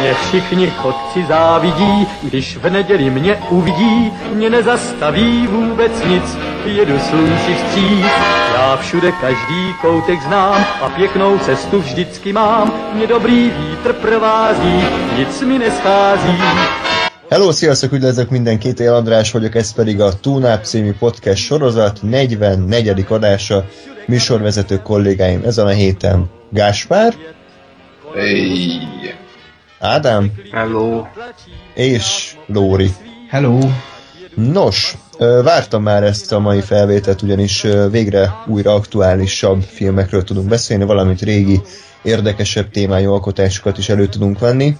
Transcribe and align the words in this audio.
Mě 0.00 0.14
všichni 0.14 0.66
chodci 0.66 1.24
závidí, 1.28 2.06
když 2.22 2.56
v 2.56 2.70
neděli 2.70 3.10
mě 3.10 3.36
uvidí, 3.50 4.12
mě 4.34 4.50
nezastaví 4.50 5.46
vůbec 5.46 5.92
nic, 6.04 6.38
jedu 6.64 6.98
slunci 6.98 7.54
vstříc. 7.54 8.06
Já 8.54 8.76
všude 8.76 9.12
každý 9.12 9.74
koutek 9.80 10.22
znám 10.22 10.66
a 10.80 10.88
pěknou 10.88 11.38
cestu 11.38 11.80
vždycky 11.80 12.32
mám, 12.32 12.72
mě 12.94 13.06
dobrý 13.06 13.50
vítr 13.50 13.92
provází, 13.92 14.84
nic 15.18 15.42
mi 15.42 15.58
neschází. 15.58 16.38
Hello, 17.30 17.52
sziasztok, 17.52 17.92
üdvözlök 17.92 18.30
mindenkit, 18.30 18.80
én 18.80 18.90
András 18.90 19.32
vagyok, 19.32 19.54
ez 19.54 19.72
pedig 19.72 20.00
a 20.00 20.12
Túnáp 20.20 20.64
című 20.64 20.92
podcast 20.92 21.42
sorozat 21.42 22.02
44. 22.02 23.06
adása, 23.08 23.64
műsorvezető 24.06 24.78
kollégáim 24.82 25.42
ezen 25.44 25.66
a 25.66 25.70
héten 25.70 26.37
Gáspár, 26.50 27.14
Hey. 28.14 28.80
Ádám 29.80 30.32
Hello. 30.52 31.06
és 31.74 32.36
Lóri. 32.46 32.90
Hello. 33.28 33.58
Nos, 34.34 34.94
vártam 35.18 35.82
már 35.82 36.02
ezt 36.02 36.32
a 36.32 36.38
mai 36.38 36.60
felvételt, 36.60 37.22
ugyanis 37.22 37.66
végre 37.90 38.34
újra 38.46 38.74
aktuálisabb 38.74 39.62
filmekről 39.62 40.24
tudunk 40.24 40.48
beszélni, 40.48 40.84
valamint 40.84 41.20
régi, 41.20 41.60
érdekesebb 42.02 42.70
témájú 42.70 43.12
alkotásokat 43.12 43.78
is 43.78 43.88
elő 43.88 44.06
tudunk 44.06 44.38
venni. 44.38 44.76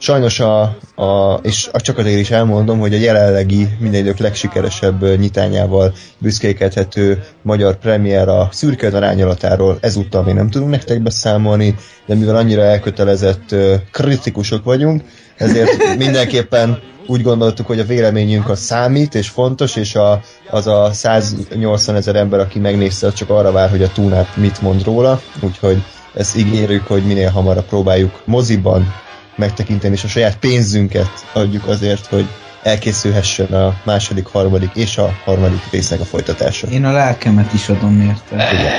Sajnos 0.00 0.40
a, 0.40 0.60
a 0.94 1.40
és 1.42 1.70
csak 1.72 1.98
azért 1.98 2.20
is 2.20 2.30
elmondom, 2.30 2.78
hogy 2.78 2.94
a 2.94 2.98
jelenlegi 2.98 3.68
minden 3.78 4.00
idők 4.00 4.18
legsikeresebb 4.18 5.18
nyitányával 5.18 5.92
büszkékedhető 6.18 7.24
magyar 7.42 7.76
premier 7.76 8.28
a 8.28 8.48
Szürke 8.52 8.90
arányalatáról 8.96 9.78
ezúttal 9.80 10.22
még 10.22 10.34
nem 10.34 10.50
tudunk 10.50 10.70
nektek 10.70 11.02
beszámolni, 11.02 11.74
de 12.06 12.14
mivel 12.14 12.36
annyira 12.36 12.62
elkötelezett 12.62 13.54
kritikusok 13.92 14.64
vagyunk, 14.64 15.02
ezért 15.36 15.70
mindenképpen 16.04 16.78
úgy 17.06 17.22
gondoltuk, 17.22 17.66
hogy 17.66 17.80
a 17.80 17.84
véleményünk 17.84 18.48
az 18.48 18.58
számít 18.58 19.14
és 19.14 19.28
fontos, 19.28 19.76
és 19.76 19.94
a, 19.94 20.20
az 20.50 20.66
a 20.66 20.90
180 20.92 21.96
ezer 21.96 22.16
ember, 22.16 22.40
aki 22.40 22.58
megnézte, 22.58 23.06
az 23.06 23.14
csak 23.14 23.30
arra 23.30 23.52
vár, 23.52 23.70
hogy 23.70 23.82
a 23.82 23.92
túnát 23.92 24.36
mit 24.36 24.60
mond 24.60 24.84
róla, 24.84 25.20
úgyhogy 25.40 25.82
ezt 26.14 26.36
ígérjük, 26.36 26.86
hogy 26.86 27.06
minél 27.06 27.30
hamarabb 27.30 27.64
próbáljuk 27.64 28.22
moziban 28.24 28.94
megtekinteni, 29.38 29.94
és 29.94 30.04
a 30.04 30.08
saját 30.08 30.38
pénzünket 30.38 31.10
adjuk 31.32 31.66
azért, 31.66 32.06
hogy 32.06 32.28
elkészülhessen 32.62 33.46
a 33.46 33.80
második, 33.84 34.26
harmadik 34.26 34.70
és 34.74 34.98
a 34.98 35.14
harmadik 35.24 35.70
résznek 35.70 36.00
a 36.00 36.04
folytatása. 36.04 36.66
Én 36.66 36.84
a 36.84 36.92
lelkemet 36.92 37.52
is 37.52 37.68
adom 37.68 38.00
érte. 38.00 38.52
Igen. 38.52 38.72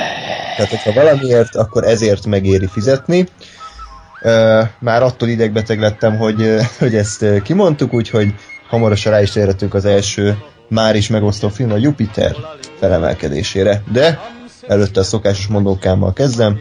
Tehát, 0.56 0.70
hogyha 0.70 0.92
valamiért, 0.92 1.56
akkor 1.56 1.84
ezért 1.84 2.26
megéri 2.26 2.66
fizetni. 2.66 3.26
Már 4.78 5.02
attól 5.02 5.28
idegbeteg 5.28 5.80
lettem, 5.80 6.16
hogy, 6.16 6.56
hogy 6.78 6.94
ezt 6.94 7.24
kimondtuk, 7.42 7.92
úgyhogy 7.92 8.34
hamarosan 8.68 9.12
rá 9.12 9.22
is 9.22 9.30
térhetünk 9.30 9.74
az 9.74 9.84
első 9.84 10.36
már 10.68 10.96
is 10.96 11.08
megosztó 11.08 11.48
film 11.48 11.72
a 11.72 11.76
Jupiter 11.76 12.36
felemelkedésére. 12.78 13.82
De 13.92 14.20
előtte 14.66 15.00
a 15.00 15.02
szokásos 15.02 15.46
mondókámmal 15.46 16.12
kezdem. 16.12 16.58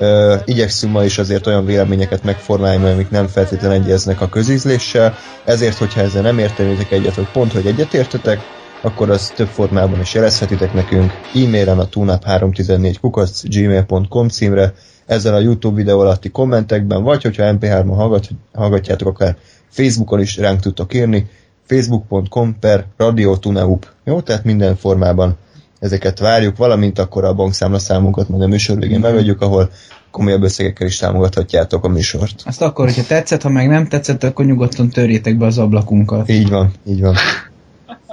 Ö, 0.00 0.36
igyekszünk 0.44 0.92
ma 0.92 1.04
is 1.04 1.18
azért 1.18 1.46
olyan 1.46 1.64
véleményeket 1.64 2.24
megformálni, 2.24 2.90
amik 2.90 3.10
nem 3.10 3.26
feltétlenül 3.26 3.82
egyeznek 3.82 4.20
a 4.20 4.28
közízléssel, 4.28 5.14
ezért, 5.44 5.76
hogyha 5.76 6.00
ezzel 6.00 6.22
nem 6.22 6.38
értenétek 6.38 6.90
egyet, 6.92 7.14
vagy 7.14 7.30
pont, 7.32 7.52
hogy 7.52 7.66
egyetértetek, 7.66 8.40
akkor 8.82 9.10
az 9.10 9.32
több 9.36 9.48
formában 9.48 10.00
is 10.00 10.14
jelezhetitek 10.14 10.72
nekünk 10.72 11.12
e-mailen 11.34 11.78
a 11.78 11.88
tunap314 11.88 12.94
kukac 13.00 13.42
gmail.com 13.48 14.28
címre, 14.28 14.72
ezzel 15.06 15.34
a 15.34 15.40
YouTube 15.40 15.76
videó 15.76 16.00
alatti 16.00 16.30
kommentekben, 16.30 17.02
vagy 17.02 17.22
hogyha 17.22 17.52
MP3-on 17.58 17.94
hallgat, 17.94 18.28
hallgatjátok, 18.54 19.08
akár 19.08 19.36
Facebookon 19.68 20.20
is 20.20 20.36
ránk 20.36 20.60
tudtok 20.60 20.94
írni, 20.94 21.26
facebook.com 21.66 22.58
per 22.60 22.84
Radio 22.96 23.36
Tunaup. 23.36 23.86
Jó, 24.04 24.20
tehát 24.20 24.44
minden 24.44 24.76
formában 24.76 25.36
ezeket 25.80 26.18
várjuk, 26.18 26.56
valamint 26.56 26.98
akkor 26.98 27.24
a 27.24 27.34
bankszámla 27.34 27.78
számunkat 27.78 28.28
majd 28.28 28.42
a 28.42 28.46
műsor 28.46 28.78
végén 28.78 29.00
megadjuk, 29.00 29.40
ahol 29.40 29.70
komolyabb 30.10 30.42
összegekkel 30.42 30.86
is 30.86 30.96
támogathatjátok 30.96 31.84
a 31.84 31.88
műsort. 31.88 32.42
Azt 32.44 32.62
akkor, 32.62 32.84
hogyha 32.84 33.02
tetszett, 33.02 33.42
ha 33.42 33.48
meg 33.48 33.68
nem 33.68 33.86
tetszett, 33.86 34.22
akkor 34.22 34.44
nyugodtan 34.44 34.88
törjétek 34.88 35.36
be 35.36 35.46
az 35.46 35.58
ablakunkat. 35.58 36.28
Így 36.28 36.48
van, 36.48 36.72
így 36.86 37.00
van. 37.00 37.14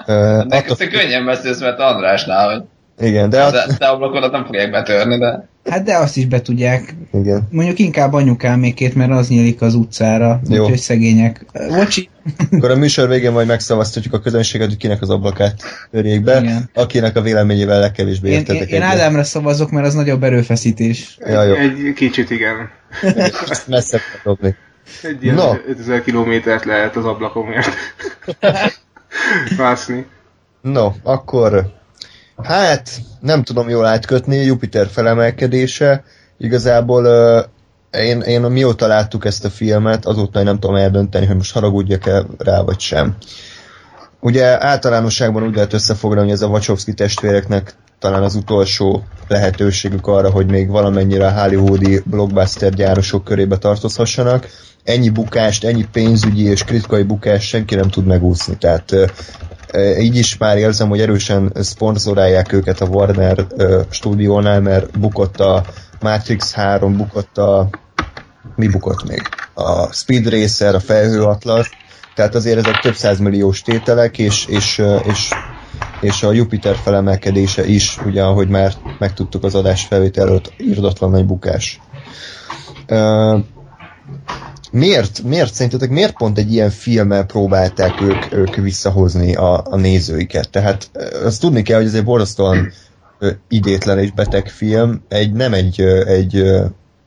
Ö, 0.05 0.43
Neked 0.47 0.77
te 0.77 0.87
könnyen 0.87 1.25
beszélsz, 1.25 1.59
mert 1.59 1.79
Andrásnál 1.79 2.47
vagy. 2.47 2.63
igen, 3.07 3.29
de, 3.29 3.43
att, 3.43 3.77
te 3.77 3.85
ablakodat 3.85 4.31
nem 4.31 4.45
fogják 4.45 4.71
betörni, 4.71 5.17
de... 5.17 5.47
Hát 5.69 5.83
de 5.83 5.97
azt 5.97 6.17
is 6.17 6.25
be 6.25 6.41
tudják. 6.41 6.95
igen. 7.13 7.47
Mondjuk 7.51 7.79
inkább 7.79 8.13
anyukámékét, 8.13 8.95
mert 8.95 9.11
az 9.11 9.27
nyílik 9.27 9.61
az 9.61 9.73
utcára. 9.75 10.39
Jó. 10.49 10.63
Úgyhogy 10.63 10.77
szegények. 10.77 11.45
Bocsi. 11.69 12.09
Akkor 12.51 12.71
a 12.71 12.75
műsor 12.75 13.07
végén 13.07 13.31
majd 13.31 13.47
megszavaztatjuk 13.47 14.13
a 14.13 14.19
közönséget, 14.19 14.67
hogy 14.67 14.77
kinek 14.77 15.01
az 15.01 15.09
ablakát 15.09 15.61
törjék 15.91 16.23
be, 16.23 16.39
Igen. 16.39 16.69
akinek 16.73 17.15
a 17.15 17.21
véleményével 17.21 17.79
legkevésbé 17.79 18.27
Én, 18.27 18.33
én, 18.33 18.39
értetek 18.39 18.69
én 18.69 18.81
egyet. 18.81 18.93
Ádámra 18.93 19.23
szavazok, 19.23 19.71
mert 19.71 19.85
az 19.85 19.93
nagyobb 19.93 20.23
erőfeszítés. 20.23 21.17
Ja, 21.25 21.43
jó. 21.43 21.53
Egy 21.53 21.93
kicsit 21.95 22.29
igen. 22.29 22.69
Kell 23.01 23.99
dobni. 24.23 24.55
Egy 25.03 25.23
ilyen 25.23 25.35
No. 25.35 25.53
5000 25.67 26.03
kilométert 26.03 26.65
lehet 26.65 26.95
az 26.95 27.05
ablakomért 27.05 27.69
mászni. 29.57 30.05
No, 30.61 30.91
akkor 31.03 31.73
hát 32.43 32.89
nem 33.19 33.43
tudom 33.43 33.69
jól 33.69 33.85
átkötni, 33.85 34.35
Jupiter 34.35 34.87
felemelkedése. 34.87 36.03
Igazából 36.37 37.05
én, 37.91 38.21
én 38.21 38.41
mióta 38.41 38.87
láttuk 38.87 39.25
ezt 39.25 39.45
a 39.45 39.49
filmet, 39.49 40.05
azóta 40.05 40.43
nem 40.43 40.59
tudom 40.59 40.75
eldönteni, 40.75 41.25
hogy 41.25 41.35
most 41.35 41.53
haragudjak-e 41.53 42.25
rá, 42.37 42.61
vagy 42.61 42.79
sem. 42.79 43.15
Ugye 44.19 44.65
általánosságban 44.65 45.43
úgy 45.43 45.55
lehet 45.55 45.73
összefoglalni, 45.73 46.29
hogy 46.29 46.37
ez 46.37 46.43
a 46.45 46.47
Wachowski 46.47 46.93
testvéreknek 46.93 47.75
talán 47.99 48.23
az 48.23 48.35
utolsó 48.35 49.03
lehetőségük 49.27 50.07
arra, 50.07 50.29
hogy 50.29 50.45
még 50.45 50.69
valamennyire 50.69 51.27
a 51.27 51.41
hollywoodi 51.41 52.01
blockbuster 52.05 52.73
gyárosok 52.73 53.23
körébe 53.23 53.57
tartozhassanak. 53.57 54.47
Ennyi 54.83 55.09
bukást, 55.09 55.63
ennyi 55.63 55.85
pénzügyi 55.91 56.43
és 56.43 56.63
kritikai 56.63 57.03
bukást 57.03 57.47
senki 57.47 57.75
nem 57.75 57.89
tud 57.89 58.05
megúszni. 58.05 58.57
Tehát 58.57 58.93
így 59.99 60.15
is 60.15 60.37
már 60.37 60.57
érzem, 60.57 60.89
hogy 60.89 61.01
erősen 61.01 61.51
szponzorálják 61.55 62.53
őket 62.53 62.81
a 62.81 62.85
Warner 62.85 63.45
stúdiónál, 63.89 64.61
mert 64.61 64.99
bukott 64.99 65.39
a 65.39 65.63
Matrix 65.99 66.53
3, 66.53 66.97
bukott 66.97 67.37
a 67.37 67.69
mi 68.55 68.67
bukott 68.67 69.07
még? 69.07 69.21
A 69.53 69.93
Speed 69.93 70.29
Racer, 70.29 70.75
a 70.75 70.79
Felhő 70.79 71.23
Atlas, 71.23 71.69
tehát 72.15 72.35
azért 72.35 72.57
ezek 72.57 72.79
több 72.79 72.95
százmilliós 72.95 73.61
tételek, 73.61 74.17
és, 74.17 74.45
és, 74.45 74.83
és, 75.03 75.29
és 76.01 76.23
a 76.23 76.31
Jupiter 76.31 76.75
felemelkedése 76.75 77.65
is, 77.65 77.97
ugye, 78.05 78.23
ahogy 78.23 78.47
már 78.47 78.73
megtudtuk 78.99 79.43
az 79.43 79.55
adás 79.55 79.85
felvétel 79.85 80.27
előtt, 80.27 80.53
írdatlan 80.57 81.09
nagy 81.09 81.25
bukás. 81.25 81.79
Miért, 84.71 85.23
miért 85.23 85.53
szerintetek, 85.53 85.89
miért 85.89 86.17
pont 86.17 86.37
egy 86.37 86.53
ilyen 86.53 86.69
filmmel 86.69 87.25
próbálták 87.25 88.01
ők, 88.01 88.33
ők 88.33 88.55
visszahozni 88.55 89.35
a, 89.35 89.65
a 89.65 89.75
nézőiket? 89.75 90.49
Tehát 90.49 90.89
azt 91.23 91.41
tudni 91.41 91.61
kell, 91.61 91.77
hogy 91.77 91.85
ez 91.85 91.93
egy 91.93 92.03
borzasztóan 92.03 92.71
idétlen 93.47 93.99
és 93.99 94.11
beteg 94.11 94.49
film, 94.49 95.03
egy, 95.07 95.31
nem 95.31 95.53
egy, 95.53 95.81
egy 96.05 96.43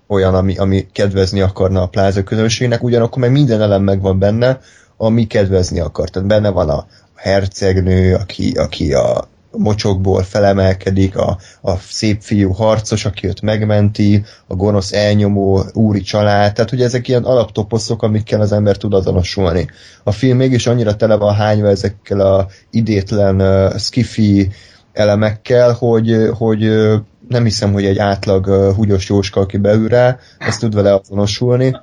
olyan, 0.07 0.35
ami, 0.35 0.57
ami 0.57 0.87
kedvezni 0.93 1.41
akarna 1.41 1.83
a 1.83 1.87
pláza 1.87 2.23
közönségnek, 2.23 2.83
ugyanakkor 2.83 3.23
meg 3.23 3.33
minden 3.33 3.63
elem 3.63 3.83
megvan 3.83 4.19
benne, 4.19 4.61
ami 4.97 5.27
kedvezni 5.27 5.81
akar. 5.81 6.09
Tehát 6.09 6.29
benne 6.29 6.49
van 6.49 6.69
a 6.69 6.87
hercegnő, 7.15 8.15
aki, 8.15 8.53
aki 8.53 8.93
a 8.93 9.29
mocsokból 9.51 10.23
felemelkedik, 10.23 11.17
a, 11.17 11.39
a 11.61 11.77
szép 11.77 12.23
fiú 12.23 12.53
harcos, 12.53 13.05
aki 13.05 13.27
őt 13.27 13.41
megmenti, 13.41 14.25
a 14.47 14.55
gonosz 14.55 14.93
elnyomó 14.93 15.65
úri 15.73 16.01
család, 16.01 16.53
tehát 16.53 16.73
ugye 16.73 16.85
ezek 16.85 17.09
ilyen 17.09 17.25
alaptoposzok, 17.25 18.03
amikkel 18.03 18.41
az 18.41 18.53
ember 18.53 18.77
tud 18.77 18.95
azonosulni. 18.95 19.69
A 20.05 20.13
film 20.13 20.37
mégis 20.37 20.67
annyira 20.67 20.97
tele 20.97 21.15
van 21.15 21.35
hányva 21.35 21.69
ezekkel 21.69 22.21
a 22.21 22.47
idétlen 22.71 23.41
uh, 23.41 23.77
skifi 23.79 24.49
elemekkel, 24.93 25.73
hogy, 25.73 26.29
hogy 26.39 26.67
uh, 26.67 26.95
nem 27.29 27.45
hiszem, 27.45 27.73
hogy 27.73 27.85
egy 27.85 27.99
átlag 27.99 28.47
uh, 28.47 28.75
húgyos 28.75 29.09
jóska, 29.09 29.41
aki 29.41 29.57
beül 29.57 29.89
rá, 29.89 30.19
ezt 30.39 30.61
tud 30.61 30.75
vele 30.75 30.95
azonosulni. 30.95 31.77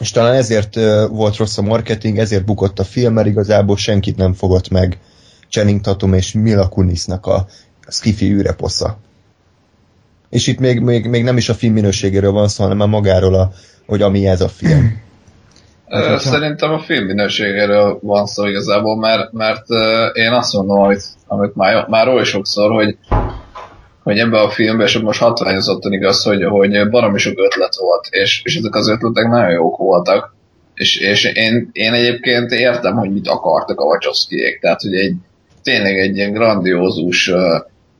És 0.00 0.10
talán 0.10 0.34
ezért 0.34 0.76
uh, 0.76 1.08
volt 1.08 1.36
rossz 1.36 1.58
a 1.58 1.62
marketing, 1.62 2.18
ezért 2.18 2.44
bukott 2.44 2.78
a 2.78 2.84
film, 2.84 3.12
mert 3.12 3.26
igazából 3.26 3.76
senkit 3.76 4.16
nem 4.16 4.32
fogott 4.32 4.68
meg 4.68 4.98
Channing 5.54 5.80
Tatum 5.80 6.12
és 6.14 6.32
Mila 6.32 6.68
Kunisnak 6.68 7.26
a, 7.26 7.34
a 7.86 7.90
skifi 7.90 8.32
űreposza. 8.32 8.98
És 10.30 10.46
itt 10.46 10.58
még, 10.58 10.80
még, 10.80 11.06
még 11.06 11.22
nem 11.24 11.36
is 11.36 11.48
a 11.48 11.54
film 11.54 11.72
minőségéről 11.72 12.32
van 12.32 12.48
szó, 12.48 12.62
hanem 12.62 12.76
már 12.78 12.88
magáról, 12.88 13.34
a, 13.34 13.50
hogy 13.86 14.02
ami 14.02 14.26
ez 14.26 14.40
a 14.40 14.48
film. 14.48 15.02
Hogyha- 15.84 16.18
Szerintem 16.18 16.72
a 16.72 16.78
film 16.78 17.04
minőségéről 17.04 17.98
van 18.02 18.26
szó 18.26 18.46
igazából, 18.46 18.96
mert, 18.96 19.32
mert 19.32 19.64
én 20.12 20.32
azt 20.32 20.52
mondom, 20.52 20.78
amit, 20.80 21.04
amit 21.26 21.54
már, 21.54 21.86
már 21.88 22.08
oly 22.08 22.24
sokszor, 22.24 22.70
hogy, 22.70 22.96
hogy 24.02 24.18
ebben 24.18 24.44
a 24.44 24.50
filmben, 24.50 24.86
és 24.86 24.98
most 24.98 25.20
hatványozottan 25.20 25.92
igaz, 25.92 26.22
hogy, 26.22 26.44
hogy 26.44 26.88
baromi 26.90 27.18
sok 27.18 27.38
ötlet 27.38 27.76
volt, 27.76 28.06
és, 28.10 28.42
és 28.44 28.56
ezek 28.56 28.74
az 28.74 28.88
ötletek 28.88 29.28
nagyon 29.28 29.50
jók 29.50 29.76
voltak, 29.76 30.34
és, 30.74 30.96
és 30.96 31.24
én, 31.24 31.68
én 31.72 31.92
egyébként 31.92 32.50
értem, 32.50 32.96
hogy 32.96 33.12
mit 33.12 33.28
akartak 33.28 33.80
a 33.80 33.84
Wachowskiék, 33.84 34.60
tehát 34.60 34.80
hogy 34.80 34.94
egy, 34.94 35.14
tényleg 35.64 35.98
egy 35.98 36.16
ilyen 36.16 36.32
grandiózus 36.32 37.28
uh, 37.28 37.38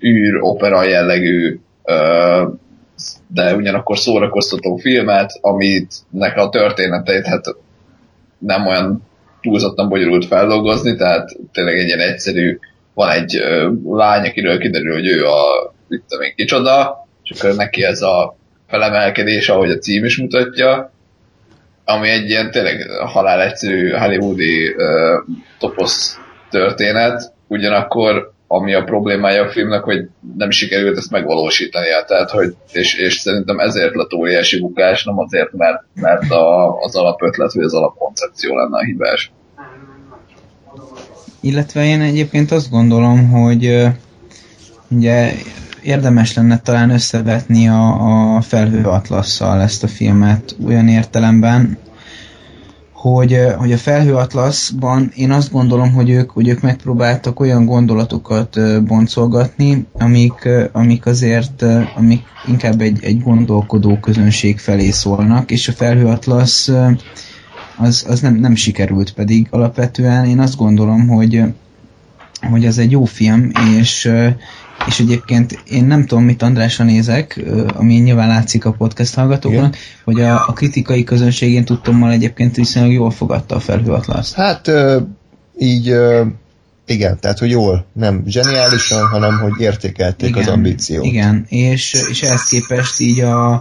űr, 0.03 0.37
opera 0.41 0.83
jellegű 0.83 1.61
uh, 1.83 2.53
de 3.27 3.55
ugyanakkor 3.55 3.99
szórakoztató 3.99 4.77
filmet, 4.77 5.39
amit 5.41 5.95
nek 6.11 6.37
a 6.37 6.49
történeteit 6.49 7.27
hát 7.27 7.45
nem 8.39 8.67
olyan 8.67 9.03
túlzottan 9.41 9.89
bonyolult 9.89 10.27
feldolgozni, 10.27 10.97
tehát 10.97 11.31
tényleg 11.53 11.79
egy 11.79 11.87
ilyen 11.87 12.01
egyszerű, 12.01 12.59
van 12.95 13.11
egy 13.11 13.37
ö, 13.37 13.73
lány, 13.85 14.27
akiről 14.27 14.59
kiderül, 14.59 14.93
hogy 14.93 15.07
ő 15.07 15.25
a, 15.25 15.73
mit 15.89 16.03
tudom 16.09 16.25
én, 16.25 16.35
kicsoda, 16.37 17.07
és 17.23 17.41
akkor 17.41 17.55
neki 17.55 17.85
ez 17.85 18.03
a 18.03 18.37
felemelkedés, 18.69 19.49
ahogy 19.49 19.71
a 19.71 19.79
cím 19.79 20.05
is 20.05 20.19
mutatja, 20.19 20.93
ami 21.85 22.09
egy 22.09 22.29
ilyen 22.29 22.51
tényleg 22.51 22.87
halál 22.91 23.43
egyszerű 23.43 23.91
hollywoodi 23.91 24.75
ö, 24.77 25.19
toposz 25.59 26.19
történet, 26.51 27.33
ugyanakkor 27.47 28.33
ami 28.47 28.75
a 28.75 28.85
problémája 28.85 29.43
a 29.43 29.49
filmnek, 29.49 29.83
hogy 29.83 30.09
nem 30.37 30.51
sikerült 30.51 30.97
ezt 30.97 31.11
megvalósítania, 31.11 32.05
tehát 32.05 32.31
hogy, 32.31 32.55
és, 32.73 32.99
és 32.99 33.15
szerintem 33.15 33.59
ezért 33.59 33.95
lett 33.95 34.15
óriási 34.15 34.61
bukás, 34.61 35.05
nem 35.05 35.19
azért, 35.19 35.53
mert, 35.53 35.85
mert 35.95 36.31
a, 36.31 36.77
az 36.79 36.97
alapötlet, 36.97 37.53
vagy 37.53 37.65
az 37.65 37.75
alapkoncepció 37.75 38.57
lenne 38.57 38.77
a 38.77 38.85
hibás. 38.85 39.33
Illetve 41.41 41.85
én 41.85 42.01
egyébként 42.01 42.51
azt 42.51 42.71
gondolom, 42.71 43.31
hogy 43.31 43.87
ugye 44.91 45.33
érdemes 45.83 46.35
lenne 46.35 46.61
talán 46.61 46.91
összevetni 46.91 47.69
a, 47.69 48.37
a 48.37 48.41
felhő 48.41 48.85
atlasszal 48.85 49.61
ezt 49.61 49.85
a 49.85 49.89
filmet 49.89 50.57
olyan 50.67 50.89
értelemben, 50.89 51.79
hogy, 53.11 53.39
hogy 53.57 53.73
a 53.73 53.79
felhőatlaszban 53.79 55.13
én 55.15 55.31
azt 55.31 55.53
gondolom, 55.53 55.93
hogy 55.93 56.11
ők, 56.11 56.31
hogy 56.31 56.49
ők 56.49 56.61
megpróbáltak 56.61 57.41
olyan 57.41 57.65
gondolatokat 57.65 58.85
boncolgatni, 58.85 59.87
amik, 59.93 60.49
amik 60.73 61.07
azért 61.07 61.65
amik 61.97 62.23
inkább 62.47 62.81
egy, 62.81 63.05
egy 63.05 63.23
gondolkodó 63.23 63.99
közönség 63.99 64.59
felé 64.59 64.91
szólnak, 64.91 65.51
és 65.51 65.69
a 65.69 65.73
felhőatlasz 65.73 66.71
az, 67.77 68.05
az 68.09 68.21
nem, 68.21 68.35
nem 68.35 68.55
sikerült 68.55 69.13
pedig 69.13 69.47
alapvetően. 69.51 70.25
Én 70.25 70.39
azt 70.39 70.57
gondolom, 70.57 71.09
hogy 71.09 71.43
hogy 72.51 72.65
ez 72.65 72.79
egy 72.79 72.91
jó 72.91 73.05
film, 73.05 73.51
és, 73.79 74.11
és 74.87 75.01
egyébként 75.01 75.63
én 75.71 75.85
nem 75.85 76.07
tudom, 76.07 76.25
mit 76.25 76.43
Andrásra 76.43 76.85
nézek, 76.85 77.45
ami 77.75 77.95
nyilván 77.95 78.29
látszik 78.29 78.65
a 78.65 78.73
podcast 78.73 79.15
hallgatóknak, 79.15 79.77
Igen. 79.77 79.79
hogy 80.05 80.21
a, 80.21 80.49
a 80.49 80.53
kritikai 80.53 81.05
közönség 81.05 81.53
én 81.53 81.65
tudtommal 81.65 82.11
egyébként 82.11 82.57
viszonylag 82.57 82.93
jól 82.93 83.11
fogadta 83.11 83.55
a 83.55 83.61
felhőatlaszt. 83.61 84.35
Hát 84.35 84.71
így 85.59 85.97
igen, 86.87 87.21
tehát 87.21 87.39
hogy 87.39 87.51
jól, 87.51 87.87
nem 87.93 88.23
zseniálisan, 88.27 89.07
hanem 89.07 89.39
hogy 89.39 89.53
értékelték 89.59 90.29
igen, 90.29 90.43
az 90.43 90.49
ambíciót. 90.49 91.05
Igen, 91.05 91.45
és, 91.49 92.07
és 92.11 92.23
ehhez 92.23 92.45
képest 92.45 93.01
így 93.01 93.21
a, 93.21 93.53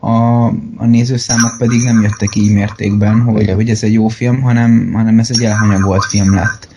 a, 0.00 0.44
a 0.76 0.86
nézőszámok 0.86 1.58
pedig 1.58 1.82
nem 1.82 2.02
jöttek 2.02 2.34
így 2.34 2.52
mértékben, 2.52 3.20
hogy, 3.20 3.50
hogy 3.50 3.70
ez 3.70 3.82
egy 3.82 3.92
jó 3.92 4.08
film, 4.08 4.40
hanem, 4.40 4.90
hanem 4.92 5.18
ez 5.18 5.30
egy 5.30 5.44
elhanyagolt 5.44 6.04
film 6.04 6.34
lett. 6.34 6.67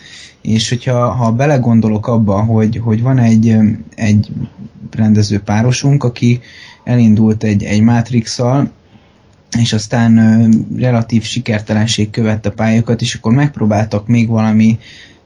És 0.42 0.70
hogyha 0.70 1.10
ha 1.10 1.32
belegondolok 1.32 2.08
abba, 2.08 2.44
hogy, 2.44 2.80
hogy 2.84 3.02
van 3.02 3.18
egy, 3.18 3.58
egy 3.96 4.30
rendező 4.92 5.40
párosunk, 5.40 6.04
aki 6.04 6.40
elindult 6.84 7.44
egy, 7.44 7.64
egy 7.64 7.82
matrix 7.82 8.40
és 9.60 9.74
aztán 9.74 10.50
relatív 10.76 11.24
sikertelenség 11.24 12.10
követte 12.10 12.50
pályákat, 12.50 13.02
és 13.02 13.16
akkor 13.16 13.32
megpróbáltak 13.32 14.08
még 14.08 14.28
valami 14.28 14.80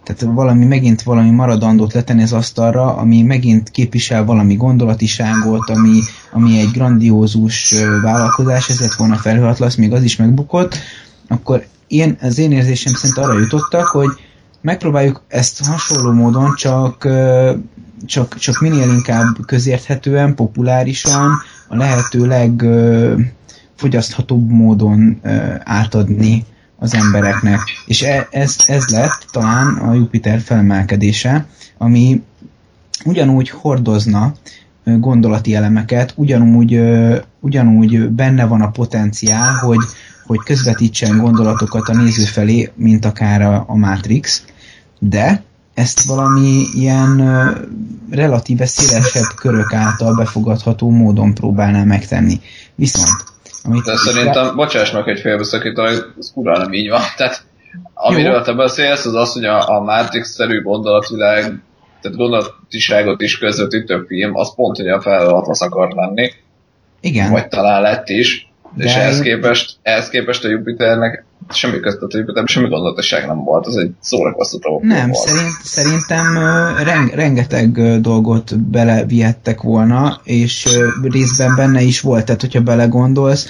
tehát 0.05 0.35
valami, 0.35 0.65
megint 0.65 1.01
valami 1.01 1.29
maradandót 1.29 1.93
letenni 1.93 2.21
az 2.21 2.33
asztalra, 2.33 2.95
ami 2.95 3.21
megint 3.21 3.69
képvisel 3.69 4.25
valami 4.25 4.55
gondolatiságot, 4.55 5.69
ami, 5.69 5.99
ami 6.31 6.59
egy 6.59 6.69
grandiózus 6.73 7.75
vállalkozás, 8.01 8.69
ez 8.69 8.79
lett 8.79 8.93
volna 8.93 9.15
felhőatlasz, 9.15 9.75
még 9.75 9.93
az 9.93 10.03
is 10.03 10.15
megbukott, 10.15 10.77
akkor 11.27 11.65
én, 11.87 12.17
az 12.21 12.37
én 12.37 12.51
érzésem 12.51 12.93
szerint 12.93 13.17
arra 13.17 13.39
jutottak, 13.39 13.85
hogy 13.85 14.09
megpróbáljuk 14.65 15.21
ezt 15.27 15.65
hasonló 15.65 16.11
módon, 16.11 16.55
csak, 16.55 17.07
csak, 18.05 18.37
csak 18.37 18.59
minél 18.59 18.89
inkább 18.89 19.45
közérthetően, 19.45 20.35
populárisan, 20.35 21.31
a 21.67 21.75
lehető 21.75 22.27
legfogyaszthatóbb 22.27 24.49
módon 24.49 25.21
átadni 25.63 26.45
az 26.77 26.93
embereknek. 26.93 27.59
És 27.85 28.01
e, 28.01 28.27
ez, 28.31 28.55
ez 28.67 28.87
lett 28.87 29.25
talán 29.31 29.75
a 29.75 29.93
Jupiter 29.93 30.39
felemelkedése, 30.39 31.45
ami 31.77 32.23
ugyanúgy 33.03 33.49
hordozna 33.49 34.33
gondolati 34.83 35.55
elemeket, 35.55 36.13
ugyanúgy, 36.15 36.81
ugyanúgy 37.39 38.09
benne 38.09 38.45
van 38.45 38.61
a 38.61 38.71
potenciál, 38.71 39.53
hogy, 39.53 39.79
hogy 40.25 40.39
közvetítsen 40.45 41.17
gondolatokat 41.17 41.89
a 41.89 41.95
néző 41.95 42.23
felé, 42.23 42.71
mint 42.75 43.05
akár 43.05 43.41
a, 43.41 43.63
a 43.67 43.75
Matrix, 43.75 44.43
de 44.99 45.43
ezt 45.73 46.05
valami 46.05 46.65
ilyen 46.73 47.19
uh, 47.19 48.15
relatíve 48.15 48.65
szélesebb 48.65 49.35
körök 49.35 49.73
által 49.73 50.15
befogadható 50.15 50.89
módon 50.89 51.33
próbálná 51.33 51.83
megtenni. 51.83 52.39
Viszont, 52.75 53.23
amit... 53.63 53.83
De 53.83 53.95
szerintem, 53.95 54.45
rá... 54.45 54.51
bocsáss 54.51 54.91
meg 54.91 55.07
egy 55.07 55.19
félbeszakítanak, 55.19 56.13
ez 56.19 56.31
kurva 56.33 56.57
nem 56.57 56.73
így 56.73 56.89
van. 56.89 57.01
Tehát 57.17 57.45
amiről 57.93 58.33
Jó. 58.33 58.41
te 58.41 58.53
beszélsz, 58.53 59.05
az 59.05 59.13
az, 59.13 59.33
hogy 59.33 59.45
a, 59.45 59.69
a 59.69 59.81
Matrix-szerű 59.81 60.61
gondolatvilág, 60.61 61.43
tehát 62.01 62.17
gondolatiságot 62.17 63.21
is 63.21 63.37
közvetítő 63.37 64.03
film, 64.07 64.35
az 64.35 64.55
pont, 64.55 64.77
hogy 64.77 64.87
a 64.87 65.01
feladatos 65.01 65.59
akar 65.59 65.91
lenni. 65.91 66.31
Igen. 66.99 67.31
Vagy 67.31 67.47
talán 67.47 67.81
lett 67.81 68.09
is. 68.09 68.49
De 68.75 68.83
és 68.83 68.95
ehhez 68.95 69.19
képest, 69.19 69.77
ehhez 69.81 70.09
képest 70.09 70.43
a 70.43 70.47
Jupiternek 70.47 71.24
semmi 71.49 71.79
Jupiter, 72.09 72.47
semmi 72.47 72.67
gondolatosság 72.69 73.27
nem 73.27 73.43
volt, 73.43 73.67
az 73.67 73.77
egy 73.77 73.91
szórakoztató 73.99 74.79
Nem, 74.83 75.09
volt. 75.09 75.27
Szerint, 75.27 75.53
szerintem 75.63 76.37
reng, 76.83 77.09
rengeteg 77.09 78.01
dolgot 78.01 78.59
belevihettek 78.59 79.61
volna, 79.61 80.19
és 80.23 80.79
részben 81.01 81.55
benne 81.55 81.81
is 81.81 82.01
volt, 82.01 82.25
tehát 82.25 82.41
hogyha 82.41 82.61
belegondolsz, 82.61 83.47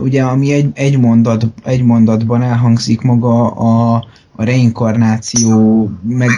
ugye 0.00 0.22
ami 0.22 0.52
egy, 0.52 0.70
egy, 0.74 0.98
mondat, 0.98 1.46
egy 1.64 1.82
mondatban 1.82 2.42
elhangzik 2.42 3.00
maga 3.00 3.50
a, 3.50 3.94
a 4.36 4.44
reinkarnáció, 4.44 5.90
meg 6.02 6.30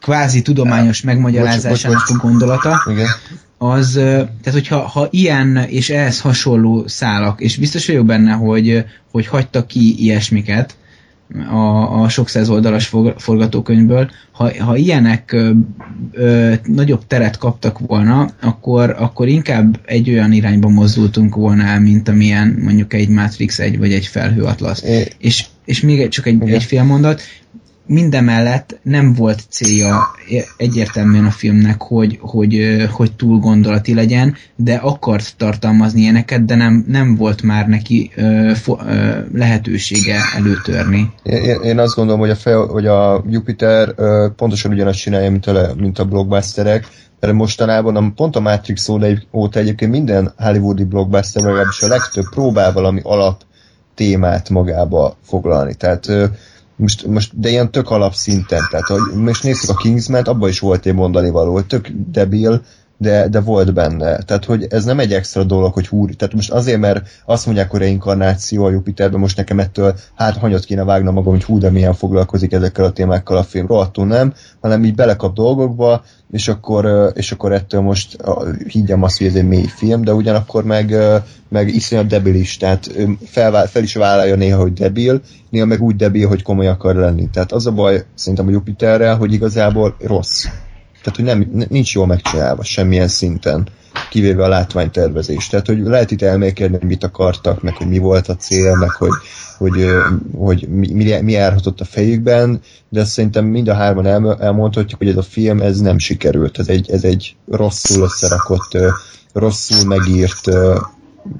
kvázi 0.00 0.42
tudományos 0.42 1.02
megmagyarázásának 1.02 2.06
a 2.08 2.16
gondolata, 2.22 2.82
Igen 2.90 3.08
az, 3.58 3.92
tehát 3.92 4.52
hogyha 4.52 4.78
ha 4.78 5.08
ilyen 5.10 5.56
és 5.68 5.90
ehhez 5.90 6.20
hasonló 6.20 6.86
szálak, 6.86 7.40
és 7.40 7.56
biztos 7.56 7.86
vagyok 7.86 8.06
benne, 8.06 8.32
hogy, 8.32 8.84
hogy 9.10 9.26
hagytak 9.26 9.66
ki 9.66 10.02
ilyesmiket 10.02 10.76
a, 11.50 12.02
a 12.02 12.08
sok 12.08 12.28
száz 12.28 12.48
oldalas 12.48 12.92
forgatókönyvből, 13.16 14.10
ha, 14.32 14.64
ha 14.64 14.76
ilyenek 14.76 15.32
ö, 15.32 15.50
ö, 16.12 16.52
nagyobb 16.64 17.06
teret 17.06 17.38
kaptak 17.38 17.78
volna, 17.78 18.28
akkor, 18.40 18.94
akkor 18.98 19.28
inkább 19.28 19.80
egy 19.84 20.10
olyan 20.10 20.32
irányba 20.32 20.68
mozdultunk 20.68 21.34
volna 21.34 21.62
el, 21.62 21.80
mint 21.80 22.08
amilyen 22.08 22.58
mondjuk 22.62 22.92
egy 22.92 23.08
Matrix 23.08 23.58
egy 23.58 23.78
vagy 23.78 23.92
egy 23.92 24.06
felhőatlasz. 24.06 24.82
É. 24.82 25.06
És, 25.18 25.44
és 25.64 25.80
még 25.80 26.08
csak 26.08 26.26
egy, 26.26 26.48
egy 26.48 26.62
fél 26.64 26.82
mondat, 26.82 27.22
mindemellett 27.86 28.78
nem 28.82 29.14
volt 29.14 29.42
célja 29.48 30.02
egyértelműen 30.56 31.24
a 31.24 31.30
filmnek, 31.30 31.82
hogy, 31.82 32.18
hogy, 32.20 32.86
hogy 32.90 33.12
túl 33.12 33.38
gondolati 33.38 33.94
legyen, 33.94 34.34
de 34.56 34.74
akart 34.74 35.36
tartalmazni 35.36 36.00
ilyeneket, 36.00 36.44
de 36.44 36.54
nem, 36.54 36.84
nem 36.88 37.16
volt 37.16 37.42
már 37.42 37.68
neki 37.68 38.10
ö, 38.16 38.50
fo, 38.54 38.76
ö, 38.86 39.18
lehetősége 39.32 40.18
előtörni. 40.36 41.12
Én, 41.22 41.60
én 41.62 41.78
azt 41.78 41.94
gondolom, 41.94 42.20
hogy 42.20 42.30
a, 42.30 42.36
fe, 42.36 42.54
hogy 42.54 42.86
a 42.86 43.24
Jupiter 43.28 43.92
ö, 43.96 44.26
pontosan 44.36 44.72
ugyanazt 44.72 44.98
csinálja, 44.98 45.30
mint 45.30 45.46
a, 45.46 45.74
mint 45.76 45.98
a 45.98 46.04
blockbusterek, 46.04 46.88
mert 47.20 47.32
mostanában 47.32 47.96
a, 47.96 48.12
pont 48.14 48.36
a 48.36 48.40
Matrix 48.40 48.88
óta 49.32 49.58
egyébként 49.58 49.90
minden 49.90 50.32
hollywoodi 50.36 50.84
blockbuster, 50.84 51.42
legalábbis 51.42 51.82
a 51.82 51.88
legtöbb 51.88 52.24
próbál 52.30 52.72
valami 52.72 53.00
alap 53.02 53.42
témát 53.94 54.48
magába 54.48 55.16
foglalni. 55.22 55.74
Tehát 55.74 56.08
most, 56.76 57.06
most, 57.06 57.40
de 57.40 57.48
ilyen 57.48 57.70
tök 57.70 57.90
alapszinten, 57.90 58.68
tehát 58.68 58.88
hogy 58.88 59.06
most 59.06 59.42
nézzük 59.42 59.70
a 59.70 59.76
Kingsman, 59.76 60.24
abban 60.24 60.48
is 60.48 60.58
volt 60.58 60.86
egy 60.86 60.94
mondani 60.94 61.30
való, 61.30 61.52
hogy 61.52 61.66
tök 61.66 61.88
debil, 62.10 62.62
de, 62.98 63.28
de 63.28 63.40
volt 63.40 63.72
benne. 63.72 64.18
Tehát, 64.18 64.44
hogy 64.44 64.66
ez 64.70 64.84
nem 64.84 64.98
egy 64.98 65.12
extra 65.12 65.44
dolog, 65.44 65.72
hogy 65.72 65.88
húri. 65.88 66.14
Tehát 66.14 66.34
most 66.34 66.50
azért, 66.50 66.80
mert 66.80 67.08
azt 67.24 67.46
mondják, 67.46 67.70
hogy 67.70 67.80
reinkarnáció 67.80 68.64
a 68.64 68.70
Jupiterben, 68.70 69.20
most 69.20 69.36
nekem 69.36 69.58
ettől 69.58 69.94
hát 70.14 70.36
hanyat 70.36 70.64
kéne 70.64 70.84
vágnom 70.84 71.14
magam, 71.14 71.32
hogy 71.32 71.44
hú, 71.44 71.58
de 71.58 71.70
milyen 71.70 71.94
foglalkozik 71.94 72.52
ezekkel 72.52 72.84
a 72.84 72.92
témákkal 72.92 73.36
a 73.36 73.42
film. 73.42 73.66
Rohadtul 73.66 74.06
nem, 74.06 74.34
hanem 74.60 74.84
így 74.84 74.94
belekap 74.94 75.34
dolgokba, 75.34 76.04
és 76.30 76.48
akkor, 76.48 77.12
és 77.14 77.32
akkor 77.32 77.52
ettől 77.52 77.80
most 77.80 78.16
higgyem 78.68 79.02
azt, 79.02 79.18
hogy 79.18 79.26
ez 79.26 79.34
egy 79.34 79.48
mély 79.48 79.66
film, 79.76 80.02
de 80.02 80.14
ugyanakkor 80.14 80.64
meg, 80.64 80.94
meg 81.48 81.68
iszonyat 81.68 82.06
debilis, 82.06 82.56
tehát 82.56 82.90
fel, 83.24 83.66
fel 83.66 83.82
is 83.82 83.94
vállalja 83.94 84.36
néha, 84.36 84.60
hogy 84.60 84.72
debil, 84.72 85.20
néha 85.50 85.66
meg 85.66 85.82
úgy 85.82 85.96
debil, 85.96 86.28
hogy 86.28 86.42
komoly 86.42 86.68
akar 86.68 86.94
lenni. 86.94 87.28
Tehát 87.32 87.52
az 87.52 87.66
a 87.66 87.72
baj 87.72 88.04
szerintem 88.14 88.46
a 88.46 88.50
Jupiterrel, 88.50 89.16
hogy 89.16 89.32
igazából 89.32 89.96
rossz. 90.00 90.46
Tehát, 91.06 91.34
hogy 91.34 91.46
nem, 91.50 91.66
nincs 91.68 91.94
jól 91.94 92.06
megcsinálva 92.06 92.64
semmilyen 92.64 93.08
szinten, 93.08 93.68
kivéve 94.10 94.44
a 94.44 94.48
látványtervezés. 94.48 95.46
Tehát, 95.48 95.66
hogy 95.66 95.78
lehet 95.78 96.10
itt 96.10 96.22
elmélkedni, 96.22 96.78
mit 96.86 97.04
akartak, 97.04 97.62
meg 97.62 97.74
hogy 97.74 97.88
mi 97.88 97.98
volt 97.98 98.28
a 98.28 98.36
cél, 98.36 98.76
meg 98.76 98.90
hogy, 98.90 99.12
hogy, 99.58 99.86
hogy 100.36 100.68
mi, 100.68 100.92
mi, 100.92 101.20
mi 101.20 101.32
járhatott 101.32 101.80
a 101.80 101.84
fejükben, 101.84 102.60
de 102.88 103.04
szerintem 103.04 103.44
mind 103.44 103.68
a 103.68 103.74
hárman 103.74 104.06
el, 104.06 104.36
elmondhatjuk, 104.40 104.98
hogy 104.98 105.08
ez 105.08 105.16
a 105.16 105.22
film 105.22 105.60
ez 105.60 105.80
nem 105.80 105.98
sikerült. 105.98 106.58
Ez 106.58 106.68
egy, 106.68 106.90
ez 106.90 107.04
egy 107.04 107.36
rosszul 107.50 108.02
összerakott, 108.02 108.76
rosszul 109.32 109.84
megírt 109.84 110.48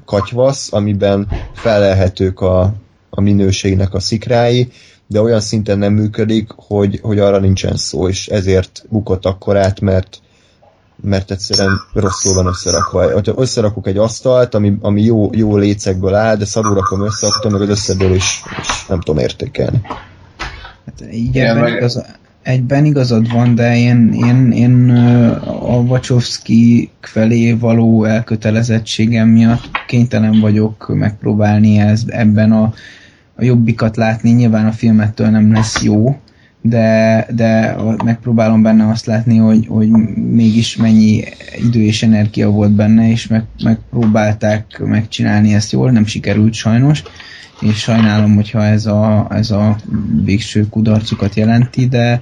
katyvasz, 0.05 0.73
amiben 0.73 1.27
felelhetők 1.53 2.41
a, 2.41 2.73
a 3.09 3.21
minőségnek 3.21 3.93
a 3.93 3.99
szikrái, 3.99 4.71
de 5.07 5.21
olyan 5.21 5.39
szinten 5.39 5.77
nem 5.77 5.93
működik, 5.93 6.49
hogy, 6.55 6.99
hogy 7.01 7.19
arra 7.19 7.39
nincsen 7.39 7.75
szó, 7.75 8.07
és 8.07 8.27
ezért 8.27 8.85
bukott 8.89 9.25
akkor 9.25 9.57
át, 9.57 9.79
mert, 9.79 10.19
mert 11.01 11.31
egyszerűen 11.31 11.79
rosszul 11.93 12.33
van 12.33 12.45
összerakva. 12.45 13.11
Ha 13.11 13.33
összerakok 13.35 13.87
egy 13.87 13.97
asztalt, 13.97 14.53
ami, 14.53 14.77
ami 14.81 15.03
jó, 15.03 15.29
jó 15.33 15.57
lécekből 15.57 16.13
áll, 16.13 16.35
de 16.35 16.45
szarul 16.45 16.73
rakom 16.73 17.01
össze, 17.01 17.27
akkor 17.27 17.51
meg 17.51 17.61
az 17.61 17.69
összedől 17.69 18.13
is, 18.13 18.43
is 18.59 18.85
nem 18.87 19.01
tudom 19.01 19.21
értékelni. 19.21 19.81
Hát 20.85 21.11
igen, 21.11 21.57
meg... 21.57 21.73
igaz, 21.73 22.01
egyben 22.47 22.85
igazad 22.85 23.31
van, 23.31 23.55
de 23.55 23.77
én, 23.77 24.13
én, 24.13 24.51
én 24.51 24.89
a 25.43 25.75
Wachowski 25.75 26.89
felé 27.01 27.53
való 27.53 28.03
elkötelezettségem 28.03 29.27
miatt 29.27 29.69
kénytelen 29.87 30.39
vagyok 30.39 30.87
megpróbálni 30.93 31.77
ezt 31.77 32.09
ebben 32.09 32.51
a 32.51 32.73
a 33.37 33.43
jobbikat 33.43 33.95
látni, 33.95 34.31
nyilván 34.31 34.65
a 34.65 34.71
filmettől 34.71 35.27
nem 35.27 35.51
lesz 35.51 35.81
jó, 35.83 36.19
de, 36.61 37.25
de 37.29 37.75
megpróbálom 38.03 38.61
benne 38.61 38.89
azt 38.89 39.05
látni, 39.05 39.37
hogy, 39.37 39.65
hogy 39.67 39.89
mégis 40.31 40.75
mennyi 40.75 41.23
idő 41.67 41.81
és 41.81 42.03
energia 42.03 42.49
volt 42.49 42.71
benne, 42.71 43.09
és 43.09 43.27
meg, 43.27 43.43
megpróbálták 43.63 44.79
megcsinálni 44.79 45.53
ezt 45.53 45.71
jól, 45.71 45.91
nem 45.91 46.05
sikerült 46.05 46.53
sajnos, 46.53 47.03
és 47.61 47.79
sajnálom, 47.79 48.35
hogyha 48.35 48.63
ez 48.63 48.85
a, 48.85 49.27
ez 49.29 49.51
a 49.51 49.75
végső 50.23 50.67
kudarcukat 50.69 51.35
jelenti, 51.35 51.87
de, 51.87 52.21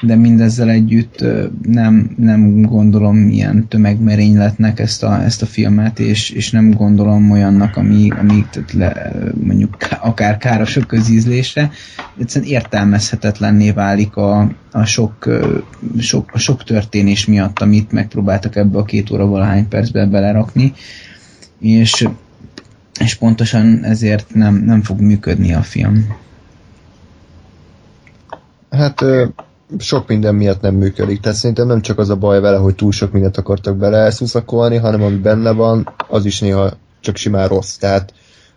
de 0.00 0.16
mindezzel 0.16 0.70
együtt 0.70 1.24
nem, 1.62 2.14
nem 2.16 2.62
gondolom 2.62 3.28
ilyen 3.28 3.68
tömegmerényletnek 3.68 4.78
ezt 4.78 5.02
a, 5.02 5.22
ezt 5.22 5.42
a 5.42 5.46
filmet, 5.46 5.98
és, 5.98 6.30
és 6.30 6.50
nem 6.50 6.70
gondolom 6.70 7.30
olyannak, 7.30 7.76
ami, 7.76 8.10
ami 8.10 8.46
tehát 8.50 8.72
le, 8.72 9.12
mondjuk 9.44 9.76
akár 10.00 10.36
káros 10.36 10.76
a 10.76 10.86
közízlésre. 10.86 11.70
Egyszerűen 12.18 12.50
értelmezhetetlenné 12.50 13.70
válik 13.70 14.16
a, 14.16 14.50
a, 14.72 14.84
sok, 14.84 15.28
sok, 15.98 16.30
a 16.32 16.38
sok 16.38 16.64
történés 16.64 17.26
miatt, 17.26 17.58
amit 17.58 17.92
megpróbáltak 17.92 18.56
ebbe 18.56 18.78
a 18.78 18.84
két 18.84 19.10
óra 19.10 19.26
valahány 19.26 19.68
percbe 19.68 20.06
belerakni, 20.06 20.72
és, 21.58 22.08
és 23.00 23.14
pontosan 23.14 23.84
ezért 23.84 24.34
nem, 24.34 24.54
nem 24.54 24.82
fog 24.82 25.00
működni 25.00 25.54
a 25.54 25.62
film. 25.62 26.06
Hát 28.70 29.04
sok 29.78 30.08
minden 30.08 30.34
miatt 30.34 30.60
nem 30.60 30.74
működik. 30.74 31.20
Tehát 31.20 31.38
szerintem 31.38 31.66
nem 31.66 31.80
csak 31.80 31.98
az 31.98 32.10
a 32.10 32.16
baj 32.16 32.40
vele, 32.40 32.56
hogy 32.56 32.74
túl 32.74 32.92
sok 32.92 33.12
mindent 33.12 33.36
akartak 33.36 33.76
bele 33.76 33.96
elszuszakolni, 33.96 34.76
hanem 34.76 35.02
ami 35.02 35.16
benne 35.16 35.50
van, 35.50 35.94
az 36.08 36.24
is 36.24 36.40
néha 36.40 36.70
csak 37.00 37.16
simán 37.16 37.48
rossz. 37.48 37.76
Tehát 37.76 38.12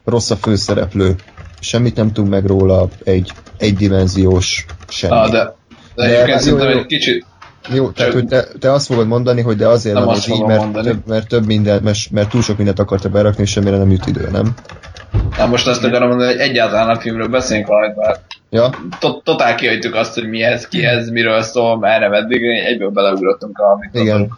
rossz 0.06 0.30
a 0.30 0.36
főszereplő. 0.36 1.16
Semmit 1.60 1.96
nem 1.96 2.12
tudunk 2.12 2.34
meg 2.34 2.46
róla, 2.46 2.88
egy 3.04 3.32
egydimenziós 3.58 4.66
semmi. 4.88 5.14
Ah, 5.14 5.30
de, 5.30 5.38
de, 5.38 5.54
de 5.96 6.04
egyébként 6.04 6.40
szerintem 6.40 6.68
egy 6.68 6.86
kicsit, 6.86 7.26
jó, 7.70 7.90
tehát 7.90 8.14
hogy 8.14 8.26
te, 8.26 8.46
te 8.60 8.72
azt 8.72 8.86
fogod 8.86 9.08
mondani, 9.08 9.42
hogy 9.42 9.56
de 9.56 9.68
azért 9.68 9.96
nem 9.96 10.06
van 10.06 10.16
ez 10.16 10.30
így, 10.30 10.46
mert 10.46 10.72
több, 10.72 11.08
mert 11.08 11.28
több 11.28 11.46
mindent, 11.46 11.84
mert, 11.84 12.12
mert 12.12 12.30
túl 12.30 12.42
sok 12.42 12.58
mindent 12.58 12.80
akarta 12.80 13.10
berakni, 13.10 13.44
és 13.44 13.50
semmire 13.50 13.78
nem 13.78 13.92
jut 13.92 14.08
idő, 14.08 14.30
nem? 14.32 14.54
Na 15.38 15.46
most 15.46 15.68
azt 15.68 15.84
akarom 15.84 16.08
mondani, 16.08 16.32
hogy 16.32 16.42
egyáltalán 16.42 16.90
a 16.90 17.00
filmről 17.00 17.28
beszéljünk 17.28 17.68
valamit, 17.68 17.96
mert 17.96 18.22
Ja. 18.54 18.70
Totál 19.24 19.56
kihagytuk 19.56 19.96
azt, 19.96 20.14
hogy 20.14 20.30
mi 20.30 20.42
ez, 20.42 20.68
ki 20.68 20.86
ez, 20.86 21.10
miről 21.10 21.42
szól, 21.42 21.80
merre, 21.80 22.10
meddig, 22.10 22.44
egyből 22.44 22.90
beleugrottunk 22.90 23.58
a 23.58 23.90
Igen. 23.92 24.32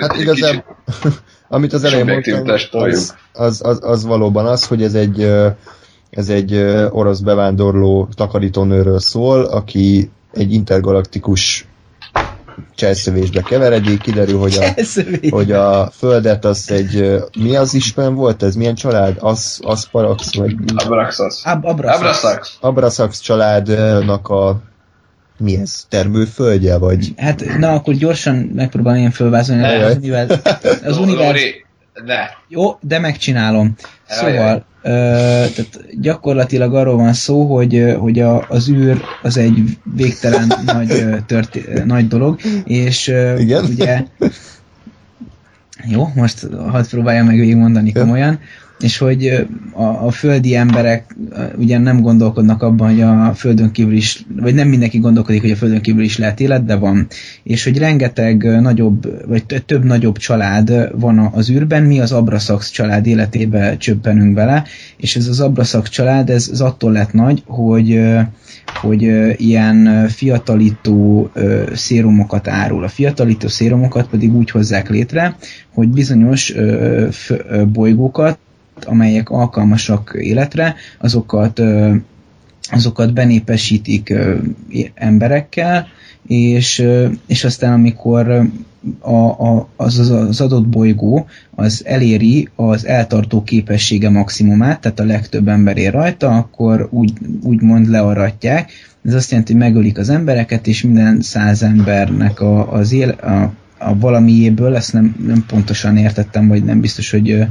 Hát 0.00 0.16
igazából, 0.18 0.76
amit 1.48 1.72
az 1.72 1.84
elején 1.84 2.04
mondtam, 2.04 2.48
az, 2.72 3.14
az, 3.32 3.60
az, 3.64 3.78
az, 3.82 4.04
valóban 4.04 4.46
az, 4.46 4.66
hogy 4.66 4.82
ez 4.82 4.94
egy, 4.94 5.22
ez 6.10 6.28
egy 6.28 6.56
orosz 6.90 7.20
bevándorló 7.20 8.08
takarítónőről 8.14 8.98
szól, 8.98 9.44
aki 9.44 10.10
egy 10.32 10.52
intergalaktikus 10.52 11.66
cselszövésbe 12.74 13.42
keveredik, 13.42 14.00
kiderül, 14.00 14.38
hogy 14.38 14.58
a, 14.60 14.82
hogy 15.30 15.52
a 15.52 15.90
földet 15.96 16.44
az 16.44 16.70
egy, 16.70 17.24
mi 17.38 17.56
az 17.56 17.74
Isten 17.74 18.14
volt 18.14 18.42
ez? 18.42 18.54
Milyen 18.54 18.74
család? 18.74 19.16
Az, 19.20 19.60
Asparax? 19.62 20.36
Vagy... 20.36 20.54
Abraxas. 20.74 21.44
Ab, 21.44 21.64
Abraxas. 21.64 22.56
Abraxas 22.60 23.20
családnak 23.20 24.28
a 24.28 24.60
mi 25.38 25.56
ez? 25.56 25.84
Termőföldje, 25.88 26.78
vagy? 26.78 27.12
Hát, 27.16 27.44
na, 27.58 27.72
akkor 27.72 27.94
gyorsan 27.94 28.34
megpróbálom 28.54 29.00
én 29.00 29.10
fölvázolni 29.10 29.64
az 29.64 29.96
univerz... 29.96 30.40
Az 30.84 30.98
univerz... 31.06 31.40
Ne. 32.04 32.18
Jó, 32.48 32.78
de 32.80 32.98
megcsinálom. 32.98 33.74
Szóval, 34.08 34.64
ö, 34.82 34.88
tehát 35.54 36.00
gyakorlatilag 36.00 36.74
arról 36.74 36.96
van 36.96 37.12
szó, 37.12 37.54
hogy, 37.54 37.94
hogy 37.98 38.20
a, 38.20 38.44
az 38.48 38.68
űr 38.68 39.00
az 39.22 39.36
egy 39.36 39.78
végtelen 39.94 40.52
nagy, 40.74 41.24
történ- 41.26 41.84
nagy 41.86 42.08
dolog, 42.08 42.40
és 42.64 43.08
Igen? 43.38 43.64
ugye 43.64 44.02
jó, 45.84 46.08
most 46.14 46.46
hadd 46.70 46.88
próbáljam 46.90 47.26
meg 47.26 47.36
végigmondani 47.36 47.92
komolyan 47.92 48.40
és 48.80 48.98
hogy 48.98 49.46
a, 49.72 49.82
a 49.82 50.10
földi 50.10 50.54
emberek 50.54 51.16
ugye 51.56 51.78
nem 51.78 52.00
gondolkodnak 52.00 52.62
abban, 52.62 52.88
hogy 52.88 53.00
a 53.00 53.32
földön 53.34 53.70
kívül 53.70 53.92
is, 53.92 54.24
vagy 54.40 54.54
nem 54.54 54.68
mindenki 54.68 54.98
gondolkodik, 54.98 55.40
hogy 55.40 55.50
a 55.50 55.56
földön 55.56 55.80
kívül 55.80 56.02
is 56.02 56.18
lehet 56.18 56.40
élet, 56.40 56.64
de 56.64 56.74
van. 56.74 57.06
És 57.42 57.64
hogy 57.64 57.78
rengeteg 57.78 58.60
nagyobb, 58.60 59.26
vagy 59.26 59.44
több 59.66 59.84
nagyobb 59.84 60.16
család 60.16 60.90
van 61.00 61.18
az 61.18 61.50
űrben, 61.50 61.82
mi 61.82 62.00
az 62.00 62.12
Abraszax 62.12 62.70
család 62.70 63.06
életébe 63.06 63.76
csöppenünk 63.76 64.34
bele, 64.34 64.64
és 64.96 65.16
ez 65.16 65.26
az 65.26 65.40
Abraszax 65.40 65.90
család, 65.90 66.30
ez, 66.30 66.48
ez 66.52 66.60
attól 66.60 66.92
lett 66.92 67.12
nagy, 67.12 67.42
hogy 67.46 68.00
hogy 68.80 69.02
ilyen 69.36 70.08
fiatalító 70.08 71.30
szérumokat 71.74 72.48
árul. 72.48 72.84
A 72.84 72.88
fiatalító 72.88 73.48
szérumokat 73.48 74.08
pedig 74.08 74.34
úgy 74.34 74.50
hozzák 74.50 74.90
létre, 74.90 75.36
hogy 75.74 75.88
bizonyos 75.88 76.54
bolygókat 77.72 78.38
amelyek 78.84 79.30
alkalmasak 79.30 80.16
életre, 80.18 80.74
azokat, 80.98 81.62
azokat 82.70 83.12
benépesítik 83.12 84.14
emberekkel, 84.94 85.86
és, 86.26 86.86
és 87.26 87.44
aztán 87.44 87.72
amikor 87.72 88.48
a, 89.00 89.16
a, 89.16 89.68
az, 89.76 90.10
az, 90.10 90.40
adott 90.40 90.66
bolygó 90.66 91.26
az 91.54 91.82
eléri 91.84 92.48
az 92.54 92.86
eltartó 92.86 93.42
képessége 93.42 94.10
maximumát, 94.10 94.80
tehát 94.80 95.00
a 95.00 95.04
legtöbb 95.04 95.48
ember 95.48 95.76
ér 95.76 95.92
rajta, 95.92 96.36
akkor 96.36 96.88
úgy, 96.90 97.12
úgymond 97.42 97.88
learatják. 97.88 98.70
Ez 99.04 99.14
azt 99.14 99.30
jelenti, 99.30 99.52
hogy 99.52 99.62
megölik 99.62 99.98
az 99.98 100.10
embereket, 100.10 100.66
és 100.66 100.82
minden 100.82 101.20
száz 101.20 101.62
embernek 101.62 102.40
a, 102.40 102.72
az 102.72 102.92
él, 102.92 103.08
a, 103.08 103.52
a 103.78 103.98
valamiéből, 103.98 104.76
ezt 104.76 104.92
nem, 104.92 105.16
nem 105.26 105.44
pontosan 105.46 105.96
értettem, 105.96 106.48
vagy 106.48 106.64
nem 106.64 106.80
biztos, 106.80 107.10
hogy 107.10 107.46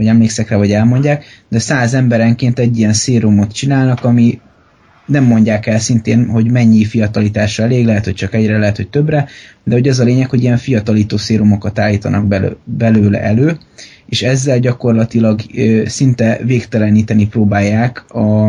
vagy 0.00 0.08
emlékszek 0.08 0.48
rá, 0.48 0.56
vagy 0.56 0.72
elmondják, 0.72 1.24
de 1.48 1.58
száz 1.58 1.94
emberenként 1.94 2.58
egy 2.58 2.78
ilyen 2.78 2.92
szérumot 2.92 3.52
csinálnak, 3.52 4.04
ami 4.04 4.40
nem 5.06 5.24
mondják 5.24 5.66
el 5.66 5.78
szintén, 5.78 6.28
hogy 6.28 6.50
mennyi 6.50 6.84
fiatalításra 6.84 7.64
elég, 7.64 7.84
lehet, 7.84 8.04
hogy 8.04 8.14
csak 8.14 8.34
egyre, 8.34 8.58
lehet, 8.58 8.76
hogy 8.76 8.88
többre, 8.88 9.28
de 9.64 9.74
hogy 9.74 9.88
az 9.88 9.98
a 9.98 10.04
lényeg, 10.04 10.28
hogy 10.30 10.42
ilyen 10.42 10.56
fiatalító 10.56 11.16
szérumokat 11.16 11.78
állítanak 11.78 12.26
belő, 12.26 12.56
belőle 12.64 13.22
elő, 13.22 13.58
és 14.06 14.22
ezzel 14.22 14.58
gyakorlatilag 14.58 15.40
ö, 15.56 15.82
szinte 15.86 16.40
végteleníteni 16.44 17.26
próbálják 17.26 18.04
a, 18.08 18.46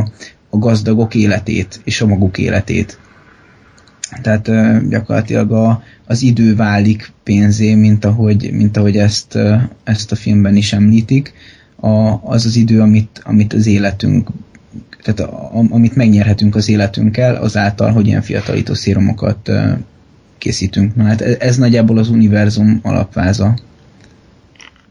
a 0.49 0.57
gazdagok 0.57 1.15
életét 1.15 1.81
és 1.83 2.01
a 2.01 2.07
maguk 2.07 2.37
életét. 2.37 2.99
Tehát 4.21 4.47
ö, 4.47 4.77
gyakorlatilag 4.89 5.51
a, 5.51 5.83
az 6.11 6.21
idő 6.21 6.55
válik 6.55 7.11
pénzé, 7.23 7.75
mint 7.75 8.05
ahogy, 8.05 8.49
mint 8.51 8.77
ahogy 8.77 8.97
ezt, 8.97 9.37
ezt 9.83 10.11
a 10.11 10.15
filmben 10.15 10.55
is 10.55 10.73
említik. 10.73 11.33
A, 11.75 12.19
az 12.23 12.45
az 12.45 12.55
idő, 12.55 12.81
amit, 12.81 13.21
amit 13.23 13.53
az 13.53 13.67
életünk 13.67 14.29
tehát 15.03 15.19
a, 15.19 15.51
amit 15.69 15.95
megnyerhetünk 15.95 16.55
az 16.55 16.69
életünkkel, 16.69 17.35
azáltal, 17.35 17.91
hogy 17.91 18.07
ilyen 18.07 18.21
fiatalító 18.21 18.73
szérumokat 18.73 19.47
ö, 19.47 19.71
készítünk. 20.37 20.95
Na 20.95 21.03
hát 21.03 21.21
ez, 21.21 21.35
ez 21.39 21.57
nagyjából 21.57 21.97
az 21.97 22.09
univerzum 22.09 22.79
alapváza. 22.83 23.53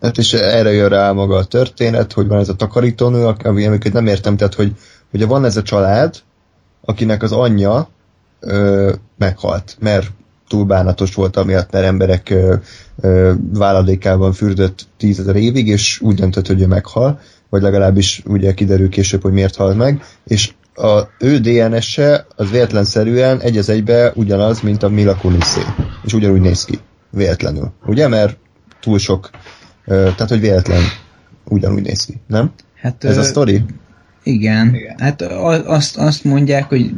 Hát 0.01 0.19
és 0.19 0.33
erre 0.33 0.73
jön 0.73 0.89
rá 0.89 1.13
maga 1.13 1.37
a 1.37 1.45
történet, 1.45 2.13
hogy 2.13 2.27
van 2.27 2.39
ez 2.39 2.49
a 2.49 2.57
takarítónő, 2.57 3.27
ami, 3.43 3.67
amiket 3.67 3.93
nem 3.93 4.07
értem, 4.07 4.37
tehát 4.37 4.55
hogy 4.55 4.73
ugye 5.13 5.27
van 5.27 5.45
ez 5.45 5.57
a 5.57 5.63
család, 5.63 6.15
akinek 6.85 7.23
az 7.23 7.33
anyja 7.33 7.89
ö, 8.41 8.93
meghalt, 9.19 9.77
mert 9.81 10.11
túl 10.51 10.65
bánatos 10.65 11.15
volt, 11.15 11.37
amiatt 11.37 11.73
mert 11.73 11.85
emberek 11.85 12.31
ö, 12.31 12.55
ö, 13.01 13.33
váladékában 13.53 14.33
fürdött 14.33 14.87
tízezer 14.97 15.37
évig, 15.37 15.67
és 15.67 16.01
úgy 16.01 16.15
döntött, 16.15 16.47
hogy 16.47 16.61
ő 16.61 16.67
meghal, 16.67 17.21
vagy 17.49 17.63
legalábbis 17.63 18.23
ugye 18.27 18.55
kiderül 18.55 18.89
később, 18.89 19.23
hogy 19.23 19.33
miért 19.33 19.57
halt 19.57 19.77
meg, 19.77 20.03
és 20.25 20.53
a 20.75 21.01
ő 21.19 21.39
DNS-e 21.39 22.27
az 22.37 22.51
véletlenszerűen 22.51 23.41
egy 23.41 23.57
az 23.57 23.69
egybe 23.69 24.13
ugyanaz, 24.15 24.61
mint 24.61 24.83
a 24.83 24.89
Mila 24.89 25.17
Kunissé, 25.17 25.61
és 26.05 26.13
ugyanúgy 26.13 26.41
néz 26.41 26.65
ki, 26.65 26.79
véletlenül, 27.11 27.73
ugye, 27.87 28.09
mert 28.09 28.37
túl 28.81 28.99
sok, 28.99 29.31
ö, 29.87 29.95
tehát 29.95 30.29
hogy 30.29 30.41
véletlen 30.41 30.83
ugyanúgy 31.45 31.83
néz 31.83 32.05
ki, 32.05 32.21
nem? 32.27 32.53
Hát, 32.77 33.05
Ez 33.05 33.17
a 33.17 33.21
ö, 33.21 33.25
sztori? 33.25 33.65
Igen. 34.23 34.75
Igen. 34.75 34.95
Hát 34.99 35.23
a- 35.23 35.71
azt, 35.73 35.97
azt 35.97 36.25
mondják, 36.25 36.65
hogy 36.69 36.91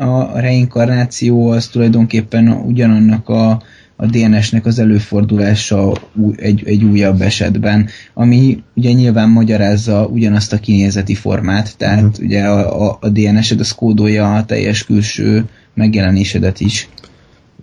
a 0.00 0.40
reinkarnáció 0.40 1.50
az 1.50 1.66
tulajdonképpen 1.66 2.48
ugyanannak 2.48 3.28
a, 3.28 3.50
a 3.96 4.06
DNS-nek 4.06 4.66
az 4.66 4.78
előfordulása 4.78 5.92
egy, 6.36 6.62
egy 6.66 6.84
újabb 6.84 7.20
esetben, 7.20 7.88
ami 8.14 8.62
ugye 8.74 8.92
nyilván 8.92 9.28
magyarázza 9.28 10.06
ugyanazt 10.06 10.52
a 10.52 10.58
kinézeti 10.58 11.14
formát, 11.14 11.76
tehát 11.76 12.02
Mhm. 12.18 12.24
ugye 12.26 12.44
a, 12.44 12.88
a, 12.88 12.98
a 13.00 13.08
DNS-ed 13.08 13.60
az 13.60 13.72
kódolja 13.72 14.34
a 14.34 14.44
teljes 14.44 14.84
külső 14.84 15.44
megjelenésedet 15.74 16.60
is. 16.60 16.88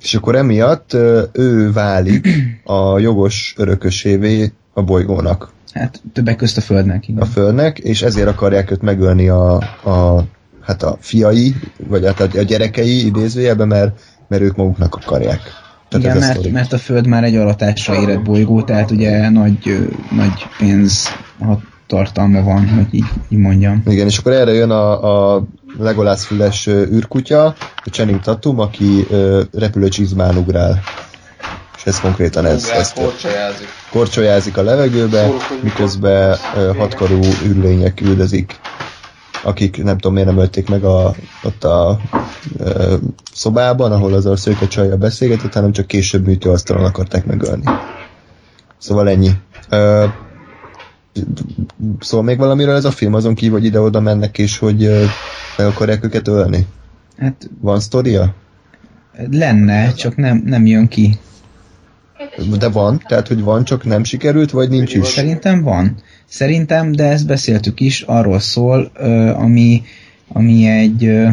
És 0.01 0.15
akkor 0.15 0.36
emiatt 0.36 0.94
ő 1.32 1.72
válik 1.72 2.27
a 2.63 3.00
jogos 3.00 3.53
örökösévé 3.58 4.51
a 4.74 4.82
bolygónak, 4.84 5.56
Hát 5.74 6.01
többek 6.13 6.36
közt 6.36 6.58
a 6.58 6.62
Földnek, 6.62 7.08
igen. 7.08 7.22
a 7.22 7.25
Földnek, 7.25 7.79
és 7.79 8.01
ezért 8.01 8.27
akarják 8.27 8.72
őt 8.72 8.82
megölni 8.82 9.29
a, 9.29 9.56
a, 9.84 10.24
hát 10.68 10.84
a 10.84 10.98
fiai, 11.00 11.56
vagy 11.88 12.06
hát 12.06 12.20
a, 12.20 12.42
gyerekei 12.42 13.06
idézőjelben, 13.06 13.68
mert, 13.68 14.00
mert 14.28 14.42
ők 14.42 14.56
maguknak 14.56 14.96
akarják. 14.96 15.42
Tehát 15.90 16.06
Igen, 16.06 16.18
ez 16.18 16.24
a 16.24 16.28
mert, 16.28 16.52
mert 16.52 16.74
a 16.74 16.78
Föld 16.78 17.08
már 17.08 17.24
egy 17.24 17.36
alatásra 17.36 18.02
érett 18.02 18.22
bolygó, 18.22 18.62
tehát 18.62 18.92
ugye 18.92 19.30
nagy, 19.30 19.90
nagy 20.12 20.46
pénz 20.58 21.08
hat- 21.40 21.64
tartalma 21.88 22.44
van, 22.44 22.70
hogy 22.70 22.86
így, 22.92 23.06
így 23.30 23.38
mondjam. 23.38 23.84
Igen, 23.86 24.08
és 24.08 24.18
akkor 24.18 24.32
erre 24.32 24.52
jön 24.52 24.70
a, 24.72 25.36
a 25.36 25.44
Legolász 25.80 26.26
füles 26.26 26.68
űrkutya, 26.68 27.46
a 27.76 27.90
Channing 27.92 28.20
Tatum, 28.20 28.60
aki 28.60 29.06
ö, 29.10 29.42
repülőcsizmán 29.54 30.38
ugrál. 30.38 30.82
És 31.78 31.84
ez 31.86 32.00
konkrétan 32.00 32.46
ez, 32.46 32.64
Ugrál, 32.64 32.80
ez 32.80 32.94
korcsolyázik. 32.94 33.68
korcsolyázik 33.92 34.58
a 34.58 34.64
levegőbe, 34.64 35.28
miközben 35.62 36.38
ö, 36.56 36.72
hatkarú 36.78 37.20
űrlények 37.46 38.02
üldözik, 38.02 38.60
akik 39.44 39.84
nem 39.84 39.96
tudom 39.98 40.13
miért 40.13 40.27
nem 40.29 40.38
ölték 40.38 40.70
meg 40.70 40.84
a, 40.84 41.15
ott 41.44 41.63
a 41.63 42.00
ö, 42.58 42.96
szobában, 43.34 43.91
ahol 43.91 44.13
az 44.13 44.25
a 44.25 44.36
szőke 44.36 44.67
csajja 44.67 44.98
beszélgetett, 44.98 45.53
hanem 45.53 45.72
csak 45.72 45.88
később 45.88 46.25
műtőasztalon 46.25 46.86
akarták 46.86 47.25
megölni. 47.25 47.63
Szóval 48.77 49.10
ennyi. 49.10 49.32
Ö, 49.70 50.06
Szól 52.00 52.24
még 52.24 52.38
valamiről 52.38 52.75
ez 52.75 52.86
a 52.86 52.91
film, 52.91 53.13
azon 53.13 53.36
kívül, 53.36 53.58
hogy 53.58 53.65
ide-oda 53.65 54.00
mennek, 54.00 54.38
és 54.38 54.58
hogy 54.58 54.84
ö, 54.84 55.03
meg 55.58 55.67
akarják 55.67 56.03
őket 56.06 56.27
ölni? 56.27 56.65
Hát 57.17 57.50
Van 57.62 57.79
sztoria? 57.79 58.34
lenne, 59.32 59.94
csak 59.94 60.15
nem, 60.15 60.41
nem 60.46 60.65
jön 60.65 60.88
ki. 60.88 61.17
De 62.60 62.70
van, 62.70 63.01
tehát 63.08 63.27
hogy 63.27 63.41
van, 63.41 63.63
csak 63.63 63.84
nem 63.84 64.03
sikerült, 64.03 64.51
vagy 64.51 64.70
nincs 64.70 64.94
is? 64.94 65.08
Szerintem 65.08 65.63
van. 65.63 65.96
Szerintem, 66.29 66.91
de 66.91 67.03
ezt 67.03 67.25
beszéltük 67.25 67.79
is, 67.79 68.01
arról 68.01 68.39
szól, 68.39 68.91
ami, 69.36 69.81
ami 70.27 70.68
egy 70.68 71.27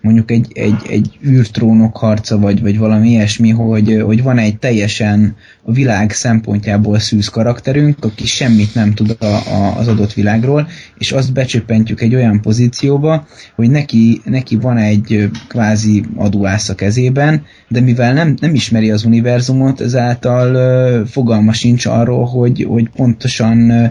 mondjuk 0.00 0.30
egy, 0.30 0.52
egy, 0.54 0.86
egy 0.88 1.18
űrtrónok 1.26 1.96
harca, 1.96 2.38
vagy, 2.38 2.62
vagy 2.62 2.78
valami 2.78 3.08
ilyesmi, 3.08 3.50
hogy, 3.50 4.02
hogy 4.04 4.22
van 4.22 4.38
egy 4.38 4.58
teljesen 4.58 5.36
a 5.62 5.72
világ 5.72 6.10
szempontjából 6.10 6.98
szűz 6.98 7.28
karakterünk, 7.28 8.04
aki 8.04 8.26
semmit 8.26 8.74
nem 8.74 8.94
tud 8.94 9.16
a, 9.20 9.24
a, 9.24 9.76
az 9.76 9.88
adott 9.88 10.12
világról, 10.12 10.68
és 10.98 11.12
azt 11.12 11.32
becsöppentjük 11.32 12.00
egy 12.00 12.14
olyan 12.14 12.40
pozícióba, 12.40 13.26
hogy 13.54 13.70
neki, 13.70 14.20
neki 14.24 14.56
van 14.56 14.76
egy 14.76 15.30
kvázi 15.48 16.04
adóász 16.16 16.68
a 16.68 16.74
kezében, 16.74 17.44
de 17.68 17.80
mivel 17.80 18.12
nem, 18.12 18.34
nem 18.40 18.54
ismeri 18.54 18.90
az 18.90 19.04
univerzumot, 19.04 19.80
ezáltal 19.80 20.54
ö, 20.54 21.02
fogalma 21.06 21.52
sincs 21.52 21.86
arról, 21.86 22.24
hogy, 22.24 22.66
hogy 22.68 22.88
pontosan 22.96 23.70
ö, 23.70 23.86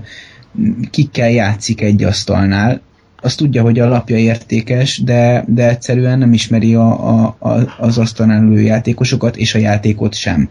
kikkel 0.89 1.29
játszik 1.29 1.81
egy 1.81 2.03
asztalnál. 2.03 2.81
Azt 3.27 3.37
tudja, 3.37 3.61
hogy 3.61 3.79
a 3.79 3.87
lapja 3.87 4.17
értékes, 4.17 5.01
de, 5.03 5.43
de 5.47 5.69
egyszerűen 5.69 6.17
nem 6.17 6.33
ismeri 6.33 6.75
a, 6.75 7.09
a, 7.09 7.35
a, 7.39 7.75
az 7.79 7.97
asztalnál 7.97 8.43
ülő 8.43 8.61
játékosokat, 8.61 9.37
és 9.37 9.55
a 9.55 9.57
játékot 9.57 10.13
sem. 10.13 10.49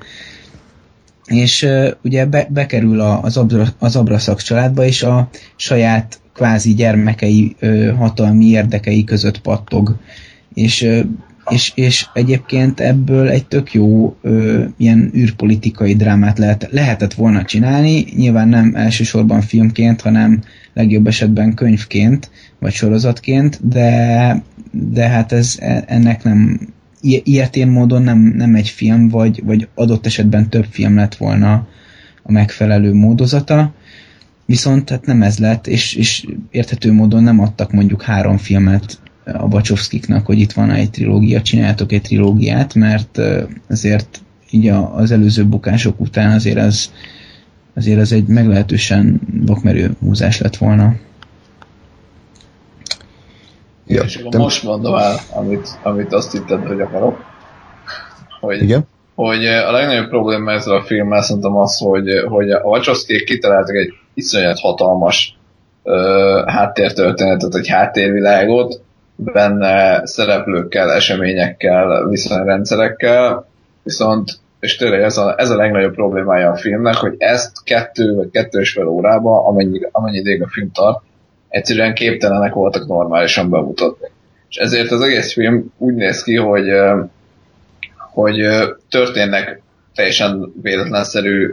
És 1.26 1.66
ugye 2.02 2.26
be, 2.26 2.46
bekerül 2.50 3.00
a, 3.00 3.22
az, 3.22 3.36
Abra, 3.36 3.66
az 3.78 3.96
Abraszak 3.96 4.42
családba, 4.42 4.84
és 4.84 5.02
a 5.02 5.28
saját 5.56 6.20
kvázi 6.34 6.74
gyermekei 6.74 7.56
ö, 7.58 7.92
hatalmi 7.94 8.44
érdekei 8.44 9.04
között 9.04 9.40
pattog. 9.40 9.96
És 10.54 10.82
ö, 10.82 11.00
és, 11.48 11.72
és 11.74 12.06
egyébként 12.14 12.80
ebből 12.80 13.28
egy 13.28 13.46
tök 13.46 13.72
jó 13.72 14.16
ö, 14.22 14.64
ilyen 14.76 15.10
űrpolitikai 15.14 15.94
drámát 15.94 16.38
lehet, 16.38 16.68
lehetett 16.70 17.14
volna 17.14 17.44
csinálni, 17.44 18.04
nyilván 18.16 18.48
nem 18.48 18.72
elsősorban 18.74 19.40
filmként, 19.40 20.00
hanem 20.00 20.42
legjobb 20.76 21.06
esetben 21.06 21.54
könyvként, 21.54 22.30
vagy 22.58 22.72
sorozatként, 22.72 23.68
de, 23.68 24.42
de 24.70 25.08
hát 25.08 25.32
ez 25.32 25.56
e- 25.60 25.84
ennek 25.86 26.22
nem 26.22 26.60
ilyetén 27.00 27.68
módon 27.68 28.02
nem, 28.02 28.18
nem 28.18 28.54
egy 28.54 28.68
film, 28.68 29.08
vagy, 29.08 29.42
vagy 29.44 29.68
adott 29.74 30.06
esetben 30.06 30.48
több 30.48 30.66
film 30.70 30.96
lett 30.96 31.14
volna 31.14 31.66
a 32.22 32.32
megfelelő 32.32 32.94
módozata, 32.94 33.74
viszont 34.46 34.90
hát 34.90 35.06
nem 35.06 35.22
ez 35.22 35.38
lett, 35.38 35.66
és, 35.66 35.94
és 35.94 36.26
érthető 36.50 36.92
módon 36.92 37.22
nem 37.22 37.40
adtak 37.40 37.72
mondjuk 37.72 38.02
három 38.02 38.36
filmet 38.36 38.98
a 39.24 39.48
Bacsovszkiknak, 39.48 40.26
hogy 40.26 40.38
itt 40.38 40.52
van 40.52 40.70
egy 40.70 40.90
trilógia, 40.90 41.42
csináltok 41.42 41.92
egy 41.92 42.02
trilógiát, 42.02 42.74
mert 42.74 43.18
ö, 43.18 43.42
azért 43.68 44.20
így 44.50 44.68
a, 44.68 44.96
az 44.96 45.10
előző 45.10 45.44
bukások 45.44 46.00
után 46.00 46.32
azért 46.32 46.56
ez, 46.56 46.90
azért 47.76 48.00
ez 48.00 48.12
egy 48.12 48.26
meglehetősen 48.26 49.20
vakmerő 49.46 49.90
húzás 50.00 50.40
lett 50.40 50.56
volna. 50.56 50.94
Ja, 53.86 54.02
és 54.02 54.16
akkor 54.16 54.30
te- 54.30 54.38
most 54.38 54.62
mondom 54.62 54.94
el, 54.94 55.16
amit, 55.30 55.68
amit 55.82 56.12
azt 56.12 56.32
hitted, 56.32 56.66
hogy 56.66 56.80
akarok. 56.80 57.24
Hogy, 58.40 58.62
Igen? 58.62 58.86
hogy 59.14 59.46
a 59.46 59.70
legnagyobb 59.70 60.08
probléma 60.08 60.52
ezzel 60.52 60.74
a 60.74 60.82
filmmel 60.82 61.22
szerintem 61.22 61.56
az, 61.56 61.78
hogy, 61.78 62.08
hogy 62.28 62.50
a 62.50 62.60
Wachowskiék 62.60 63.24
kitaláltak 63.24 63.74
egy 63.76 63.92
iszonyat 64.14 64.58
hatalmas 64.58 65.38
ö, 65.82 66.42
háttértörténetet, 66.46 67.54
egy 67.54 67.68
háttérvilágot, 67.68 68.80
benne 69.16 70.06
szereplőkkel, 70.06 70.92
eseményekkel, 70.92 72.08
viszonyrendszerekkel, 72.08 73.46
viszont, 73.82 74.38
és 74.60 74.76
tényleg 74.76 75.02
ez 75.02 75.16
a, 75.16 75.34
ez 75.38 75.50
a 75.50 75.56
legnagyobb 75.56 75.94
problémája 75.94 76.50
a 76.50 76.56
filmnek, 76.56 76.94
hogy 76.94 77.14
ezt 77.18 77.64
kettő 77.64 78.14
vagy 78.14 78.30
kettő 78.30 78.60
és 78.60 78.72
fél 78.72 78.86
órába, 78.86 79.46
amennyi, 79.46 79.80
amennyi 79.92 80.18
ideig 80.18 80.42
a 80.42 80.48
film 80.48 80.70
tart, 80.72 81.02
egyszerűen 81.48 81.94
képtelenek 81.94 82.52
voltak 82.52 82.86
normálisan 82.86 83.50
bemutatni. 83.50 84.08
És 84.48 84.56
ezért 84.56 84.90
az 84.90 85.00
egész 85.00 85.32
film 85.32 85.72
úgy 85.78 85.94
néz 85.94 86.22
ki, 86.22 86.36
hogy, 86.36 86.70
hogy 88.12 88.36
történnek 88.90 89.62
teljesen 89.94 90.52
véletlenszerű 90.62 91.50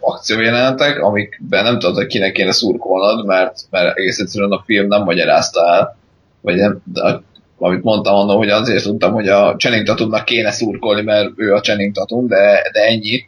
akciójelenetek, 0.00 1.02
amikben 1.02 1.64
nem 1.64 1.78
tudod, 1.78 1.96
hogy 1.96 2.06
kinek 2.06 2.32
kéne 2.32 2.52
szurkolnod, 2.52 3.26
mert, 3.26 3.58
mert 3.70 3.96
egész 3.96 4.18
egyszerűen 4.18 4.50
a 4.50 4.62
film 4.66 4.86
nem 4.86 5.02
magyarázta 5.02 5.66
el, 5.66 5.96
vagy 6.40 6.56
nem, 6.56 6.82
de, 6.92 7.22
amit 7.62 7.82
mondtam 7.82 8.14
annól, 8.14 8.36
hogy 8.36 8.48
azért 8.48 8.82
tudtam, 8.82 9.12
hogy 9.12 9.28
a 9.28 9.54
Channing 9.56 9.86
Tatumnak 9.86 10.24
kéne 10.24 10.50
szurkolni, 10.50 11.02
mert 11.02 11.30
ő 11.36 11.52
a 11.52 11.60
Channing 11.60 11.94
Tatum, 11.94 12.26
de, 12.26 12.70
de 12.72 12.80
ennyi. 12.80 13.24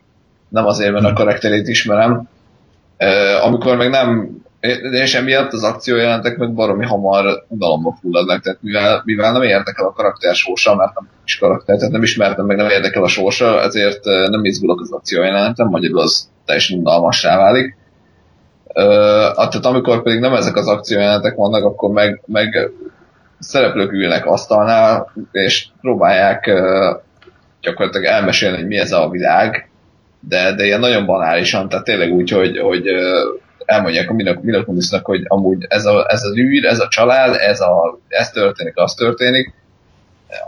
Nem 0.48 0.66
azért, 0.66 0.92
mert 0.92 1.04
a 1.04 1.12
karakterét 1.12 1.68
ismerem. 1.68 2.28
Ö, 2.98 3.36
amikor 3.42 3.76
meg 3.76 3.90
nem 3.90 4.42
és 4.90 5.14
emiatt 5.14 5.52
az 5.52 5.62
akciójelentek 5.62 6.36
meg 6.36 6.54
baromi 6.54 6.84
hamar 6.84 7.44
unalomba 7.48 7.96
fulladnak, 8.00 8.40
tehát 8.42 8.58
mivel, 8.62 9.02
mivel 9.04 9.32
nem 9.32 9.42
érdekel 9.42 9.86
a 9.86 9.92
karakter 9.92 10.34
sorsa, 10.34 10.74
mert 10.74 10.94
nem 10.94 11.08
is 11.24 11.38
karakter, 11.38 11.76
tehát 11.76 11.92
nem 11.92 12.02
ismertem 12.02 12.46
meg, 12.46 12.56
nem 12.56 12.68
érdekel 12.68 13.02
a 13.02 13.08
sorsa, 13.08 13.60
ezért 13.60 14.04
nem 14.04 14.44
izgulok 14.44 14.80
az 14.80 14.92
akciójelentem, 14.92 15.68
magyarul 15.68 16.00
az 16.00 16.28
teljesen 16.44 16.78
unalmassá 16.78 17.36
válik. 17.36 17.76
Uh, 18.76 19.34
tehát 19.34 19.64
amikor 19.64 20.02
pedig 20.02 20.20
nem 20.20 20.34
ezek 20.34 20.56
az 20.56 20.68
akciójelentek 20.68 21.34
vannak, 21.34 21.64
akkor 21.64 21.90
meg, 21.90 22.22
meg 22.26 22.70
szereplők 23.44 23.92
ülnek 23.92 24.26
asztalnál, 24.26 25.12
és 25.32 25.66
próbálják 25.80 26.50
gyakorlatilag 27.60 28.06
elmesélni, 28.06 28.56
hogy 28.56 28.66
mi 28.66 28.78
ez 28.78 28.92
a 28.92 29.08
világ, 29.10 29.68
de, 30.20 30.54
de 30.54 30.64
ilyen 30.64 30.80
nagyon 30.80 31.06
banálisan, 31.06 31.68
tehát 31.68 31.84
tényleg 31.84 32.12
úgy, 32.12 32.30
hogy, 32.30 32.58
hogy 32.58 32.86
elmondják 33.64 34.10
a 34.10 34.14
Minokunisnak, 34.42 35.06
hogy 35.06 35.22
amúgy 35.26 35.66
ez, 35.68 35.84
a, 35.84 36.06
ez 36.08 36.24
az 36.24 36.36
űr, 36.36 36.64
ez 36.64 36.80
a 36.80 36.88
család, 36.88 37.36
ez, 37.40 37.60
a, 37.60 37.98
ez 38.08 38.30
történik, 38.30 38.76
az 38.76 38.94
történik, 38.94 39.54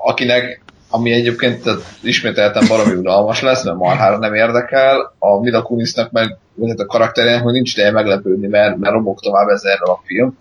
akinek 0.05 0.65
ami 0.91 1.13
egyébként 1.13 1.63
tehát 1.63 1.81
ismételten 2.03 2.67
valami 2.69 2.95
unalmas 2.95 3.43
lesz, 3.43 3.65
mert 3.65 3.77
marhára 3.77 4.19
nem 4.19 4.35
érdekel, 4.35 5.15
a 5.19 5.41
Mila 5.41 5.63
Kunisnak 5.63 6.11
meg, 6.11 6.37
hát 6.67 6.79
a 6.79 6.87
karakterének, 6.87 7.43
hogy 7.43 7.53
nincs 7.53 7.73
ideje 7.73 7.91
meglepődni, 7.91 8.47
mert, 8.47 8.77
mert 8.77 8.93
robog 8.93 9.21
tovább 9.21 9.49
ezerrel 9.49 9.91
a 9.91 10.01
film. 10.05 10.37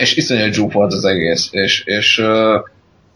És 0.00 0.16
iszonyú 0.16 0.52
zsúf 0.52 0.72
volt 0.72 0.92
az 0.92 1.04
egész, 1.04 1.48
és, 1.50 1.84
és, 1.84 2.22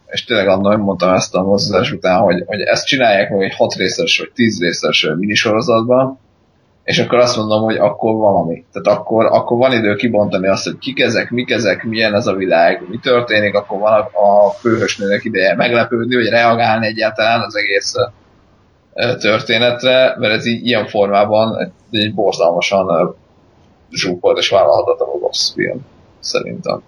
és 0.06 0.24
tényleg 0.24 0.48
annak 0.48 0.78
mondtam 0.78 1.14
ezt 1.14 1.34
a 1.34 1.42
mozdulás 1.42 1.92
után, 1.92 2.18
hogy, 2.18 2.42
hogy 2.46 2.60
ezt 2.60 2.86
csinálják 2.86 3.30
meg 3.30 3.42
egy 3.42 3.54
6 3.54 3.74
részes 3.74 4.18
vagy 4.18 4.30
10 4.34 4.60
részes 4.60 5.08
minisorozatban, 5.16 6.18
és 6.84 6.98
akkor 6.98 7.18
azt 7.18 7.36
mondom, 7.36 7.62
hogy 7.62 7.76
akkor 7.76 8.14
valami. 8.14 8.64
Tehát 8.72 8.98
akkor, 8.98 9.24
akkor 9.24 9.56
van 9.56 9.72
idő 9.72 9.94
kibontani 9.94 10.46
azt, 10.48 10.64
hogy 10.64 10.78
kik 10.78 11.00
ezek, 11.00 11.30
mik 11.30 11.50
ezek, 11.50 11.84
milyen 11.84 12.14
ez 12.14 12.26
a 12.26 12.34
világ, 12.34 12.82
mi 12.88 12.98
történik, 12.98 13.54
akkor 13.54 13.78
van 13.78 13.92
a, 13.92 14.18
a 14.46 14.50
főhősnőnek 14.50 15.24
ideje 15.24 15.54
meglepődni, 15.54 16.14
vagy 16.14 16.28
reagálni 16.28 16.86
egyáltalán 16.86 17.40
az 17.40 17.56
egész 17.56 17.94
történetre, 19.18 20.14
mert 20.18 20.34
ez 20.34 20.46
így 20.46 20.66
ilyen 20.66 20.86
formában 20.86 21.58
egy, 21.58 22.00
egy 22.00 22.14
borzalmasan 22.14 23.16
zsúfolt 23.90 24.38
és 24.38 24.48
vállalhatatlanul 24.48 25.20
rossz 25.20 25.52
film, 25.52 25.84
szerintem. 26.26 26.82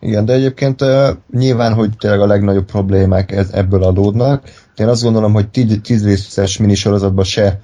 Igen, 0.00 0.24
de 0.24 0.32
egyébként 0.32 0.82
uh, 0.82 1.08
nyilván, 1.32 1.74
hogy 1.74 1.90
tényleg 1.98 2.20
a 2.20 2.26
legnagyobb 2.26 2.64
problémák 2.64 3.32
ez, 3.32 3.50
ebből 3.52 3.82
adódnak. 3.82 4.42
Én 4.76 4.88
azt 4.88 5.02
gondolom, 5.02 5.32
hogy 5.32 5.48
tíz 5.82 6.04
részes 6.04 6.56
minisorozatban 6.56 7.24
se 7.24 7.60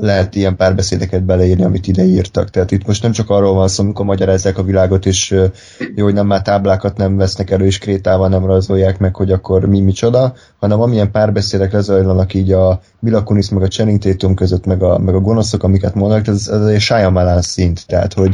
lehet 0.00 0.34
ilyen 0.34 0.56
párbeszédeket 0.56 1.24
beleírni, 1.24 1.64
amit 1.64 1.86
ide 1.86 2.04
írtak. 2.04 2.50
Tehát 2.50 2.70
itt 2.70 2.86
most 2.86 3.02
nem 3.02 3.12
csak 3.12 3.30
arról 3.30 3.54
van 3.54 3.68
szó, 3.68 3.82
amikor 3.82 4.04
magyarázzák 4.04 4.58
a 4.58 4.62
világot, 4.62 5.06
és 5.06 5.30
jó, 5.94 6.04
hogy 6.04 6.14
nem 6.14 6.26
már 6.26 6.42
táblákat 6.42 6.96
nem 6.96 7.16
vesznek 7.16 7.50
elő, 7.50 7.64
és 7.64 7.78
krétával 7.78 8.28
nem 8.28 8.46
rajzolják 8.46 8.98
meg, 8.98 9.16
hogy 9.16 9.32
akkor 9.32 9.64
mi 9.64 9.80
micsoda, 9.80 10.34
hanem 10.60 10.80
amilyen 10.80 11.10
párbeszédek 11.10 11.72
lezajlanak 11.72 12.34
így 12.34 12.52
a 12.52 12.80
Milakunis 13.00 13.48
meg 13.48 13.62
a 13.62 13.68
Channing 13.68 13.98
Tatum 13.98 14.34
között, 14.34 14.66
meg 14.66 14.82
a, 14.82 14.98
meg 14.98 15.14
a 15.14 15.20
gonoszok, 15.20 15.62
amiket 15.62 15.94
mondanak, 15.94 16.26
ez, 16.26 16.48
ez 16.48 16.64
egy 16.64 16.80
Shyamalan 16.80 17.42
szint, 17.42 17.86
tehát 17.86 18.12
hogy, 18.12 18.32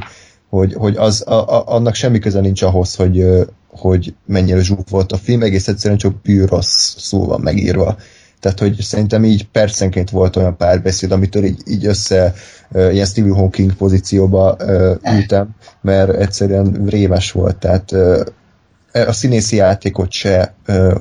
hogy, 0.50 0.74
hogy 0.74 0.96
az, 0.96 1.24
a, 1.26 1.48
a, 1.48 1.62
annak 1.66 1.94
semmi 1.94 2.18
köze 2.18 2.40
nincs 2.40 2.62
ahhoz, 2.62 2.94
hogy, 2.94 3.24
hogy 3.68 4.14
mennyire 4.26 4.62
zsúf 4.62 4.90
volt 4.90 5.12
a 5.12 5.16
film, 5.16 5.42
egész 5.42 5.68
egyszerűen 5.68 5.98
csak 5.98 6.22
bűr 6.22 6.48
rossz 6.48 6.94
szó 6.98 7.26
van 7.26 7.40
megírva. 7.40 7.96
Tehát, 8.40 8.58
hogy 8.58 8.80
szerintem 8.80 9.24
így 9.24 9.48
percenként 9.48 10.10
volt 10.10 10.36
olyan 10.36 10.56
párbeszéd, 10.56 11.12
amitől 11.12 11.44
így, 11.44 11.62
így 11.66 11.86
össze 11.86 12.34
uh, 12.70 12.92
ilyen 12.92 13.06
Stephen 13.06 13.34
Hawking 13.34 13.72
pozícióba 13.72 14.56
uh, 14.60 15.14
ültem, 15.14 15.48
mert 15.80 16.10
egyszerűen 16.10 16.84
rémes 16.86 17.32
volt. 17.32 17.56
Tehát 17.56 17.92
uh, 17.92 18.20
a 18.92 19.12
színészi 19.12 19.56
játékot 19.56 20.10
se 20.10 20.54
uh, 20.68 20.94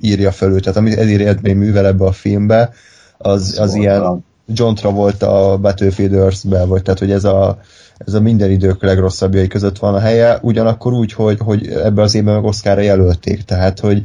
írja 0.00 0.32
felül, 0.32 0.60
tehát 0.60 0.78
amit 0.78 0.98
Eddie 0.98 1.16
Redmayne 1.16 1.58
művel 1.58 1.86
ebbe 1.86 2.04
a 2.04 2.12
filmbe, 2.12 2.72
az, 3.18 3.58
az 3.58 3.74
ilyen 3.74 4.24
John 4.46 4.74
Travolta 4.74 5.52
a 5.52 5.56
Battlefield 5.56 6.14
Earth-be, 6.14 6.64
vagy 6.64 6.82
tehát, 6.82 6.98
hogy 6.98 7.10
ez 7.10 7.24
a, 7.24 7.58
ez 7.98 8.14
a 8.14 8.20
minden 8.20 8.50
idők 8.50 8.82
legrosszabbjai 8.82 9.46
között 9.46 9.78
van 9.78 9.94
a 9.94 9.98
helye, 9.98 10.38
ugyanakkor 10.42 10.92
úgy, 10.92 11.12
hogy, 11.12 11.38
hogy 11.38 11.68
ebbe 11.68 12.02
az 12.02 12.14
évben 12.14 12.34
meg 12.34 12.44
Oscarra 12.44 12.80
jelölték, 12.80 13.42
tehát, 13.42 13.80
hogy 13.80 14.02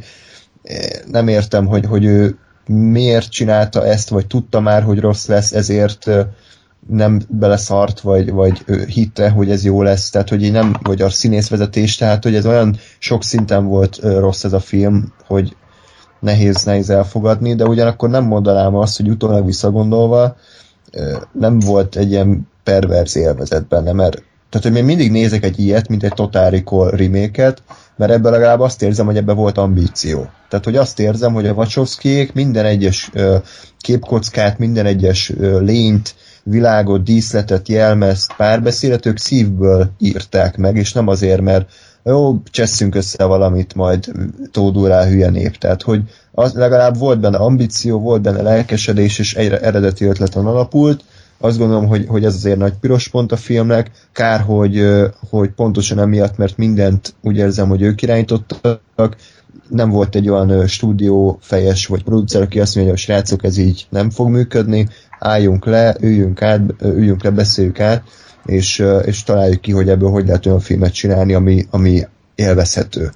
nem 1.06 1.28
értem, 1.28 1.66
hogy, 1.66 1.86
hogy 1.86 2.06
ő 2.06 2.38
miért 2.68 3.32
csinálta 3.32 3.86
ezt, 3.86 4.10
vagy 4.10 4.28
tudta 4.28 4.60
már, 4.60 4.84
hogy 4.84 5.00
rossz 5.00 5.28
lesz, 5.28 5.52
ezért 5.52 6.10
nem 6.88 7.22
beleszart, 7.30 8.00
vagy, 8.00 8.32
vagy 8.32 8.66
hitte, 8.88 9.30
hogy 9.30 9.52
ez 9.52 9.64
jó 9.64 9.82
lesz, 9.82 10.10
tehát 10.10 10.30
hogy 10.30 10.44
így 10.44 10.52
nem, 10.52 10.76
vagy 10.84 11.02
a 11.02 11.10
színészvezetés, 11.10 11.96
tehát 11.96 12.24
hogy 12.24 12.36
ez 12.36 12.46
olyan 12.46 12.78
sok 13.00 13.24
szinten 13.24 13.66
volt 13.66 14.00
rossz 14.02 14.44
ez 14.44 14.54
a 14.54 14.60
film, 14.60 15.14
hogy 15.28 15.56
nehéz, 16.22 16.64
nehéz 16.64 16.90
elfogadni, 16.90 17.56
de 17.56 17.66
ugyanakkor 17.66 18.10
nem 18.10 18.24
mondanám 18.24 18.76
azt, 18.76 18.98
hogy 18.98 19.10
utólag 19.10 19.46
visszagondolva 19.46 20.36
nem 21.32 21.60
volt 21.60 21.96
egy 21.96 22.12
ilyen 22.12 22.48
perverz 22.64 23.16
élvezet 23.16 23.68
benne, 23.68 23.92
mert 23.92 24.24
tehát, 24.50 24.68
hogy 24.68 24.78
én 24.78 24.84
mindig 24.84 25.12
nézek 25.12 25.44
egy 25.44 25.60
ilyet, 25.60 25.88
mint 25.88 26.04
egy 26.04 26.14
Total 26.14 26.50
Recall 26.50 26.90
remake 26.90 27.54
mert 27.96 28.12
ebben 28.12 28.32
legalább 28.32 28.60
azt 28.60 28.82
érzem, 28.82 29.06
hogy 29.06 29.18
ebben 29.18 29.36
volt 29.36 29.58
ambíció. 29.58 30.30
Tehát, 30.50 30.66
hogy 30.66 30.76
azt 30.76 31.00
érzem, 31.00 31.34
hogy 31.34 31.48
a 31.48 31.54
Wachowskiék 31.54 32.34
minden 32.34 32.66
egyes 32.66 33.12
képkockát, 33.78 34.58
minden 34.58 35.00
ö, 35.38 35.60
lényt, 35.60 36.16
világot, 36.44 37.04
díszletet, 37.04 37.68
jelmezt, 37.68 38.34
párbeszédet 38.38 39.06
ők 39.06 39.18
szívből 39.18 39.92
írták 39.98 40.58
meg, 40.58 40.76
és 40.76 40.94
nem 40.94 41.08
azért, 41.08 41.42
mert 41.42 41.70
jó, 42.04 42.42
cseszünk 42.44 42.96
össze 42.96 43.26
valamit, 43.26 43.76
majd 43.76 44.12
tódul 44.52 44.88
rá 44.88 45.06
hülye 45.06 45.30
nép. 45.30 45.58
Tehát, 45.58 45.82
hogy 45.82 46.02
az 46.32 46.54
legalább 46.54 46.98
volt 46.98 47.20
benne 47.20 47.38
ambíció, 47.38 48.00
volt 48.00 48.22
benne 48.22 48.42
lelkesedés, 48.42 49.20
és 49.20 49.36
egy 49.36 49.52
eredeti 49.52 50.06
ötleten 50.06 50.46
alapult, 50.46 51.04
azt 51.44 51.58
gondolom, 51.58 51.88
hogy, 51.88 52.06
hogy 52.08 52.26
ez 52.26 52.36
azért 52.36 52.58
nagy 52.58 52.74
piros 52.80 53.08
pont 53.08 53.32
a 53.32 53.36
filmnek. 53.36 53.92
Kár, 54.12 54.40
hogy, 54.40 54.86
hogy 55.30 55.50
pontosan 55.50 56.00
emiatt, 56.00 56.38
mert 56.38 56.58
mindent 56.58 57.14
úgy 57.22 57.38
érzem, 57.38 57.70
hogy 57.70 57.82
ők 57.82 58.02
irányítottak. 58.02 59.16
Nem 59.70 59.90
volt 59.90 60.16
egy 60.16 60.30
olyan 60.30 60.68
stúdió 60.68 61.38
fejes 61.42 61.86
vagy 61.86 62.04
producer, 62.04 62.42
aki 62.42 62.60
azt 62.60 62.76
mondja, 62.76 62.94
hogy 62.94 63.02
a 63.02 63.06
srácok, 63.06 63.44
ez 63.44 63.58
így 63.58 63.88
nem 63.90 64.10
fog 64.10 64.30
működni, 64.30 64.88
álljunk 65.20 65.66
le, 65.66 65.96
üljünk, 66.00 66.42
át, 66.42 66.62
üljünk 66.84 67.24
le, 67.24 67.30
beszéljük 67.30 67.80
át, 67.80 68.04
és, 68.46 68.84
és 69.06 69.24
találjuk 69.24 69.62
ki, 69.62 69.72
hogy 69.72 69.90
ebből 69.90 70.10
hogy 70.10 70.26
lehet 70.26 70.46
olyan 70.46 70.60
filmet 70.60 70.94
csinálni, 70.94 71.34
ami, 71.34 71.66
ami 71.70 72.08
élvezhető 72.36 73.12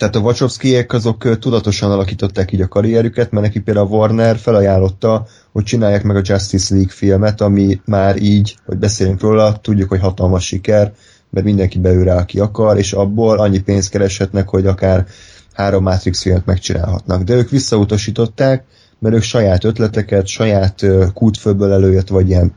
tehát 0.00 0.16
a 0.16 0.20
Wachowskiek 0.20 0.92
azok 0.92 1.38
tudatosan 1.38 1.90
alakították 1.90 2.52
így 2.52 2.60
a 2.60 2.68
karrierüket, 2.68 3.30
mert 3.30 3.44
neki 3.46 3.60
például 3.60 3.86
a 3.86 3.90
Warner 3.90 4.36
felajánlotta, 4.36 5.26
hogy 5.52 5.64
csinálják 5.64 6.02
meg 6.02 6.16
a 6.16 6.22
Justice 6.24 6.74
League 6.74 6.92
filmet, 6.92 7.40
ami 7.40 7.80
már 7.84 8.22
így, 8.22 8.56
hogy 8.66 8.78
beszélünk 8.78 9.20
róla, 9.20 9.58
tudjuk, 9.60 9.88
hogy 9.88 10.00
hatalmas 10.00 10.46
siker, 10.46 10.92
mert 11.30 11.46
mindenki 11.46 11.78
beül 11.78 12.04
rá, 12.04 12.16
aki 12.16 12.38
akar, 12.40 12.78
és 12.78 12.92
abból 12.92 13.38
annyi 13.38 13.58
pénzt 13.58 13.90
kereshetnek, 13.90 14.48
hogy 14.48 14.66
akár 14.66 15.06
három 15.52 15.82
Matrix 15.82 16.22
filmet 16.22 16.46
megcsinálhatnak. 16.46 17.22
De 17.22 17.34
ők 17.34 17.50
visszautasították, 17.50 18.64
mert 18.98 19.14
ők 19.14 19.22
saját 19.22 19.64
ötleteket, 19.64 20.26
saját 20.26 20.86
kútfőből 21.14 21.72
előjött, 21.72 22.08
vagy 22.08 22.28
ilyen 22.28 22.52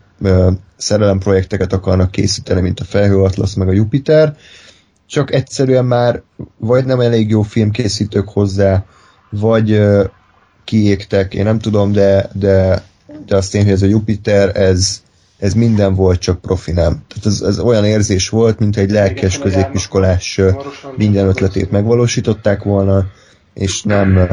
szerelemprojekteket 0.84 1.74
akarnak 1.74 2.12
készíteni, 2.12 2.62
mint 2.62 2.80
a 2.80 2.84
Felhő 2.84 3.18
Atlasz, 3.18 3.54
meg 3.54 3.68
a 3.68 3.72
Jupiter, 3.72 4.36
csak 5.08 5.34
egyszerűen 5.34 5.86
már 5.86 6.22
vagy 6.58 6.86
nem 6.86 7.00
elég 7.00 7.30
jó 7.30 7.42
filmkészítők 7.42 8.30
hozzá, 8.30 8.86
vagy 9.30 9.82
kiégtek, 10.64 11.34
én 11.34 11.44
nem 11.44 11.60
tudom, 11.60 11.92
de, 11.92 12.30
de, 12.34 12.84
de 13.26 13.36
azt 13.36 13.56
én, 13.56 13.64
hogy 13.64 13.72
ez 13.72 13.82
a 13.82 13.86
Jupiter, 13.86 14.58
ez, 14.58 15.02
ez 15.38 15.54
minden 15.54 15.94
volt, 15.94 16.20
csak 16.20 16.42
profi 16.42 16.72
nem. 16.72 17.04
Tehát 17.08 17.26
ez, 17.26 17.42
ez 17.42 17.60
olyan 17.60 17.86
érzés 17.86 18.30
volt, 18.30 18.60
mint 18.60 18.78
egy 18.78 18.92
lelkes 18.92 19.40
középiskolás 19.40 20.42
minden 20.96 21.28
ötletét 21.28 21.72
megvalósították 21.72 22.64
volna, 22.64 23.06
és 23.54 23.84
nem, 23.84 24.28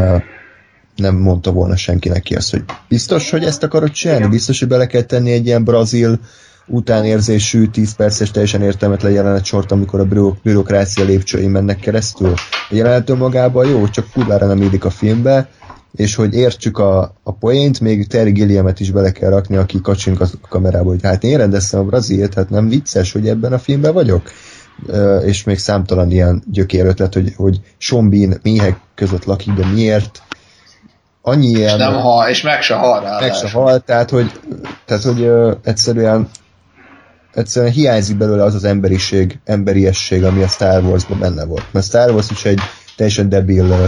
nem 1.00 1.16
mondta 1.16 1.52
volna 1.52 1.76
senki 1.76 2.08
neki 2.08 2.34
azt, 2.34 2.50
hogy 2.50 2.64
biztos, 2.88 3.30
hogy 3.30 3.44
ezt 3.44 3.62
akarod 3.62 3.90
csinálni? 3.90 4.26
Biztos, 4.26 4.58
hogy 4.58 4.68
bele 4.68 4.86
kell 4.86 5.02
tenni 5.02 5.32
egy 5.32 5.46
ilyen 5.46 5.64
brazil 5.64 6.20
utánérzésű, 6.66 7.66
10 7.66 7.94
perces 7.94 8.30
teljesen 8.30 8.62
értelmetlen 8.62 9.12
jelenet 9.12 9.44
sort, 9.44 9.72
amikor 9.72 10.00
a 10.00 10.34
bürokrácia 10.42 11.04
lépcsőin 11.04 11.50
mennek 11.50 11.78
keresztül. 11.78 12.32
A 12.70 12.74
jelenet 12.74 13.10
önmagában 13.10 13.68
jó, 13.68 13.88
csak 13.88 14.10
kurvára 14.12 14.46
nem 14.46 14.62
élik 14.62 14.84
a 14.84 14.90
filmbe, 14.90 15.48
és 15.92 16.14
hogy 16.14 16.34
értsük 16.34 16.78
a, 16.78 17.14
a 17.22 17.32
poént, 17.32 17.80
még 17.80 18.06
Terry 18.06 18.30
Gilliamet 18.30 18.80
is 18.80 18.90
bele 18.90 19.10
kell 19.12 19.30
rakni, 19.30 19.56
aki 19.56 19.80
kacsink 19.80 20.20
a 20.20 20.28
kamerába, 20.48 20.88
hogy 20.88 21.02
hát 21.02 21.24
én 21.24 21.36
rendeztem 21.36 21.80
a 21.80 21.84
Brazilt, 21.84 22.34
hát 22.34 22.50
nem 22.50 22.68
vicces, 22.68 23.12
hogy 23.12 23.28
ebben 23.28 23.52
a 23.52 23.58
filmben 23.58 23.92
vagyok. 23.92 24.30
Uh, 24.86 25.22
és 25.26 25.44
még 25.44 25.58
számtalan 25.58 26.10
ilyen 26.10 26.42
gyökér 26.50 26.86
ötlet, 26.86 27.14
hogy, 27.14 27.32
hogy 27.36 27.60
Sean 27.78 28.04
méhek 28.42 28.80
között 28.94 29.24
lakik, 29.24 29.52
de 29.52 29.66
miért? 29.66 30.22
Annyi 31.22 31.46
ilyen... 31.46 31.78
És 31.78 31.84
nem 31.84 31.94
hal, 31.94 32.28
és 32.28 32.42
meg 32.42 32.62
se 32.62 32.74
hal 32.74 33.00
rá. 33.00 33.18
Meg 33.20 33.34
se 33.34 33.50
hal, 33.50 33.78
tehát 33.78 34.10
hogy, 34.10 34.40
tehát, 34.84 35.02
hogy 35.02 35.20
uh, 35.20 35.56
egyszerűen 35.64 36.28
egyszerűen 37.34 37.72
hiányzik 37.72 38.16
belőle 38.16 38.42
az 38.42 38.54
az 38.54 38.64
emberiség, 38.64 39.38
emberiesség, 39.44 40.24
ami 40.24 40.42
a 40.42 40.48
Star 40.48 40.84
Wars-ban 40.84 41.18
benne 41.18 41.44
volt. 41.44 41.64
Mert 41.72 41.86
Star 41.86 42.10
Wars 42.10 42.30
is 42.30 42.44
egy 42.44 42.60
teljesen 42.96 43.28
debil 43.28 43.64
ö, 43.64 43.84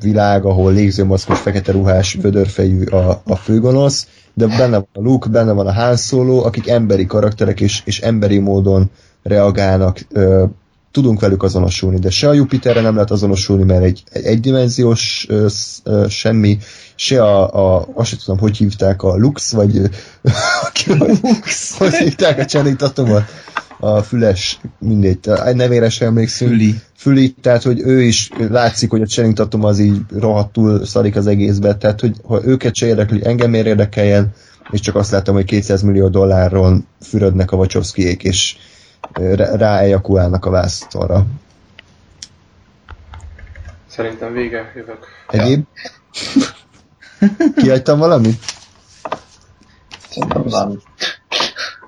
világ, 0.00 0.44
ahol 0.44 0.72
légzőmaszkos, 0.72 1.38
fekete 1.38 1.72
ruhás, 1.72 2.14
vödörfejű 2.14 2.84
a, 2.84 3.22
a 3.24 3.36
főgonosz, 3.36 4.06
de 4.34 4.46
benne 4.46 4.76
van 4.76 4.88
a 4.92 5.00
Luke, 5.00 5.28
benne 5.28 5.52
van 5.52 5.66
a 5.66 5.72
Han 5.72 5.96
Solo, 5.96 6.44
akik 6.44 6.68
emberi 6.68 7.06
karakterek 7.06 7.60
és, 7.60 7.82
és 7.84 8.00
emberi 8.00 8.38
módon 8.38 8.90
reagálnak, 9.22 9.98
ö, 10.12 10.44
tudunk 10.92 11.20
velük 11.20 11.42
azonosulni, 11.42 11.98
de 11.98 12.10
se 12.10 12.28
a 12.28 12.32
Jupiterre 12.32 12.80
nem 12.80 12.94
lehet 12.94 13.10
azonosulni, 13.10 13.64
mert 13.64 13.82
egy, 13.82 14.02
egy 14.12 14.24
egydimenziós 14.24 15.26
ö, 15.28 15.46
ö, 15.84 16.06
semmi, 16.08 16.58
se 16.94 17.22
a, 17.22 17.76
a, 17.76 17.88
azt 17.94 18.08
sem 18.08 18.18
tudom, 18.24 18.40
hogy 18.40 18.56
hívták 18.56 19.02
a 19.02 19.16
Lux, 19.16 19.52
vagy 19.52 19.80
ki- 20.72 20.92
hogy, 20.98 21.18
hogy 21.78 21.94
hívták 21.94 22.38
a 22.38 22.44
Channing 22.44 22.76
Tatumot, 22.76 23.24
a 23.84 24.02
füles, 24.02 24.60
mindegy, 24.78 25.18
egy 25.44 25.56
nevére 25.56 25.88
sem 25.88 26.08
emlékszünk. 26.08 26.50
Füli. 26.50 26.74
Füli, 26.96 27.34
tehát 27.40 27.62
hogy 27.62 27.80
ő 27.80 28.02
is 28.02 28.30
látszik, 28.48 28.90
hogy 28.90 29.02
a 29.02 29.06
Channing 29.06 29.36
Tatum 29.36 29.64
az 29.64 29.78
így 29.78 30.00
rohadtul 30.18 30.84
szarik 30.84 31.16
az 31.16 31.26
egészbe, 31.26 31.76
tehát 31.76 32.00
hogy 32.00 32.16
ha 32.26 32.44
őket 32.44 32.74
se 32.74 32.86
érdekli, 32.86 33.24
engem 33.24 33.50
miért 33.50 33.66
érdekeljen, 33.66 34.32
és 34.70 34.80
csak 34.80 34.94
azt 34.94 35.10
láttam, 35.10 35.34
hogy 35.34 35.44
200 35.44 35.82
millió 35.82 36.08
dollárron 36.08 36.86
fürödnek 37.00 37.52
a 37.52 37.56
Wachowskiék, 37.56 38.22
és 38.22 38.56
ráejakulálnak 39.54 40.44
a 40.44 40.50
vásztorra. 40.50 41.26
Szerintem 43.86 44.32
vége, 44.32 44.72
jövök. 44.74 45.06
Egyéb? 45.28 45.64
Kihagytam 47.56 47.98
valamit? 47.98 48.44
Szerintem 50.08 50.42
nem. 50.44 50.80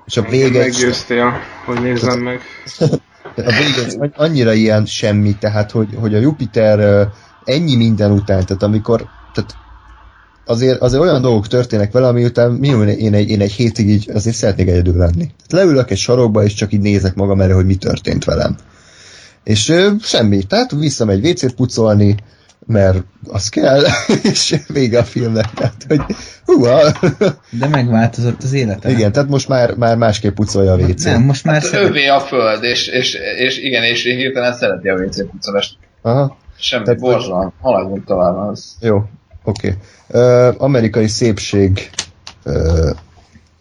És 0.05 0.17
a 0.17 0.21
vége, 0.21 0.59
Meggyőztél, 0.59 1.33
hogy 1.65 1.81
nézzem 1.81 2.19
meg. 2.19 2.41
a 3.35 3.51
vége 3.51 4.11
annyira 4.15 4.53
ilyen 4.53 4.85
semmi, 4.85 5.35
tehát 5.37 5.71
hogy, 5.71 5.89
hogy 5.99 6.15
a 6.15 6.19
Jupiter 6.19 7.07
ennyi 7.43 7.75
minden 7.75 8.11
után, 8.11 8.45
tehát 8.45 8.63
amikor 8.63 9.07
tehát 9.33 9.55
azért, 10.45 10.81
azért 10.81 11.01
olyan 11.01 11.21
dolgok 11.21 11.47
történnek 11.47 11.91
vele, 11.91 12.07
ami 12.07 12.23
után 12.25 12.51
mi 12.51 12.67
én 12.97 13.13
egy, 13.13 13.29
én 13.29 13.41
egy 13.41 13.51
hétig 13.51 13.89
így 13.89 14.09
azért 14.13 14.35
szeretnék 14.35 14.67
egyedül 14.67 14.97
lenni. 14.97 15.31
Tehát 15.47 15.65
leülök 15.65 15.91
egy 15.91 15.97
sarokba, 15.97 16.43
és 16.43 16.53
csak 16.53 16.73
így 16.73 16.79
nézek 16.81 17.15
magam 17.15 17.41
elő, 17.41 17.53
hogy 17.53 17.65
mi 17.65 17.75
történt 17.75 18.23
velem. 18.23 18.55
És 19.43 19.69
ö, 19.69 19.89
semmi, 20.01 20.43
tehát 20.43 20.71
visszamegy 20.71 21.25
WC-t 21.27 21.53
pucolni, 21.55 22.15
mert 22.67 23.03
az 23.27 23.49
kell, 23.49 23.81
és 24.31 24.55
vége 24.67 24.99
a 24.99 25.03
filmnek. 25.03 25.53
Tehát, 25.53 25.85
hogy 25.87 26.01
húha, 26.45 26.91
De 27.49 27.67
megváltozott 27.67 28.43
az 28.43 28.53
élete. 28.53 28.89
igen, 28.91 29.11
tehát 29.11 29.29
most 29.29 29.47
már, 29.47 29.73
már 29.75 29.97
másképp 29.97 30.35
pucolja 30.35 30.71
a 30.71 30.77
WC-t. 30.77 31.03
Nem, 31.05 31.23
most 31.23 31.43
már 31.43 31.61
Hát 31.61 31.63
szeret... 31.71 31.89
övé 31.89 32.07
a 32.07 32.19
föld, 32.19 32.63
és, 32.63 32.87
és, 32.87 33.17
és 33.37 33.57
igen, 33.57 33.83
és 33.83 34.03
hirtelen 34.03 34.53
szereti 34.53 34.87
a 34.87 34.93
WC 34.95 35.29
pucolást. 35.29 35.77
Aha. 36.01 36.37
Semmi, 36.59 36.83
Tehát- 36.83 36.99
borzalom. 36.99 37.53
Haladjunk 37.61 38.05
tovább. 38.05 38.37
Az. 38.37 38.75
Jó, 38.81 39.03
oké. 39.45 39.77
Okay. 40.07 40.53
amerikai 40.57 41.07
szépség 41.07 41.89
ö, 42.43 42.89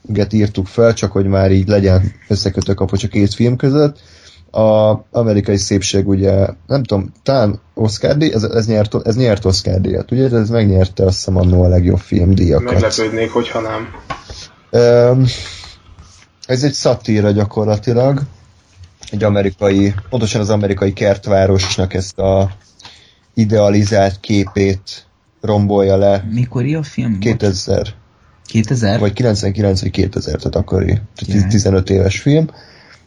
get 0.03 0.33
írtuk 0.33 0.67
fel, 0.67 0.95
csak 0.95 1.13
hogy 1.13 1.27
már 1.27 1.51
így 1.53 1.69
legyen 1.69 2.13
összekötő 2.29 2.75
kapocs 2.75 3.05
a 3.05 3.09
két 3.09 3.35
film 3.35 3.57
között. 3.57 3.99
A 4.51 5.01
amerikai 5.11 5.57
szépség 5.57 6.09
ugye, 6.09 6.47
nem 6.67 6.83
tudom, 6.83 7.13
talán 7.23 7.61
Oscar 7.75 8.17
díj, 8.17 8.33
ez, 8.33 8.43
ez, 8.43 8.67
nyert, 8.67 9.07
ez 9.07 9.17
nyert 9.17 9.45
Oscar 9.45 9.81
díjat, 9.81 10.11
ugye? 10.11 10.31
Ez 10.31 10.49
megnyerte 10.49 11.05
azt 11.05 11.17
hiszem 11.17 11.37
annó 11.37 11.63
a 11.63 11.69
legjobb 11.69 11.99
film 11.99 12.35
díjakat. 12.35 12.73
Meglepődnék, 12.73 13.31
hogyha 13.31 13.61
nem. 13.61 13.89
Ez 16.47 16.63
egy 16.63 16.73
szatíra 16.73 17.31
gyakorlatilag. 17.31 18.21
Egy 19.11 19.25
amerikai, 19.25 19.95
pontosan 20.09 20.41
az 20.41 20.51
amerikai 20.51 20.93
kertvárosnak 20.93 21.95
ezt 21.95 22.19
a 22.19 22.51
idealizált 23.35 24.21
képét 24.21 25.07
rombolja 25.45 25.97
le 25.97 26.25
Mikor 26.31 26.65
a 26.75 26.83
film? 26.83 27.11
volt? 27.11 27.23
2000, 27.23 27.95
2000? 28.45 29.01
vagy 29.01 29.13
99 29.13 29.81
vagy 29.81 29.91
2000, 29.91 30.37
tehát 30.37 30.57
akkori, 30.57 30.93
tehát 30.93 31.41
Jaj. 31.41 31.49
15 31.49 31.91
éves 31.91 32.21
film. 32.21 32.47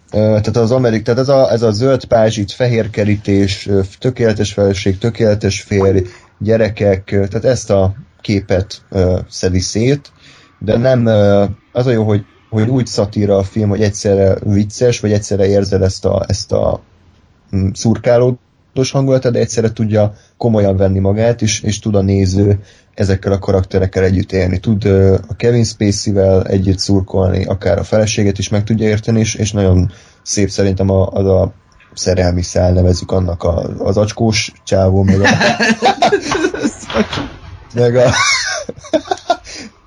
Tehát 0.10 0.58
az 0.58 0.72
Amerik, 0.72 1.04
tehát 1.04 1.20
ez 1.20 1.30
a, 1.30 1.52
ez 1.52 1.62
a 1.62 1.72
zöld 1.72 2.06
pázsit, 2.06 2.52
fehér 2.52 2.90
kerítés, 2.90 3.70
tökéletes 4.00 4.54
feleség, 4.54 4.98
tökéletes 4.98 5.62
férj, 5.62 6.00
gyerekek, 6.40 7.04
tehát 7.04 7.46
ezt 7.46 7.70
a 7.70 7.96
képet 8.22 8.82
ö, 8.90 9.20
szedi 9.30 9.60
szét, 9.60 10.12
de 10.60 10.78
nem 10.78 11.06
ö, 11.06 11.46
az 11.72 11.86
a 11.86 11.92
jó, 11.92 12.04
hogy, 12.04 12.26
hogy 12.50 12.70
úgy 12.70 12.88
szatíra 12.88 13.38
a 13.38 13.44
film, 13.44 13.70
hogy 13.70 13.82
egyszerre 13.82 14.36
vicces, 14.44 15.00
vagy 15.00 15.12
egyszerre 15.12 15.48
érzed 15.48 15.82
ezt 15.82 16.06
a, 16.06 16.26
ezt 16.28 16.52
a 16.52 16.82
mm, 17.56 17.70
szurkálódós 18.78 18.92
hangulatát, 18.92 19.32
de 19.32 19.40
egyszerre 19.40 19.72
tudja 19.72 20.14
komolyan 20.38 20.78
venni 20.78 21.00
magát, 21.00 21.42
és, 21.42 21.62
és 21.62 21.80
tud 21.80 21.96
a 21.96 22.02
néző 22.02 22.60
ezekkel 22.94 23.32
a 23.32 23.40
karakterekkel 23.40 24.04
együtt 24.04 24.32
élni. 24.32 24.60
Tud 24.60 24.86
a 25.28 25.36
Kevin 25.36 25.64
Spacey-vel 25.64 26.44
együtt 26.44 26.80
szurkolni, 26.80 27.46
akár 27.46 27.80
a 27.80 27.84
feleséget 27.84 28.38
is 28.38 28.50
meg 28.50 28.64
tudja 28.64 28.88
érteni, 28.88 29.20
és, 29.20 29.36
és 29.36 29.52
nagyon 29.52 29.92
szép 30.24 30.50
szerintem 30.50 30.90
a, 30.90 31.08
az 31.08 31.26
a 31.26 31.54
szerelmi 31.94 32.42
szál, 32.42 32.72
nevezzük 32.74 33.12
annak 33.12 33.44
a, 33.44 33.62
az 33.80 33.98
acskós 33.98 34.52
csávó, 34.64 35.04
meg 35.04 35.20
a, 35.20 35.28
meg 37.82 37.96
a, 37.96 38.10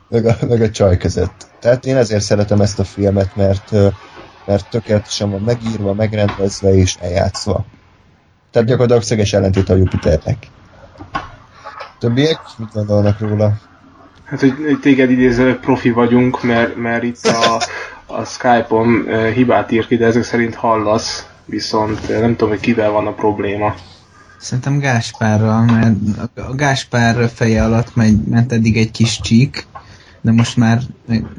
meg 0.09 0.27
a, 0.27 0.37
meg 0.49 0.63
a 0.63 0.71
csaj 0.71 0.97
között. 0.97 1.49
Tehát 1.61 1.87
én 1.87 1.97
ezért 1.97 2.23
szeretem 2.23 2.61
ezt 2.61 2.79
a 2.79 2.85
filmet, 2.85 3.37
mert, 3.37 3.71
mert 4.47 4.69
tökéletesen 4.71 5.31
van 5.31 5.41
megírva, 5.41 5.95
megrendezve 5.95 6.75
és 6.75 6.97
eljátszva. 7.01 7.65
Tehát 8.51 8.69
gyakorlatilag 8.69 9.03
szöges 9.03 9.33
ellentét 9.33 9.69
a 9.69 9.75
Jupiternek. 9.75 10.37
Többiek 11.99 12.39
mit 12.57 12.73
gondolnak 12.73 13.21
róla? 13.21 13.53
Hát, 14.25 14.41
hogy 14.41 14.79
téged 14.83 15.11
idézőleg 15.11 15.57
profi 15.57 15.91
vagyunk, 15.91 16.43
mert, 16.43 16.77
mert 16.77 17.03
itt 17.03 17.27
a, 17.27 17.63
a 18.07 18.25
Skype-on 18.25 19.05
eh, 19.09 19.33
hibát 19.33 19.71
ír 19.71 19.87
ki, 19.87 19.97
de 19.97 20.07
ezek 20.07 20.23
szerint 20.23 20.55
hallasz, 20.55 21.27
viszont 21.45 22.11
eh, 22.11 22.21
nem 22.21 22.31
tudom, 22.31 22.49
hogy 22.49 22.61
kivel 22.61 22.91
van 22.91 23.07
a 23.07 23.13
probléma. 23.13 23.75
Szerintem 24.39 24.79
Gáspárral, 24.79 25.65
mert 25.65 25.95
a- 26.37 26.41
a 26.41 26.55
Gáspár 26.55 27.31
feje 27.35 27.65
alatt 27.65 27.95
megy, 27.95 28.17
ment 28.25 28.53
eddig 28.53 28.77
egy 28.77 28.91
kis 28.91 29.21
csík, 29.21 29.67
de 30.21 30.33
most 30.33 30.57
már, 30.57 30.81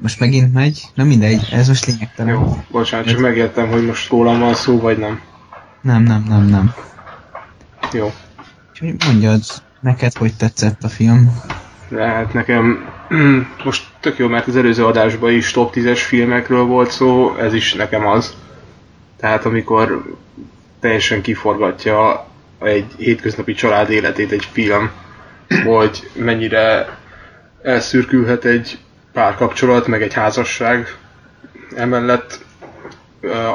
most 0.02 0.19
megint 0.19 0.54
megy. 0.54 0.82
Na 0.93 1.04
mindegy, 1.04 1.47
ez 1.52 1.67
most 1.67 1.86
lényegtelen. 1.86 2.34
Jó, 2.34 2.58
bocsánat, 2.71 3.06
csak 3.08 3.19
megértem, 3.19 3.67
hogy 3.67 3.86
most 3.86 4.10
rólam 4.10 4.39
van 4.39 4.54
szó, 4.54 4.80
vagy 4.80 4.97
nem. 4.97 5.19
Nem, 5.82 6.04
nem, 6.04 6.26
nem, 6.30 6.45
nem. 6.45 6.74
Jó. 7.91 8.12
Úgyhogy 8.72 8.96
mondjad, 9.06 9.41
neked 9.80 10.13
hogy 10.13 10.34
tetszett 10.36 10.84
a 10.84 10.88
film? 10.88 11.41
De 11.89 12.04
hát 12.04 12.34
nekem 12.34 12.89
most 13.63 13.88
tök 14.00 14.17
jó, 14.17 14.28
mert 14.28 14.48
az 14.48 14.56
előző 14.56 14.86
adásban 14.86 15.32
is 15.32 15.52
top 15.52 15.74
10-es 15.76 16.02
filmekről 16.06 16.63
volt 16.63 16.91
szó, 16.91 17.36
ez 17.36 17.54
is 17.54 17.74
nekem 17.74 18.08
az. 18.08 18.36
Tehát 19.17 19.46
amikor 19.46 20.04
teljesen 20.80 21.22
kiforgatja 21.22 22.28
egy 22.60 22.86
hétköznapi 22.98 23.54
család 23.54 23.89
életét 23.89 24.32
egy 24.32 24.48
film, 24.52 24.89
hogy 25.65 26.10
mennyire 26.13 26.98
elszürkülhet 27.63 28.46
egy 28.46 28.80
párkapcsolat, 29.13 29.88
meg 29.88 30.02
egy 30.02 30.13
házasság. 30.13 30.96
Emellett 31.76 32.46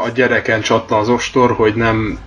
a 0.05 0.09
gyereken 0.15 0.61
csattan 0.61 0.99
az 0.99 1.09
ostor, 1.09 1.53
hogy 1.53 1.75
nem, 1.75 2.19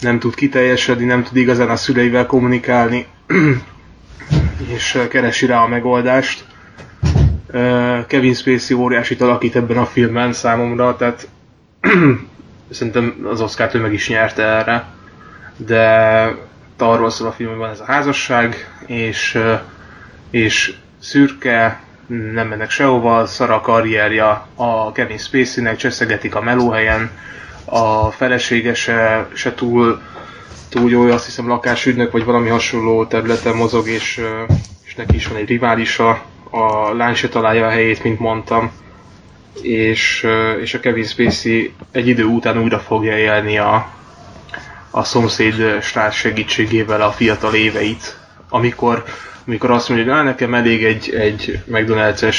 nem 0.00 0.18
tud 0.18 0.34
kiteljesedni, 0.34 1.04
nem 1.04 1.22
tud 1.22 1.36
igazán 1.36 1.68
a 1.68 1.76
szüleivel 1.76 2.26
kommunikálni, 2.26 3.06
és 4.74 4.98
keresi 5.08 5.46
rá 5.46 5.62
a 5.62 5.68
megoldást. 5.68 6.44
Kevin 8.06 8.34
Spacey 8.34 8.76
óriásit 8.76 9.20
alakít 9.20 9.56
ebben 9.56 9.76
a 9.76 9.86
filmben 9.86 10.32
számomra, 10.32 10.96
tehát 10.96 11.28
szerintem 12.70 13.26
az 13.30 13.40
Oscar-t 13.40 13.74
ő 13.74 13.80
meg 13.80 13.92
is 13.92 14.08
nyerte 14.08 14.42
erre, 14.42 14.86
de 15.56 15.80
arról 16.78 17.10
szól 17.10 17.28
a 17.28 17.32
film, 17.32 17.50
hogy 17.50 17.58
van 17.58 17.70
ez 17.70 17.80
a 17.80 17.84
házasság, 17.84 18.70
és, 18.86 19.38
és 20.30 20.74
szürke, 20.98 21.80
nem 22.06 22.48
mennek 22.48 22.70
sehova, 22.70 23.26
szar 23.26 23.50
a 23.50 23.60
karrierja 23.60 24.46
a 24.54 24.92
Kevin 24.92 25.18
Spacey-nek, 25.18 25.76
cseszegetik 25.76 26.34
a 26.34 26.40
melóhelyen, 26.40 27.10
a 27.70 28.10
felesége 28.10 28.74
se, 28.74 29.28
se 29.34 29.54
túl, 29.54 30.00
túl 30.68 30.90
jó, 30.90 31.02
azt 31.10 31.24
hiszem 31.24 31.48
lakásügynök, 31.48 32.12
vagy 32.12 32.24
valami 32.24 32.48
hasonló 32.48 33.06
területen 33.06 33.56
mozog, 33.56 33.88
és, 33.88 34.20
és 34.84 34.94
neki 34.94 35.16
is 35.16 35.26
van 35.26 35.36
egy 35.36 35.48
riválisa, 35.48 36.22
a 36.50 36.94
lány 36.94 37.14
se 37.14 37.28
találja 37.28 37.66
a 37.66 37.70
helyét, 37.70 38.02
mint 38.02 38.18
mondtam, 38.18 38.70
és, 39.62 40.26
és 40.60 40.74
a 40.74 40.80
Kevin 40.80 41.04
Spacey 41.04 41.74
egy 41.92 42.08
idő 42.08 42.24
után 42.24 42.62
újra 42.62 42.78
fogja 42.78 43.18
élni 43.18 43.58
a, 43.58 43.88
a 44.90 45.04
szomszéd 45.04 45.82
srác 45.82 46.14
segítségével 46.14 47.02
a 47.02 47.10
fiatal 47.10 47.54
éveit, 47.54 48.16
amikor, 48.48 49.04
amikor 49.46 49.70
azt 49.70 49.88
mondja, 49.88 50.06
hogy 50.06 50.20
"Á, 50.20 50.22
nekem 50.22 50.54
elég 50.54 50.84
egy, 50.84 51.14
egy 51.14 51.62
McDonald's-es 51.72 52.36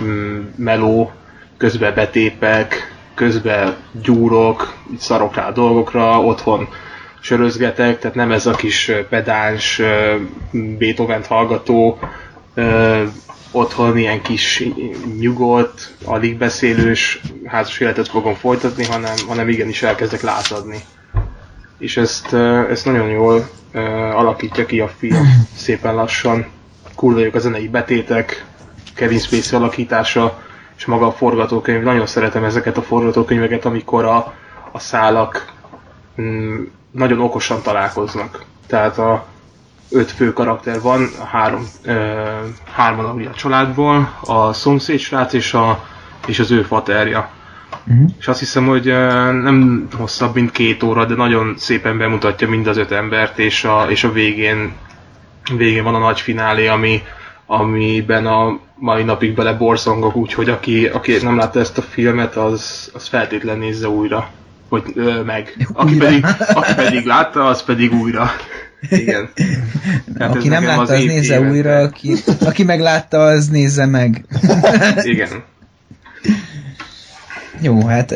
mm, 0.00 0.40
meló, 0.56 1.12
közben 1.56 1.94
betépek, 1.94 2.92
közben 3.14 3.76
gyúrok, 4.02 4.74
szarok 4.98 5.34
rá 5.34 5.50
dolgokra, 5.50 6.20
otthon 6.20 6.68
sörözgetek, 7.20 7.98
tehát 7.98 8.16
nem 8.16 8.32
ez 8.32 8.46
a 8.46 8.50
kis 8.50 8.92
pedáns 9.08 9.80
Beethoven-t 10.50 11.26
hallgató, 11.26 11.98
otthon 13.50 13.98
ilyen 13.98 14.22
kis 14.22 14.64
nyugodt, 15.18 15.94
alig 16.04 16.36
beszélős 16.36 17.20
házas 17.44 17.80
életet 17.80 18.08
fogom 18.08 18.34
folytatni, 18.34 18.84
hanem, 18.84 19.14
hanem 19.28 19.48
igenis 19.48 19.82
elkezdek 19.82 20.20
lázadni. 20.20 20.78
És 21.78 21.96
ezt, 21.96 22.32
ezt 22.70 22.84
nagyon 22.84 23.08
jól 23.08 23.48
alakítja 24.14 24.66
ki 24.66 24.80
a 24.80 24.88
film, 24.98 25.46
szépen 25.56 25.94
lassan. 25.94 26.46
Kurva 26.94 27.20
a 27.32 27.38
zenei 27.38 27.68
betétek, 27.68 28.44
Kevin 28.94 29.18
Spacey 29.18 29.58
alakítása, 29.58 30.42
és 30.82 30.88
maga 30.88 31.06
a 31.06 31.12
forgatókönyv. 31.12 31.82
Nagyon 31.82 32.06
szeretem 32.06 32.44
ezeket 32.44 32.76
a 32.76 32.82
forgatókönyveket, 32.82 33.64
amikor 33.64 34.04
a, 34.04 34.34
a 34.72 34.78
szálak 34.78 35.52
mm, 36.20 36.62
nagyon 36.90 37.20
okosan 37.20 37.62
találkoznak. 37.62 38.44
Tehát 38.66 38.98
a 38.98 39.26
öt 39.90 40.10
fő 40.10 40.32
karakter 40.32 40.80
van, 40.80 41.08
a 41.20 41.24
három, 41.24 41.66
ö, 41.82 42.16
hárman 42.72 43.04
a, 43.04 43.28
a 43.28 43.34
családból, 43.34 44.18
a 44.24 44.52
szomszéd 44.52 44.98
srác 44.98 45.32
és, 45.32 45.54
a, 45.54 45.84
és 46.26 46.38
az 46.38 46.50
ő 46.50 46.62
faterja. 46.62 47.30
Uh-huh. 47.86 48.10
És 48.18 48.28
azt 48.28 48.38
hiszem, 48.38 48.66
hogy 48.66 48.86
nem 49.42 49.88
hosszabb, 49.96 50.34
mint 50.34 50.50
két 50.50 50.82
óra, 50.82 51.04
de 51.04 51.14
nagyon 51.14 51.54
szépen 51.56 51.98
bemutatja 51.98 52.48
mind 52.48 52.66
az 52.66 52.76
öt 52.76 52.90
embert, 52.90 53.38
és 53.38 53.64
a, 53.64 53.86
és 53.88 54.04
a 54.04 54.12
végén, 54.12 54.72
végén 55.56 55.84
van 55.84 55.94
a 55.94 55.98
nagy 55.98 56.20
finálé, 56.20 56.66
ami, 56.66 57.02
amiben 57.46 58.26
a 58.26 58.58
mai 58.82 59.02
napig 59.02 59.34
bele 59.34 59.52
borzongok, 59.52 60.16
úgyhogy 60.16 60.48
aki, 60.48 60.86
aki 60.86 61.16
nem 61.22 61.36
látta 61.36 61.60
ezt 61.60 61.78
a 61.78 61.82
filmet, 61.82 62.36
az, 62.36 62.90
az 62.94 63.08
feltétlen 63.08 63.58
nézze 63.58 63.88
újra. 63.88 64.30
Vagy 64.68 64.82
ö, 64.94 65.22
meg. 65.22 65.66
Aki 65.72 65.96
pedig, 65.96 66.24
aki 66.54 66.74
pedig 66.74 67.04
látta, 67.04 67.44
az 67.44 67.62
pedig 67.62 67.92
újra. 67.92 68.30
Igen. 68.90 69.28
Tehát 70.18 70.34
aki 70.34 70.48
nem 70.48 70.64
látta, 70.64 70.80
az, 70.80 70.90
az 70.90 71.04
nézze 71.04 71.38
éve. 71.38 71.50
újra, 71.50 71.76
aki, 71.76 72.14
aki 72.40 72.64
meg 72.64 72.80
látta, 72.80 73.24
az 73.24 73.48
nézze 73.48 73.86
meg. 73.86 74.24
Igen. 75.02 75.28
Jó, 77.60 77.86
hát 77.86 78.14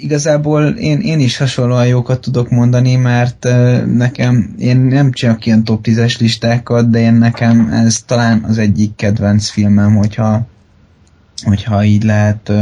igazából 0.00 0.66
én, 0.66 1.00
én 1.00 1.20
is 1.20 1.36
hasonlóan 1.36 1.86
jókat 1.86 2.20
tudok 2.20 2.50
mondani, 2.50 2.96
mert 2.96 3.48
nekem, 3.86 4.54
én 4.58 4.76
nem 4.76 5.12
csak 5.12 5.46
ilyen 5.46 5.64
top 5.64 5.80
10-es 5.84 6.18
listákat, 6.18 6.90
de 6.90 6.98
én 6.98 7.14
nekem 7.14 7.70
ez 7.72 8.02
talán 8.06 8.44
az 8.44 8.58
egyik 8.58 8.94
kedvenc 8.96 9.48
filmem, 9.48 9.96
hogyha, 9.96 10.46
hogyha 11.44 11.84
így 11.84 12.02
lehet 12.02 12.52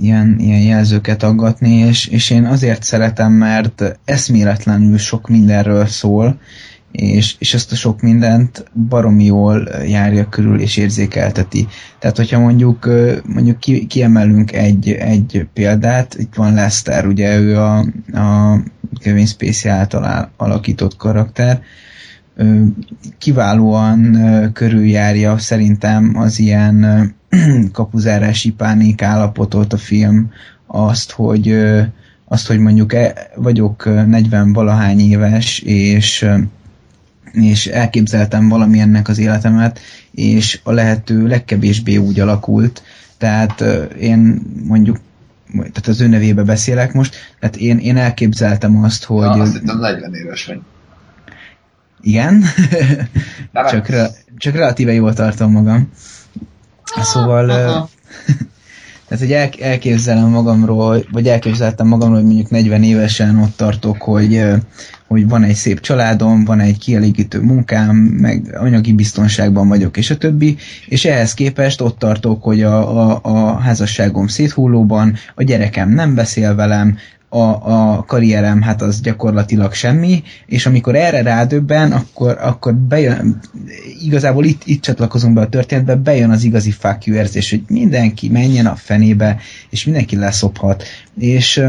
ilyen, 0.00 0.36
ilyen 0.38 0.60
jelzőket 0.60 1.22
aggatni, 1.22 1.74
és, 1.74 2.06
és 2.06 2.30
én 2.30 2.44
azért 2.44 2.82
szeretem, 2.82 3.32
mert 3.32 3.98
eszméletlenül 4.04 4.98
sok 4.98 5.28
mindenről 5.28 5.86
szól, 5.86 6.38
és, 6.92 7.36
és 7.38 7.54
ezt 7.54 7.72
a 7.72 7.74
sok 7.74 8.00
mindent 8.00 8.64
baromi 8.88 9.24
jól 9.24 9.68
járja 9.86 10.28
körül 10.28 10.60
és 10.60 10.76
érzékelteti. 10.76 11.66
Tehát, 11.98 12.16
hogyha 12.16 12.38
mondjuk, 12.38 12.88
mondjuk 13.26 13.58
ki, 13.58 13.86
kiemelünk 13.86 14.52
egy, 14.52 14.90
egy 14.90 15.46
példát, 15.52 16.14
itt 16.18 16.34
van 16.34 16.54
Lester, 16.54 17.06
ugye 17.06 17.38
ő 17.38 17.58
a, 17.58 17.78
a 18.12 18.58
Kevin 19.00 19.26
Spacey 19.26 19.70
által 19.70 20.30
alakított 20.36 20.96
karakter, 20.96 21.60
kiválóan 23.18 24.18
körüljárja 24.52 25.38
szerintem 25.38 26.12
az 26.16 26.38
ilyen 26.38 26.86
kapuzárási 27.72 28.52
pánik 28.52 29.02
állapotot 29.02 29.72
a 29.72 29.76
film, 29.76 30.30
azt, 30.66 31.10
hogy 31.10 31.54
azt, 32.24 32.46
hogy 32.46 32.58
mondjuk 32.58 32.94
e, 32.94 33.30
vagyok 33.36 33.84
40 34.06 34.52
valahány 34.52 35.00
éves, 35.00 35.58
és 35.58 36.26
és 37.32 37.66
elképzeltem 37.66 38.48
valamilyennek 38.48 39.08
az 39.08 39.18
életemet, 39.18 39.80
és 40.10 40.60
a 40.62 40.72
lehető 40.72 41.26
legkevésbé 41.26 41.96
úgy 41.96 42.20
alakult, 42.20 42.82
tehát 43.18 43.60
én 44.00 44.40
mondjuk 44.64 44.98
tehát 45.52 45.86
az 45.86 46.00
ő 46.00 46.06
nevébe 46.06 46.42
beszélek 46.42 46.92
most, 46.92 47.16
tehát 47.40 47.56
én, 47.56 47.78
én 47.78 47.96
elképzeltem 47.96 48.84
azt, 48.84 49.04
hogy... 49.04 49.36
Ja, 49.36 49.42
azt 49.42 49.52
hittem 49.52 49.78
40 49.78 50.14
éves 50.14 50.44
vagy. 50.46 50.60
Igen, 52.00 52.44
csak, 53.70 53.86
re, 53.86 54.08
csak 54.36 54.54
relatíve 54.54 54.92
jól 54.92 55.14
tartom 55.14 55.52
magam. 55.52 55.90
Szóval, 56.84 57.46
tehát 59.08 59.24
hogy 59.24 59.32
el, 59.32 59.48
elképzelem 59.70 60.28
magamról, 60.28 61.04
vagy 61.12 61.28
elképzeltem 61.28 61.86
magamról, 61.86 62.16
hogy 62.16 62.26
mondjuk 62.26 62.50
40 62.50 62.82
évesen 62.82 63.38
ott 63.38 63.56
tartok, 63.56 64.02
hogy, 64.02 64.44
hogy 65.06 65.28
van 65.28 65.42
egy 65.42 65.54
szép 65.54 65.80
családom, 65.80 66.44
van 66.44 66.60
egy 66.60 66.78
kielégítő 66.78 67.40
munkám, 67.40 67.96
meg 67.96 68.56
anyagi 68.58 68.92
biztonságban 68.92 69.68
vagyok, 69.68 69.96
és 69.96 70.10
a 70.10 70.16
többi, 70.16 70.56
és 70.86 71.04
ehhez 71.04 71.34
képest 71.34 71.80
ott 71.80 71.98
tartok, 71.98 72.42
hogy 72.42 72.62
a, 72.62 73.10
a, 73.10 73.20
a 73.22 73.58
házasságom 73.58 74.26
széthullóban, 74.26 75.14
a 75.34 75.42
gyerekem 75.42 75.90
nem 75.90 76.14
beszél 76.14 76.54
velem, 76.54 76.96
a, 77.28 77.38
a 77.38 78.04
karrierem 78.06 78.62
hát 78.62 78.82
az 78.82 79.00
gyakorlatilag 79.00 79.72
semmi, 79.72 80.22
és 80.46 80.66
amikor 80.66 80.94
erre 80.94 81.22
rádöbben, 81.22 81.92
akkor, 81.92 82.38
akkor 82.40 82.74
bejön, 82.74 83.40
igazából 84.02 84.44
itt, 84.44 84.62
itt 84.64 84.82
csatlakozunk 84.82 85.34
be 85.34 85.40
a 85.40 85.48
történetbe, 85.48 85.94
bejön 85.94 86.30
az 86.30 86.44
igazi 86.44 86.70
fuck 86.70 87.04
you 87.04 87.16
érzés, 87.16 87.50
hogy 87.50 87.62
mindenki 87.68 88.28
menjen 88.28 88.66
a 88.66 88.74
fenébe, 88.76 89.36
és 89.70 89.84
mindenki 89.84 90.16
leszophat. 90.16 90.84
És 91.18 91.62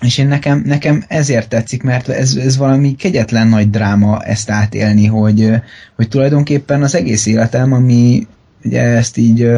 és 0.00 0.18
én 0.18 0.28
nekem, 0.28 0.62
nekem 0.66 1.04
ezért 1.08 1.48
tetszik, 1.48 1.82
mert 1.82 2.08
ez, 2.08 2.34
ez 2.34 2.56
valami 2.56 2.96
kegyetlen 2.96 3.46
nagy 3.46 3.70
dráma 3.70 4.22
ezt 4.22 4.50
átélni, 4.50 5.06
hogy, 5.06 5.50
hogy 5.96 6.08
tulajdonképpen 6.08 6.82
az 6.82 6.94
egész 6.94 7.26
életem, 7.26 7.72
ami 7.72 8.26
ugye 8.64 8.80
ezt 8.80 9.16
így 9.16 9.48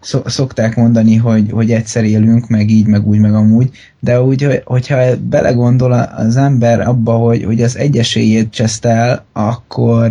szokták 0.00 0.76
mondani, 0.76 1.16
hogy, 1.16 1.50
hogy 1.50 1.70
egyszer 1.70 2.04
élünk, 2.04 2.48
meg 2.48 2.70
így, 2.70 2.86
meg 2.86 3.06
úgy, 3.06 3.18
meg 3.18 3.34
amúgy, 3.34 3.70
de 4.00 4.22
úgy, 4.22 4.62
hogyha 4.64 5.16
belegondol 5.20 5.92
az 6.16 6.36
ember 6.36 6.80
abba, 6.80 7.12
hogy, 7.12 7.44
hogy 7.44 7.62
az 7.62 7.76
egyesélyét 7.76 8.50
cseszt 8.50 8.84
el, 8.84 9.24
akkor 9.32 10.10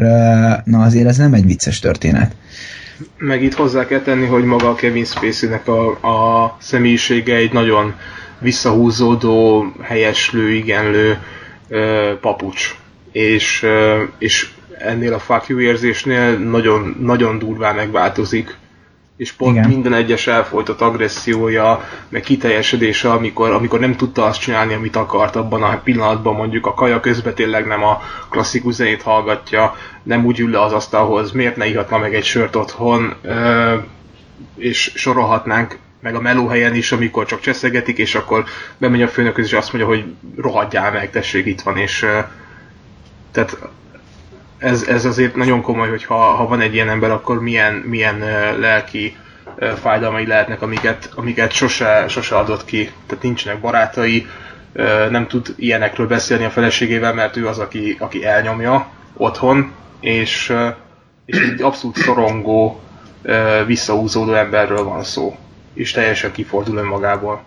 na 0.64 0.82
azért 0.84 1.08
ez 1.08 1.18
nem 1.18 1.34
egy 1.34 1.46
vicces 1.46 1.80
történet. 1.80 2.36
Meg 3.18 3.44
itt 3.44 3.54
hozzá 3.54 3.86
kell 3.86 4.02
tenni, 4.02 4.26
hogy 4.26 4.44
maga 4.44 4.70
a 4.70 4.76
Kevin 4.76 5.06
Spacey-nek 5.06 5.68
a, 5.68 5.90
a 5.90 6.58
személyisége 6.60 7.36
egy 7.36 7.54
nagyon 7.54 7.94
visszahúzódó, 8.40 9.66
helyeslő, 9.82 10.52
igenlő 10.52 11.18
ö, 11.68 12.12
papucs. 12.22 12.76
És, 13.12 13.64
ö, 13.64 14.04
és 14.18 14.50
ennél 14.80 15.14
a 15.14 15.20
fuck 15.20 15.48
you 15.48 15.60
érzésnél 15.60 16.38
nagyon, 16.38 16.96
nagyon 17.00 17.40
durván 17.40 17.76
megváltozik 17.76 18.58
és 19.18 19.32
pont 19.32 19.56
Igen. 19.56 19.70
minden 19.70 19.94
egyes 19.94 20.28
elfolytott 20.28 20.82
agressziója, 20.82 21.90
meg 22.10 22.22
kiteljesedése, 22.22 23.12
amikor, 23.12 23.50
amikor 23.52 23.80
nem 23.80 23.96
tudta 23.96 24.26
azt 24.26 24.40
csinálni, 24.40 24.74
amit 24.74 24.96
akart 24.96 25.36
abban 25.36 25.64
a 25.64 25.82
pillanatban, 25.84 26.36
mondjuk 26.36 26.66
a 26.66 26.74
kaja 26.74 27.00
közben 27.00 27.36
tényleg 27.36 27.68
nem 27.68 27.84
a 27.84 28.02
klasszikus 28.30 28.74
zenét 28.74 29.02
hallgatja, 29.02 29.76
nem 30.04 30.26
úgy 30.26 30.40
ül 30.40 30.50
le 30.50 30.62
az 30.62 30.74
asztalhoz, 30.74 31.32
miért 31.32 31.56
ne 31.56 31.68
ihatna 31.68 31.98
meg 31.98 32.16
egy 32.16 32.24
sört 32.24 32.56
otthon, 32.56 33.14
és 34.56 34.92
sorolhatnánk 34.96 35.78
meg 36.00 36.16
a 36.16 36.22
melóhelyen 36.22 36.76
is, 36.76 36.92
amikor 36.92 37.26
csak 37.26 37.40
cseszegetik, 37.40 37.98
és 37.98 38.16
akkor 38.16 38.46
bemegy 38.78 39.02
a 39.02 39.08
főnök 39.08 39.38
és 39.38 39.54
azt 39.54 39.74
mondja, 39.74 39.90
hogy 39.90 40.06
rohadjál 40.38 40.92
meg, 40.92 41.12
tessék, 41.12 41.46
itt 41.46 41.62
van, 41.62 41.78
és 41.78 42.06
tehát 43.32 43.58
ez, 44.58 44.84
ez 44.84 45.06
azért 45.06 45.36
nagyon 45.36 45.62
komoly, 45.62 45.90
hogy 45.90 46.04
ha, 46.04 46.16
ha 46.16 46.48
van 46.48 46.62
egy 46.62 46.74
ilyen 46.74 46.90
ember, 46.90 47.12
akkor 47.12 47.42
milyen, 47.42 47.74
milyen 47.74 48.20
lelki 48.60 49.16
fájdalmai 49.82 50.26
lehetnek, 50.26 50.62
amiket, 50.62 51.10
amiket 51.16 51.52
sose, 51.52 52.06
sose 52.08 52.36
adott 52.36 52.66
ki. 52.66 52.92
Tehát 53.08 53.24
nincsenek 53.24 53.60
barátai, 53.60 54.28
nem 55.10 55.28
tud 55.28 55.54
ilyenekről 55.56 56.08
beszélni 56.08 56.46
a 56.46 56.50
feleségével, 56.50 57.14
mert 57.14 57.38
ő 57.38 57.48
az, 57.48 57.60
aki, 57.60 57.96
aki 58.00 58.26
elnyomja 58.26 58.90
otthon, 59.14 59.72
és, 60.00 60.54
és 61.26 61.40
egy 61.40 61.62
abszolút 61.62 61.98
szorongó, 61.98 62.82
visszahúzódó 63.66 64.34
emberről 64.34 64.84
van 64.84 65.04
szó, 65.04 65.38
és 65.74 65.92
teljesen 65.92 66.32
kifordul 66.32 66.78
önmagából. 66.78 67.44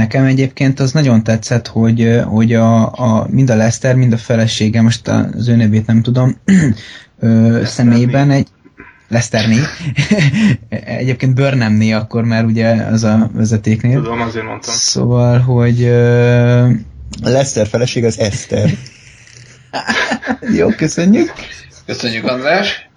Nekem 0.00 0.24
egyébként 0.24 0.80
az 0.80 0.92
nagyon 0.92 1.22
tetszett, 1.22 1.66
hogy, 1.66 2.20
hogy 2.24 2.54
a, 2.54 2.92
a, 2.92 3.26
mind 3.30 3.50
a 3.50 3.54
Lester, 3.54 3.94
mind 3.94 4.12
a 4.12 4.16
felesége, 4.16 4.82
most 4.82 5.08
az 5.08 5.48
ő 5.48 5.56
nevét 5.56 5.86
nem 5.86 6.02
tudom, 6.02 6.36
ö, 7.20 7.60
személyben 7.64 8.30
egy 8.30 8.46
Leszterné. 9.08 9.56
Egyébként 10.84 11.34
Burnhamné 11.34 11.92
akkor 11.92 12.24
már 12.24 12.44
ugye 12.44 12.74
az 12.74 13.04
a 13.04 13.30
vezetéknél. 13.34 14.02
Tudom, 14.02 14.20
azért 14.20 14.44
mondtam. 14.44 14.74
Szóval, 14.74 15.38
hogy... 15.38 15.82
Ö... 15.82 16.64
A 17.22 17.28
Lester 17.28 17.66
feleség 17.66 18.04
az 18.04 18.18
Eszter. 18.18 18.70
Jó, 20.58 20.68
köszönjük. 20.68 21.32
Köszönjük, 21.86 22.24
András. 22.24 22.90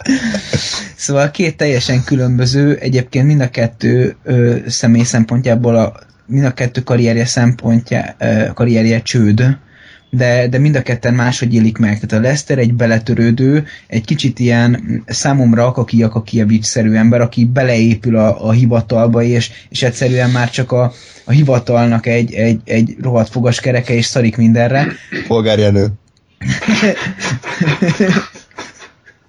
Szóval 0.96 1.32
két 1.32 1.58
teljesen 1.58 2.04
különböző, 2.04 2.76
egyébként 2.76 3.26
mind 3.26 3.42
a 3.42 3.50
kettő 3.50 4.16
ö, 4.24 4.58
személy 4.68 5.04
szempontjából 5.04 5.76
a 5.76 6.12
mind 6.26 6.46
a 6.46 6.54
kettő 6.54 6.82
karrierje 6.82 7.26
szempontja, 7.26 8.16
karrierje 8.54 9.02
csőd, 9.02 9.58
de, 10.10 10.48
de 10.48 10.58
mind 10.58 10.76
a 10.76 10.82
ketten 10.82 11.14
máshogy 11.14 11.54
élik 11.54 11.78
meg. 11.78 12.00
Tehát 12.00 12.26
a 12.26 12.28
Lester 12.28 12.58
egy 12.58 12.74
beletörődő, 12.74 13.66
egy 13.88 14.06
kicsit 14.06 14.40
ilyen 14.40 15.04
számomra 15.08 15.66
akaki 15.66 16.04
Akakijevics-szerű 16.04 16.94
ember, 16.94 17.22
aki 17.22 17.46
beleépül 17.46 18.18
a, 18.18 18.48
a 18.48 18.52
hivatalba, 18.52 19.24
és, 19.24 19.52
és 19.70 19.84
egyszerűen 19.84 20.30
már 20.30 20.50
csak 20.50 20.72
a, 20.72 20.94
a 21.24 21.32
hivatalnak 21.32 22.06
egy, 22.06 22.34
egy, 22.34 22.62
egy 22.66 22.96
rohadt 23.02 23.30
fogas 23.30 23.60
kereke, 23.60 23.94
és 23.94 24.06
szarik 24.06 24.38
mindenre. 24.38 24.88
Polgárjenő. 25.28 25.88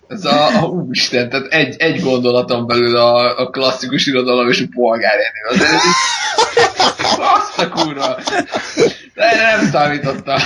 Ez 0.09 0.25
a, 0.25 0.63
a 0.63 0.67
úristen, 0.67 1.29
tehát 1.31 1.47
egy, 1.47 1.75
egy 1.79 2.01
gondolaton 2.01 2.67
belül 2.67 2.97
a, 2.97 3.39
a 3.39 3.51
klasszikus 3.51 4.07
irodalom 4.07 4.49
és 4.49 4.61
a 4.61 4.65
polgárjenő. 4.75 5.41
Az 5.49 5.61
Azt 7.19 7.59
a 7.59 7.69
kurva. 7.69 8.19
De 9.15 9.35
nem 9.37 9.71
számítottam. 9.71 10.39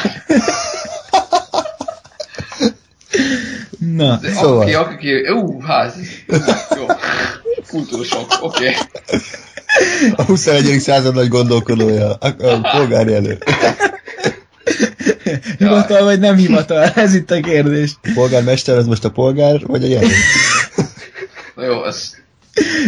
Na, 3.79 4.17
De 4.17 4.33
Szóval. 4.33 4.63
Aki, 4.63 4.75
aki, 4.75 5.29
ú, 5.29 5.61
ház. 5.61 5.95
Jó. 6.77 6.87
Kultúrsok, 7.69 8.27
oké. 8.41 8.69
Okay. 8.69 8.75
A 10.17 10.23
21. 10.23 10.79
század 10.79 11.15
nagy 11.15 11.29
gondolkodója, 11.29 12.13
a, 12.13 12.27
a 12.27 12.61
polgárjelő. 12.77 13.39
hivatal 15.59 16.05
vagy 16.05 16.21
nem 16.21 16.37
hivatal? 16.37 16.85
Ez 17.05 17.14
itt 17.14 17.31
a 17.31 17.41
kérdés. 17.41 17.95
A 18.03 18.11
polgármester 18.14 18.77
az 18.77 18.87
most 18.87 19.05
a 19.05 19.11
polgár, 19.11 19.61
vagy 19.66 19.85
a 19.85 19.87
jelő? 19.89 20.07
Na 21.57 21.64
jó, 21.64 21.85
ez 21.85 22.11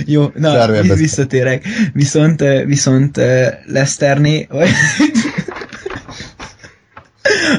Jó, 0.06 0.30
na, 0.34 0.50
Zárójelbe 0.50 0.80
vi- 0.82 0.88
zár. 0.88 0.98
visszatérek. 0.98 1.64
Viszont, 1.92 2.42
eh, 2.42 2.64
viszont 2.64 3.18
eh, 3.18 3.48
Leszterné, 3.66 4.46
vagy 4.50 4.68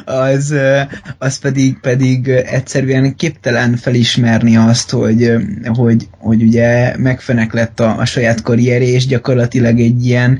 az, 0.05 0.51
eh, 0.51 0.87
az 1.17 1.39
pedig, 1.39 1.79
pedig 1.79 2.27
egyszerűen 2.27 3.15
képtelen 3.15 3.75
felismerni 3.75 4.55
azt, 4.57 4.89
hogy, 4.89 5.31
hogy, 5.65 6.07
hogy 6.17 6.41
ugye 6.43 6.97
megfenek 6.97 7.53
lett 7.53 7.79
a, 7.79 7.97
a 7.97 8.05
saját 8.05 8.41
karrierje, 8.41 8.87
és 8.87 9.05
gyakorlatilag 9.07 9.79
egy 9.79 10.05
ilyen 10.05 10.39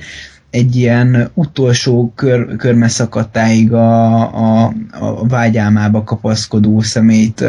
egy 0.52 0.76
ilyen 0.76 1.32
utolsó 1.34 2.14
kör, 2.16 2.56
körmeszakadtáig 2.56 3.74
a, 3.74 4.16
a, 4.22 4.74
a 5.00 5.28
vágyálmába 5.28 6.04
kapaszkodó 6.04 6.82
szemét 6.82 7.44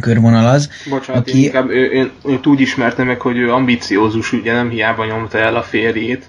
körvonalaz. 0.00 0.70
Bocsánat, 0.90 1.22
Aki- 1.22 1.30
aki... 1.30 1.44
inkább 1.44 1.70
ő, 1.70 1.84
én, 1.84 2.10
én 2.28 2.40
úgy 2.44 2.60
ismertem 2.60 3.06
meg, 3.06 3.20
hogy 3.20 3.36
ő 3.36 3.52
ambiciózus, 3.52 4.32
ugye 4.32 4.52
nem 4.52 4.68
hiába 4.68 5.04
nyomta 5.04 5.38
el 5.38 5.56
a 5.56 5.62
férjét. 5.62 6.24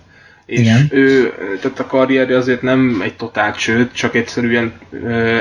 És 0.45 0.59
Igen. 0.59 0.87
ő, 0.91 1.33
tehát 1.61 1.79
a 1.79 1.85
karrierje 1.85 2.37
azért 2.37 2.61
nem 2.61 3.01
egy 3.03 3.15
totál 3.15 3.53
csőd, 3.53 3.91
csak 3.91 4.15
egyszerűen 4.15 4.73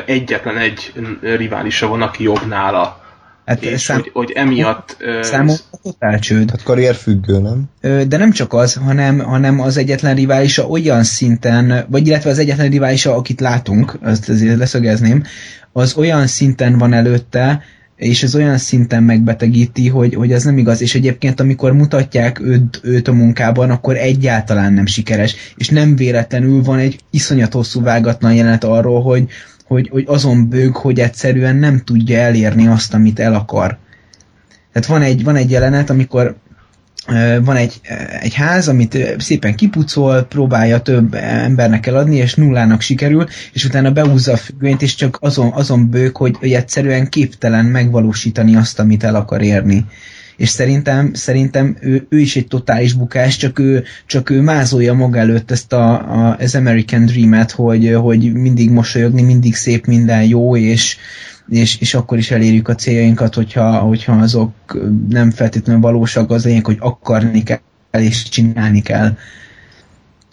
egyetlen 0.07 0.57
egy 0.57 0.93
riválisa 1.21 1.89
van, 1.89 2.03
aki 2.03 2.23
jobb 2.23 2.47
nála. 2.49 3.01
Hát 3.45 3.63
És 3.63 3.81
szám, 3.81 3.97
hogy, 3.97 4.11
hogy 4.13 4.31
emiatt... 4.31 4.97
számomra 5.21 5.55
totál 5.83 6.19
csőd. 6.19 6.51
Hát 6.51 6.63
karrierfüggő, 6.63 7.39
nem? 7.39 7.65
De 8.09 8.17
nem 8.17 8.31
csak 8.31 8.53
az, 8.53 8.75
hanem, 8.75 9.19
hanem 9.19 9.61
az 9.61 9.77
egyetlen 9.77 10.15
riválisa 10.15 10.67
olyan 10.67 11.03
szinten, 11.03 11.87
vagy 11.89 12.07
illetve 12.07 12.31
az 12.31 12.39
egyetlen 12.39 12.71
riválisa, 12.71 13.17
akit 13.17 13.41
látunk, 13.41 13.99
azt 14.03 14.29
azért 14.29 14.59
leszögezném, 14.59 15.25
az 15.73 15.95
olyan 15.97 16.27
szinten 16.27 16.79
van 16.79 16.93
előtte, 16.93 17.63
és 17.97 18.23
ez 18.23 18.35
olyan 18.35 18.59
szinten 18.59 19.03
megbetegíti, 19.03 19.89
hogy, 19.89 20.15
hogy 20.15 20.33
az 20.33 20.45
nem 20.45 20.59
igaz, 20.59 20.81
és 20.81 20.95
egyébként 20.95 21.41
amikor 21.41 21.73
mutatják 21.73 22.41
őt, 22.41 22.81
őt 22.83 23.09
a 23.09 23.13
munkában, 23.13 23.71
akkor 23.71 23.97
egyáltalán 23.97 24.73
nem 24.73 24.87
sikeres, 24.87 25.35
és 25.57 25.69
nem 25.69 25.97
véletlenül 25.97 26.63
van 26.63 26.79
egy 26.79 26.99
iszonyat 27.11 27.53
hosszú 27.53 27.83
vágatlan 27.83 28.35
jelenet 28.35 28.65
arról, 28.65 29.03
hogy, 29.03 29.29
hogy, 29.65 29.89
hogy 29.89 30.05
azon 30.07 30.49
bőg, 30.49 30.77
hogy 30.77 31.01
egyszerűen 31.01 31.57
nem 31.57 31.83
tudja 31.85 32.19
elérni 32.19 32.67
azt, 32.67 32.95
amit 32.95 33.19
el 33.19 33.35
akar. 33.35 33.79
Tehát 34.73 34.89
van 34.89 35.03
egy, 35.03 35.25
van 35.25 35.37
egy 35.37 35.51
jelenet, 35.51 35.91
amikor 35.91 36.37
van 37.45 37.57
egy, 37.57 37.81
egy 38.21 38.35
ház, 38.35 38.69
amit 38.69 38.99
szépen 39.19 39.55
kipucol, 39.55 40.23
próbálja 40.23 40.81
több 40.81 41.15
embernek 41.15 41.87
eladni, 41.87 42.17
és 42.17 42.35
nullának 42.35 42.81
sikerül, 42.81 43.27
és 43.53 43.65
utána 43.65 43.91
beúzza 43.91 44.33
a 44.33 44.37
függönyt, 44.37 44.83
és 44.83 44.95
csak 44.95 45.19
azon, 45.21 45.53
azon 45.53 45.91
bők, 45.91 46.17
hogy, 46.17 46.37
hogy 46.39 46.53
egyszerűen 46.53 47.09
képtelen 47.09 47.65
megvalósítani 47.65 48.57
azt, 48.57 48.79
amit 48.79 49.05
el 49.05 49.15
akar 49.15 49.43
érni. 49.43 49.85
És 50.37 50.49
szerintem, 50.49 51.15
szerintem 51.15 51.77
ő, 51.81 52.07
ő 52.09 52.19
is 52.19 52.37
egy 52.37 52.47
totális 52.47 52.93
bukás, 52.93 53.37
csak 53.37 53.59
ő, 53.59 53.85
csak 54.07 54.31
ő 54.31 54.41
mázolja 54.41 54.95
maga 54.95 55.19
előtt 55.19 55.51
ezt 55.51 55.73
a, 55.73 55.93
a, 55.93 56.37
az 56.39 56.55
American 56.55 57.07
Dream-et, 57.07 57.51
hogy, 57.51 57.95
hogy 57.95 58.33
mindig 58.33 58.71
mosolyogni, 58.71 59.23
mindig 59.23 59.55
szép, 59.55 59.87
minden 59.87 60.25
jó, 60.25 60.57
és, 60.57 60.97
és, 61.49 61.81
és 61.81 61.95
akkor 61.95 62.19
is 62.19 62.31
elérjük 62.31 62.69
a 62.69 62.75
céljainkat, 62.75 63.35
hogyha, 63.35 63.79
hogyha 63.79 64.13
azok 64.13 64.53
nem 65.09 65.31
feltétlenül 65.31 65.83
valósak, 65.83 66.31
az 66.31 66.45
lényeg, 66.45 66.65
hogy 66.65 66.79
akarni 66.81 67.43
kell 67.43 67.61
és 68.01 68.23
csinálni 68.23 68.83
kell. 68.83 69.17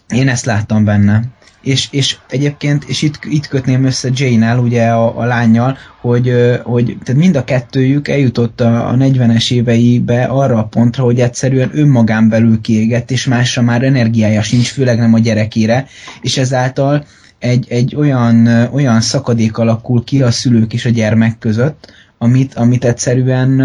Én 0.08 0.28
ezt 0.28 0.44
láttam 0.44 0.84
benne. 0.84 1.22
És, 1.62 1.88
és 1.90 2.16
egyébként, 2.28 2.84
és 2.84 3.02
itt, 3.02 3.18
itt 3.22 3.46
kötném 3.46 3.84
össze 3.84 4.08
Jane-el, 4.14 4.58
ugye 4.58 4.88
a, 4.88 5.18
a 5.18 5.24
lányjal, 5.24 5.78
hogy, 6.00 6.32
hogy 6.62 6.96
tehát 7.04 7.20
mind 7.20 7.36
a 7.36 7.44
kettőjük 7.44 8.08
eljutott 8.08 8.60
a, 8.60 8.88
a 8.88 8.94
40-es 8.94 9.52
éveibe 9.52 10.24
arra 10.24 10.58
a 10.58 10.64
pontra, 10.64 11.04
hogy 11.04 11.20
egyszerűen 11.20 11.70
önmagán 11.72 12.28
belül 12.28 12.60
kiégett, 12.60 13.10
és 13.10 13.26
másra 13.26 13.62
már 13.62 13.82
energiája 13.82 14.42
sincs, 14.42 14.68
főleg 14.68 14.98
nem 14.98 15.14
a 15.14 15.18
gyerekére, 15.18 15.86
és 16.20 16.36
ezáltal 16.36 17.04
egy, 17.38 17.66
egy 17.68 17.96
olyan, 17.96 18.46
olyan 18.72 19.00
szakadék 19.00 19.58
alakul 19.58 20.04
ki 20.04 20.22
a 20.22 20.30
szülők 20.30 20.72
és 20.72 20.84
a 20.84 20.90
gyermek 20.90 21.38
között, 21.38 21.92
amit, 22.18 22.54
amit 22.54 22.84
egyszerűen 22.84 23.60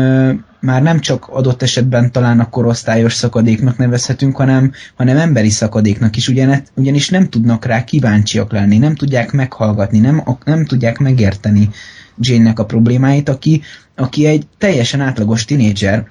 már 0.65 0.81
nem 0.81 0.99
csak 0.99 1.27
adott 1.27 1.61
esetben 1.61 2.11
talán 2.11 2.39
a 2.39 2.49
korosztályos 2.49 3.13
szakadéknak 3.13 3.77
nevezhetünk, 3.77 4.35
hanem, 4.35 4.71
hanem 4.95 5.17
emberi 5.17 5.49
szakadéknak 5.49 6.15
is, 6.15 6.27
ugyan, 6.27 6.63
ugyanis 6.73 7.09
nem 7.09 7.29
tudnak 7.29 7.65
rá 7.65 7.83
kíváncsiak 7.83 8.51
lenni, 8.51 8.77
nem 8.77 8.95
tudják 8.95 9.31
meghallgatni, 9.31 9.99
nem, 9.99 10.23
nem 10.45 10.65
tudják 10.65 10.97
megérteni 10.97 11.69
Jane-nek 12.17 12.59
a 12.59 12.65
problémáit, 12.65 13.29
aki, 13.29 13.61
aki 13.95 14.25
egy 14.25 14.47
teljesen 14.57 15.01
átlagos 15.01 15.45
tinédzser, 15.45 16.07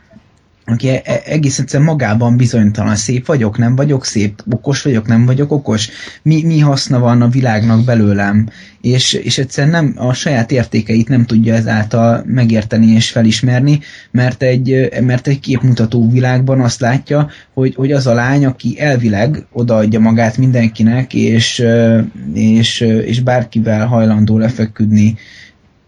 aki 0.65 0.89
e- 0.89 1.03
e- 1.05 1.23
egész 1.25 1.59
egyszerűen 1.59 1.89
magában 1.89 2.37
bizonytalan, 2.37 2.97
szép 2.97 3.27
vagyok, 3.27 3.59
nem 3.59 3.77
vagyok 3.77 4.05
szép, 4.05 4.43
okos 4.51 4.83
vagyok, 4.83 5.07
nem 5.07 5.27
vagyok 5.27 5.53
okos, 5.53 5.89
mi, 6.23 6.43
mi 6.45 6.59
haszna 6.59 6.99
van 6.99 7.23
a 7.23 7.29
világnak 7.29 7.85
belőlem, 7.85 8.49
és, 8.81 9.13
és 9.13 9.39
egyszerűen 9.39 9.73
nem, 9.73 10.07
a 10.07 10.13
saját 10.13 10.53
értékeit 10.53 11.09
nem 11.09 11.25
tudja 11.25 11.55
ezáltal 11.55 12.25
megérteni 12.27 12.87
és 12.87 13.11
felismerni, 13.11 13.81
mert 14.11 14.43
egy, 14.43 14.89
mert 15.01 15.27
egy 15.27 15.41
képmutató 15.41 16.11
világban 16.11 16.61
azt 16.61 16.81
látja, 16.81 17.31
hogy, 17.55 17.75
hogy 17.75 17.93
az 17.93 18.07
a 18.07 18.15
lány, 18.15 18.45
aki 18.45 18.81
elvileg 18.81 19.47
odaadja 19.53 20.01
magát 20.01 20.37
mindenkinek, 20.37 21.15
és, 21.15 21.65
és, 22.35 22.81
és 22.81 23.21
bárkivel 23.21 23.87
hajlandó 23.87 24.39
lefeküdni, 24.39 25.17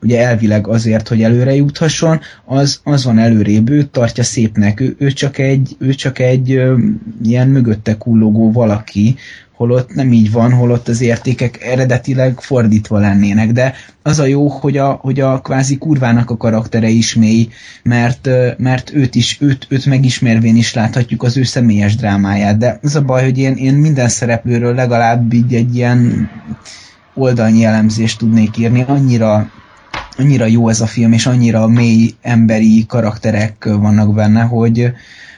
ugye 0.03 0.27
elvileg 0.27 0.67
azért, 0.67 1.09
hogy 1.09 1.23
előre 1.23 1.55
juthasson, 1.55 2.21
az, 2.45 2.81
az 2.85 3.05
van 3.05 3.19
előrébb, 3.19 3.71
őt 3.71 3.89
tartja 3.89 4.25
szépnek, 4.25 4.81
ő, 4.81 4.97
ő 4.99 5.11
csak 5.11 5.39
egy, 5.39 5.77
ő 5.79 5.95
csak 5.95 6.19
egy 6.19 6.53
ö, 6.53 6.77
ilyen 7.23 7.49
mögötte 7.49 7.97
kullogó 7.97 8.53
valaki, 8.53 9.17
holott 9.57 9.95
nem 9.95 10.13
így 10.13 10.33
van, 10.33 10.53
holott 10.53 10.89
az 10.89 11.01
értékek 11.01 11.63
eredetileg 11.63 12.41
fordítva 12.41 12.99
lennének, 12.99 13.53
de 13.53 13.75
az 14.03 14.19
a 14.19 14.25
jó, 14.25 14.49
hogy 14.49 14.77
a, 14.77 14.91
hogy 14.91 15.21
a 15.21 15.41
kvázi 15.41 15.79
kurvának 15.79 16.31
a 16.31 16.37
karaktere 16.37 16.89
is 16.89 17.15
mély, 17.15 17.49
mert, 17.83 18.29
mert 18.59 18.95
őt 18.95 19.15
is, 19.15 19.39
őt, 19.41 19.67
őt 19.69 19.87
megismervén 19.87 20.57
is 20.57 20.75
láthatjuk 20.75 21.23
az 21.23 21.37
ő 21.37 21.43
személyes 21.43 21.97
drámáját, 21.97 22.59
de 22.59 22.79
az 22.83 22.97
a 22.97 23.03
baj, 23.03 23.25
hogy 23.25 23.39
én, 23.39 23.55
én 23.55 23.75
minden 23.75 24.09
szereplőről 24.09 24.75
legalább 24.75 25.33
így 25.33 25.55
egy 25.55 25.77
ilyen 25.77 26.31
oldalnyi 27.15 27.65
elemzést 27.65 28.19
tudnék 28.19 28.57
írni, 28.57 28.85
annyira 28.87 29.51
annyira 30.19 30.47
jó 30.47 30.69
ez 30.69 30.81
a 30.81 30.87
film, 30.87 31.13
és 31.13 31.27
annyira 31.27 31.67
mély 31.67 32.15
emberi 32.23 32.87
karakterek 32.87 33.65
vannak 33.65 34.15
benne, 34.15 34.43
hogy, 34.43 34.93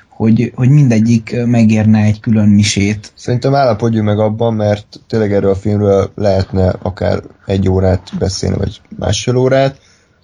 hogy, 0.09 0.53
hogy 0.55 0.69
mindegyik 0.69 1.37
megérne 1.47 2.03
egy 2.03 2.21
külön 2.21 2.49
misét. 2.49 3.13
Szerintem 3.15 3.55
állapodjunk 3.55 4.07
meg 4.07 4.19
abban, 4.19 4.55
mert 4.55 5.01
tényleg 5.09 5.33
erről 5.33 5.51
a 5.51 5.55
filmről 5.55 6.11
lehetne 6.15 6.75
akár 6.83 7.23
egy 7.47 7.69
órát 7.69 8.11
beszélni, 8.19 8.57
vagy 8.57 8.81
másfél 8.99 9.37
órát. 9.37 9.81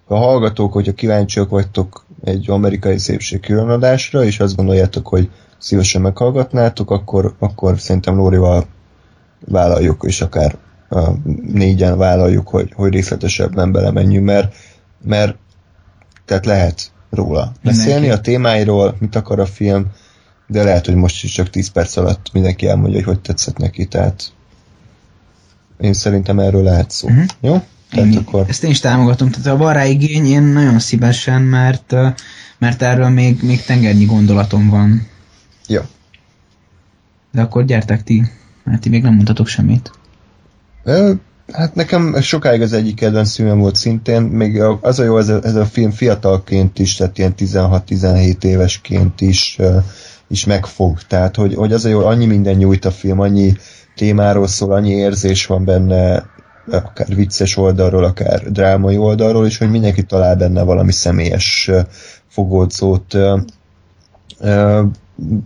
Ha 0.07 0.17
hallgatók, 0.17 0.73
hogyha 0.73 0.93
kíváncsiak 0.93 1.49
vagytok 1.49 2.05
egy 2.25 2.51
amerikai 2.51 2.99
szépség 2.99 3.41
különadásra, 3.41 4.25
és 4.25 4.41
azt 4.41 4.57
gondoljátok, 4.57 5.09
hogy 5.09 5.31
szívesen 5.59 6.01
meghallgatnátok, 6.01 6.91
akkor, 6.91 7.35
akkor 7.39 7.81
szerintem 7.81 8.17
Lórival 8.17 8.65
vállaljuk, 9.47 10.05
és 10.07 10.21
akár 10.21 10.55
a 10.55 10.64
négyen 11.53 11.99
vállaljuk, 11.99 12.49
hogy, 12.49 12.73
hogy 12.75 12.93
részletesebben 12.93 13.73
belemenjünk, 13.73 14.25
mert, 14.25 14.55
mert 15.05 15.37
tehát 16.25 16.47
lehet 16.47 16.93
róla 17.11 17.53
beszélni, 17.63 18.11
a 18.11 18.21
témáiról, 18.21 18.97
mit 18.99 19.17
akar 19.17 19.39
a 19.41 19.47
film, 19.47 19.87
de 20.47 20.63
lehet, 20.63 20.87
hogy 20.87 20.95
most 20.95 21.25
is 21.25 21.33
csak 21.33 21.51
10 21.51 21.69
perc 21.69 21.97
alatt 21.97 22.33
mindenki 22.33 22.69
elmondja, 22.69 22.95
hogy 22.95 23.05
hogy 23.05 23.21
tetszett 23.21 23.57
neki, 23.57 23.87
tehát 23.87 24.33
én 25.79 25.93
szerintem 25.93 26.39
erről 26.39 26.63
lehet 26.63 26.91
szó. 26.91 27.09
Mhm. 27.09 27.23
Jó? 27.41 27.63
Tehát 27.91 28.13
Én, 28.13 28.17
akkor... 28.17 28.45
Ezt 28.49 28.65
én 28.65 28.71
is 28.71 28.81
támogatom, 28.81 29.31
tehát 29.31 29.47
ha 29.47 29.57
van 29.57 29.73
rá 29.73 29.85
igény, 29.85 30.27
én 30.27 30.43
nagyon 30.43 30.79
szívesen, 30.79 31.43
mert, 31.43 31.95
mert 32.59 32.83
erről 32.83 33.09
még, 33.09 33.43
még 33.43 33.63
tengernyi 33.63 34.05
gondolatom 34.05 34.69
van. 34.69 35.07
Jó. 35.67 35.81
De 37.33 37.41
akkor 37.41 37.65
gyertek 37.65 38.03
ti, 38.03 38.25
mert 38.65 38.81
ti 38.81 38.89
még 38.89 39.03
nem 39.03 39.15
mondhatok 39.15 39.47
semmit. 39.47 39.91
Hát 41.53 41.74
nekem 41.74 42.20
sokáig 42.20 42.62
az 42.62 42.72
egyik 42.72 42.95
kedvenc 42.95 43.35
filmem 43.35 43.59
volt 43.59 43.76
szintén, 43.76 44.22
még 44.22 44.62
az 44.80 44.99
a 44.99 45.05
jó, 45.05 45.18
ez 45.18 45.28
a, 45.28 45.41
ez 45.43 45.55
a 45.55 45.64
film 45.64 45.91
fiatalként 45.91 46.78
is, 46.78 46.95
tehát 46.95 47.18
ilyen 47.18 47.35
16-17 47.39 48.45
évesként 48.45 49.20
is, 49.20 49.59
is 50.28 50.45
megfog. 50.45 51.03
Tehát, 51.03 51.37
hogy, 51.37 51.55
hogy 51.55 51.72
az 51.72 51.85
a 51.85 51.89
jó, 51.89 52.05
annyi 52.05 52.26
minden 52.26 52.55
nyújt 52.55 52.85
a 52.85 52.91
film, 52.91 53.20
annyi 53.20 53.57
témáról 53.95 54.47
szól, 54.47 54.72
annyi 54.72 54.91
érzés 54.91 55.47
van 55.47 55.64
benne, 55.64 56.26
akár 56.70 57.14
vicces 57.14 57.57
oldalról, 57.57 58.05
akár 58.05 58.51
drámai 58.51 58.97
oldalról, 58.97 59.47
és 59.47 59.59
hogy 59.59 59.70
mindenki 59.70 60.03
talál 60.03 60.37
benne 60.37 60.62
valami 60.62 60.93
személyes 60.93 61.70
uh, 61.72 61.80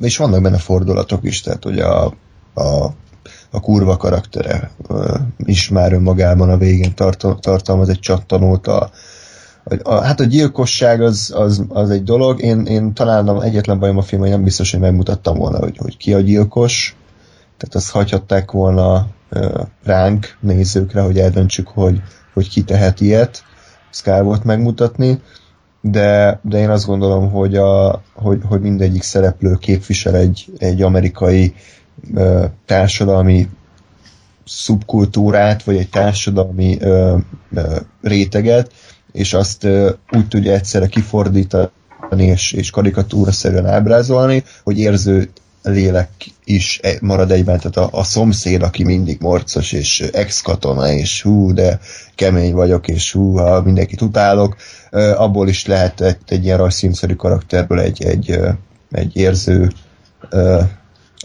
és 0.00 0.16
vannak 0.16 0.42
benne 0.42 0.58
fordulatok 0.58 1.24
is, 1.24 1.40
tehát 1.40 1.62
hogy 1.62 1.78
a, 1.78 2.04
a 2.54 2.92
a 3.50 3.60
kurva 3.60 3.96
karaktere 3.96 4.70
is 5.36 5.68
már 5.68 5.92
önmagában 5.92 6.50
a 6.50 6.56
végén 6.56 6.94
tartal, 6.94 7.38
tartalmaz 7.38 7.88
egy 7.88 7.98
csattanót. 7.98 8.66
A, 8.66 8.90
a, 9.64 9.74
a, 9.82 10.00
hát 10.00 10.20
a 10.20 10.24
gyilkosság 10.24 11.02
az, 11.02 11.32
az, 11.36 11.64
az 11.68 11.90
egy 11.90 12.02
dolog. 12.02 12.42
Én, 12.42 12.66
én 12.66 12.92
talán 12.92 13.42
egyetlen 13.42 13.78
bajom 13.78 13.96
a 13.96 14.02
film, 14.02 14.20
hogy 14.20 14.30
nem 14.30 14.44
biztos, 14.44 14.70
hogy 14.70 14.80
megmutattam 14.80 15.38
volna, 15.38 15.58
hogy, 15.58 15.76
hogy 15.76 15.96
ki 15.96 16.14
a 16.14 16.20
gyilkos. 16.20 16.96
Tehát 17.56 17.74
azt 17.74 17.90
hagyhatták 17.90 18.50
volna 18.50 19.06
ránk, 19.84 20.36
nézőkre, 20.40 21.00
hogy 21.00 21.18
eldöntsük, 21.18 21.68
hogy, 21.68 22.02
hogy 22.34 22.48
ki 22.48 22.62
tehet 22.64 23.00
ilyet. 23.00 23.42
Volt 24.04 24.44
megmutatni. 24.44 25.20
De, 25.80 26.40
de 26.42 26.58
én 26.58 26.70
azt 26.70 26.86
gondolom, 26.86 27.30
hogy, 27.30 27.56
a, 27.56 28.02
hogy, 28.14 28.40
hogy 28.48 28.60
mindegyik 28.60 29.02
szereplő 29.02 29.54
képvisel 29.54 30.16
egy, 30.16 30.52
egy 30.58 30.82
amerikai 30.82 31.54
ö, 32.14 32.44
társadalmi 32.66 33.48
szubkultúrát, 34.44 35.62
vagy 35.62 35.76
egy 35.76 35.90
társadalmi 35.90 36.76
ö, 36.80 37.16
ö, 37.54 37.76
réteget, 38.02 38.72
és 39.12 39.34
azt 39.34 39.64
ö, 39.64 39.90
úgy 40.10 40.28
tudja 40.28 40.52
egyszerre 40.52 40.86
kifordítani 40.86 41.70
és, 42.16 42.52
és 42.52 42.70
karikatúraszerűen 42.70 43.66
ábrázolni, 43.66 44.44
hogy 44.62 44.78
érző 44.78 45.30
lélek 45.62 46.10
is 46.44 46.80
e- 46.82 46.98
marad 47.00 47.30
egyben, 47.30 47.58
tehát 47.58 47.76
a, 47.76 47.98
a 47.98 48.04
szomszéd, 48.04 48.62
aki 48.62 48.84
mindig 48.84 49.20
morcos, 49.20 49.72
és 49.72 50.00
ex-katona, 50.00 50.92
és 50.92 51.22
hú, 51.22 51.52
de 51.52 51.80
kemény 52.14 52.54
vagyok, 52.54 52.88
és 52.88 53.12
hú, 53.12 53.36
ha 53.36 53.62
mindenkit 53.62 54.00
utálok, 54.00 54.56
abból 55.16 55.48
is 55.48 55.66
lehet 55.66 56.00
egy, 56.00 56.16
egy 56.26 56.44
ilyen 56.44 56.58
rajzszínszerű 56.58 57.14
karakterből 57.14 57.80
egy, 57.80 58.02
egy, 58.02 58.38
egy 58.90 59.16
érző 59.16 59.72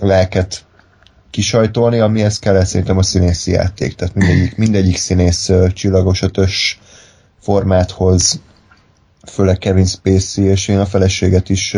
lelket 0.02 0.66
kisajtolni, 1.30 2.00
amihez 2.00 2.40
kell 2.40 2.64
szerintem 2.64 2.98
a 2.98 3.04
színészi 3.04 3.52
játék. 3.52 3.96
Tehát 3.96 4.16
mindegyik, 4.16 4.58
mindegyik 4.58 4.98
színész 4.98 5.52
csillagos 5.74 6.22
ötös 6.22 6.80
formát 7.42 7.92
hoz, 7.92 8.40
főleg 9.32 9.58
Kevin 9.58 9.86
Spacey, 9.86 10.46
és 10.46 10.68
én 10.68 10.80
a 10.80 10.86
feleséget 10.86 11.50
is 11.50 11.74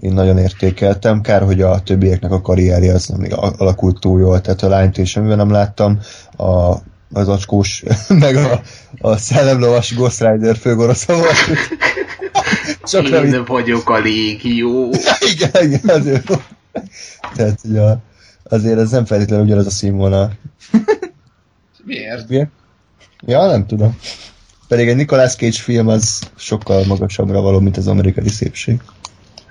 én 0.00 0.12
nagyon 0.12 0.38
értékeltem. 0.38 1.20
Kár, 1.20 1.42
hogy 1.42 1.60
a 1.60 1.80
többieknek 1.80 2.32
a 2.32 2.40
karrierje 2.40 2.94
az 2.94 3.06
nem 3.06 3.20
még 3.20 3.32
alakult 3.34 4.00
túl 4.00 4.20
jól, 4.20 4.40
tehát 4.40 4.62
a 4.62 4.68
lányt 4.68 4.98
én 4.98 5.04
semmivel 5.04 5.36
nem 5.36 5.50
láttam. 5.50 5.98
A, 6.36 6.74
az 7.12 7.28
acskós, 7.28 7.82
meg 8.24 8.36
a, 8.36 8.60
a 9.00 9.16
szellemlovas 9.16 9.94
Ghost 9.94 10.20
Rider 10.20 10.56
főgorosza 10.56 11.14
volt. 11.14 11.36
Csak 12.90 13.10
nem 13.10 13.24
Én 13.24 13.44
vagyok 13.44 13.90
a 13.90 13.98
légió. 13.98 14.94
igen, 15.32 15.64
igen, 15.64 15.80
azért. 15.98 16.30
Tehát, 17.34 17.60
hogy 17.60 17.76
a, 17.76 17.98
azért 18.42 18.78
ez 18.78 18.90
nem 18.90 19.04
feltétlenül 19.04 19.44
ugyanaz 19.44 19.66
a 19.66 19.70
színvonal. 19.70 20.32
Miért? 21.84 22.28
Miért? 22.28 22.50
Ja, 23.26 23.46
nem 23.46 23.66
tudom. 23.66 23.98
Pedig 24.68 24.88
egy 24.88 24.96
Nicolas 24.96 25.34
Cage 25.34 25.58
film 25.58 25.88
az 25.88 26.30
sokkal 26.36 26.84
magasabbra 26.84 27.40
való, 27.40 27.60
mint 27.60 27.76
az 27.76 27.86
amerikai 27.86 28.28
szépség. 28.28 28.80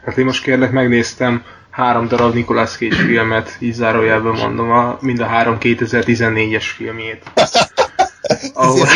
Hát 0.05 0.17
én 0.17 0.26
most 0.26 0.43
kérlek, 0.43 0.72
megnéztem 0.72 1.43
három 1.69 2.07
darab 2.07 2.34
Nicolas 2.34 2.72
Cage 2.72 2.95
filmet, 2.95 3.57
így 3.59 3.74
zárójelben 3.74 4.34
mondom, 4.34 4.72
a, 4.72 4.97
mind 5.01 5.19
a 5.19 5.26
három 5.26 5.57
2014-es 5.59 6.65
filmjét. 6.76 7.24
Ahol 8.53 8.88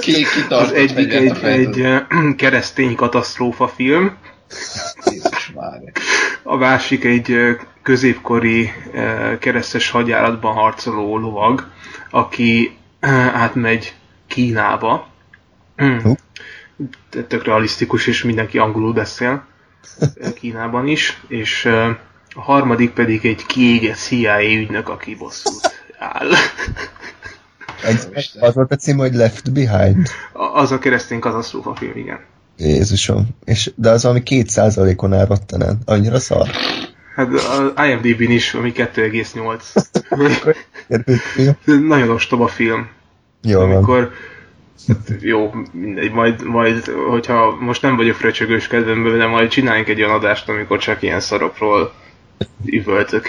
Ki, 0.00 0.24
az 0.48 0.72
egyik 0.72 1.12
egy, 1.12 1.38
egy 1.42 2.02
keresztény 2.36 2.94
katasztrófa 2.94 3.68
film, 3.68 4.16
Jézus 5.10 5.52
Mária. 5.54 5.92
A 6.42 6.56
másik 6.56 7.04
egy 7.04 7.56
középkori 7.82 8.72
keresztes 9.38 9.90
hadjáratban 9.90 10.54
harcoló 10.54 11.18
lovag, 11.18 11.70
aki 12.10 12.76
átmegy 13.32 13.94
Kínába. 14.26 15.08
Hú. 15.76 16.14
Tök 17.28 17.44
realisztikus, 17.44 18.06
és 18.06 18.22
mindenki 18.22 18.58
angolul 18.58 18.92
beszél 18.92 19.44
Kínában 20.34 20.86
is, 20.86 21.20
és 21.28 21.64
a 22.34 22.40
harmadik 22.40 22.90
pedig 22.90 23.26
egy 23.26 23.46
kiégett 23.46 23.96
CIA 23.96 24.42
ügynök, 24.42 24.88
aki 24.88 25.14
bosszút 25.14 25.84
áll. 25.98 26.28
Egy, 27.82 28.30
az 28.40 28.54
volt 28.54 28.72
a 28.72 28.76
cím, 28.76 28.96
hogy 28.96 29.14
Left 29.14 29.52
Behind. 29.52 30.08
Az 30.32 30.72
a 30.72 30.78
keresztény 30.78 31.18
katasztrófa 31.18 31.74
film, 31.74 31.96
igen. 31.96 32.20
Jézusom. 32.66 33.28
És, 33.44 33.70
de 33.74 33.90
az 33.90 34.02
valami 34.02 34.22
két 34.22 34.48
százalékon 34.48 35.12
áll 35.12 35.26
rottanen. 35.26 35.78
Annyira 35.84 36.18
szar. 36.18 36.48
Hát 37.14 37.28
az 37.32 37.72
IMDb-n 37.86 38.30
is, 38.30 38.54
ami 38.54 38.72
2,8. 38.72 39.84
Érted? 40.88 41.16
Jó? 41.36 41.52
Nagyon 41.78 42.10
ostoba 42.10 42.46
film. 42.46 42.88
Jó 43.42 43.58
van. 43.60 43.70
amikor 43.70 44.12
hát 44.88 45.14
jó, 45.20 45.50
mindegy, 45.72 46.12
majd, 46.12 46.44
majd, 46.44 46.86
hogyha 47.10 47.56
most 47.60 47.82
nem 47.82 47.96
vagyok 47.96 48.14
fröcsögős 48.16 48.66
kedvemben, 48.66 49.18
de 49.18 49.26
majd 49.26 49.48
csináljunk 49.48 49.88
egy 49.88 50.02
olyan 50.02 50.14
adást, 50.14 50.48
amikor 50.48 50.78
csak 50.78 51.02
ilyen 51.02 51.20
szarokról 51.20 51.92
üvöltök. 52.64 53.28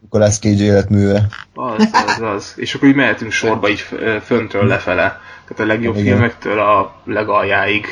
Nicolas 0.00 0.38
Cage 0.38 0.62
életműve. 0.62 1.26
Az, 1.54 1.88
az, 2.06 2.20
az. 2.20 2.52
És 2.56 2.74
akkor 2.74 2.88
így 2.88 2.94
mehetünk 2.94 3.32
sorba 3.32 3.68
így 3.68 3.80
f- 3.80 4.24
föntről 4.24 4.66
lefele. 4.66 5.20
Tehát 5.48 5.62
a 5.62 5.74
legjobb 5.74 5.96
Igen. 5.96 6.06
filmektől 6.06 6.58
a 6.58 7.00
legaljáig. 7.04 7.86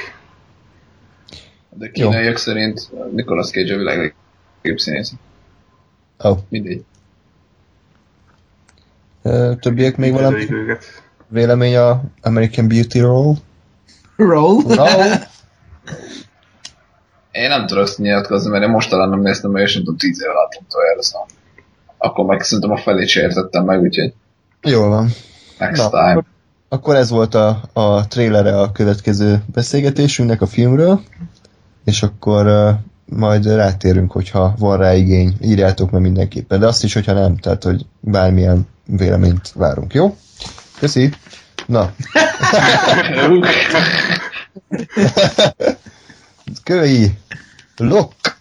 De 1.78 1.90
kínaiak 1.90 2.36
szerint 2.36 2.90
Nicolas 3.12 3.50
Cage 3.50 3.74
a 3.74 3.76
világ 3.76 4.14
legjobb 4.62 4.78
színész. 4.78 5.12
Ó, 6.24 6.28
oh. 6.28 6.38
Mindegy. 6.48 6.84
Többiek 9.60 9.96
még 9.96 10.12
valami 10.12 10.46
vélemény 11.28 11.76
a 11.76 12.02
American 12.22 12.68
Beauty-ról? 12.68 13.36
Roll. 14.16 14.62
No. 14.66 14.84
Én 17.30 17.48
nem 17.48 17.66
tudok 17.66 17.96
nyilatkozni, 17.96 18.50
mert 18.50 18.64
én 18.64 18.70
most 18.70 18.90
talán 18.90 19.08
nem 19.08 19.20
néztem 19.20 19.50
meg, 19.50 19.62
és 19.62 19.74
nem 19.74 19.82
tudom, 19.82 19.98
tíz 19.98 20.22
éve 20.22 20.32
láttam 20.32 20.62
utoljára, 20.68 21.02
szóval. 21.02 21.26
Akkor 21.98 22.24
meg 22.24 22.42
szerintem 22.42 22.70
a 22.70 22.76
felét 22.76 23.08
se 23.08 23.20
értettem 23.20 23.64
meg, 23.64 23.80
úgyhogy 23.80 24.12
Jól 24.62 24.88
van. 24.88 25.08
next 25.58 25.82
Na, 25.82 25.88
time. 25.88 26.10
akkor, 26.10 26.24
akkor 26.68 26.94
ez 26.94 27.10
volt 27.10 27.34
a, 27.34 27.62
a 27.72 28.06
trailere 28.06 28.60
a 28.60 28.72
következő 28.72 29.42
beszélgetésünknek 29.52 30.42
a 30.42 30.46
filmről, 30.46 31.00
és 31.88 32.02
akkor 32.02 32.46
uh, 32.46 32.70
majd 33.18 33.46
rátérünk, 33.46 34.12
hogyha 34.12 34.54
van 34.58 34.78
rá 34.78 34.94
igény, 34.94 35.36
írjátok 35.42 35.90
meg 35.90 36.00
mindenképpen, 36.00 36.60
de 36.60 36.66
azt 36.66 36.84
is, 36.84 36.94
hogyha 36.94 37.12
nem, 37.12 37.36
tehát, 37.36 37.62
hogy 37.62 37.86
bármilyen 38.00 38.66
véleményt 38.86 39.52
várunk, 39.54 39.94
jó? 39.94 40.16
Köszi! 40.78 41.12
Na, 41.66 41.92
Kői 46.64 47.18
Lock 47.76 48.36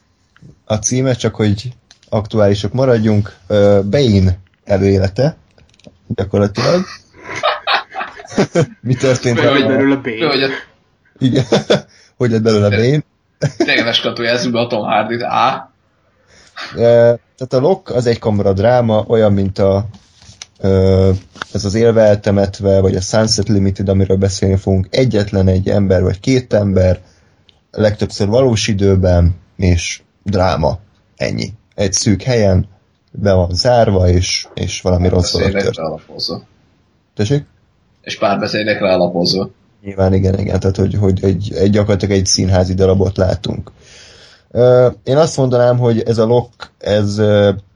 a 0.65 0.75
címe, 0.75 1.13
csak 1.13 1.35
hogy 1.35 1.73
aktuálisok 2.09 2.73
maradjunk. 2.73 3.35
Uh, 3.49 3.83
Bane 3.83 4.37
előélete, 4.63 5.37
gyakorlatilag. 6.07 6.85
Mi 8.81 8.93
történt? 8.93 9.39
Hogy 9.39 9.65
belőle 9.65 9.95
Bane. 9.95 10.27
hogy 10.27 10.43
a 10.43 10.49
Igen. 11.17 11.45
hogy 12.17 12.31
lett 12.31 12.41
belőle 12.41 12.69
Bane? 12.69 13.03
Tényleges 13.57 14.01
katujázzuk 14.01 14.51
be 14.51 14.59
a 14.59 14.67
Tom 14.67 14.83
Hardy-t, 14.83 15.23
á, 15.23 15.71
tehát 17.35 17.53
a 17.53 17.59
Lock 17.59 17.89
az 17.89 18.05
egy 18.05 18.19
kamera 18.19 18.53
dráma, 18.53 19.03
olyan, 19.07 19.33
mint 19.33 19.59
a 19.59 19.85
ez 21.53 21.65
az 21.65 21.73
élve 21.73 22.01
eltemetve, 22.01 22.79
vagy 22.79 22.95
a 22.95 23.01
Sunset 23.01 23.47
Limited, 23.47 23.89
amiről 23.89 24.17
beszélni 24.17 24.55
fogunk, 24.55 24.87
egyetlen 24.89 25.47
egy 25.47 25.69
ember, 25.69 26.03
vagy 26.03 26.19
két 26.19 26.53
ember, 26.53 27.01
legtöbbször 27.71 28.27
valós 28.27 28.67
időben, 28.67 29.35
és 29.57 30.01
dráma. 30.23 30.79
Ennyi. 31.15 31.53
egy 31.75 31.93
szűk 31.93 32.21
helyen, 32.21 32.67
be 33.11 33.33
van 33.33 33.49
zárva, 33.53 34.07
és, 34.07 34.47
és 34.53 34.81
valami 34.81 35.07
rossz 35.07 35.33
dolog 35.33 35.51
történik. 35.51 36.45
Tessék? 37.15 37.45
És 38.01 38.17
párbeszédekre 38.17 38.93
alapozva. 38.93 39.49
Nyilván 39.87 40.13
igen, 40.13 40.39
igen, 40.39 40.59
tehát 40.59 40.75
hogy, 40.75 40.93
hogy 40.95 41.23
egy, 41.23 41.53
egy, 41.53 41.69
gyakorlatilag 41.69 42.17
egy 42.17 42.25
színházi 42.25 42.73
darabot 42.73 43.17
látunk. 43.17 43.71
Én 45.03 45.17
azt 45.17 45.37
mondanám, 45.37 45.77
hogy 45.77 46.01
ez 46.01 46.17
a 46.17 46.25
Lock, 46.25 46.71
ez 46.77 47.21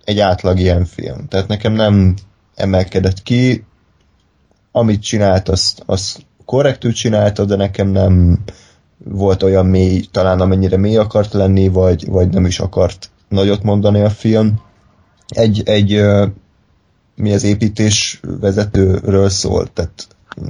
egy 0.03 0.19
átlag 0.19 0.59
ilyen 0.59 0.85
film. 0.85 1.27
Tehát 1.27 1.47
nekem 1.47 1.73
nem 1.73 2.15
emelkedett 2.55 3.23
ki. 3.23 3.65
Amit 4.71 5.01
csinált, 5.01 5.49
azt, 5.49 5.83
azt 5.85 6.25
korrektül 6.45 6.93
csinálta, 6.93 7.45
de 7.45 7.55
nekem 7.55 7.87
nem 7.87 8.39
volt 8.97 9.43
olyan 9.43 9.65
mély, 9.65 10.05
talán 10.11 10.41
amennyire 10.41 10.77
mély 10.77 10.97
akart 10.97 11.33
lenni, 11.33 11.67
vagy, 11.67 12.07
vagy 12.07 12.29
nem 12.29 12.45
is 12.45 12.59
akart 12.59 13.09
nagyot 13.29 13.63
mondani 13.63 14.01
a 14.01 14.09
film. 14.09 14.61
Egy, 15.27 15.61
egy 15.65 16.01
mi 17.15 17.33
az 17.33 17.43
építés 17.43 18.19
vezetőről 18.39 19.29
szól, 19.29 19.67
tehát 19.73 20.07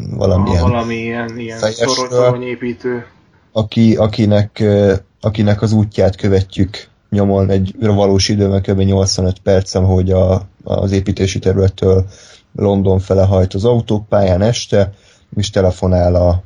valamilyen 0.09 0.61
Valami 0.61 0.95
ilyen, 0.95 1.39
ilyen 1.39 1.59
torony, 1.59 2.09
toronyépítő. 2.09 3.05
aki, 3.51 3.95
akinek, 3.95 4.63
akinek 5.21 5.61
az 5.61 5.71
útját 5.71 6.15
követjük 6.15 6.89
nyomon 7.09 7.49
egy 7.49 7.75
valós 7.79 8.29
időben 8.29 8.61
kb. 8.61 8.79
85 8.79 9.39
percen, 9.39 9.85
hogy 9.85 10.11
a, 10.11 10.47
az 10.63 10.91
építési 10.91 11.39
területtől 11.39 12.05
London 12.55 12.99
fele 12.99 13.23
hajt 13.23 13.53
az 13.53 13.65
autópályán 13.65 14.41
este, 14.41 14.93
és 15.35 15.49
telefonál 15.49 16.15
a 16.15 16.43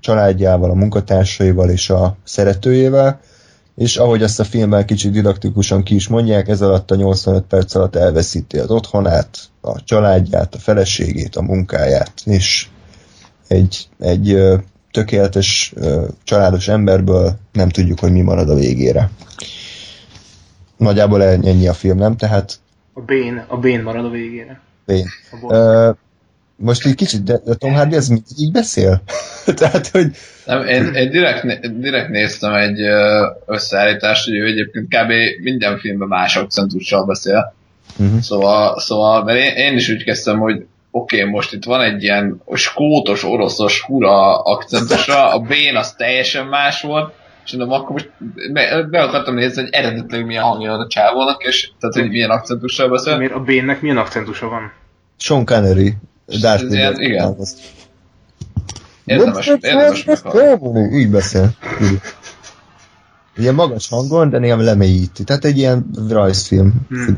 családjával, 0.00 0.70
a 0.70 0.74
munkatársaival 0.74 1.70
és 1.70 1.90
a 1.90 2.16
szeretőjével, 2.24 3.20
és 3.74 3.96
ahogy 3.96 4.22
ezt 4.22 4.40
a 4.40 4.44
filmben 4.44 4.86
kicsit 4.86 5.12
didaktikusan 5.12 5.82
ki 5.82 5.94
is 5.94 6.08
mondják, 6.08 6.48
ez 6.48 6.62
alatt 6.62 6.90
a 6.90 6.94
85 6.94 7.44
perc 7.44 7.74
alatt 7.74 7.96
elveszíti 7.96 8.58
az 8.58 8.70
otthonát, 8.70 9.38
a 9.60 9.84
családját, 9.84 10.54
a 10.54 10.58
feleségét, 10.58 11.36
a 11.36 11.42
munkáját, 11.42 12.12
és 12.24 12.68
egy, 13.48 13.88
egy 14.00 14.36
tökéletes 14.90 15.74
családos 16.24 16.68
emberből 16.68 17.38
nem 17.52 17.68
tudjuk, 17.68 17.98
hogy 18.00 18.12
mi 18.12 18.20
marad 18.20 18.50
a 18.50 18.54
végére. 18.54 19.10
Nagyjából 20.76 21.22
ennyi 21.22 21.68
a 21.68 21.72
film, 21.72 21.98
nem? 21.98 22.16
Tehát 22.16 22.58
A 22.92 23.00
bén, 23.00 23.44
a 23.48 23.56
bén 23.56 23.82
marad 23.82 24.04
a 24.04 24.10
végére. 24.10 24.60
én. 24.86 25.06
A. 25.42 25.54
Ö, 25.54 25.90
most 26.56 26.86
így 26.86 26.94
kicsit, 26.94 27.22
de, 27.22 27.40
de 27.44 27.54
Tom 27.54 27.72
Hardy 27.74 27.96
ez 27.96 28.08
így 28.38 28.52
beszél? 28.52 29.02
Tehát, 29.56 29.86
hogy 29.88 30.10
Nem, 30.46 30.66
én, 30.66 30.94
én 30.94 31.10
direkt, 31.10 31.70
direkt 31.80 32.08
néztem 32.08 32.54
egy 32.54 32.80
összeállítást, 33.46 34.24
hogy 34.24 34.34
ő 34.36 34.46
egyébként 34.46 34.86
kb. 34.88 35.12
minden 35.42 35.78
filmben 35.78 36.08
más 36.08 36.36
akcentussal 36.36 37.04
beszél. 37.04 37.54
uh-huh. 37.98 38.20
Szóval, 38.20 38.80
szóval 38.80 39.24
mert 39.24 39.38
én, 39.38 39.54
én 39.54 39.76
is 39.76 39.88
úgy 39.88 40.04
kezdtem, 40.04 40.38
hogy 40.38 40.66
oké, 41.00 41.18
okay, 41.20 41.30
most 41.30 41.52
itt 41.52 41.64
van 41.64 41.80
egy 41.80 42.02
ilyen 42.02 42.42
skótos, 42.54 43.24
oroszos 43.24 43.80
hura 43.80 44.42
akcentusra, 44.42 45.32
a 45.32 45.38
bén 45.40 45.76
az 45.76 45.92
teljesen 45.92 46.46
más 46.46 46.82
volt, 46.82 47.12
és 47.44 47.52
mondom, 47.52 47.80
akkor 47.80 47.90
most 47.90 48.10
be, 48.52 48.82
be 48.90 49.02
akartam 49.02 49.34
nézni, 49.34 49.62
hogy 49.62 49.70
eredetileg 49.72 50.26
milyen 50.26 50.42
hangja 50.42 50.70
van 50.70 50.80
a 50.80 50.86
csávónak, 50.88 51.44
és 51.44 51.70
tehát, 51.80 51.94
hogy 51.96 52.08
milyen 52.08 52.30
akcentussal 52.30 52.88
beszél. 52.88 53.16
Miért 53.16 53.32
a 53.32 53.40
bénnek 53.40 53.80
milyen 53.80 53.96
akcentusa 53.96 54.48
van? 54.48 54.72
Sean 55.18 55.44
Connery, 55.44 55.94
Darth 56.40 56.64
Ez 56.64 56.72
ilyen- 56.72 56.92
Vader. 56.92 57.06
igen. 57.08 57.36
Érdemes, 59.04 59.46
érdemes 59.60 60.04
meghallani. 60.04 60.98
Így 60.98 61.10
beszél. 61.10 61.50
Ilyen 63.36 63.54
magas 63.54 63.88
hangon, 63.88 64.30
de 64.30 64.38
néha 64.38 64.56
lemélyíti. 64.56 65.24
Tehát 65.24 65.44
egy 65.44 65.58
ilyen 65.58 65.90
rajzfilm 66.08 66.74
Hmm. 66.88 67.16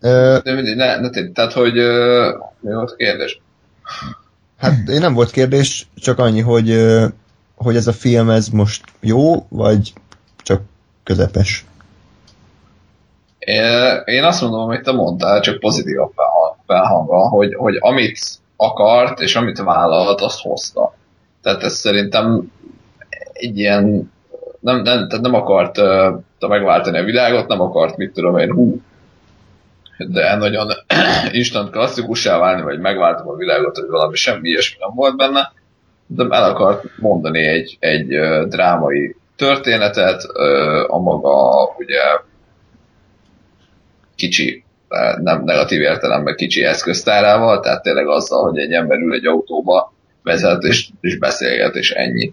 De 0.00 0.54
mindegy, 0.54 0.76
ne, 0.76 1.00
ne 1.00 1.10
tény, 1.10 1.32
tehát, 1.32 1.52
hogy 1.52 1.72
mi 2.60 2.72
volt 2.72 2.90
a 2.90 2.96
kérdés? 2.96 3.40
hát 4.58 4.88
én 4.88 5.00
nem 5.00 5.14
volt 5.14 5.30
kérdés, 5.30 5.88
csak 5.94 6.18
annyi, 6.18 6.40
hogy, 6.40 6.84
hogy 7.56 7.76
ez 7.76 7.86
a 7.86 7.92
film 7.92 8.30
ez 8.30 8.48
most 8.48 8.84
jó, 9.00 9.46
vagy 9.48 9.92
csak 10.42 10.60
közepes. 11.04 11.64
Én- 14.04 14.24
azt 14.24 14.40
mondom, 14.40 14.60
amit 14.60 14.82
te 14.82 14.92
mondtál, 14.92 15.40
csak 15.40 15.58
pozitívabb 15.58 16.12
felhang- 16.14 16.58
felhanggal, 16.66 17.28
hogy, 17.28 17.54
hogy 17.54 17.76
amit 17.80 18.18
akart 18.56 19.20
és 19.20 19.36
amit 19.36 19.58
vállalt, 19.58 20.20
azt 20.20 20.40
hozta. 20.40 20.94
Tehát 21.42 21.62
ez 21.62 21.74
szerintem 21.74 22.52
egy 23.32 23.58
ilyen 23.58 24.12
nem, 24.60 24.76
nem, 24.76 25.08
tehát 25.08 25.20
nem 25.20 25.34
akart 25.34 25.78
uh, 25.78 26.48
megváltani 26.48 26.98
a 26.98 27.04
világot, 27.04 27.48
nem 27.48 27.60
akart, 27.60 27.96
mit 27.96 28.12
tudom 28.12 28.38
én, 28.38 28.52
hú, 28.52 28.80
de 29.98 30.36
nagyon 30.36 30.68
instant 31.30 31.70
klasszikussá 31.70 32.38
válni, 32.38 32.62
vagy 32.62 32.78
megváltom 32.78 33.28
a 33.28 33.36
világot, 33.36 33.76
hogy 33.76 33.88
valami 33.88 34.16
semmi 34.16 34.48
ilyesmi 34.48 34.76
nem 34.80 34.94
volt 34.94 35.16
benne, 35.16 35.52
de 36.06 36.22
el 36.30 36.44
akart 36.44 36.84
mondani 36.96 37.46
egy, 37.46 37.76
egy 37.80 38.06
drámai 38.48 39.16
történetet, 39.36 40.22
a 40.86 40.98
maga 40.98 41.64
ugye 41.78 42.00
kicsi, 44.16 44.64
nem 45.22 45.44
negatív 45.44 45.80
értelemben 45.80 46.36
kicsi 46.36 46.64
eszköztárával, 46.64 47.60
tehát 47.60 47.82
tényleg 47.82 48.06
azzal, 48.06 48.42
hogy 48.42 48.58
egy 48.58 48.72
ember 48.72 48.98
ül 48.98 49.14
egy 49.14 49.26
autóba, 49.26 49.92
vezet 50.22 50.62
és, 50.62 50.88
és 51.00 51.18
beszélget, 51.18 51.74
és 51.74 51.90
ennyi. 51.90 52.32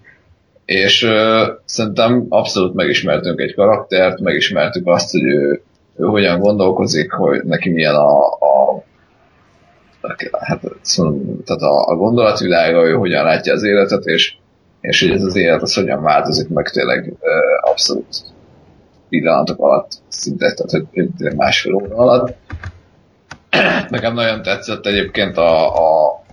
És 0.66 1.03
ö, 1.03 1.51
szerintem 1.66 2.26
abszolút 2.30 2.74
megismertünk 2.74 3.39
egy 3.39 3.53
karaktert, 3.53 4.20
megismertük 4.20 4.88
azt, 4.88 5.11
hogy 5.11 5.24
ő, 5.24 5.61
ő 5.98 6.06
hogyan 6.06 6.39
gondolkozik, 6.39 7.12
hogy 7.12 7.43
neki 7.43 7.70
milyen 7.70 7.96
a, 7.96 8.26
a 8.26 8.84
hát, 10.39 10.62
szóval, 10.82 11.22
tehát 11.46 11.62
a, 11.62 11.88
a 11.88 11.96
gondolatvilága, 11.96 12.86
ő 12.86 12.93
hogyan 12.93 13.24
látja 13.24 13.54
az 13.54 13.64
életet, 13.64 14.06
és, 14.06 14.36
és 14.82 15.02
hogy 15.02 15.12
ez 15.12 15.24
az 15.24 15.36
élet 15.36 15.62
az 15.62 15.74
hogyan 15.74 16.04
változik 16.04 16.50
meg 16.50 16.70
tényleg 16.70 17.14
ö, 17.22 17.30
abszolút 17.62 18.16
pillanatok 19.10 19.60
alatt, 19.60 19.91
szinte, 20.08 20.54
tehát 20.54 20.88
hogy 20.93 21.36
másfél 21.36 21.74
óra 21.74 21.96
alatt. 21.96 22.36
Nekem 23.89 24.14
nagyon 24.14 24.41
tetszett 24.41 24.86
egyébként 24.86 25.38
a, 25.38 25.76
a, 25.76 26.24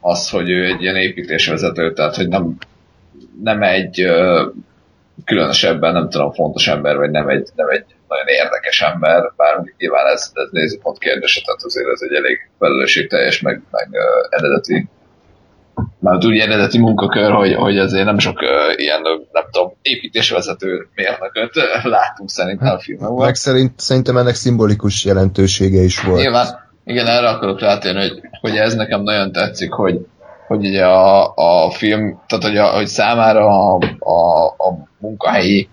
az, 0.00 0.30
hogy 0.30 0.50
ő 0.50 0.64
egy 0.64 0.82
ilyen 0.82 0.96
építésvezető, 0.96 1.92
tehát 1.92 2.16
hogy 2.16 2.28
nem, 2.28 2.56
nem 3.42 3.62
egy 3.62 4.06
különösebben, 5.24 5.92
nem 5.92 6.08
tudom, 6.08 6.32
fontos 6.32 6.68
ember, 6.68 6.96
vagy 6.96 7.10
nem 7.10 7.28
egy, 7.28 7.48
nem 7.54 7.68
egy 7.68 7.84
nagyon 8.12 8.28
érdekes 8.42 8.80
ember, 8.80 9.32
bár 9.36 9.54
nyilván 9.78 10.06
ez, 10.06 10.30
ez 10.34 10.48
nézőpont 10.50 10.98
kérdése, 10.98 11.40
tehát 11.44 11.62
azért 11.62 11.88
ez 11.94 12.00
egy 12.06 12.14
elég 12.14 12.36
felelősségteljes, 12.58 13.40
meg, 13.40 13.62
meg 13.70 13.88
ö, 13.92 14.36
eredeti 14.36 14.88
már 15.98 16.16
úgy 16.24 16.38
eredeti 16.38 16.78
munkakör, 16.78 17.30
hogy, 17.30 17.54
hogy 17.54 17.78
azért 17.78 18.04
nem 18.04 18.18
sok 18.18 18.40
uh, 18.40 18.48
ilyen, 18.76 19.00
nem 19.32 19.44
tudom, 19.50 19.72
építésvezető 19.82 20.88
mérnököt 20.94 21.56
ö, 21.56 21.88
látunk 21.88 22.30
szerintem 22.30 22.74
a 22.74 22.78
filmben. 22.78 23.12
Meg 23.12 23.34
szerint, 23.34 23.80
szerintem 23.80 24.16
ennek 24.16 24.34
szimbolikus 24.34 25.04
jelentősége 25.04 25.82
is 25.82 26.00
volt. 26.00 26.20
Nyilván, 26.20 26.46
igen, 26.84 27.06
erre 27.06 27.28
akarok 27.28 27.60
rátérni, 27.60 28.00
hogy, 28.00 28.20
hogy 28.40 28.56
ez 28.56 28.74
nekem 28.74 29.02
nagyon 29.02 29.32
tetszik, 29.32 29.72
hogy, 29.72 30.06
hogy 30.46 30.66
ugye 30.66 30.84
a, 30.84 31.34
a 31.34 31.70
film, 31.70 32.20
tehát 32.26 32.44
hogy, 32.44 32.56
a, 32.56 32.66
hogy 32.66 32.86
számára 32.86 33.46
a, 33.46 33.78
a, 33.98 34.46
a 34.46 34.88
munkahelyi 34.98 35.68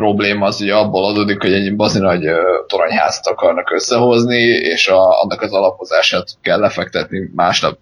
probléma 0.00 0.46
az 0.46 0.60
ugye 0.60 0.74
abból 0.74 1.04
adódik, 1.04 1.40
hogy 1.40 1.52
egy 1.52 1.76
bazi 1.76 1.98
nagy 1.98 2.24
toronyházat 2.66 3.26
akarnak 3.26 3.72
összehozni, 3.72 4.42
és 4.44 4.88
a, 4.88 5.22
annak 5.22 5.40
az 5.40 5.52
alapozását 5.52 6.28
kell 6.42 6.58
lefektetni 6.58 7.30
másnap 7.34 7.78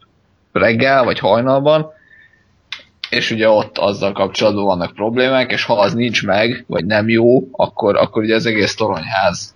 reggel, 0.52 1.04
vagy 1.04 1.18
hajnalban, 1.18 1.90
és 3.10 3.30
ugye 3.30 3.48
ott 3.48 3.78
azzal 3.78 4.12
kapcsolatban 4.12 4.64
vannak 4.64 4.94
problémák, 4.94 5.52
és 5.52 5.64
ha 5.64 5.74
az 5.74 5.94
nincs 5.94 6.26
meg, 6.26 6.64
vagy 6.66 6.84
nem 6.84 7.08
jó, 7.08 7.48
akkor, 7.52 7.96
akkor 7.96 8.22
ugye 8.22 8.34
az 8.34 8.46
egész 8.46 8.74
toronyház 8.74 9.54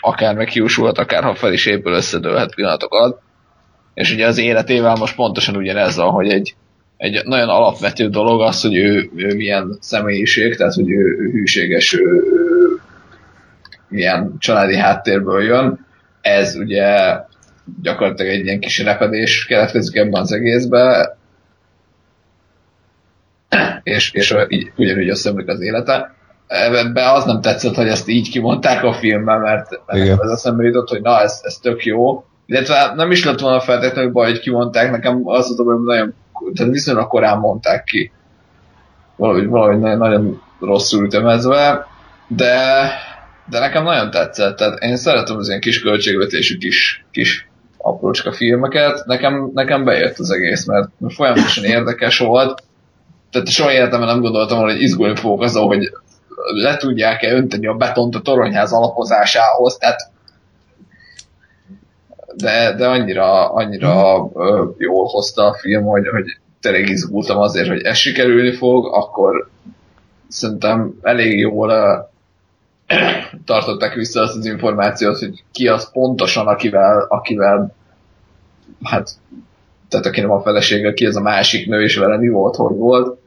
akár 0.00 0.34
meghiúsulhat, 0.34 0.98
akár 0.98 1.22
ha 1.22 1.34
fel 1.34 1.52
is 1.52 1.66
épül, 1.66 1.92
összedőlhet 1.92 2.54
pillanatokat. 2.54 3.20
És 3.94 4.12
ugye 4.12 4.26
az 4.26 4.38
életével 4.38 4.94
most 4.94 5.14
pontosan 5.14 5.56
ugyanez 5.56 5.96
van, 5.96 6.10
hogy 6.10 6.28
egy, 6.28 6.54
egy 6.96 7.20
nagyon 7.24 7.48
alapvető 7.48 8.08
dolog 8.08 8.40
az, 8.40 8.60
hogy 8.60 8.76
ő, 8.76 9.10
ő 9.16 9.34
milyen 9.34 9.76
személyiség, 9.80 10.56
tehát 10.56 10.74
hogy 10.74 10.90
ő, 10.90 11.16
ő 11.18 11.30
hűséges, 11.30 11.94
ő, 11.94 12.04
ő 12.04 12.80
milyen 13.88 14.34
családi 14.38 14.76
háttérből 14.76 15.42
jön. 15.42 15.86
Ez 16.20 16.56
ugye 16.56 17.16
gyakorlatilag 17.82 18.32
egy 18.32 18.44
ilyen 18.44 18.60
kis 18.60 18.78
repedés 18.78 19.46
keletkezik 19.46 19.96
ebben 19.96 20.20
az 20.20 20.32
egészben, 20.32 21.06
és, 23.82 24.12
és 24.12 24.36
így, 24.48 24.72
ugyanúgy 24.76 25.08
összeomlik 25.08 25.48
az 25.48 25.60
élete. 25.60 26.14
Ebben 26.46 26.96
az 26.96 27.24
nem 27.24 27.40
tetszett, 27.40 27.74
hogy 27.74 27.88
ezt 27.88 28.08
így 28.08 28.30
kimondták 28.30 28.84
a 28.84 28.92
filmben, 28.92 29.40
mert, 29.40 29.80
mert 29.86 30.22
ez 30.22 30.30
eszembe 30.30 30.64
jutott, 30.64 30.88
hogy 30.88 31.00
na, 31.02 31.20
ez, 31.20 31.40
ez 31.42 31.54
tök 31.54 31.84
jó. 31.84 32.24
Illetve 32.46 32.92
nem 32.96 33.10
is 33.10 33.24
lett 33.24 33.40
volna 33.40 33.60
feltétlenül 33.60 34.10
baj, 34.10 34.30
hogy 34.30 34.40
kimondták, 34.40 34.90
nekem 34.90 35.20
az 35.24 35.56
volt, 35.56 35.68
hogy 35.68 35.84
nagyon, 35.84 36.14
tehát 36.54 36.72
viszonylag 36.72 37.08
korán 37.08 37.38
mondták 37.38 37.84
ki. 37.84 38.12
Valahogy, 39.16 39.46
valahogy 39.46 39.78
nagyon, 39.78 39.98
nagyon 39.98 40.42
rosszul 40.60 41.04
ütemezve, 41.04 41.86
de 42.28 42.90
de 43.48 43.58
nekem 43.58 43.84
nagyon 43.84 44.10
tetszett, 44.10 44.56
tehát 44.56 44.82
én 44.82 44.96
szeretem 44.96 45.36
az 45.36 45.48
ilyen 45.48 45.60
kis 45.60 45.80
költségvetésű 45.80 46.56
kis, 46.56 47.04
kis 47.10 47.48
aprócska 47.78 48.32
filmeket, 48.32 49.04
nekem, 49.06 49.50
nekem 49.54 49.84
bejött 49.84 50.18
az 50.18 50.30
egész, 50.30 50.66
mert 50.66 50.88
folyamatosan 51.08 51.64
érdekes 51.64 52.18
volt, 52.18 52.62
tehát 53.30 53.48
soha 53.48 53.72
életemben 53.72 54.08
nem 54.08 54.20
gondoltam 54.20 54.58
hogy 54.58 54.82
izgulni 54.82 55.16
fogok 55.16 55.42
azon, 55.42 55.66
hogy 55.66 55.90
le 56.62 56.76
tudják-e 56.76 57.34
önteni 57.34 57.66
a 57.66 57.74
betont 57.74 58.14
a 58.14 58.20
toronyház 58.20 58.72
alapozásához, 58.72 59.76
tehát 59.76 60.00
de, 62.36 62.74
de 62.76 62.88
annyira, 62.88 63.52
annyira 63.52 64.28
ö, 64.34 64.64
jól 64.78 65.04
hozta 65.06 65.44
a 65.44 65.54
film, 65.54 65.84
hogy, 65.84 66.08
hogy 66.08 66.38
tényleg 66.60 66.88
izgultam 66.88 67.38
azért, 67.38 67.68
hogy 67.68 67.82
ez 67.82 67.96
sikerülni 67.96 68.52
fog, 68.52 68.94
akkor 68.94 69.48
szerintem 70.28 70.94
elég 71.02 71.38
jól 71.38 71.70
ö, 71.70 71.98
tartották 73.44 73.94
vissza 73.94 74.20
azt 74.20 74.36
az 74.36 74.46
információt, 74.46 75.18
hogy 75.18 75.42
ki 75.52 75.68
az 75.68 75.90
pontosan, 75.92 76.46
akivel, 76.46 77.06
akivel 77.08 77.74
hát 78.82 79.10
tehát 79.88 80.06
aki 80.06 80.20
nem 80.20 80.30
a 80.30 80.42
felesége, 80.42 80.92
ki 80.92 81.06
ez 81.06 81.16
a 81.16 81.20
másik 81.20 81.66
nő, 81.68 81.82
és 81.82 81.96
vele 81.96 82.16
mi 82.18 82.28
volt, 82.28 82.56
hogy 82.56 82.76
volt. 82.76 83.18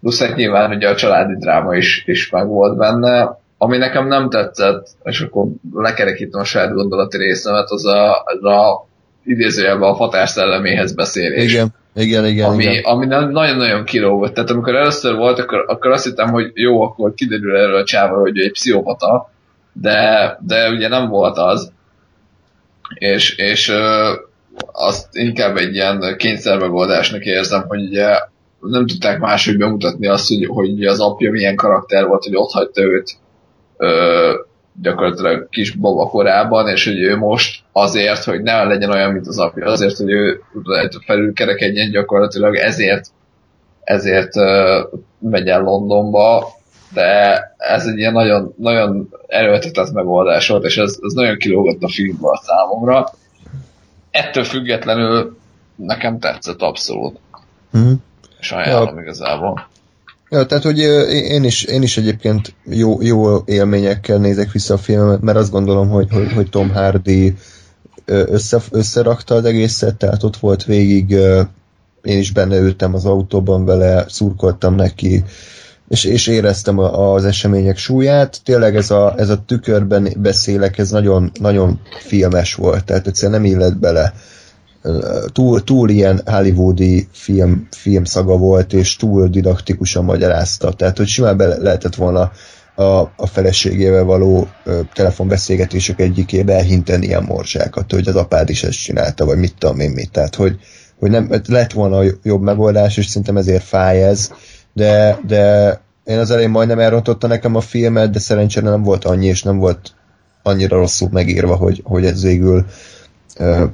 Plusz 0.00 0.20
hát 0.20 0.36
nyilván 0.36 0.70
ugye 0.70 0.88
a 0.88 0.94
családi 0.94 1.36
dráma 1.36 1.74
is, 1.76 2.02
is 2.06 2.30
meg 2.30 2.46
volt 2.46 2.76
benne. 2.76 3.38
Ami 3.62 3.76
nekem 3.76 4.06
nem 4.06 4.28
tetszett, 4.30 4.88
és 5.02 5.20
akkor 5.20 5.46
lekerekítem 5.72 6.40
a 6.40 6.44
saját 6.44 6.72
gondolati 6.72 7.16
részemet, 7.16 7.70
az 7.70 7.86
a, 7.86 8.22
az 8.24 8.44
a 8.44 8.86
idézőjelben 9.24 9.88
a 9.88 9.94
fatár 9.94 10.28
szelleméhez 10.28 10.94
beszélés. 10.94 11.52
Igen, 11.52 11.74
igen, 11.94 12.26
igen. 12.26 12.50
Ami, 12.50 12.64
igen. 12.64 12.82
ami 12.84 13.06
nagyon-nagyon 13.06 13.84
kilógott. 13.84 14.34
Tehát 14.34 14.50
amikor 14.50 14.74
először 14.74 15.14
volt, 15.14 15.38
akkor, 15.38 15.64
akkor 15.68 15.90
azt 15.90 16.04
hittem, 16.04 16.28
hogy 16.28 16.50
jó, 16.54 16.82
akkor 16.82 17.14
kiderül 17.14 17.56
erről 17.56 17.76
a 17.76 17.84
csávról, 17.84 18.20
hogy 18.20 18.38
ő 18.38 18.42
egy 18.42 18.52
pszichopata, 18.52 19.30
de, 19.72 20.38
de 20.46 20.70
ugye 20.70 20.88
nem 20.88 21.08
volt 21.08 21.38
az. 21.38 21.72
És, 22.94 23.36
és 23.36 23.72
azt 24.72 25.08
inkább 25.12 25.56
egy 25.56 25.74
ilyen 25.74 26.14
kényszermegoldásnak 26.16 27.24
érzem, 27.24 27.64
hogy 27.68 27.80
ugye 27.80 28.18
nem 28.60 28.86
tudták 28.86 29.18
máshogy 29.18 29.56
bemutatni 29.56 30.06
azt, 30.06 30.28
hogy, 30.28 30.46
hogy 30.46 30.84
az 30.84 31.00
apja 31.00 31.30
milyen 31.30 31.56
karakter 31.56 32.06
volt, 32.06 32.24
hogy 32.24 32.36
ott 32.36 32.50
hagyta 32.50 32.82
őt 32.82 33.16
ö, 33.80 34.34
gyakorlatilag 34.82 35.48
kis 35.48 35.70
baba 35.70 36.06
korában, 36.06 36.68
és 36.68 36.84
hogy 36.84 37.00
ő 37.00 37.16
most 37.16 37.62
azért, 37.72 38.24
hogy 38.24 38.42
ne 38.42 38.64
legyen 38.64 38.90
olyan, 38.90 39.12
mint 39.12 39.26
az 39.26 39.38
apja, 39.38 39.66
azért, 39.66 39.96
hogy 39.96 40.10
ő 40.10 40.42
felülkerekedjen 41.06 41.90
gyakorlatilag, 41.90 42.56
ezért 42.56 43.04
ezért 43.84 44.36
ö, 44.36 44.80
megy 45.18 45.48
el 45.48 45.60
Londonba, 45.60 46.46
de 46.92 47.40
ez 47.56 47.86
egy 47.86 47.98
ilyen 47.98 48.12
nagyon, 48.12 48.54
nagyon 48.56 49.08
erőltetett 49.26 49.92
megoldás 49.92 50.48
volt, 50.48 50.64
és 50.64 50.76
ez, 50.76 50.98
ez 51.02 51.12
nagyon 51.12 51.36
kilógott 51.36 51.82
a 51.82 51.88
filmből 51.88 52.30
a 52.30 52.42
számomra. 52.44 53.06
Ettől 54.10 54.44
függetlenül 54.44 55.38
nekem 55.74 56.18
tetszett 56.18 56.62
abszolút. 56.62 57.18
Mhm. 57.70 57.92
És 58.40 58.52
ajánlom 58.52 58.96
ja. 58.96 59.02
igazából. 59.02 59.68
Ja, 60.30 60.46
tehát, 60.46 60.64
hogy 60.64 60.78
én 61.08 61.44
is, 61.44 61.64
én 61.64 61.82
is 61.82 61.96
egyébként 61.96 62.54
jó, 62.64 63.02
jó 63.02 63.42
élményekkel 63.44 64.18
nézek 64.18 64.52
vissza 64.52 64.74
a 64.74 64.78
filmet, 64.78 65.20
mert 65.20 65.38
azt 65.38 65.50
gondolom, 65.50 65.88
hogy, 65.88 66.08
hogy, 66.10 66.32
hogy 66.32 66.50
Tom 66.50 66.70
Hardy 66.70 67.34
össze, 68.04 68.60
összerakta 68.70 69.34
az 69.34 69.44
egészet, 69.44 69.96
tehát 69.96 70.22
ott 70.22 70.36
volt 70.36 70.64
végig, 70.64 71.10
én 72.02 72.18
is 72.18 72.32
benne 72.32 72.58
ültem 72.58 72.94
az 72.94 73.04
autóban 73.04 73.64
vele, 73.64 74.04
szurkoltam 74.08 74.74
neki, 74.74 75.24
és, 75.88 76.04
és 76.04 76.26
éreztem 76.26 76.78
az 76.78 77.24
események 77.24 77.76
súlyát. 77.76 78.40
Tényleg 78.44 78.76
ez 78.76 78.90
a, 78.90 79.14
ez 79.16 79.28
a 79.28 79.44
tükörben 79.46 80.08
beszélek, 80.16 80.78
ez 80.78 80.90
nagyon, 80.90 81.30
nagyon 81.40 81.80
filmes 82.06 82.54
volt, 82.54 82.84
tehát 82.84 83.06
egyszerűen 83.06 83.40
nem 83.40 83.50
illet 83.50 83.78
bele. 83.78 84.14
Túl, 85.32 85.64
túl 85.64 85.88
ilyen 85.88 86.22
hollywoodi 86.26 87.08
film, 87.12 87.66
filmszaga 87.70 88.36
volt, 88.36 88.72
és 88.72 88.96
túl 88.96 89.28
didaktikusan 89.28 90.04
magyarázta. 90.04 90.72
Tehát, 90.72 90.96
hogy 90.96 91.06
simán 91.06 91.36
be 91.36 91.46
lehetett 91.46 91.94
volna 91.94 92.30
a, 92.74 93.12
a 93.16 93.26
feleségével 93.26 94.04
való 94.04 94.48
ö, 94.64 94.80
telefonbeszélgetések 94.92 96.00
egyikébe 96.00 96.54
elhinteni 96.54 97.06
ilyen 97.06 97.22
morzsákat, 97.22 97.92
hogy 97.92 98.08
az 98.08 98.16
apád 98.16 98.48
is 98.48 98.62
ezt 98.62 98.82
csinálta, 98.82 99.24
vagy 99.24 99.38
mit 99.38 99.54
tudom 99.58 99.80
én 99.80 99.90
mit. 99.90 100.10
Tehát, 100.10 100.34
hogy, 100.34 100.56
hogy 100.98 101.10
nem, 101.10 101.40
lett 101.46 101.72
volna 101.72 102.02
jobb 102.22 102.42
megoldás, 102.42 102.96
és 102.96 103.06
szerintem 103.06 103.36
ezért 103.36 103.62
fáj 103.62 104.04
ez, 104.04 104.30
de, 104.72 105.18
de 105.26 105.72
én 106.04 106.18
az 106.18 106.30
elején 106.30 106.50
majdnem 106.50 106.78
elrontotta 106.78 107.26
nekem 107.26 107.54
a 107.54 107.60
filmet, 107.60 108.10
de 108.10 108.18
szerencsére 108.18 108.68
nem 108.68 108.82
volt 108.82 109.04
annyi, 109.04 109.26
és 109.26 109.42
nem 109.42 109.58
volt 109.58 109.92
annyira 110.42 110.76
rosszul 110.76 111.08
megírva, 111.12 111.56
hogy, 111.56 111.80
hogy 111.84 112.04
ez 112.04 112.22
végül 112.22 112.66
ö, 113.36 113.64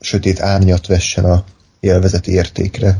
sötét 0.00 0.40
árnyat 0.40 0.86
vessen 0.86 1.24
a 1.24 1.44
élvezeti 1.80 2.32
értékre. 2.32 2.98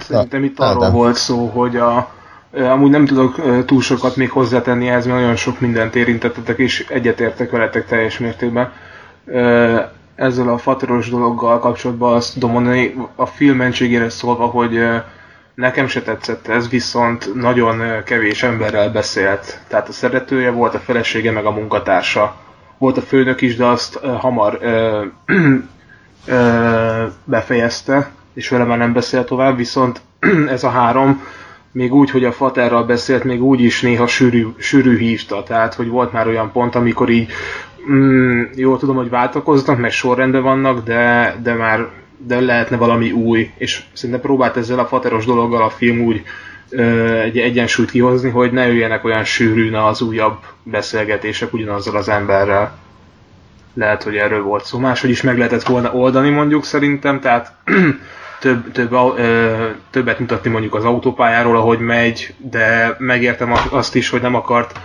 Szerintem 0.00 0.44
itt 0.44 0.58
arról 0.58 0.82
Ádám. 0.82 0.92
volt 0.94 1.16
szó, 1.16 1.46
hogy 1.46 1.76
a, 1.76 2.12
amúgy 2.52 2.90
nem 2.90 3.06
tudok 3.06 3.64
túl 3.64 3.80
sokat 3.80 4.16
még 4.16 4.30
hozzátenni 4.30 4.88
ehhez, 4.88 5.06
mert 5.06 5.20
nagyon 5.20 5.36
sok 5.36 5.60
mindent 5.60 5.94
érintettetek, 5.96 6.58
és 6.58 6.86
egyetértek 6.88 7.50
veletek 7.50 7.86
teljes 7.86 8.18
mértékben. 8.18 8.72
Ezzel 10.14 10.48
a 10.48 10.58
fatoros 10.58 11.10
dologgal 11.10 11.58
kapcsolatban 11.58 12.14
azt 12.14 12.32
tudom 12.32 12.50
mondani, 12.50 12.94
a 13.14 13.26
film 13.26 13.56
mentségére 13.56 14.08
szólva, 14.08 14.46
hogy 14.46 14.78
nekem 15.54 15.86
se 15.86 16.02
tetszett 16.02 16.48
ez, 16.48 16.68
viszont 16.68 17.34
nagyon 17.34 18.04
kevés 18.04 18.42
emberrel 18.42 18.90
beszélt. 18.90 19.60
Tehát 19.68 19.88
a 19.88 19.92
szeretője 19.92 20.50
volt, 20.50 20.74
a 20.74 20.78
felesége, 20.78 21.30
meg 21.30 21.44
a 21.44 21.50
munkatársa. 21.50 22.36
Volt 22.80 22.96
a 22.96 23.00
főnök 23.02 23.40
is, 23.40 23.56
de 23.56 23.66
azt 23.66 23.94
hamar 24.18 24.58
ö, 24.62 25.04
ö, 26.26 27.06
befejezte, 27.24 28.10
és 28.34 28.48
vele 28.48 28.64
már 28.64 28.78
nem 28.78 28.92
beszélt 28.92 29.26
tovább, 29.26 29.56
viszont 29.56 30.00
ez 30.48 30.64
a 30.64 30.68
három 30.68 31.22
még 31.72 31.94
úgy, 31.94 32.10
hogy 32.10 32.24
a 32.24 32.32
Faterral 32.32 32.84
beszélt, 32.84 33.24
még 33.24 33.42
úgy 33.42 33.60
is 33.60 33.82
néha 33.82 34.06
sűrű, 34.06 34.46
sűrű 34.58 34.98
hívta, 34.98 35.42
tehát 35.42 35.74
hogy 35.74 35.88
volt 35.88 36.12
már 36.12 36.26
olyan 36.26 36.52
pont, 36.52 36.74
amikor 36.74 37.10
így 37.10 37.30
mm, 37.90 38.42
jól 38.54 38.78
tudom, 38.78 38.96
hogy 38.96 39.10
váltakoznak, 39.10 39.78
meg 39.78 39.90
sorrendben 39.90 40.42
vannak, 40.42 40.84
de, 40.84 41.36
de 41.42 41.54
már 41.54 41.88
de 42.26 42.40
lehetne 42.40 42.76
valami 42.76 43.10
új, 43.10 43.50
és 43.56 43.82
szerintem 43.92 44.24
próbált 44.24 44.56
ezzel 44.56 44.78
a 44.78 44.86
fateros 44.86 45.24
dologgal 45.24 45.62
a 45.62 45.70
film 45.70 46.00
úgy 46.00 46.22
egy 47.22 47.38
egyensúlyt 47.38 47.90
kihozni, 47.90 48.30
hogy 48.30 48.52
ne 48.52 48.66
jöjjenek 48.66 49.04
olyan 49.04 49.24
sűrűn 49.24 49.74
az 49.74 50.00
újabb 50.02 50.38
beszélgetések 50.62 51.52
ugyanazzal 51.52 51.96
az 51.96 52.08
emberrel. 52.08 52.78
Lehet, 53.74 54.02
hogy 54.02 54.16
erről 54.16 54.42
volt 54.42 54.64
szó. 54.64 54.78
Máshogy 54.78 55.10
is 55.10 55.22
meg 55.22 55.36
lehetett 55.36 55.62
volna 55.62 55.92
oldani 55.92 56.30
mondjuk 56.30 56.64
szerintem, 56.64 57.20
tehát 57.20 57.52
több, 58.40 58.72
több, 58.72 58.92
ö, 59.16 59.66
többet 59.90 60.18
mutatni 60.18 60.50
mondjuk 60.50 60.74
az 60.74 60.84
autópályáról, 60.84 61.56
ahogy 61.56 61.78
megy, 61.78 62.34
de 62.38 62.96
megértem 62.98 63.52
azt 63.70 63.94
is, 63.94 64.08
hogy 64.08 64.20
nem 64.20 64.34
akart 64.34 64.80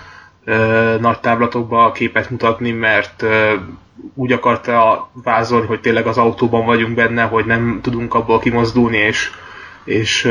ö, 0.45 0.95
nagy 0.99 1.19
táblatokba 1.19 1.91
képet 1.91 2.29
mutatni, 2.29 2.71
mert 2.71 3.21
ö, 3.21 3.53
úgy 4.13 4.31
akarta 4.31 5.09
vázolni, 5.23 5.67
hogy 5.67 5.79
tényleg 5.81 6.07
az 6.07 6.17
autóban 6.17 6.65
vagyunk 6.65 6.95
benne, 6.95 7.23
hogy 7.23 7.45
nem 7.45 7.79
tudunk 7.81 8.13
abból 8.13 8.39
kimozdulni, 8.39 8.97
és, 8.97 9.31
és 9.85 10.29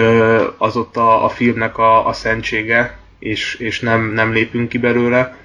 az 0.59 0.77
ott 0.77 0.97
a, 0.97 1.25
a 1.25 1.29
filmnek 1.29 1.79
a, 1.79 2.07
a 2.07 2.13
szentsége, 2.13 2.99
és, 3.19 3.55
és 3.55 3.81
nem, 3.81 4.13
nem 4.13 4.33
lépünk 4.33 4.69
ki 4.69 4.79
belőle. 4.79 5.37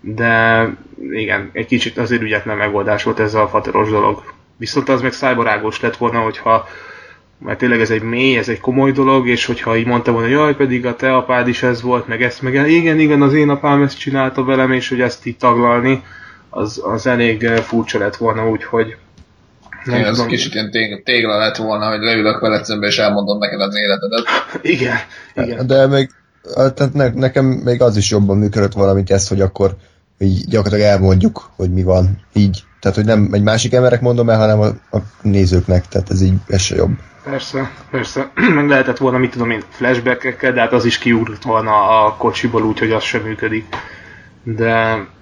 De 0.00 0.68
igen, 1.10 1.50
egy 1.52 1.66
kicsit 1.66 1.98
azért 1.98 2.22
ügyetlen 2.22 2.56
megoldás 2.56 3.02
volt 3.02 3.20
ez 3.20 3.34
a 3.34 3.48
fateros 3.48 3.90
dolog. 3.90 4.22
Viszont 4.56 4.88
az 4.88 5.02
meg 5.02 5.12
szájbarágos 5.12 5.80
lett 5.80 5.96
volna, 5.96 6.18
hogyha 6.18 6.68
mert 7.38 7.58
tényleg 7.58 7.80
ez 7.80 7.90
egy 7.90 8.02
mély, 8.02 8.36
ez 8.36 8.48
egy 8.48 8.60
komoly 8.60 8.92
dolog, 8.92 9.28
és 9.28 9.44
hogyha 9.44 9.76
így 9.76 9.86
mondta 9.86 10.12
volna, 10.12 10.26
jaj, 10.26 10.56
pedig 10.56 10.86
a 10.86 10.96
te 10.96 11.14
apád 11.14 11.48
is 11.48 11.62
ez 11.62 11.82
volt, 11.82 12.06
meg 12.06 12.22
ezt, 12.22 12.42
meg 12.42 12.54
igen, 12.54 12.98
igen, 12.98 13.22
az 13.22 13.34
én 13.34 13.48
apám 13.48 13.82
ezt 13.82 13.98
csinálta 13.98 14.44
velem, 14.44 14.72
és 14.72 14.88
hogy 14.88 15.00
ezt 15.00 15.26
így 15.26 15.36
taglalni, 15.36 16.02
az, 16.50 16.82
az 16.84 17.06
elég 17.06 17.46
furcsa 17.46 17.98
lett 17.98 18.16
volna, 18.16 18.48
úgyhogy 18.48 18.96
nem 19.84 19.98
Igen, 19.98 20.12
tudom. 20.12 20.28
kicsit 20.28 20.54
ilyen 20.54 20.70
tég, 20.70 21.02
tégla 21.02 21.38
lett 21.38 21.56
volna, 21.56 21.88
hogy 21.88 22.00
leülök 22.00 22.40
veled 22.40 22.64
szembe, 22.64 22.86
és 22.86 22.98
elmondom 22.98 23.38
neked 23.38 23.60
az 23.60 23.76
életedet. 23.76 24.24
igen, 24.62 24.96
igen. 25.34 25.66
De 25.66 25.86
még 25.86 26.10
tehát 26.52 26.92
ne, 26.92 27.08
nekem 27.08 27.44
még 27.44 27.82
az 27.82 27.96
is 27.96 28.10
jobban 28.10 28.38
működött 28.38 28.72
valamit 28.72 29.10
ezt, 29.10 29.28
hogy 29.28 29.40
akkor 29.40 29.76
így 30.18 30.48
gyakorlatilag 30.48 30.90
elmondjuk, 30.92 31.50
hogy 31.56 31.72
mi 31.72 31.82
van. 31.82 32.18
Így. 32.32 32.64
Tehát, 32.80 32.96
hogy 32.96 33.06
nem 33.06 33.28
egy 33.32 33.42
másik 33.42 33.74
emberek 33.74 34.00
mondom 34.00 34.30
el, 34.30 34.38
hanem 34.38 34.60
a, 34.60 34.66
a 34.96 35.00
nézőknek. 35.22 35.88
Tehát 35.88 36.10
ez 36.10 36.22
így, 36.22 36.34
ez 36.46 36.60
se 36.60 36.74
jobb. 36.74 36.90
Persze, 37.24 37.70
persze. 37.90 38.30
Meg 38.54 38.68
lehetett 38.68 38.98
volna, 38.98 39.18
mit 39.18 39.30
tudom 39.30 39.50
én, 39.50 39.62
flashback 39.70 40.50
de 40.50 40.60
hát 40.60 40.72
az 40.72 40.84
is 40.84 40.98
kiúrt 40.98 41.42
volna 41.42 42.04
a 42.04 42.14
kocsiból 42.16 42.62
úgy, 42.62 42.78
hogy 42.78 42.92
az 42.92 43.02
sem 43.02 43.22
működik. 43.22 43.66
De 44.42 44.72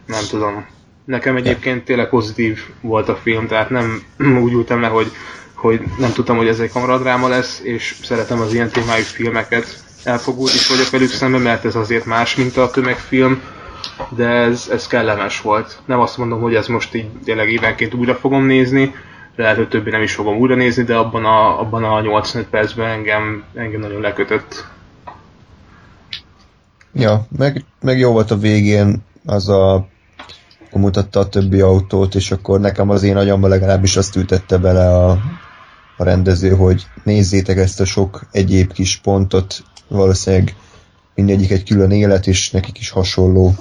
nem 0.06 0.24
tudom. 0.30 0.66
Nekem 1.04 1.36
egyébként 1.36 1.84
tényleg 1.84 2.08
pozitív 2.08 2.58
volt 2.80 3.08
a 3.08 3.16
film, 3.16 3.46
tehát 3.46 3.70
nem 3.70 4.02
úgy 4.44 4.52
ültem 4.52 4.80
le, 4.80 4.86
hogy, 4.86 5.10
hogy 5.54 5.80
nem 5.98 6.12
tudtam, 6.12 6.36
hogy 6.36 6.48
ez 6.48 6.60
egy 6.60 6.72
kamaradráma 6.72 7.28
lesz, 7.28 7.60
és 7.64 7.96
szeretem 8.02 8.40
az 8.40 8.54
ilyen 8.54 8.70
témájú 8.70 9.04
filmeket, 9.04 9.82
elfogult 10.04 10.54
is 10.54 10.68
vagyok 10.68 10.90
velük 10.90 11.10
szemben, 11.10 11.40
mert 11.40 11.64
ez 11.64 11.74
azért 11.74 12.04
más, 12.04 12.36
mint 12.36 12.56
a 12.56 12.70
tömegfilm, 12.70 13.42
de 14.08 14.28
ez, 14.28 14.68
ez 14.72 14.86
kellemes 14.86 15.40
volt. 15.40 15.78
Nem 15.84 16.00
azt 16.00 16.18
mondom, 16.18 16.40
hogy 16.40 16.54
ez 16.54 16.66
most 16.66 16.94
így 16.94 17.08
tényleg 17.24 17.50
évenként 17.50 17.94
újra 17.94 18.14
fogom 18.14 18.44
nézni, 18.44 18.94
lehet, 19.36 19.56
hogy 19.56 19.68
többi 19.68 19.90
nem 19.90 20.02
is 20.02 20.14
fogom 20.14 20.36
újra 20.36 20.54
nézni, 20.54 20.82
de 20.82 20.96
abban 20.96 21.24
a, 21.24 21.60
abban 21.60 21.84
a 21.84 22.00
85 22.00 22.48
percben 22.48 22.88
engem, 22.88 23.44
engem 23.54 23.80
nagyon 23.80 24.00
lekötött. 24.00 24.66
Ja, 26.94 27.26
meg, 27.38 27.64
meg 27.80 27.98
jó 27.98 28.12
volt 28.12 28.30
a 28.30 28.38
végén 28.38 29.04
az 29.26 29.48
a 29.48 29.86
mutatta 30.78 31.20
a 31.20 31.28
többi 31.28 31.60
autót, 31.60 32.14
és 32.14 32.30
akkor 32.30 32.60
nekem 32.60 32.90
az 32.90 33.02
én 33.02 33.16
agyamba 33.16 33.48
legalábbis 33.48 33.96
azt 33.96 34.16
ültette 34.16 34.58
bele 34.58 34.96
a, 34.96 35.10
a 35.96 36.04
rendező, 36.04 36.50
hogy 36.50 36.86
nézzétek 37.04 37.56
ezt 37.56 37.80
a 37.80 37.84
sok 37.84 38.26
egyéb 38.30 38.72
kis 38.72 38.96
pontot, 38.96 39.62
valószínűleg 39.88 40.54
mindegyik 41.14 41.50
egy 41.50 41.64
külön 41.64 41.90
élet, 41.90 42.26
és 42.26 42.50
nekik 42.50 42.78
is 42.78 42.90
hasonló 42.90 43.54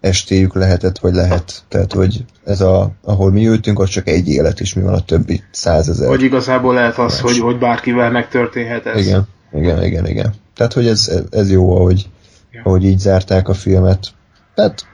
estéjük 0.00 0.54
lehetett, 0.54 0.98
vagy 0.98 1.14
lehet. 1.14 1.64
Tehát, 1.68 1.92
hogy 1.92 2.24
ez 2.44 2.60
a, 2.60 2.90
ahol 3.02 3.30
mi 3.30 3.46
ültünk, 3.46 3.78
az 3.78 3.88
csak 3.88 4.08
egy 4.08 4.28
élet, 4.28 4.60
és 4.60 4.74
mi 4.74 4.82
van 4.82 4.94
a 4.94 5.00
többi 5.00 5.42
százezer. 5.50 6.08
Vagy 6.08 6.22
igazából 6.22 6.74
lehet 6.74 6.98
az, 6.98 7.20
hogy, 7.20 7.38
hogy 7.38 7.58
bárkivel 7.58 8.10
megtörténhet 8.10 8.86
ez. 8.86 9.06
Igen, 9.06 9.28
igen, 9.52 9.82
igen, 9.82 10.06
igen. 10.06 10.34
Tehát, 10.54 10.72
hogy 10.72 10.86
ez, 10.86 11.22
ez 11.30 11.50
jó, 11.50 11.76
ahogy, 11.76 12.08
ja. 12.50 12.62
ahogy 12.64 12.84
így 12.84 12.98
zárták 12.98 13.48
a 13.48 13.54
filmet. 13.54 14.08
Tehát, 14.54 14.86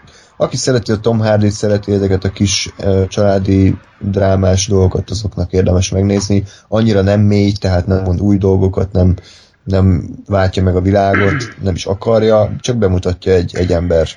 aki 0.42 0.56
szereti 0.56 0.92
a 0.92 0.96
Tom 0.96 1.18
hardy 1.18 1.50
szereti 1.50 1.92
ezeket 1.92 2.24
a 2.24 2.30
kis 2.30 2.74
családi 3.08 3.78
drámás 4.00 4.66
dolgokat, 4.66 5.10
azoknak 5.10 5.52
érdemes 5.52 5.90
megnézni. 5.90 6.44
Annyira 6.68 7.02
nem 7.02 7.20
mély, 7.20 7.52
tehát 7.52 7.86
nem 7.86 8.02
mond 8.02 8.20
új 8.20 8.36
dolgokat, 8.36 8.92
nem, 8.92 9.16
nem 9.64 10.08
váltja 10.26 10.62
meg 10.62 10.76
a 10.76 10.80
világot, 10.80 11.54
nem 11.62 11.74
is 11.74 11.86
akarja, 11.86 12.56
csak 12.60 12.76
bemutatja 12.76 13.32
egy, 13.32 13.56
egy 13.56 13.72
ember 13.72 14.08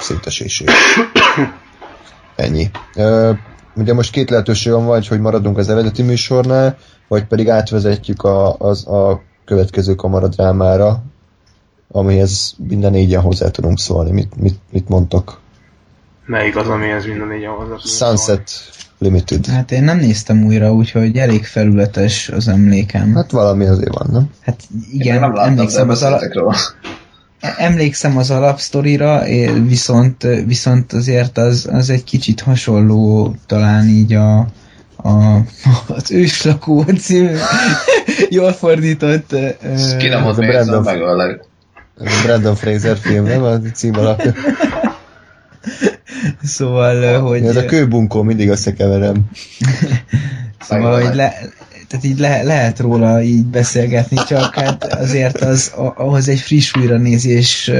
szétesését. 0.00 0.70
Ennyi. 2.36 2.70
Uh, 2.96 3.38
ugye 3.76 3.94
most 3.94 4.10
két 4.10 4.30
lehetőség 4.30 4.72
van, 4.72 4.86
vagy 4.86 5.06
hogy 5.08 5.20
maradunk 5.20 5.58
az 5.58 5.68
eredeti 5.68 6.02
műsornál, 6.02 6.76
vagy 7.08 7.24
pedig 7.24 7.48
átvezetjük 7.48 8.22
a, 8.22 8.56
az, 8.56 8.86
a 8.86 9.22
következő 9.44 9.94
kamaradrámára, 9.94 11.02
amihez 11.92 12.54
minden 12.68 12.90
négyen 12.90 13.20
hozzá 13.20 13.48
tudunk 13.48 13.78
szólni. 13.78 14.10
Mit, 14.10 14.40
mit, 14.40 14.58
mit 14.70 14.88
mondtok? 14.88 15.42
Melyik 16.26 16.56
az, 16.56 16.68
amihez 16.68 17.06
minden 17.06 17.26
négyen 17.26 17.50
hozzá 17.50 17.64
tudunk 17.64 17.86
Sunset 17.86 18.50
Limited. 18.98 19.46
Hát 19.46 19.70
én 19.72 19.82
nem 19.82 19.98
néztem 19.98 20.44
újra, 20.44 20.72
úgyhogy 20.72 21.16
elég 21.16 21.44
felületes 21.44 22.28
az 22.28 22.48
emlékem. 22.48 23.14
Hát 23.14 23.30
valami 23.30 23.66
azért 23.66 23.94
van, 23.94 24.08
nem? 24.12 24.30
Hát 24.40 24.60
igen, 24.92 25.20
nem 25.20 25.36
emlékszem 25.36 25.88
az, 25.88 26.02
ala... 26.02 26.20
emlékszem 27.56 28.16
az 28.16 28.30
alapsztorira, 28.30 29.22
viszont, 29.66 30.22
viszont 30.46 30.92
azért 30.92 31.38
az, 31.38 31.68
az 31.72 31.90
egy 31.90 32.04
kicsit 32.04 32.40
hasonló 32.40 33.34
talán 33.46 33.86
így 33.86 34.12
a, 34.12 34.38
a, 34.96 35.36
az 35.88 36.10
őslakó 36.10 36.82
című 36.82 37.36
jól 38.28 38.52
fordított 38.52 39.34
Ki 39.98 40.08
nem 40.08 40.26
az 40.26 40.36
Brandon, 40.36 40.82
meg 40.82 41.02
a 41.02 42.22
Brandon 42.24 42.54
Fraser 42.54 42.96
film, 42.96 43.24
nem? 43.24 43.42
A 43.42 43.58
cím 43.58 43.98
alapja. 43.98 44.32
Szóval, 46.42 47.20
hogy... 47.20 47.44
Ez 47.44 47.56
a 47.56 47.64
kőbunkó, 47.64 48.22
mindig 48.22 48.48
összekeverem. 48.48 49.30
szóval, 50.68 51.02
hogy 51.02 51.14
le, 51.14 51.32
tehát 51.88 52.04
így 52.04 52.18
le, 52.18 52.42
lehet 52.42 52.78
róla 52.78 53.22
így 53.22 53.44
beszélgetni, 53.44 54.16
csak 54.26 54.54
hát 54.54 54.84
azért 54.84 55.40
az, 55.40 55.72
ahhoz 55.96 56.28
egy 56.28 56.40
friss 56.40 56.74
újranézés 56.76 57.70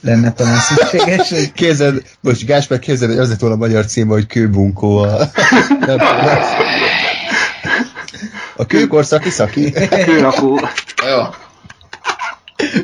lenne 0.00 0.32
talán 0.32 0.58
szükséges. 0.58 1.28
Hogy... 1.28 1.52
Képzeld, 1.62 2.02
most 2.20 2.46
Gáspár 2.46 2.78
képzeld, 2.78 3.10
hogy 3.10 3.20
az 3.20 3.28
lett 3.28 3.40
volna 3.40 3.54
a 3.54 3.58
magyar 3.58 3.86
cím, 3.86 4.08
hogy 4.08 4.26
kőbunkó. 4.26 4.96
A, 4.96 5.18
a 8.56 8.66
kőkorszaki 8.66 9.30
szaki. 9.30 9.72
Kőlakó. 10.04 10.60
Jó. 11.06 11.22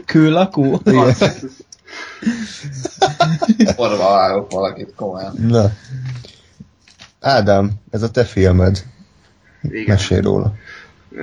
Kőlakó? 0.05 0.81
Igen. 0.85 1.15
Orva 3.77 4.11
vágok 4.11 4.51
valakit 4.51 4.93
komolyan. 4.97 5.35
Na. 5.39 5.71
Ádám, 7.21 7.71
ez 7.91 8.03
a 8.03 8.11
te 8.11 8.25
filmed. 8.25 8.85
Igen. 9.63 9.85
Mesélj 9.87 10.21
róla. 10.21 10.55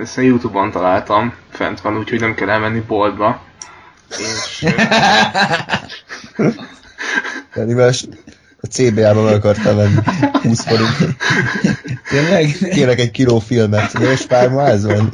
Ezt 0.02 0.18
a 0.18 0.22
Youtube-on 0.22 0.72
találtam, 0.72 1.34
fent 1.50 1.82
van, 1.82 1.98
úgyhogy 1.98 2.20
nem 2.20 2.34
kell 2.34 2.50
elmenni 2.50 2.80
boltba. 2.80 3.42
És... 4.10 4.66
Pedig 7.54 7.78
a 7.78 8.68
CBA-ba 8.68 9.24
meg 9.24 9.34
akartam 9.34 9.76
venni 9.76 10.00
20 10.42 10.64
forint. 10.64 11.16
Tényleg? 12.10 12.58
Kérek 12.72 13.00
egy 13.00 13.12
kiló 13.12 13.40
filmet, 13.40 14.00
és 14.00 14.26
pár 14.26 14.50
ma 14.50 14.68
ez 14.68 14.86
van. 14.86 15.14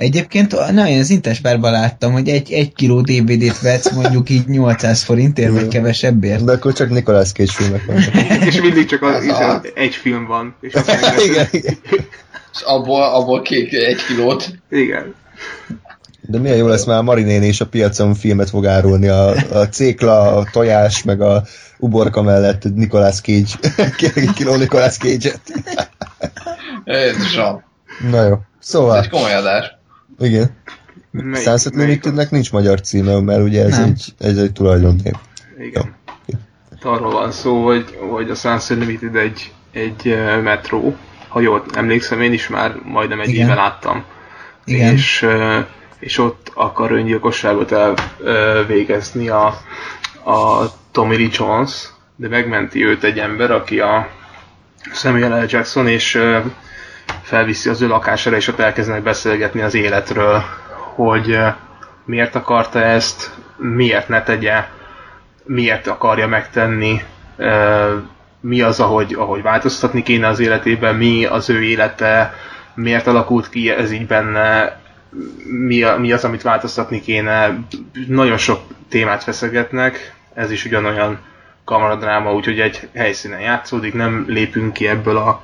Egyébként 0.00 0.72
na, 0.72 0.88
én 0.88 0.98
az 0.98 1.10
Interspárban 1.10 1.72
láttam, 1.72 2.12
hogy 2.12 2.28
egy, 2.28 2.52
egy 2.52 2.72
kiló 2.72 3.00
DVD-t 3.00 3.60
vetsz 3.60 3.90
mondjuk 3.92 4.30
így 4.30 4.46
800 4.46 5.02
forintért, 5.02 5.52
vagy 5.52 5.68
kevesebbért. 5.68 6.44
De 6.44 6.52
akkor 6.52 6.72
csak 6.72 6.90
Nicolas 6.90 7.32
Cage 7.32 7.52
filmek 7.52 7.84
van. 7.84 7.96
és 8.48 8.60
mindig 8.60 8.86
csak 8.86 9.02
az, 9.02 9.26
az 9.26 9.70
egy 9.74 9.94
film 9.94 10.26
van. 10.26 10.54
És 10.60 10.72
igen, 11.24 11.46
igen. 11.50 11.78
És 12.52 12.60
abból, 12.64 13.02
abból 13.02 13.42
kék 13.42 13.72
egy 13.72 14.04
kilót. 14.06 14.50
Igen. 14.70 15.14
De 16.20 16.38
milyen 16.38 16.56
jó 16.56 16.66
lesz 16.66 16.84
már 16.84 16.98
a 16.98 17.02
Marinéni 17.02 17.46
és 17.46 17.60
a 17.60 17.66
piacon 17.66 18.14
filmet 18.14 18.50
fog 18.50 18.66
árulni, 18.66 19.08
a, 19.08 19.28
a 19.52 19.68
cékla, 19.68 20.36
a 20.36 20.48
tojás, 20.52 21.02
meg 21.02 21.20
a 21.20 21.42
uborka 21.78 22.22
mellett 22.22 22.74
Nicolas 22.74 23.20
Cage. 23.20 23.50
Kiló 24.36 24.54
Nicolas 24.54 24.96
Cage-et. 24.96 25.40
Jézusom. 26.84 27.62
Na 28.10 28.22
jó. 28.26 28.38
Szóval... 28.58 28.96
Ez 28.96 29.04
egy 29.04 29.10
komoly 29.10 29.34
adás. 29.34 29.78
Igen. 30.20 30.50
Sunset 31.32 31.74
Limitednek 31.74 32.30
nincs 32.30 32.52
magyar 32.52 32.80
címe, 32.80 33.20
mert 33.20 33.42
ugye 33.42 33.64
ez, 33.64 33.78
egy, 33.78 34.14
ez 34.18 34.36
egy 34.36 34.52
tulajdonnév. 34.52 35.12
Igen. 35.58 35.94
Jó. 36.26 36.38
Arról 36.92 37.12
van 37.12 37.32
szó, 37.32 37.64
hogy, 37.64 37.98
hogy 38.10 38.30
a 38.30 38.34
Sunset 38.34 38.78
Limited 38.78 39.16
egy, 39.16 39.52
egy 39.72 40.16
metró, 40.42 40.96
ha 41.28 41.40
jól 41.40 41.64
emlékszem, 41.74 42.20
én 42.20 42.32
is 42.32 42.48
már 42.48 42.74
majdnem 42.84 43.20
egy 43.20 43.28
Igen. 43.28 43.46
éve 43.46 43.54
láttam. 43.54 44.04
Igen. 44.64 44.92
És, 44.92 45.26
és 45.98 46.18
ott 46.18 46.52
akar 46.54 46.92
öngyilkosságot 46.92 47.72
elvégezni 48.26 49.28
a, 49.28 49.46
a 50.24 50.66
Tommy 50.90 51.16
Lee 51.16 51.28
Jones, 51.32 51.88
de 52.16 52.28
megmenti 52.28 52.84
őt 52.84 53.04
egy 53.04 53.18
ember, 53.18 53.50
aki 53.50 53.80
a 53.80 54.08
Samuel 54.92 55.42
L. 55.42 55.46
Jackson, 55.48 55.88
és 55.88 56.20
felviszi 57.22 57.68
az 57.68 57.82
ő 57.82 57.86
lakására, 57.86 58.36
és 58.36 58.48
ott 58.48 58.58
elkezdenek 58.58 59.02
beszélgetni 59.02 59.60
az 59.60 59.74
életről, 59.74 60.42
hogy 60.94 61.38
miért 62.04 62.34
akarta 62.34 62.82
ezt, 62.82 63.30
miért 63.56 64.08
ne 64.08 64.22
tegye, 64.22 64.64
miért 65.44 65.86
akarja 65.86 66.26
megtenni, 66.26 67.02
mi 68.40 68.60
az, 68.60 68.80
ahogy, 68.80 69.14
ahogy 69.14 69.42
változtatni 69.42 70.02
kéne 70.02 70.26
az 70.26 70.40
életében, 70.40 70.94
mi 70.94 71.24
az 71.24 71.50
ő 71.50 71.62
élete, 71.62 72.34
miért 72.74 73.06
alakult 73.06 73.48
ki 73.48 73.70
ez 73.70 73.92
így 73.92 74.06
benne, 74.06 74.80
mi, 75.44 75.84
mi 75.98 76.12
az, 76.12 76.24
amit 76.24 76.42
változtatni 76.42 77.00
kéne. 77.00 77.58
Nagyon 78.06 78.36
sok 78.36 78.60
témát 78.88 79.22
feszegetnek, 79.22 80.14
ez 80.34 80.50
is 80.50 80.64
ugyanolyan 80.64 81.18
kamaradráma, 81.64 82.34
úgyhogy 82.34 82.60
egy 82.60 82.88
helyszínen 82.94 83.40
játszódik, 83.40 83.94
nem 83.94 84.24
lépünk 84.28 84.72
ki 84.72 84.88
ebből 84.88 85.16
a 85.16 85.40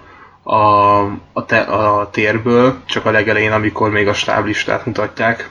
a, 0.48 0.98
a, 1.32 1.44
te, 1.46 1.60
a 1.60 2.10
térből, 2.10 2.76
csak 2.84 3.06
a 3.06 3.10
legelején, 3.10 3.52
amikor 3.52 3.90
még 3.90 4.08
a 4.08 4.14
stáblistát 4.14 4.86
mutatják, 4.86 5.50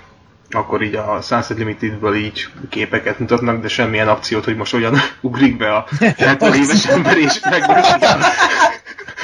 akkor 0.50 0.82
így 0.82 0.96
a 0.96 1.22
Sunset 1.22 1.58
Limitedből 1.58 2.16
így 2.16 2.48
képeket 2.70 3.20
mutatnak, 3.20 3.62
de 3.62 3.68
semmilyen 3.68 4.08
akciót, 4.08 4.46
hogy 4.46 4.56
most 4.56 4.74
olyan 4.74 4.96
ugrik 5.22 5.58
be 5.58 5.74
a 5.74 5.86
70 6.18 6.54
éves 6.54 6.86
ember 6.86 7.18
és 7.18 7.40
megmondja 7.50 8.18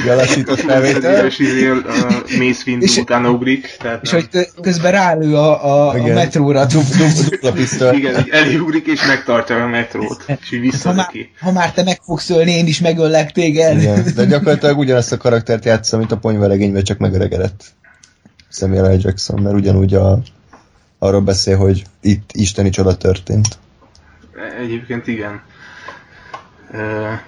Galassított 0.05 0.59
felvétel. 0.59 1.25
És 1.25 1.39
uh, 1.39 1.75
Mace 2.37 2.63
Windu 2.65 2.85
és, 2.85 2.97
utána 2.97 3.29
ugrik. 3.29 3.75
Tehát, 3.79 4.03
és 4.03 4.11
hogy 4.11 4.27
közben 4.61 4.91
rálő 4.91 5.35
a, 5.35 5.65
a, 5.65 5.89
a 5.89 6.13
metróra. 6.13 6.65
Dupla 6.65 7.51
pisztoly. 7.51 7.95
Igen, 7.95 8.25
elugrik 8.29 8.87
és 8.87 9.05
megtartja 9.05 9.63
a 9.63 9.67
metrót. 9.67 10.23
És 10.41 10.51
így 10.51 10.59
vissza 10.59 10.89
ha, 10.89 10.95
már, 10.95 11.09
ha 11.39 11.51
már 11.51 11.71
te 11.71 11.83
meg 11.83 11.99
fogsz 12.03 12.29
ölni, 12.29 12.51
én 12.51 12.67
is 12.67 12.79
megöllek 12.79 13.31
téged. 13.31 13.81
Igen, 13.81 14.05
de 14.15 14.25
gyakorlatilag 14.25 14.77
ugyanazt 14.77 15.11
a 15.11 15.17
karaktert 15.17 15.65
játszom, 15.65 15.99
mint 15.99 16.11
a 16.11 16.17
ponyveregényben, 16.17 16.83
csak 16.83 16.97
megöregedett. 16.97 17.63
Samuel 18.49 18.95
L. 18.95 18.99
Jackson, 19.01 19.41
mert 19.41 19.55
ugyanúgy 19.55 19.93
a, 19.93 20.19
arról 20.99 21.21
beszél, 21.21 21.57
hogy 21.57 21.83
itt 22.01 22.29
isteni 22.33 22.69
csoda 22.69 22.97
történt. 22.97 23.57
Egyébként 24.61 25.07
igen. 25.07 25.41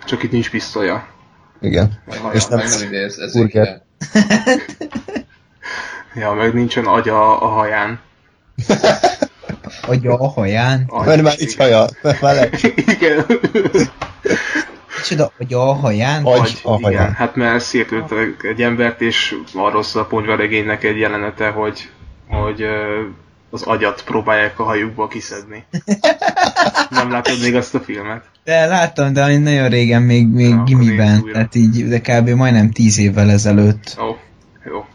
Csak 0.06 0.24
itt 0.24 0.32
nincs 0.32 0.50
pisztolya. 0.50 1.13
Igen. 1.64 2.02
Meg 2.06 2.34
és 2.34 2.46
nem, 2.46 2.60
nem 2.60 2.82
idéz, 2.82 3.20
ez 3.20 3.36
ja, 6.16 6.34
meg 6.34 6.54
nincsen 6.54 6.86
agya 6.86 7.40
a 7.40 7.48
haján. 7.48 8.00
agya 9.88 10.14
a 10.14 10.28
haján. 10.28 10.92
Mert 11.06 11.22
már 11.22 11.34
itt 11.38 11.56
haja, 11.56 11.86
mert 12.02 12.22
már 12.22 12.36
le. 12.36 12.50
Igen. 12.96 13.26
Micsoda, 14.98 15.32
agya 15.40 15.70
a 15.70 15.74
haján? 15.74 16.24
Agy 16.24 16.62
a 16.64 16.76
igen. 16.76 16.82
haján. 16.82 17.14
Hát 17.14 17.36
mert 17.36 17.64
szétlőttek 17.64 18.44
egy 18.44 18.62
embert, 18.62 19.02
és 19.02 19.36
arról 19.54 19.84
szól 19.84 20.02
a 20.02 20.06
ponyvaregénynek 20.06 20.84
egy 20.84 20.98
jelenete, 20.98 21.50
hogy, 21.50 21.90
hogy 22.28 22.66
az 23.54 23.62
agyat 23.62 24.04
próbálják 24.04 24.60
a 24.60 24.64
hajukból 24.64 25.08
kiszedni. 25.08 25.66
Nem 26.90 27.12
látod 27.12 27.42
még 27.42 27.56
azt 27.56 27.76
a 27.76 27.80
filmet? 27.80 28.24
De 28.44 28.66
láttam, 28.66 29.14
de 29.14 29.38
nagyon 29.38 29.70
régen, 29.70 30.02
még, 30.02 30.28
még 30.28 30.54
Na, 30.54 30.64
gimiben, 30.64 31.24
tehát 31.32 31.56
így, 31.56 31.88
de 31.88 32.00
kb. 32.00 32.30
majdnem 32.30 32.72
tíz 32.72 33.00
évvel 33.00 33.30
ezelőtt. 33.30 33.98
Ó, 34.02 34.18
jó. 34.66 34.86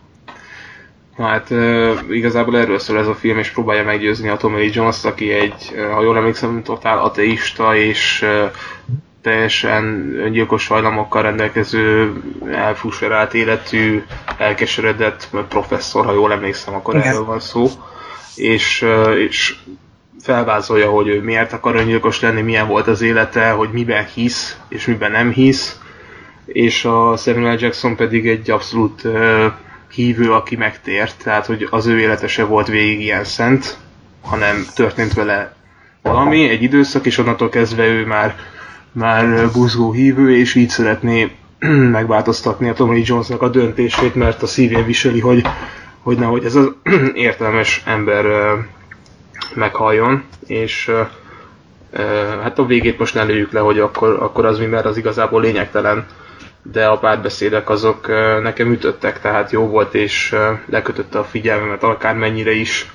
Na 1.16 1.26
hát 1.26 1.50
uh, 1.50 1.98
igazából 2.10 2.58
erről 2.58 2.78
szól 2.78 2.98
ez 2.98 3.06
a 3.06 3.14
film, 3.14 3.38
és 3.38 3.50
próbálja 3.50 3.84
meggyőzni 3.84 4.28
a 4.28 4.36
Tommy 4.36 4.58
Lee 4.58 4.70
Jones-t, 4.72 5.04
aki 5.04 5.32
egy, 5.32 5.74
ha 5.94 6.02
jól 6.02 6.16
emlékszem, 6.16 6.62
totál 6.62 6.98
ateista, 6.98 7.76
és 7.76 8.22
uh, 8.22 8.50
teljesen 9.22 10.14
öngyilkos 10.18 10.66
hajlamokkal 10.66 11.22
rendelkező, 11.22 12.12
elfuserált 12.52 13.34
életű, 13.34 14.02
elkeseredett 14.38 15.28
professzor, 15.48 16.04
ha 16.04 16.12
jól 16.12 16.32
emlékszem, 16.32 16.74
akkor 16.74 16.94
Igen. 16.94 17.06
erről 17.06 17.24
van 17.24 17.40
szó. 17.40 17.66
És, 18.38 18.84
és 19.16 19.54
felvázolja, 20.20 20.90
hogy 20.90 21.08
ő 21.08 21.22
miért 21.22 21.52
akar 21.52 21.76
öngyilkos 21.76 22.20
lenni, 22.20 22.40
milyen 22.40 22.66
volt 22.66 22.86
az 22.86 23.00
élete, 23.00 23.50
hogy 23.50 23.68
miben 23.72 24.06
hisz, 24.14 24.56
és 24.68 24.86
miben 24.86 25.10
nem 25.10 25.30
hisz. 25.30 25.78
És 26.46 26.84
a 26.84 27.16
Samuel. 27.16 27.56
Jackson 27.58 27.96
pedig 27.96 28.28
egy 28.28 28.50
abszolút 28.50 29.02
hívő, 29.92 30.32
aki 30.32 30.56
megtért, 30.56 31.22
tehát 31.22 31.46
hogy 31.46 31.66
az 31.70 31.86
ő 31.86 31.98
élete 31.98 32.26
se 32.26 32.44
volt 32.44 32.66
végig 32.66 33.00
ilyen 33.00 33.24
szent, 33.24 33.76
hanem 34.22 34.66
történt 34.74 35.12
vele 35.14 35.56
valami, 36.02 36.48
egy 36.48 36.62
időszak, 36.62 37.06
és 37.06 37.18
onnantól 37.18 37.48
kezdve 37.48 37.86
ő 37.86 38.06
már, 38.06 38.36
már 38.92 39.50
buzgó 39.52 39.92
hívő, 39.92 40.36
és 40.36 40.54
így 40.54 40.68
szeretné 40.68 41.30
megváltoztatni 41.98 42.68
a 42.68 42.72
Tommy 42.72 43.02
Jonesnak 43.04 43.42
a 43.42 43.48
döntését, 43.48 44.14
mert 44.14 44.42
a 44.42 44.46
szívén 44.46 44.84
viseli, 44.84 45.20
hogy, 45.20 45.46
hogy 46.08 46.18
nehogy 46.18 46.44
ez 46.44 46.54
az 46.54 46.72
értelmes 47.14 47.82
ember 47.86 48.54
meghalljon, 49.54 50.24
és 50.46 50.90
hát 52.42 52.58
a 52.58 52.66
végét 52.66 52.98
most 52.98 53.14
ne 53.14 53.22
lőjük 53.22 53.52
le, 53.52 53.60
hogy 53.60 53.78
akkor, 53.78 54.22
akkor 54.22 54.44
az 54.44 54.58
mi, 54.58 54.66
mert 54.66 54.84
az 54.84 54.96
igazából 54.96 55.40
lényegtelen, 55.40 56.06
de 56.62 56.86
a 56.86 56.98
párbeszédek 56.98 57.70
azok 57.70 58.06
nekem 58.42 58.72
ütöttek, 58.72 59.20
tehát 59.20 59.50
jó 59.50 59.66
volt, 59.66 59.94
és 59.94 60.36
lekötötte 60.66 61.18
a 61.18 61.24
figyelmemet 61.24 61.82
akármennyire 61.82 62.52
is 62.52 62.90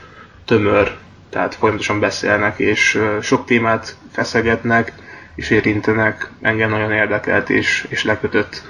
tömör, 0.45 0.91
tehát 1.29 1.55
folyamatosan 1.55 1.99
beszélnek, 1.99 2.59
és 2.59 3.01
sok 3.21 3.45
témát 3.45 3.95
feszegetnek, 4.11 4.93
és 5.35 5.49
érintenek, 5.49 6.29
engem 6.41 6.69
nagyon 6.69 6.91
érdekelt, 6.91 7.49
és, 7.49 7.85
és 7.89 8.03
lekötött. 8.03 8.63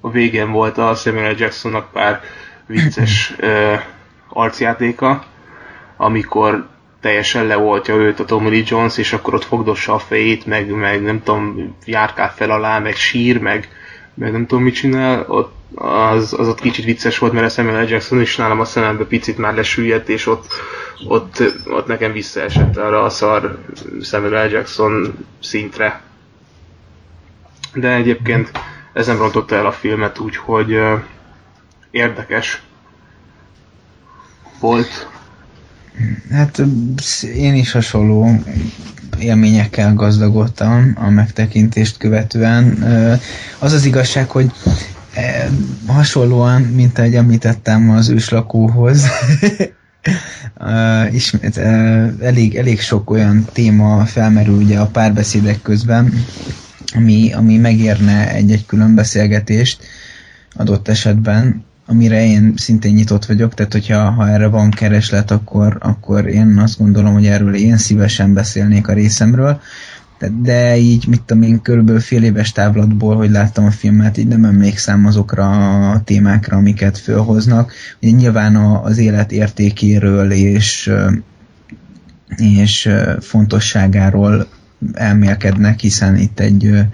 A 0.00 0.10
végén 0.10 0.50
volt 0.50 0.78
a 0.78 0.94
Samuel. 0.94 1.34
Jacksonnak 1.38 1.92
pár 1.92 2.20
vicces 2.66 3.34
ö, 3.38 3.74
arcjátéka, 4.28 5.24
amikor 5.96 6.66
teljesen 7.00 7.46
leoltja 7.46 7.94
őt 7.94 8.20
a 8.20 8.24
Tommy 8.24 8.50
Lee 8.50 8.62
Jones, 8.66 8.98
és 8.98 9.12
akkor 9.12 9.34
ott 9.34 9.44
fogdossa 9.44 9.94
a 9.94 9.98
fejét, 9.98 10.46
meg, 10.46 10.70
meg 10.70 11.02
nem 11.02 11.22
tudom, 11.22 11.76
járkál 11.84 12.32
fel 12.32 12.50
alá, 12.50 12.78
meg 12.78 12.94
sír, 12.94 13.40
meg, 13.40 13.68
meg 14.14 14.32
nem 14.32 14.46
tudom 14.46 14.64
mit 14.64 14.74
csinál, 14.74 15.24
ott 15.28 15.54
az, 15.74 16.34
az 16.38 16.48
ott 16.48 16.60
kicsit 16.60 16.84
vicces 16.84 17.18
volt, 17.18 17.32
mert 17.32 17.46
a 17.46 17.48
Samuel 17.48 17.84
L. 17.84 17.88
Jackson 17.88 18.20
is 18.20 18.36
nálam 18.36 18.60
a 18.60 18.64
szemembe 18.64 19.04
picit 19.04 19.38
már 19.38 19.54
lesüllyedt, 19.54 20.08
és 20.08 20.26
ott, 20.26 20.46
ott, 21.08 21.42
ott 21.66 21.86
nekem 21.86 22.12
visszaesett 22.12 22.76
arra 22.76 23.02
a 23.02 23.08
szar 23.08 23.58
Samuel 24.02 24.46
L. 24.46 24.50
Jackson 24.50 25.14
szintre. 25.40 26.00
De 27.74 27.94
egyébként 27.94 28.50
ez 28.92 29.06
nem 29.06 29.18
rontotta 29.18 29.54
el 29.54 29.66
a 29.66 29.72
filmet, 29.72 30.18
úgyhogy 30.18 30.80
érdekes 31.96 32.62
volt. 34.60 35.08
Hát 36.30 36.62
én 37.34 37.54
is 37.54 37.72
hasonló 37.72 38.42
élményekkel 39.18 39.94
gazdagodtam 39.94 40.92
a 40.94 41.08
megtekintést 41.08 41.96
követően. 41.96 42.82
Az 43.58 43.72
az 43.72 43.84
igazság, 43.84 44.30
hogy 44.30 44.50
hasonlóan, 45.86 46.62
mint 46.62 46.98
ahogy 46.98 47.14
említettem 47.14 47.90
az 47.90 48.08
őslakóhoz, 48.08 49.06
Uh, 50.60 51.14
ismét, 51.14 51.56
elég, 52.20 52.56
elég 52.56 52.80
sok 52.80 53.10
olyan 53.10 53.44
téma 53.52 54.04
felmerül 54.04 54.54
ugye 54.54 54.78
a 54.78 54.86
párbeszédek 54.86 55.62
közben, 55.62 56.24
ami, 56.94 57.32
ami 57.32 57.56
megérne 57.56 58.30
egy-egy 58.34 58.66
külön 58.66 58.94
beszélgetést 58.94 59.84
adott 60.54 60.88
esetben, 60.88 61.65
amire 61.86 62.24
én 62.26 62.52
szintén 62.56 62.94
nyitott 62.94 63.24
vagyok, 63.24 63.54
tehát 63.54 63.72
hogyha 63.72 64.10
ha 64.10 64.28
erre 64.28 64.46
van 64.46 64.70
kereslet, 64.70 65.30
akkor, 65.30 65.76
akkor 65.80 66.26
én 66.26 66.58
azt 66.58 66.78
gondolom, 66.78 67.12
hogy 67.12 67.26
erről 67.26 67.54
én 67.54 67.76
szívesen 67.76 68.34
beszélnék 68.34 68.88
a 68.88 68.92
részemről, 68.92 69.60
de, 70.42 70.76
így, 70.76 71.06
mit 71.08 71.22
tudom 71.22 71.42
én, 71.42 71.62
körülbelül 71.62 72.00
fél 72.00 72.22
éves 72.22 72.52
távlatból, 72.52 73.16
hogy 73.16 73.30
láttam 73.30 73.64
a 73.64 73.70
filmet, 73.70 74.16
így 74.16 74.26
nem 74.26 74.44
emlékszem 74.44 75.06
azokra 75.06 75.90
a 75.90 76.00
témákra, 76.04 76.56
amiket 76.56 76.98
fölhoznak. 76.98 77.72
Ugye 78.02 78.16
nyilván 78.16 78.56
a, 78.56 78.82
az 78.82 78.98
élet 78.98 79.32
értékéről 79.32 80.30
és, 80.30 80.92
és 82.36 82.90
fontosságáról 83.20 84.46
elmélkednek, 84.92 85.80
hiszen 85.80 86.16
itt 86.16 86.40
egy 86.40 86.86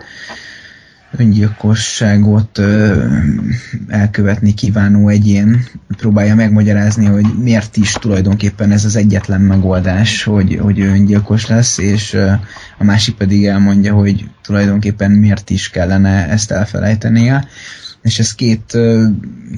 öngyilkosságot 1.17 2.59
ö, 2.59 3.05
elkövetni 3.89 4.55
kívánó 4.55 5.09
egyén 5.09 5.65
próbálja 5.97 6.35
megmagyarázni, 6.35 7.05
hogy 7.05 7.27
miért 7.43 7.77
is 7.77 7.93
tulajdonképpen 7.93 8.71
ez 8.71 8.85
az 8.85 8.97
egyetlen 8.97 9.41
megoldás, 9.41 10.23
hogy, 10.25 10.59
hogy 10.61 10.79
ő 10.79 10.89
öngyilkos 10.89 11.47
lesz, 11.47 11.79
és 11.79 12.13
ö, 12.13 12.31
a 12.79 12.85
másik 12.85 13.15
pedig 13.15 13.47
elmondja, 13.47 13.95
hogy 13.95 14.29
tulajdonképpen 14.43 15.11
miért 15.11 15.51
is 15.51 15.71
kellene 15.71 16.29
ezt 16.29 16.51
elfelejtenie. 16.51 17.47
És 18.03 18.19
ez 18.19 18.35
két, 18.35 18.75
ö, 18.75 19.07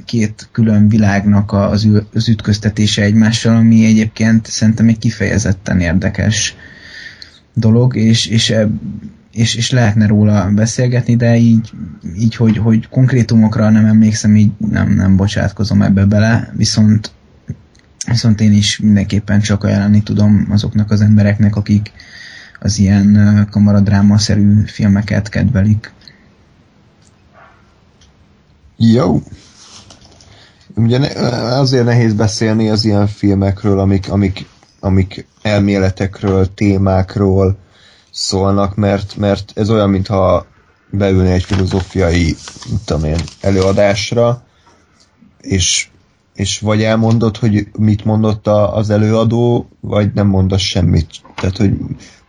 két 0.04 0.48
külön 0.52 0.88
világnak 0.88 1.52
az, 1.52 1.88
az 2.14 2.28
ütköztetése 2.28 3.02
egymással, 3.02 3.56
ami 3.56 3.84
egyébként 3.84 4.46
szerintem 4.46 4.88
egy 4.88 4.98
kifejezetten 4.98 5.80
érdekes 5.80 6.54
dolog, 7.54 7.96
és, 7.96 8.26
és, 8.26 8.50
e- 8.50 8.68
és, 9.34 9.54
és 9.54 9.70
lehetne 9.70 10.06
róla 10.06 10.50
beszélgetni, 10.50 11.16
de 11.16 11.36
így, 11.36 11.70
így 12.18 12.36
hogy, 12.36 12.56
hogy 12.56 12.88
konkrétumokra 12.88 13.70
nem 13.70 13.86
emlékszem, 13.86 14.36
így 14.36 14.50
nem, 14.70 14.90
nem 14.94 15.16
bocsátkozom 15.16 15.82
ebbe 15.82 16.04
bele, 16.04 16.52
viszont 16.56 17.12
viszont 18.06 18.40
én 18.40 18.52
is 18.52 18.78
mindenképpen 18.78 19.40
csak 19.40 19.64
ajánlani 19.64 20.02
tudom 20.02 20.46
azoknak 20.50 20.90
az 20.90 21.00
embereknek, 21.00 21.56
akik 21.56 21.92
az 22.60 22.78
ilyen 22.78 23.48
kamaradráma-szerű 23.50 24.62
filmeket 24.66 25.28
kedvelik. 25.28 25.92
Jó. 28.76 29.22
Ugye 30.74 30.98
azért 31.34 31.84
nehéz 31.84 32.14
beszélni 32.14 32.68
az 32.68 32.84
ilyen 32.84 33.06
filmekről, 33.06 33.78
amik, 33.78 34.10
amik, 34.10 34.46
amik 34.80 35.26
elméletekről, 35.42 36.54
témákról 36.54 37.63
szólnak, 38.14 38.74
mert, 38.74 39.16
mert 39.16 39.52
ez 39.54 39.70
olyan, 39.70 39.90
mintha 39.90 40.46
beülne 40.90 41.32
egy 41.32 41.42
filozófiai, 41.42 42.36
tudom 42.84 43.04
én, 43.04 43.18
előadásra, 43.40 44.42
és, 45.40 45.88
és 46.34 46.60
vagy 46.60 46.82
elmondod, 46.82 47.36
hogy 47.36 47.68
mit 47.78 48.04
mondott 48.04 48.46
a, 48.46 48.76
az 48.76 48.90
előadó, 48.90 49.68
vagy 49.80 50.12
nem 50.12 50.26
mondasz 50.26 50.60
semmit. 50.60 51.06
Tehát, 51.34 51.56
hogy 51.56 51.72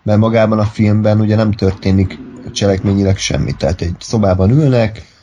mert 0.04 0.20
magában 0.20 0.60
a 0.60 0.66
filmben 0.66 1.20
ugye 1.20 1.36
nem 1.36 1.52
történik 1.52 2.20
cselekményileg 2.52 3.18
semmi. 3.18 3.52
Tehát 3.52 3.82
egy 3.82 3.96
szobában 4.00 4.50
ülnek, 4.50 5.15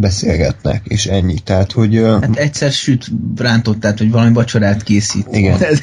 beszélgetnek, 0.00 0.86
és 0.86 1.06
ennyi. 1.06 1.38
Tehát, 1.44 1.72
hogy... 1.72 1.96
Hát 2.20 2.36
egyszer 2.36 2.72
süt 2.72 3.06
rántott, 3.36 3.80
tehát 3.80 3.98
hogy 3.98 4.10
valami 4.10 4.32
vacsorát 4.32 4.82
készít. 4.82 5.26
Igen. 5.32 5.58
Tehát, 5.58 5.82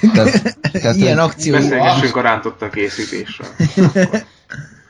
Tehát- 0.72 0.95
ilyen 1.03 1.18
akció. 1.20 1.53
Beszélgessünk 1.53 2.15
a 2.15 2.22
rántottak 2.22 2.72
készítésről. 2.72 3.47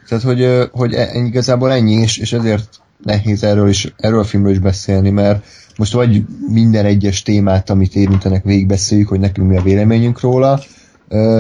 Tehát, 0.07 0.23
hogy, 0.23 0.69
hogy 0.71 0.93
e- 0.93 1.11
igazából 1.13 1.71
ennyi, 1.71 1.93
és, 1.93 2.17
és 2.17 2.33
ezért 2.33 2.79
nehéz 3.03 3.43
erről, 3.43 3.69
is, 3.69 3.93
erről 3.97 4.19
a 4.19 4.23
filmről 4.23 4.51
is 4.51 4.59
beszélni, 4.59 5.09
mert 5.09 5.45
most 5.77 5.93
vagy 5.93 6.23
minden 6.47 6.85
egyes 6.85 7.21
témát, 7.21 7.69
amit 7.69 7.95
érintenek, 7.95 8.43
végigbeszéljük, 8.43 9.07
hogy 9.07 9.19
nekünk 9.19 9.49
mi 9.49 9.57
a 9.57 9.61
véleményünk 9.61 10.19
róla, 10.19 10.59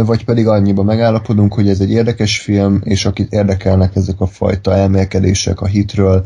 vagy 0.05 0.25
pedig 0.25 0.47
annyiban 0.47 0.85
megállapodunk, 0.85 1.53
hogy 1.53 1.69
ez 1.69 1.79
egy 1.79 1.91
érdekes 1.91 2.39
film, 2.39 2.81
és 2.83 3.05
akit 3.05 3.31
érdekelnek 3.31 3.95
ezek 3.95 4.19
a 4.21 4.27
fajta 4.27 4.73
elmélkedések 4.73 5.61
a 5.61 5.65
hitről, 5.65 6.25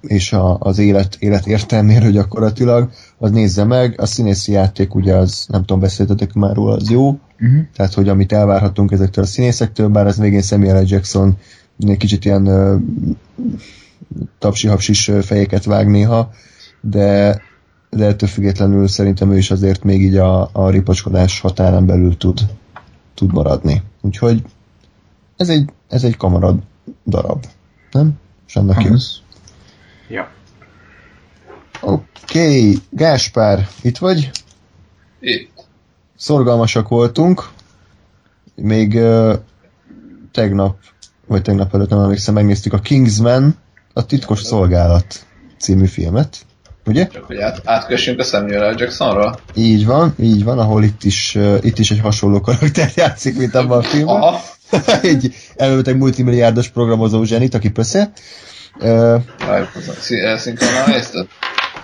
és 0.00 0.32
a, 0.32 0.56
az 0.58 0.78
élet, 0.78 1.16
élet 1.18 1.46
értelméről 1.46 2.10
gyakorlatilag, 2.10 2.90
az 3.18 3.30
nézze 3.30 3.64
meg. 3.64 4.00
A 4.00 4.06
színészi 4.06 4.52
játék 4.52 4.94
ugye 4.94 5.14
az, 5.14 5.46
nem 5.48 5.60
tudom, 5.60 5.80
beszéltetek 5.80 6.32
már 6.32 6.54
róla, 6.54 6.74
az 6.74 6.90
jó, 6.90 7.18
Uh-huh. 7.42 7.60
Tehát, 7.74 7.94
hogy 7.94 8.08
amit 8.08 8.32
elvárhatunk 8.32 8.92
ezektől 8.92 9.24
a 9.24 9.26
színészektől, 9.26 9.88
bár 9.88 10.06
ez 10.06 10.18
végén 10.18 10.42
Samuel 10.42 10.82
L. 10.82 10.84
Jackson 10.86 11.36
egy 11.78 11.96
kicsit 11.96 12.24
ilyen 12.24 12.46
uh, 12.46 12.80
tapsi-hapsis 14.38 15.10
fejéket 15.20 15.64
vág 15.64 15.88
néha, 15.88 16.30
de, 16.80 17.40
de 17.90 18.06
ettől 18.06 18.28
függetlenül 18.28 18.88
szerintem 18.88 19.32
ő 19.32 19.36
is 19.36 19.50
azért 19.50 19.84
még 19.84 20.02
így 20.02 20.16
a, 20.16 20.50
a 20.52 20.70
ripacskodás 20.70 21.40
határán 21.40 21.86
belül 21.86 22.16
tud, 22.16 22.40
tud 23.14 23.32
maradni. 23.32 23.82
Úgyhogy 24.00 24.42
ez 25.36 25.48
egy, 25.48 25.70
ez 25.88 26.04
egy 26.04 26.16
kamarad 26.16 26.58
darab, 27.06 27.44
nem? 27.92 28.12
És 28.46 28.56
annak. 28.56 28.78
Az. 28.78 29.19
Ja. 30.10 30.30
Oké, 31.80 32.02
okay. 32.22 32.76
Gáspár, 32.90 33.68
itt 33.82 33.98
vagy? 33.98 34.30
Itt. 35.20 35.64
Szorgalmasak 36.16 36.88
voltunk. 36.88 37.48
Még 38.54 38.94
uh, 38.94 39.34
tegnap, 40.32 40.76
vagy 41.26 41.42
tegnap 41.42 41.74
előtt 41.74 41.88
nem 41.88 42.00
emlékszem, 42.00 42.34
megnéztük 42.34 42.72
a 42.72 42.78
Kingsman, 42.78 43.56
a 43.92 44.06
titkos 44.06 44.42
szolgálat 44.42 45.26
című 45.58 45.86
filmet. 45.86 46.36
Ugye? 46.86 47.06
Csak 47.06 47.24
hogy 47.24 47.36
át, 47.36 47.60
átkössünk 47.64 48.18
a 48.18 48.22
Samuel 48.22 48.72
L. 48.72 48.74
Jacksonra. 48.78 49.38
Így 49.54 49.86
van, 49.86 50.14
így 50.18 50.44
van, 50.44 50.58
ahol 50.58 50.82
itt 50.84 51.04
is, 51.04 51.34
uh, 51.34 51.58
itt 51.60 51.78
is 51.78 51.90
egy 51.90 52.00
hasonló 52.00 52.40
karakter 52.40 52.92
játszik, 52.96 53.36
mint 53.36 53.54
abban 53.54 53.78
a 53.78 53.82
filmben. 53.82 54.34
Egy 55.02 55.34
elmebeteg 55.56 55.96
multimilliárdos 55.96 56.68
programozó 56.68 57.24
zsenit, 57.24 57.54
aki 57.54 57.70
pösze. 57.70 58.12
Uh, 58.82 59.22
Szinkronnal 60.36 60.86
nézted? 60.86 61.26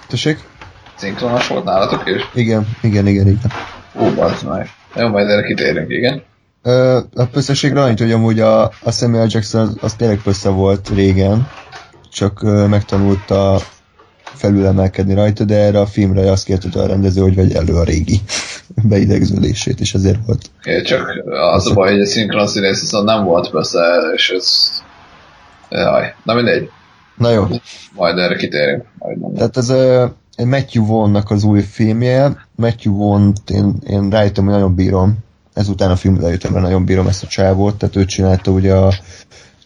tessék? 0.07 0.39
Szinkronos 0.97 1.49
volt 1.49 1.65
nálatok 1.65 2.09
is? 2.09 2.23
Igen, 2.35 2.77
igen, 2.83 3.07
igen, 3.07 3.27
igen. 3.27 3.53
Ó, 4.01 4.11
bazd 4.15 4.49
meg. 4.49 4.71
Jó, 4.95 5.09
majd 5.09 5.29
erre 5.29 5.43
kitérünk, 5.43 5.91
igen. 5.91 6.23
Ö, 6.63 6.99
a 7.15 7.25
pösszeségre 7.25 7.83
annyit, 7.83 7.99
hogy 7.99 8.13
amúgy 8.13 8.41
a, 8.41 8.63
a 8.65 8.91
Samuel 8.91 9.27
Jackson 9.31 9.61
az, 9.61 9.77
az 9.81 9.95
tényleg 9.95 10.21
pössze 10.23 10.49
volt 10.49 10.89
régen, 10.89 11.49
csak 12.13 12.43
ö, 12.43 12.67
megtanulta 12.67 13.59
felülemelkedni 14.35 15.15
rajta, 15.15 15.45
de 15.45 15.55
erre 15.55 15.81
a 15.81 15.87
filmre 15.87 16.31
azt 16.31 16.45
kérte 16.45 16.81
a 16.81 16.87
rendező, 16.87 17.21
hogy 17.21 17.35
vegy 17.35 17.53
elő 17.53 17.75
a 17.75 17.85
régi 17.85 18.21
beidegződését, 18.91 19.81
és 19.81 19.95
ezért 19.95 20.19
volt. 20.27 20.51
É, 20.63 20.83
csak 20.83 21.23
az 21.55 21.67
a 21.67 21.75
baj, 21.75 21.91
hogy 21.91 22.01
a 22.01 22.07
szinkron 22.07 22.47
színész 22.47 22.81
viszont 22.81 23.07
nem 23.07 23.25
volt 23.25 23.51
persze, 23.51 24.11
és 24.15 24.31
ez... 24.31 24.71
Jaj, 25.69 26.15
na 26.25 26.35
mindegy, 26.35 26.71
Na 27.17 27.31
jó, 27.31 27.47
majd 27.95 28.19
erre 28.19 28.37
kitérünk. 28.37 28.85
Majd 28.99 29.35
tehát 29.35 29.57
ez 29.57 29.71
egy 30.37 30.47
Matthew 30.47 30.87
Vaughn-nak 30.87 31.31
az 31.31 31.45
új 31.45 31.61
filmje. 31.61 32.47
Matthew 32.55 32.97
Vaughn-t 32.97 33.51
én, 33.51 33.75
én 33.87 34.11
rájöttem, 34.11 34.45
hogy 34.45 34.53
nagyon 34.53 34.75
bírom. 34.75 35.19
Ezután 35.55 35.91
a 35.91 35.97
filmre 35.97 36.23
rájöttem, 36.23 36.53
hogy 36.53 36.63
nagyon 36.63 36.85
bírom 36.85 37.07
ezt 37.07 37.23
a 37.23 37.27
csávót, 37.27 37.77
tehát 37.77 37.97
ő 37.97 38.05
csinálta 38.05 38.51
ugye 38.51 38.75
a 38.75 38.93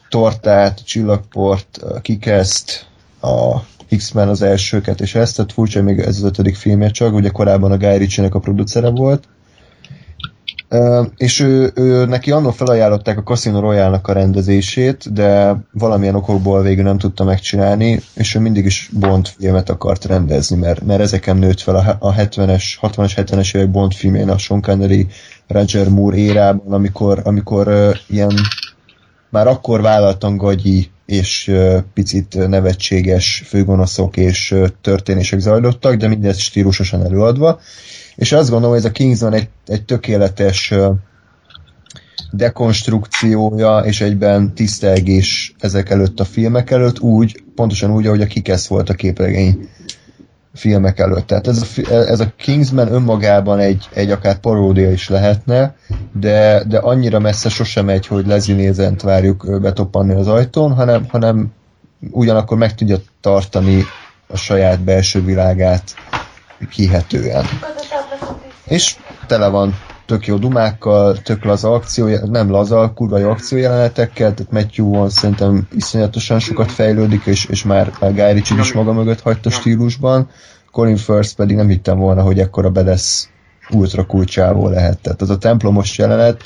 Tortát, 0.09 0.79
a 0.79 0.83
Csillagport, 0.85 1.77
a 1.77 2.01
Kikeszt, 2.01 2.87
a 3.21 3.57
X-Men 3.97 4.29
az 4.29 4.43
elsőket, 4.43 5.01
és 5.01 5.15
ezt, 5.15 5.37
tehát 5.37 5.53
furcsa, 5.53 5.83
hogy 5.83 5.89
még 5.95 5.99
ez 5.99 6.17
az 6.17 6.23
ötödik 6.23 6.57
filmje 6.57 6.91
csak, 6.91 7.15
ugye 7.15 7.29
korábban 7.29 7.73
a 7.73 7.77
Guy 7.77 7.97
Ritchie-nek 7.97 8.35
a 8.35 8.39
producere 8.39 8.89
volt. 8.89 9.29
Uh, 10.73 11.07
és 11.17 11.41
ő, 11.41 11.73
ő, 11.75 12.05
neki 12.05 12.31
annól 12.31 12.53
felajánlották 12.53 13.19
a 13.19 13.23
Casino 13.23 13.61
Royale-nak 13.61 14.09
a 14.09 14.13
rendezését, 14.13 15.13
de 15.13 15.57
valamilyen 15.73 16.15
okokból 16.15 16.63
végül 16.63 16.85
nem 16.85 16.99
tudta 16.99 17.25
megcsinálni, 17.25 18.01
és 18.15 18.35
ő 18.35 18.41
mindig 18.41 18.65
is 18.65 18.91
Bond 18.93 19.27
filmet 19.27 19.71
akart 19.71 20.05
rendezni, 20.05 20.57
mert, 20.57 20.85
mert 20.85 21.01
ezeken 21.01 21.37
nőtt 21.37 21.61
fel 21.61 21.75
a, 21.77 21.97
a 21.99 22.15
70-es, 22.15 22.63
60-as, 22.81 23.13
70-es 23.17 23.57
évek 23.57 23.71
Bond 23.71 23.93
filmjén 23.93 24.29
a 24.29 24.39
Sean 24.39 24.63
Connery, 24.63 25.07
Roger 25.47 25.89
Moore 25.89 26.17
érában, 26.17 26.73
amikor, 26.73 27.21
amikor 27.25 27.69
uh, 27.69 27.97
ilyen 28.07 28.35
már 29.31 29.47
akkor 29.47 29.81
vállaltan 29.81 30.37
gagyi 30.37 30.91
és 31.07 31.49
uh, 31.49 31.79
picit 31.95 32.49
nevetséges 32.49 33.43
főgonoszok 33.47 34.17
és 34.17 34.51
uh, 34.51 34.67
történések 34.81 35.39
zajlottak, 35.39 35.95
de 35.95 36.09
mindezt 36.09 36.41
stílusosan 36.41 37.05
előadva. 37.05 37.61
És 38.21 38.33
azt 38.33 38.51
gondolom, 38.51 38.75
hogy 38.75 38.85
ez 38.85 38.91
a 38.91 38.93
Kingsman 38.93 39.33
egy, 39.33 39.49
egy 39.67 39.85
tökéletes 39.85 40.75
dekonstrukciója 42.31 43.79
és 43.79 44.01
egyben 44.01 44.55
tisztelgés 44.55 45.55
ezek 45.59 45.91
előtt 45.91 46.21
a 46.21 46.25
filmek 46.25 46.71
előtt, 46.71 47.01
úgy, 47.01 47.43
pontosan 47.55 47.91
úgy, 47.91 48.07
ahogy 48.07 48.21
a 48.21 48.27
Kikesz 48.27 48.67
volt 48.67 48.89
a 48.89 48.95
képregény 48.95 49.69
filmek 50.55 50.99
előtt. 50.99 51.27
Tehát 51.27 51.47
ez 51.47 51.63
a, 51.63 51.91
ez 51.91 52.21
a 52.21 52.33
Kingsman 52.37 52.93
önmagában 52.93 53.59
egy, 53.59 53.89
egy 53.95 54.11
akár 54.11 54.39
paródia 54.39 54.93
is 54.93 55.09
lehetne, 55.09 55.77
de, 56.13 56.65
de 56.69 56.79
annyira 56.79 57.19
messze 57.19 57.49
sosem 57.49 57.85
megy, 57.85 58.07
hogy 58.07 58.27
Leslie 58.27 58.57
Nielsen-t 58.57 59.03
várjuk 59.03 59.61
betoppanni 59.61 60.15
az 60.15 60.29
ajtón, 60.29 60.73
hanem, 60.73 61.07
hanem 61.09 61.53
ugyanakkor 62.11 62.59
meg 62.59 62.75
tudja 62.75 62.97
tartani 63.21 63.83
a 64.27 64.37
saját 64.37 64.81
belső 64.81 65.25
világát 65.25 65.95
hihetően. 66.69 67.45
És 68.65 68.97
tele 69.27 69.49
van 69.49 69.75
tök 70.07 70.27
jó 70.27 70.37
dumákkal, 70.37 71.17
tök 71.17 71.45
laza 71.45 71.73
akció, 71.73 72.09
nem 72.25 72.51
laza, 72.51 72.93
kurva 72.95 73.19
jó 73.19 73.31
akciójelenetekkel, 73.31 74.35
tehát 74.35 74.53
Matthew 74.53 74.91
Vaughn 74.91 75.09
szerintem 75.09 75.69
iszonyatosan 75.73 76.39
sokat 76.39 76.73
fejlődik, 76.73 77.27
és, 77.27 77.45
és 77.45 77.65
már, 77.65 77.93
már 78.01 78.15
Guy 78.15 78.33
Ritchie 78.33 78.61
is 78.61 78.73
maga 78.73 78.93
mögött 78.93 79.21
hagyta 79.21 79.51
stílusban. 79.51 80.29
Colin 80.71 80.97
Firth 80.97 81.35
pedig 81.35 81.57
nem 81.57 81.69
hittem 81.69 81.99
volna, 81.99 82.23
hogy 82.23 82.39
ekkora 82.39 82.71
bedesz 82.71 83.29
ultra 83.71 84.07
kulcsávó 84.07 84.69
lehet. 84.69 84.99
Tehát 84.99 85.21
az 85.21 85.31
a 85.31 85.39
templomos 85.39 85.99
jelenet, 85.99 86.43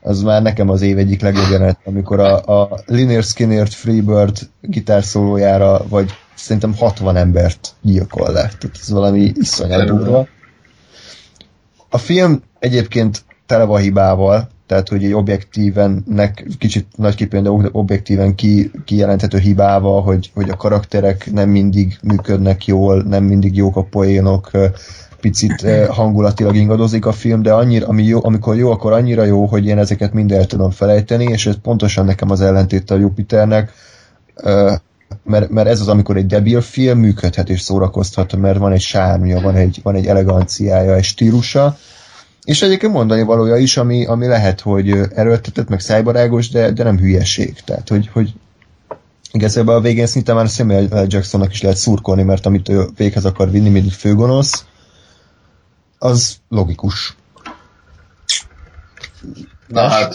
az 0.00 0.22
már 0.22 0.42
nekem 0.42 0.68
az 0.68 0.82
év 0.82 0.98
egyik 0.98 1.20
legjobb 1.20 1.50
jelenet, 1.50 1.78
amikor 1.84 2.20
a, 2.20 2.60
a 2.60 2.80
Linear 2.86 3.22
Skinner 3.22 3.68
Freebird 3.68 4.38
gitárszólójára, 4.60 5.84
vagy 5.88 6.10
szerintem 6.34 6.74
60 6.76 7.16
embert 7.16 7.74
gyilkol 7.82 8.26
le. 8.26 8.32
Tehát 8.32 8.70
ez 8.80 8.90
valami 8.90 9.32
iszonyat 9.34 9.86
durva. 9.86 10.26
A 11.88 11.98
film 11.98 12.42
egyébként 12.58 13.24
tele 13.46 13.64
van 13.64 13.80
hibával, 13.80 14.48
tehát 14.66 14.88
hogy 14.88 15.04
egy 15.04 15.12
objektíven, 15.12 16.04
nek, 16.06 16.46
kicsit 16.58 16.86
nagy 16.96 17.14
képén, 17.14 17.42
de 17.42 17.50
objektíven 17.72 18.34
ki, 18.34 18.70
kijelenthető 18.84 19.38
hibával, 19.38 20.02
hogy, 20.02 20.30
hogy 20.34 20.50
a 20.50 20.56
karakterek 20.56 21.32
nem 21.32 21.48
mindig 21.48 21.98
működnek 22.02 22.66
jól, 22.66 23.02
nem 23.02 23.24
mindig 23.24 23.56
jók 23.56 23.76
a 23.76 23.82
poénok, 23.82 24.50
picit 25.20 25.66
hangulatilag 25.88 26.56
ingadozik 26.56 27.06
a 27.06 27.12
film, 27.12 27.42
de 27.42 27.52
annyira, 27.52 27.86
ami 27.86 28.02
jó, 28.02 28.24
amikor 28.24 28.56
jó, 28.56 28.70
akkor 28.70 28.92
annyira 28.92 29.24
jó, 29.24 29.46
hogy 29.46 29.66
én 29.66 29.78
ezeket 29.78 30.12
mind 30.12 30.32
el 30.32 30.46
tudom 30.46 30.70
felejteni, 30.70 31.24
és 31.24 31.46
ez 31.46 31.54
pontosan 31.62 32.04
nekem 32.04 32.30
az 32.30 32.40
ellentét 32.40 32.90
a 32.90 32.96
Jupiternek, 32.96 33.72
mert, 35.24 35.50
mert 35.50 35.68
ez 35.68 35.80
az, 35.80 35.88
amikor 35.88 36.16
egy 36.16 36.26
debil 36.26 36.60
film 36.60 36.98
működhet 36.98 37.48
és 37.48 37.60
szórakoztat, 37.60 38.36
mert 38.36 38.58
van 38.58 38.72
egy 38.72 38.80
sármja, 38.80 39.40
van 39.40 39.54
egy, 39.54 39.80
van 39.82 39.94
egy 39.94 40.06
eleganciája, 40.06 40.94
egy 40.94 41.04
stílusa, 41.04 41.76
és 42.44 42.62
egyébként 42.62 42.92
mondani 42.92 43.22
valója 43.22 43.56
is, 43.56 43.76
ami, 43.76 44.06
ami 44.06 44.26
lehet, 44.26 44.60
hogy 44.60 44.90
erőltetett, 45.14 45.68
meg 45.68 45.80
szájbarágos, 45.80 46.48
de, 46.48 46.70
de 46.70 46.82
nem 46.82 46.98
hülyeség. 46.98 47.60
Tehát, 47.64 47.88
hogy, 47.88 48.08
hogy 48.12 48.34
igazából 49.32 49.74
a 49.74 49.80
végén 49.80 50.06
szinte 50.06 50.32
már 50.32 50.48
Samuel. 50.48 51.06
Jacksonnak 51.08 51.52
is 51.52 51.62
lehet 51.62 51.78
szurkolni, 51.78 52.22
mert 52.22 52.46
amit 52.46 52.68
ő 52.68 52.86
véghez 52.96 53.24
akar 53.24 53.50
vinni, 53.50 53.68
mint 53.68 53.92
főgonosz, 53.92 54.64
az 55.98 56.36
logikus. 56.48 57.16
Na 59.66 59.88
hát, 59.88 60.14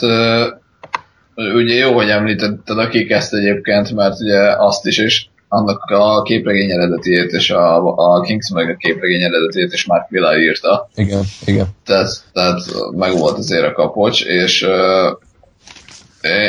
ugye 1.39 1.73
jó, 1.73 1.93
hogy 1.93 2.09
említetted 2.09 2.77
a 2.77 2.89
ezt 3.07 3.33
egyébként, 3.33 3.91
mert 3.91 4.19
ugye 4.19 4.39
azt 4.57 4.85
is, 4.85 4.97
és 4.97 5.25
annak 5.47 5.83
a 5.83 6.21
képregény 6.21 6.71
eredetiét 6.71 7.31
és 7.31 7.49
a, 7.49 7.95
a 7.95 8.21
Kingsman 8.21 8.65
meg 8.65 8.75
a 8.75 8.77
képregény 8.77 9.21
eredetiét 9.21 9.73
is 9.73 9.85
Mark 9.85 10.09
Millar 10.09 10.39
írta. 10.39 10.89
Igen, 10.95 11.21
igen. 11.45 11.67
Tehát, 11.85 12.09
tehát 12.33 12.59
meg 12.95 13.17
volt 13.17 13.37
azért 13.37 13.65
a 13.65 13.71
kapocs, 13.71 14.25
és 14.25 14.61
uh, 14.61 15.17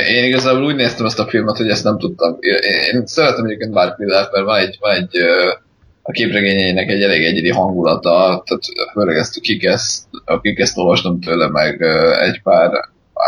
én 0.08 0.24
igazából 0.24 0.64
úgy 0.64 0.74
néztem 0.74 1.06
ezt 1.06 1.18
a 1.18 1.26
filmet, 1.26 1.56
hogy 1.56 1.68
ezt 1.68 1.84
nem 1.84 1.98
tudtam. 1.98 2.36
Én, 2.40 2.54
én 2.92 3.06
szeretem 3.06 3.44
egyébként 3.44 3.72
Mark 3.72 3.98
Miller, 3.98 4.28
mert 4.32 4.44
van 4.44 4.58
egy, 4.58 4.76
van 4.80 4.94
egy 4.94 5.18
uh, 5.18 5.58
a 6.02 6.10
képregényeinek 6.10 6.88
egy 6.88 7.02
elég 7.02 7.24
egyedi 7.24 7.50
hangulata, 7.50 8.42
tehát 8.46 8.62
főleg 8.92 9.16
ezt 9.16 9.36
a 9.36 9.40
kikeszt, 9.40 10.04
a 10.24 10.40
kikeszt 10.40 10.78
olvastam 10.78 11.20
tőle 11.20 11.48
meg 11.48 11.80
uh, 11.80 12.22
egy 12.22 12.42
pár 12.42 12.70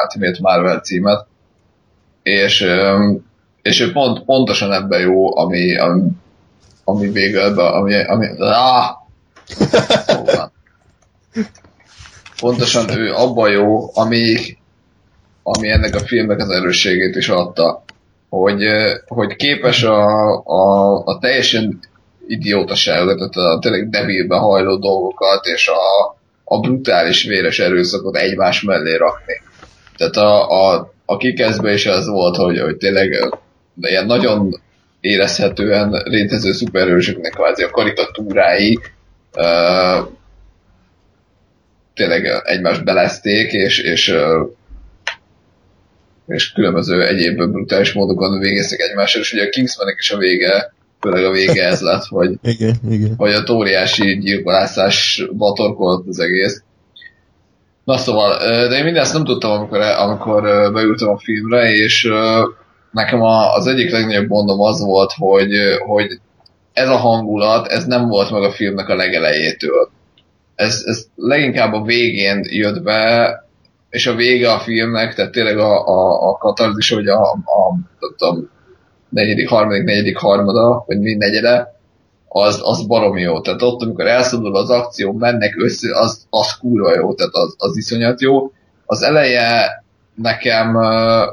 Ultimate 0.05 0.39
Marvel 0.41 0.79
címet, 0.79 1.27
és, 2.23 2.67
és 3.63 3.81
ő 3.81 3.93
pont, 3.93 4.25
pontosan 4.25 4.73
ebben 4.73 5.01
jó, 5.01 5.39
ami, 5.39 5.79
ami, 5.79 6.03
ami 6.85 7.11
végül 7.11 7.41
ebben, 7.41 7.73
ami, 7.73 8.05
ami! 8.05 8.27
Szóval. 10.07 10.53
Pontosan 12.41 12.99
ő 12.99 13.13
abban 13.13 13.51
jó, 13.51 13.91
ami, 13.95 14.37
ami 15.43 15.69
ennek 15.69 15.95
a 15.95 15.99
filmnek 15.99 16.39
az 16.39 16.51
erősségét 16.51 17.17
is 17.17 17.29
adta, 17.29 17.85
hogy, 18.29 18.65
hogy 19.07 19.37
képes 19.37 19.83
a, 19.83 20.07
a, 20.45 20.97
a 21.05 21.19
teljesen 21.19 21.79
idiótaságot, 22.27 23.17
tehát 23.17 23.57
a 23.57 23.59
tényleg 23.59 23.89
debilbe 23.89 24.37
hajló 24.37 24.77
dolgokat, 24.77 25.47
és 25.47 25.69
a, 25.69 26.17
a 26.45 26.61
brutális 26.61 27.25
véres 27.25 27.59
erőszakot 27.59 28.17
egymás 28.17 28.63
mellé 28.63 28.97
rakni. 28.97 29.43
Tehát 29.97 30.17
a, 30.17 30.51
a, 30.51 30.92
a 31.05 31.17
kikezdbe 31.17 31.73
is 31.73 31.87
az 31.87 32.07
volt, 32.07 32.37
hogy, 32.37 32.61
hogy 32.61 32.77
tényleg 32.77 33.35
ilyen 33.81 34.07
nagyon 34.07 34.61
érezhetően 35.01 35.91
létező 36.05 36.53
szuperhősöknek 36.53 37.33
kvázi 37.33 37.63
a 37.63 37.71
karikatúrái 37.71 38.79
uh, 39.37 40.09
tényleg 41.95 42.43
egymást 42.45 42.85
belezték, 42.85 43.53
és, 43.53 43.79
és, 43.79 44.09
uh, 44.09 44.49
és 46.27 46.53
különböző 46.53 47.07
egyéb 47.07 47.37
brutális 47.37 47.93
módokon 47.93 48.39
végeztek 48.39 48.81
egymással, 48.81 49.21
és 49.21 49.33
ugye 49.33 49.45
a 49.45 49.49
Kingsmanek 49.49 49.97
is 49.99 50.11
a 50.11 50.17
vége, 50.17 50.73
főleg 51.01 51.25
a 51.25 51.31
vége 51.31 51.67
ez 51.67 51.81
lett, 51.81 52.05
hogy, 52.05 52.35
igen, 52.43 52.75
igen. 52.91 53.15
hogy 53.17 53.33
a 53.33 53.53
óriási 53.53 54.19
gyilkolászásba 54.19 55.53
torkolt 55.53 56.07
az 56.09 56.19
egész. 56.19 56.63
Na 57.85 57.97
szóval, 57.97 58.39
de 58.69 58.77
én 58.77 58.85
mindezt 58.85 59.13
nem 59.13 59.25
tudtam, 59.25 59.51
amikor, 59.51 59.81
amikor 59.81 60.43
beültem 60.73 61.09
a 61.09 61.19
filmre, 61.19 61.73
és 61.73 62.09
nekem 62.91 63.23
az 63.23 63.67
egyik 63.67 63.91
legnagyobb 63.91 64.29
gondom 64.29 64.61
az 64.61 64.85
volt, 64.85 65.13
hogy, 65.13 65.51
hogy 65.87 66.21
ez 66.73 66.89
a 66.89 66.97
hangulat, 66.97 67.67
ez 67.67 67.85
nem 67.85 68.09
volt 68.09 68.31
meg 68.31 68.43
a 68.43 68.51
filmnek 68.51 68.89
a 68.89 68.95
legelejétől. 68.95 69.91
Ez, 70.55 70.83
ez 70.87 71.07
leginkább 71.17 71.73
a 71.73 71.83
végén 71.83 72.45
jött 72.51 72.83
be, 72.83 73.37
és 73.91 74.07
a 74.07 74.15
vége 74.15 74.53
a 74.53 74.59
filmnek, 74.59 75.15
tehát 75.15 75.33
tényleg 75.33 75.59
a, 75.59 75.87
a, 75.87 76.29
a 76.29 76.37
katarzis, 76.37 76.91
hogy 76.91 77.09
a, 77.09 77.21
a, 77.33 77.75
a, 78.19 78.27
a 78.27 78.37
negyedik, 79.09 79.49
harmadik, 79.49 79.85
negyedik, 79.85 80.17
harmada, 80.17 80.85
vagy 80.87 81.01
mi 81.01 81.15
negyede, 81.15 81.81
az, 82.33 82.61
az 82.63 82.87
barom 82.87 83.19
jó. 83.19 83.41
Tehát 83.41 83.63
ott, 83.63 83.83
amikor 83.83 84.07
elszabadul 84.07 84.57
az 84.57 84.71
akció, 84.71 85.13
mennek 85.13 85.55
össze, 85.59 85.99
az, 85.99 86.27
az 86.31 86.59
kurva 86.59 86.95
jó, 86.95 87.15
tehát 87.15 87.33
az, 87.35 87.55
az 87.59 87.77
iszonyat 87.77 88.21
jó. 88.21 88.53
Az 88.87 89.03
eleje 89.03 89.85
nekem 90.15 90.79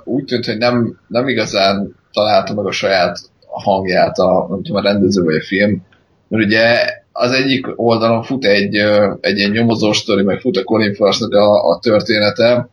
úgy 0.03 0.23
tűnt, 0.23 0.45
hogy 0.45 0.57
nem, 0.57 0.99
nem 1.07 1.27
igazán 1.27 1.95
találta 2.13 2.53
meg 2.53 2.65
a 2.65 2.71
saját 2.71 3.19
hangját 3.47 4.17
a, 4.17 4.45
nem 4.49 4.63
tudom, 4.63 4.77
a 4.77 4.81
rendező 4.81 5.23
vagy 5.23 5.35
a 5.35 5.43
film, 5.43 5.83
mert 6.27 6.45
ugye 6.45 6.63
az 7.11 7.31
egyik 7.31 7.67
oldalon 7.75 8.23
fut 8.23 8.45
egy, 8.45 8.75
egy 9.21 9.37
ilyen 9.37 9.51
nyomozó 9.51 9.93
sztori, 9.93 10.23
meg 10.23 10.39
fut 10.39 10.57
a 10.57 10.63
Colin 10.63 10.95
a, 11.31 11.69
a 11.69 11.79
története, 11.79 12.69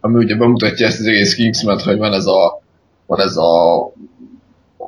ami 0.00 0.24
ugye 0.24 0.36
bemutatja 0.36 0.86
ezt 0.86 1.00
az 1.00 1.06
egész 1.06 1.34
Kingsman, 1.34 1.80
hogy 1.80 1.98
van 1.98 2.12
ez 2.12 2.26
a, 2.26 2.62
van 3.06 3.20
ez 3.20 3.36
a 3.36 3.82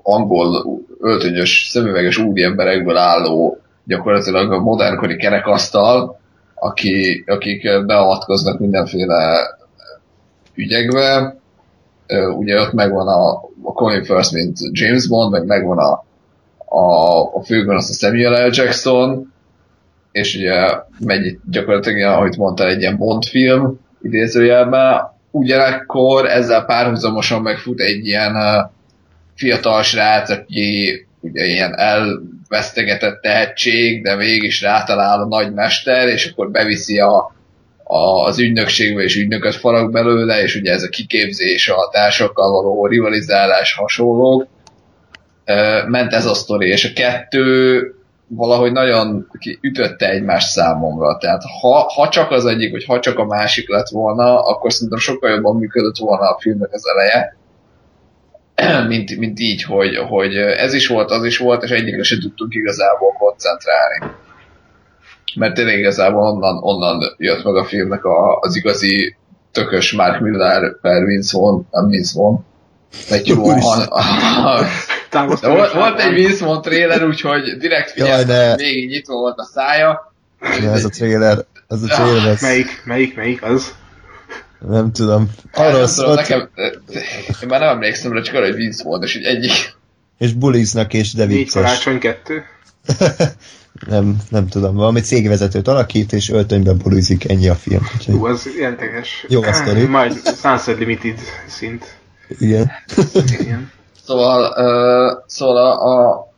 angol 0.03 0.81
öltönyös, 1.01 1.67
szemüveges 1.71 2.19
úriemberekből 2.19 2.97
álló 2.97 3.59
gyakorlatilag 3.85 4.53
a 4.53 4.61
modernkori 4.61 5.17
kerekasztal, 5.17 6.19
aki, 6.55 7.25
akik 7.27 7.87
beavatkoznak 7.87 8.59
mindenféle 8.59 9.39
ügyekbe. 10.55 11.37
Ugye 12.37 12.61
ott 12.61 12.73
megvan 12.73 13.09
a, 13.09 13.31
a 13.63 13.73
Colin 13.73 14.05
First, 14.05 14.33
mint 14.33 14.59
James 14.71 15.09
Bond, 15.09 15.33
meg 15.33 15.47
megvan 15.47 15.79
a, 15.79 16.05
a, 16.77 17.21
a 17.35 17.43
főben 17.45 17.77
az 17.77 17.91
a 17.91 18.07
Samuel 18.07 18.47
L. 18.47 18.51
Jackson, 18.53 19.33
és 20.13 20.37
ugye 20.37 20.55
megy 20.99 21.39
gyakorlatilag, 21.51 22.13
ahogy 22.13 22.37
mondtál, 22.37 22.69
egy 22.69 22.81
ilyen 22.81 22.97
Bond 22.97 23.25
film 23.25 23.79
idézőjelben. 24.03 25.09
Ugyanakkor 25.31 26.27
ezzel 26.27 26.65
párhuzamosan 26.65 27.43
megfut 27.43 27.81
egy 27.81 28.07
ilyen 28.07 28.35
uh, 28.35 28.71
fiatal 29.41 29.83
srác, 29.83 30.31
aki 30.31 31.07
ugye 31.21 31.45
ilyen 31.45 31.79
elvesztegetett 31.79 33.21
tehetség, 33.21 34.03
de 34.03 34.17
mégis 34.17 34.63
rátalál 34.63 35.21
a 35.21 35.27
nagy 35.27 35.53
mester, 35.53 36.09
és 36.09 36.27
akkor 36.27 36.51
beviszi 36.51 36.99
a, 36.99 37.35
a, 37.85 38.25
az 38.25 38.39
ügynökségbe, 38.39 39.03
és 39.03 39.17
ügynököt 39.17 39.55
farag 39.55 39.93
belőle, 39.93 40.43
és 40.43 40.55
ugye 40.55 40.73
ez 40.73 40.83
a 40.83 40.89
kiképzés, 40.89 41.69
a 41.69 41.89
társakkal 41.93 42.51
való 42.51 42.87
rivalizálás 42.87 43.75
hasonló. 43.75 44.49
Ment 45.87 46.13
ez 46.13 46.27
a 46.27 46.35
sztori, 46.35 46.69
és 46.69 46.85
a 46.85 46.93
kettő 46.95 47.81
valahogy 48.27 48.73
nagyon 48.73 49.27
ütötte 49.61 50.11
egymást 50.11 50.51
számomra. 50.51 51.17
Tehát 51.17 51.43
ha, 51.61 51.93
ha 51.95 52.09
csak 52.09 52.31
az 52.31 52.47
egyik, 52.47 52.71
vagy 52.71 52.85
ha 52.85 53.01
csak 53.01 53.19
a 53.19 53.25
másik 53.25 53.69
lett 53.69 53.89
volna, 53.89 54.43
akkor 54.45 54.73
szerintem 54.73 54.99
sokkal 54.99 55.31
jobban 55.31 55.57
működött 55.57 55.97
volna 55.97 56.29
a 56.29 56.39
filmnek 56.41 56.73
az 56.73 56.87
eleje 56.87 57.39
mint, 58.89 59.17
mint 59.17 59.41
így, 59.41 59.63
hogy, 59.63 59.97
hogy 59.97 60.37
ez 60.37 60.75
is 60.75 60.87
volt, 60.87 61.11
az 61.11 61.25
is 61.25 61.39
volt, 61.39 61.63
és 61.63 61.71
egyikre 61.71 62.03
se 62.03 62.19
tudtunk 62.19 62.55
igazából 62.55 63.13
koncentrálni. 63.19 64.15
Mert 65.35 65.55
tényleg 65.55 65.79
igazából 65.79 66.23
onnan, 66.23 66.59
onnan 66.63 67.15
jött 67.17 67.45
meg 67.45 67.55
a 67.55 67.65
filmnek 67.65 68.05
a, 68.05 68.39
az 68.39 68.57
igazi 68.57 69.17
tökös 69.53 69.93
Mark 69.93 70.21
Miller 70.21 70.81
per 70.81 71.05
Vince 71.05 71.39
Vaughn, 71.39 71.67
nem 71.71 71.89
Vince 71.89 72.13
Vaughn, 72.15 72.43
Matthew 73.11 73.37
Vaughn. 73.37 73.61
volt, 75.41 75.73
volt 75.73 76.01
egy 76.01 76.15
Vince 76.15 76.45
Vaughn 76.45 76.63
trailer, 76.63 77.05
úgyhogy 77.05 77.57
direkt 77.59 77.91
figyeltem, 77.91 78.27
de... 78.27 78.57
végig 78.57 78.89
nyitva 78.89 79.15
volt 79.15 79.39
a 79.39 79.45
szája. 79.45 80.13
Ja, 80.41 80.73
ez 80.73 80.85
a 80.85 80.89
trailer, 80.89 81.45
ez 81.69 81.83
a 81.83 81.87
trailer. 81.87 82.29
Ez... 82.29 82.41
Melyik, 82.41 82.83
melyik, 82.85 83.17
melyik 83.17 83.43
az? 83.43 83.75
Nem 84.69 84.93
tudom. 84.93 85.31
Arról 85.53 85.81
nem 85.81 85.89
tudom, 85.95 86.15
nekem, 86.15 86.49
én 87.43 87.49
már 87.49 87.61
nem 87.61 87.69
emlékszem 87.69 88.13
rá, 88.13 88.21
csak 88.21 88.35
arra, 88.35 88.45
hogy 88.45 88.55
Vince 88.55 88.85
volt, 88.85 89.05
és 89.05 89.15
így 89.15 89.25
egyik. 89.25 89.53
És 90.19 90.33
buliznak, 90.33 90.95
és 90.95 91.13
de 91.13 91.27
vicces. 91.27 91.55
Négy 91.55 91.65
karácsony 91.65 91.99
kettő? 91.99 92.43
nem, 93.89 94.17
nem 94.29 94.49
tudom, 94.49 94.75
valami 94.75 95.01
cégvezetőt 95.01 95.69
alakít, 95.69 96.13
és 96.13 96.31
öltönyben 96.31 96.79
bulizik, 96.79 97.29
ennyi 97.29 97.49
a 97.49 97.55
film. 97.55 97.83
Úgyhogy... 97.97 98.15
Hú, 98.15 98.27
az 98.27 98.49
érdekes. 98.59 99.25
Jó 99.29 99.43
a 99.43 99.53
sztori. 99.53 99.85
Majd 99.97 100.13
Sunset 100.43 100.79
Limited 100.79 101.19
szint. 101.49 101.99
Igen. 102.39 102.71
Igen. 103.41 103.71
Szóval, 104.05 104.41
uh, 104.43 105.23
szóval 105.27 105.57
a, 105.57 106.09
a, 106.09 106.29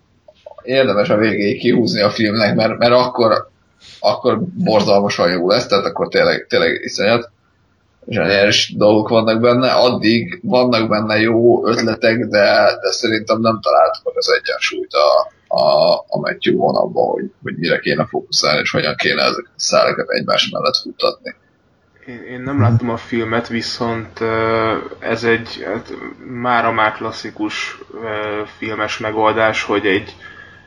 érdemes 0.63 1.09
a 1.09 1.17
végéig 1.17 1.61
kihúzni 1.61 2.01
a 2.01 2.11
filmnek, 2.11 2.55
mert, 2.55 2.79
mert 2.79 2.93
akkor, 2.93 3.49
akkor 4.01 4.41
borzalmasan 4.41 5.31
jó 5.31 5.49
lesz, 5.49 5.67
tehát 5.67 5.85
akkor 5.85 6.09
tényleg, 6.09 6.47
tényleg 6.49 6.81
iszonyat 6.85 7.31
zseniális 8.09 8.75
dolgok 8.77 9.09
vannak 9.09 9.41
benne, 9.41 9.71
addig 9.71 10.41
vannak 10.43 10.89
benne 10.89 11.21
jó 11.21 11.67
ötletek, 11.67 12.19
de, 12.19 12.79
de 12.83 12.91
szerintem 12.91 13.41
nem 13.41 13.61
találtuk 13.61 14.05
meg 14.05 14.15
az 14.17 14.33
egyensúlyt 14.33 14.93
a, 14.93 15.31
a, 15.57 15.95
a 16.09 16.19
Matthew 16.19 16.57
vonalban, 16.57 17.11
hogy, 17.11 17.31
hogy 17.43 17.57
mire 17.57 17.79
kéne 17.79 18.07
fókuszálni, 18.07 18.61
és 18.61 18.71
hogyan 18.71 18.95
kéne 18.97 19.23
ezeket 19.23 19.53
a 19.57 19.61
szálleket 19.61 20.09
egymás 20.09 20.51
mellett 20.51 20.77
futtatni. 20.77 21.35
Én, 22.07 22.23
én 22.23 22.41
nem 22.41 22.61
láttam 22.61 22.91
a 22.91 22.97
filmet, 22.97 23.49
viszont 23.49 24.21
ez 24.99 25.25
egy 25.25 25.63
hát, 25.65 25.93
már 26.41 26.65
a 26.65 26.73
már 26.73 26.93
klasszikus 26.93 27.79
filmes 28.59 28.99
megoldás, 28.99 29.63
hogy 29.63 29.87
egy, 29.87 30.17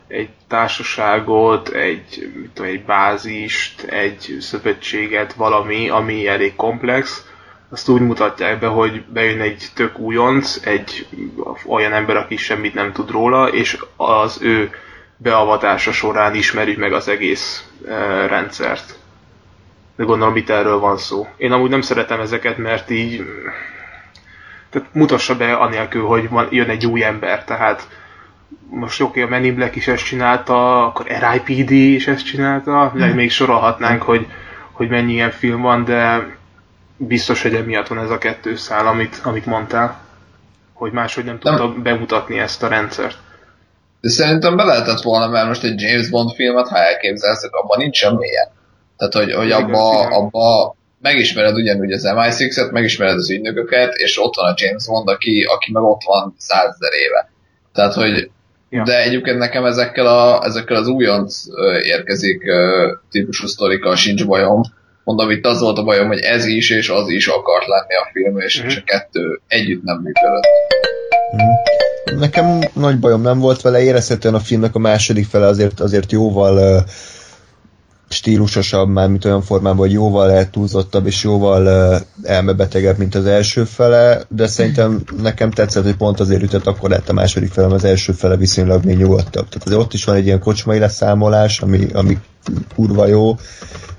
egy 0.08 0.30
társaságot, 0.48 1.70
egy, 1.70 2.32
mit 2.36 2.50
tudom, 2.54 2.72
egy 2.72 2.84
bázist, 2.86 3.82
egy 3.84 4.38
szövetséget, 4.40 5.34
valami, 5.34 5.90
ami 5.90 6.28
elég 6.28 6.56
komplex, 6.56 7.26
azt 7.70 7.90
úgy 7.90 8.02
mutatják 8.02 8.60
be, 8.60 8.68
hogy 8.68 9.04
bejön 9.06 9.42
egy 9.42 9.66
tök 9.74 10.00
újonc, 10.00 10.60
egy 10.66 11.08
olyan 11.68 11.94
ember, 11.94 12.16
aki 12.16 12.38
semmit 12.38 12.74
nem 12.74 12.92
tud 12.92 13.12
róla, 13.12 13.48
és 13.48 13.78
az 13.96 14.42
ő 14.42 14.70
beavatása 15.18 15.92
során 15.92 16.36
ismerjük 16.36 16.78
meg 16.78 16.94
az 16.94 17.08
egész 17.08 17.70
e, 17.88 18.28
rendszert. 18.28 18.96
De 19.96 20.04
gondolom 20.04 20.36
itt 20.36 20.50
erről 20.50 20.80
van 20.80 20.98
szó. 20.98 21.28
Én 21.38 21.52
amúgy 21.52 21.70
nem 21.70 21.82
szeretem 21.82 22.20
ezeket, 22.20 22.58
mert 22.58 22.90
így 22.90 23.24
tehát 24.70 24.94
mutassa 24.94 25.36
be 25.38 25.54
anélkül, 25.54 26.06
hogy 26.06 26.30
van, 26.30 26.48
jön 26.52 26.70
egy 26.70 26.86
új 26.86 27.04
ember, 27.04 27.44
tehát 27.44 27.88
most 28.70 29.02
oké, 29.02 29.22
a 29.22 29.28
Men 29.28 29.44
in 29.44 29.56
Black 29.56 29.76
is 29.76 29.88
ezt 29.88 30.06
csinálta, 30.06 30.86
akkor 30.86 31.06
RIPD 31.08 31.72
is 31.72 32.08
ezt 32.08 32.26
csinálta, 32.26 32.94
mm. 32.98 33.02
még 33.02 33.32
sorolhatnánk, 33.32 34.02
hogy, 34.02 34.28
hogy 34.72 34.90
mennyi 34.90 35.14
ilyen 35.14 35.32
film 35.32 35.62
van, 35.62 35.84
de 35.84 36.28
biztos, 36.98 37.42
hogy 37.42 37.54
emiatt 37.54 37.88
van 37.88 38.00
ez 38.00 38.10
a 38.10 38.18
kettő 38.18 38.56
szál, 38.56 38.88
amit, 38.88 39.20
amit 39.24 39.46
mondtál, 39.46 40.00
hogy 40.74 40.92
máshogy 40.92 41.24
nem 41.24 41.40
tudta 41.40 41.68
nem. 41.68 41.84
bemutatni 41.84 42.40
ezt 42.40 42.64
a 42.64 42.68
rendszert. 42.68 43.18
De 44.02 44.10
szerintem 44.10 44.56
be 44.56 44.64
lehetett 44.64 45.02
volna, 45.02 45.28
mert 45.28 45.48
most 45.48 45.64
egy 45.64 45.82
James 45.82 46.10
Bond 46.10 46.32
filmet, 46.32 46.68
ha 46.68 46.78
elképzelsz, 46.78 47.44
abban 47.44 47.78
nincs 47.78 47.98
semmilyen. 47.98 48.48
Tehát, 48.98 49.14
hogy, 49.14 49.34
hogy 49.34 49.52
abba, 49.52 50.08
abba 50.08 50.76
megismered 51.02 51.56
ugyanúgy 51.56 51.92
az 51.92 52.04
MI6-et, 52.06 52.72
megismered 52.72 53.16
az 53.16 53.30
ügynököket, 53.30 53.94
és 53.94 54.20
ott 54.22 54.36
van 54.36 54.52
a 54.52 54.56
James 54.58 54.86
Bond, 54.88 55.08
aki, 55.08 55.44
aki 55.44 55.72
meg 55.72 55.84
ott 55.84 56.02
van 56.06 56.36
százezer 56.38 56.94
éve. 56.94 57.30
Tehát, 57.74 57.94
hogy 57.94 58.30
Ja. 58.76 58.84
De 58.84 59.02
egyébként 59.02 59.38
nekem 59.38 59.66
ezekkel, 59.66 60.08
a, 60.08 60.44
ezekkel 60.46 60.76
az 60.76 60.88
újonc 60.88 61.44
érkezik 61.84 62.44
típusú 63.12 63.48
sztorikkal 63.48 63.96
sincs 63.96 64.26
bajom. 64.26 64.62
Mondom, 65.04 65.30
itt 65.30 65.46
az 65.46 65.60
volt 65.60 65.78
a 65.78 65.84
bajom, 65.84 66.08
hogy 66.08 66.20
ez 66.20 66.46
is 66.46 66.70
és 66.70 66.90
az 66.90 67.10
is 67.10 67.28
akart 67.28 67.68
lenni 67.68 67.96
a 67.96 68.10
film, 68.12 68.40
és, 68.40 68.60
mm-hmm. 68.60 68.68
és 68.68 68.76
a 68.76 68.82
kettő 68.86 69.42
együtt 69.48 69.84
nem 69.84 69.98
működött. 69.98 70.46
Mm. 71.36 72.20
Nekem 72.20 72.60
nagy 72.74 73.00
bajom 73.00 73.22
nem 73.22 73.40
volt 73.40 73.62
vele, 73.62 73.82
érezhetően 73.82 74.34
a 74.34 74.40
filmnek 74.40 74.76
a 74.76 74.80
második 74.80 75.26
fele 75.26 75.46
azért, 75.46 75.80
azért 75.80 76.12
jóval 76.12 76.84
stílusosabb, 78.10 78.90
már 78.90 79.10
mint 79.10 79.26
olyan 79.26 79.42
formában, 79.42 79.78
hogy 79.78 79.92
jóval 79.92 80.32
eltúlzottabb 80.32 81.06
és 81.06 81.24
jóval 81.24 81.66
uh, 81.66 82.30
elmebetegebb, 82.30 82.98
mint 82.98 83.16
az 83.16 83.26
első 83.26 83.64
fele, 83.64 84.22
de 84.30 84.48
szerintem 84.48 85.04
nekem 85.22 85.52
tetszett, 85.52 85.84
hogy 85.84 85.96
pont 85.96 86.20
azért 86.20 86.44
ütött, 86.44 86.68
akkor 86.68 86.90
lett 86.90 87.10
a 87.10 87.14
második 87.14 87.52
felem, 87.52 87.72
az 87.72 87.84
első 87.84 88.12
fele 88.12 88.38
viszonylag 88.38 88.84
még 88.84 88.98
nyugodtabb. 88.98 89.48
Tehát 89.50 89.84
ott 89.84 89.94
is 89.94 90.04
van 90.04 90.16
egy 90.16 90.26
ilyen 90.26 90.40
kocsmai 90.40 90.80
leszámolás, 90.80 91.62
ami, 91.62 91.88
ami 91.94 92.18
kurva 92.76 93.08
jó, 93.08 93.36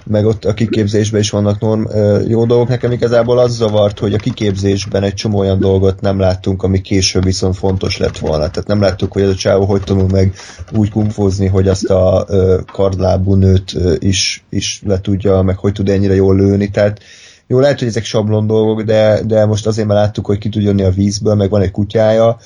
meg 0.06 0.26
ott 0.26 0.44
a 0.44 0.54
kiképzésben 0.54 1.20
is 1.20 1.30
vannak 1.30 1.60
norm, 1.60 1.82
jó 2.28 2.44
dolgok. 2.44 2.68
Nekem 2.68 2.92
igazából 2.92 3.38
az 3.38 3.52
zavart, 3.52 3.98
hogy 3.98 4.14
a 4.14 4.18
kiképzésben 4.18 5.02
egy 5.02 5.14
csomó 5.14 5.38
olyan 5.38 5.60
dolgot 5.60 6.00
nem 6.00 6.18
láttunk, 6.18 6.62
ami 6.62 6.80
később 6.80 7.24
viszont 7.24 7.56
fontos 7.56 7.98
lett 7.98 8.18
volna. 8.18 8.50
Tehát 8.50 8.66
nem 8.66 8.80
láttuk, 8.80 9.12
hogy 9.12 9.22
ez 9.22 9.28
a 9.28 9.34
csávó 9.34 9.64
hogy 9.64 9.82
tanul 9.82 10.08
meg 10.08 10.34
úgy 10.72 10.90
kumfózni, 10.90 11.46
hogy 11.46 11.68
azt 11.68 11.90
a 11.90 12.26
kardlábú 12.72 13.34
nőt 13.34 13.76
is, 13.98 14.44
is 14.50 14.82
le 14.86 15.00
tudja, 15.00 15.42
meg 15.42 15.58
hogy 15.58 15.72
tud 15.72 15.88
ennyire 15.88 16.14
jól 16.14 16.36
lőni. 16.36 16.70
Tehát 16.70 17.00
jó, 17.46 17.58
lehet, 17.58 17.78
hogy 17.78 17.88
ezek 17.88 18.04
sablon 18.04 18.46
dolgok, 18.46 18.82
de, 18.82 19.20
de 19.24 19.44
most 19.44 19.66
azért 19.66 19.86
már 19.86 19.96
láttuk, 19.96 20.26
hogy 20.26 20.38
ki 20.38 20.48
tud 20.48 20.62
jönni 20.62 20.82
a 20.82 20.90
vízből, 20.90 21.34
meg 21.34 21.50
van 21.50 21.62
egy 21.62 21.70
kutyája. 21.70 22.38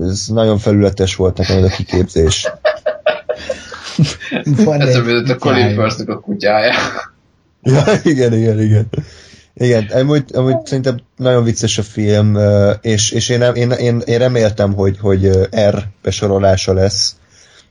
Ez 0.00 0.26
nagyon 0.26 0.58
felületes 0.58 1.16
volt 1.16 1.36
nekem 1.36 1.56
ez 1.56 1.64
a 1.64 1.74
kiképzés. 1.76 2.50
Van 4.44 4.80
Ez 4.80 4.94
a 5.30 5.36
Colin 5.36 5.74
Firth 5.74 6.10
a 6.10 6.20
kutyája. 6.20 6.72
Ja, 7.62 7.82
igen, 8.02 8.32
igen, 8.32 8.60
igen. 8.60 8.88
Igen, 9.54 9.84
amúgy, 9.84 10.24
amúgy 10.34 10.66
szerintem 10.66 11.00
nagyon 11.16 11.44
vicces 11.44 11.78
a 11.78 11.82
film, 11.82 12.38
és, 12.80 13.10
és 13.10 13.28
én, 13.28 13.40
én, 13.40 13.70
én, 13.70 14.02
én 14.04 14.18
reméltem, 14.18 14.74
hogy, 14.74 14.98
hogy 14.98 15.30
R 15.70 15.82
besorolása 16.02 16.72
lesz. 16.72 17.16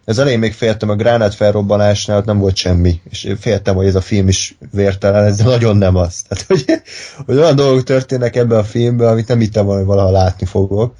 Ez 0.05 0.17
elején 0.17 0.39
még 0.39 0.53
féltem, 0.53 0.89
a 0.89 0.95
gránát 0.95 1.35
felrobbanásnál 1.35 2.23
nem 2.25 2.37
volt 2.37 2.55
semmi, 2.55 3.01
és 3.09 3.27
féltem, 3.39 3.75
hogy 3.75 3.87
ez 3.87 3.95
a 3.95 4.01
film 4.01 4.27
is 4.27 4.57
vértelen, 4.71 5.23
ez 5.23 5.37
nagyon 5.37 5.77
nem 5.77 5.95
az. 5.95 6.21
Tehát, 6.27 6.45
hogy, 6.47 6.81
hogy 7.25 7.37
olyan 7.37 7.55
dolgok 7.55 7.83
történnek 7.83 8.35
ebben 8.35 8.57
a 8.57 8.63
filmben, 8.63 9.07
amit 9.07 9.27
nem 9.27 9.39
hittem 9.39 9.65
volna, 9.65 9.79
hogy 9.79 9.89
valaha 9.89 10.11
látni 10.11 10.45
fogok. 10.45 10.95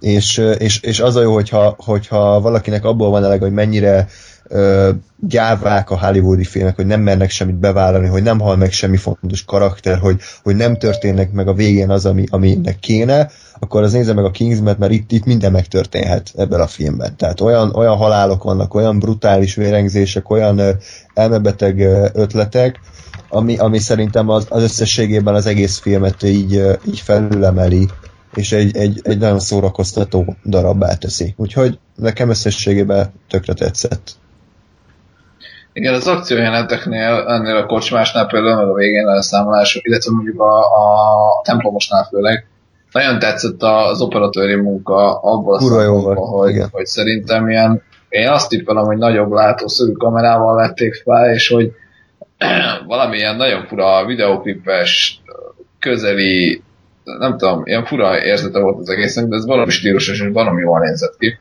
És, 0.00 0.38
és, 0.58 0.80
és 0.80 1.00
az 1.00 1.16
a 1.16 1.22
jó, 1.22 1.32
hogyha, 1.32 1.74
hogyha 1.78 2.40
valakinek 2.40 2.84
abból 2.84 3.10
van 3.10 3.24
eleg, 3.24 3.40
hogy 3.40 3.52
mennyire 3.52 4.08
ö, 4.48 4.90
gyávák 5.20 5.90
a 5.90 5.98
hollywoodi 5.98 6.44
filmek, 6.44 6.76
hogy 6.76 6.86
nem 6.86 7.00
mernek 7.00 7.30
semmit 7.30 7.58
bevállalni, 7.58 8.06
hogy 8.06 8.22
nem 8.22 8.40
hal 8.40 8.56
meg 8.56 8.72
semmi 8.72 8.96
fontos 8.96 9.44
karakter, 9.44 9.98
hogy, 9.98 10.20
hogy 10.42 10.56
nem 10.56 10.78
történnek 10.78 11.32
meg 11.32 11.48
a 11.48 11.54
végén 11.54 11.90
az, 11.90 12.06
ami, 12.06 12.24
aminek 12.30 12.78
kéne, 12.78 13.30
akkor 13.58 13.82
az 13.82 13.92
nézze 13.92 14.12
meg 14.12 14.24
a 14.24 14.30
Kingsmet, 14.30 14.78
mert 14.78 14.92
itt, 14.92 15.12
itt 15.12 15.24
minden 15.24 15.52
megtörténhet 15.52 16.32
ebben 16.36 16.60
a 16.60 16.66
filmben. 16.66 17.16
Tehát 17.16 17.40
olyan, 17.40 17.74
olyan 17.74 17.96
halálok 17.96 18.42
vannak, 18.42 18.74
olyan 18.74 18.98
brutális 18.98 19.54
vérengzések, 19.54 20.30
olyan 20.30 20.60
elmebeteg 21.14 21.80
ötletek, 22.12 22.80
ami, 23.28 23.56
ami 23.56 23.78
szerintem 23.78 24.28
az, 24.28 24.46
az 24.48 24.62
összességében 24.62 25.34
az 25.34 25.46
egész 25.46 25.78
filmet 25.78 26.22
így, 26.22 26.62
így 26.86 27.00
felülemeli, 27.00 27.88
és 28.36 28.52
egy, 28.52 28.76
egy, 28.76 29.00
egy 29.02 29.18
nagyon 29.18 29.40
szórakoztató 29.40 30.36
darabbá 30.44 30.94
teszi. 30.94 31.34
Úgyhogy 31.36 31.78
nekem 31.96 32.28
összességében 32.28 33.12
tökre 33.28 33.52
tetszett. 33.52 34.10
Igen, 35.72 35.94
az 35.94 36.06
akciójeleneteknél, 36.06 37.24
ennél 37.28 37.56
a 37.56 37.66
kocsmásnál 37.66 38.26
például, 38.26 38.56
meg 38.56 38.68
a 38.68 38.74
végén 38.74 39.08
elszámolások, 39.08 39.86
illetve 39.86 40.12
mondjuk 40.12 40.40
a, 40.40 40.58
a 40.58 41.40
templomosnál 41.42 42.04
főleg, 42.04 42.46
nagyon 42.92 43.18
tetszett 43.18 43.62
az 43.62 44.00
operatőri 44.00 44.54
munka 44.54 45.20
abból 45.20 45.54
a 45.54 45.60
szempontból, 45.60 46.14
hogy, 46.14 46.62
hogy 46.70 46.86
szerintem 46.86 47.48
ilyen, 47.48 47.82
én 48.08 48.28
azt 48.28 48.48
tippelem, 48.48 48.84
hogy 48.84 48.96
nagyobb 48.96 49.30
látószögű 49.30 49.92
kamerával 49.92 50.54
vették 50.54 50.94
fel, 50.94 51.32
és 51.32 51.48
hogy 51.48 51.72
valamilyen 52.86 53.36
nagyon 53.36 53.66
fura 53.66 54.04
videoklipes, 54.06 55.20
közeli, 55.78 56.62
nem 57.18 57.38
tudom, 57.38 57.62
ilyen 57.64 57.84
fura 57.84 58.24
érzete 58.24 58.58
volt 58.58 58.78
az 58.78 58.88
egésznek, 58.88 59.26
de 59.26 59.36
ez 59.36 59.46
valami 59.46 59.70
stílusos, 59.70 60.20
és 60.20 60.28
valami 60.32 60.60
jól 60.60 60.80
nézett 60.80 61.16
ki. 61.18 61.38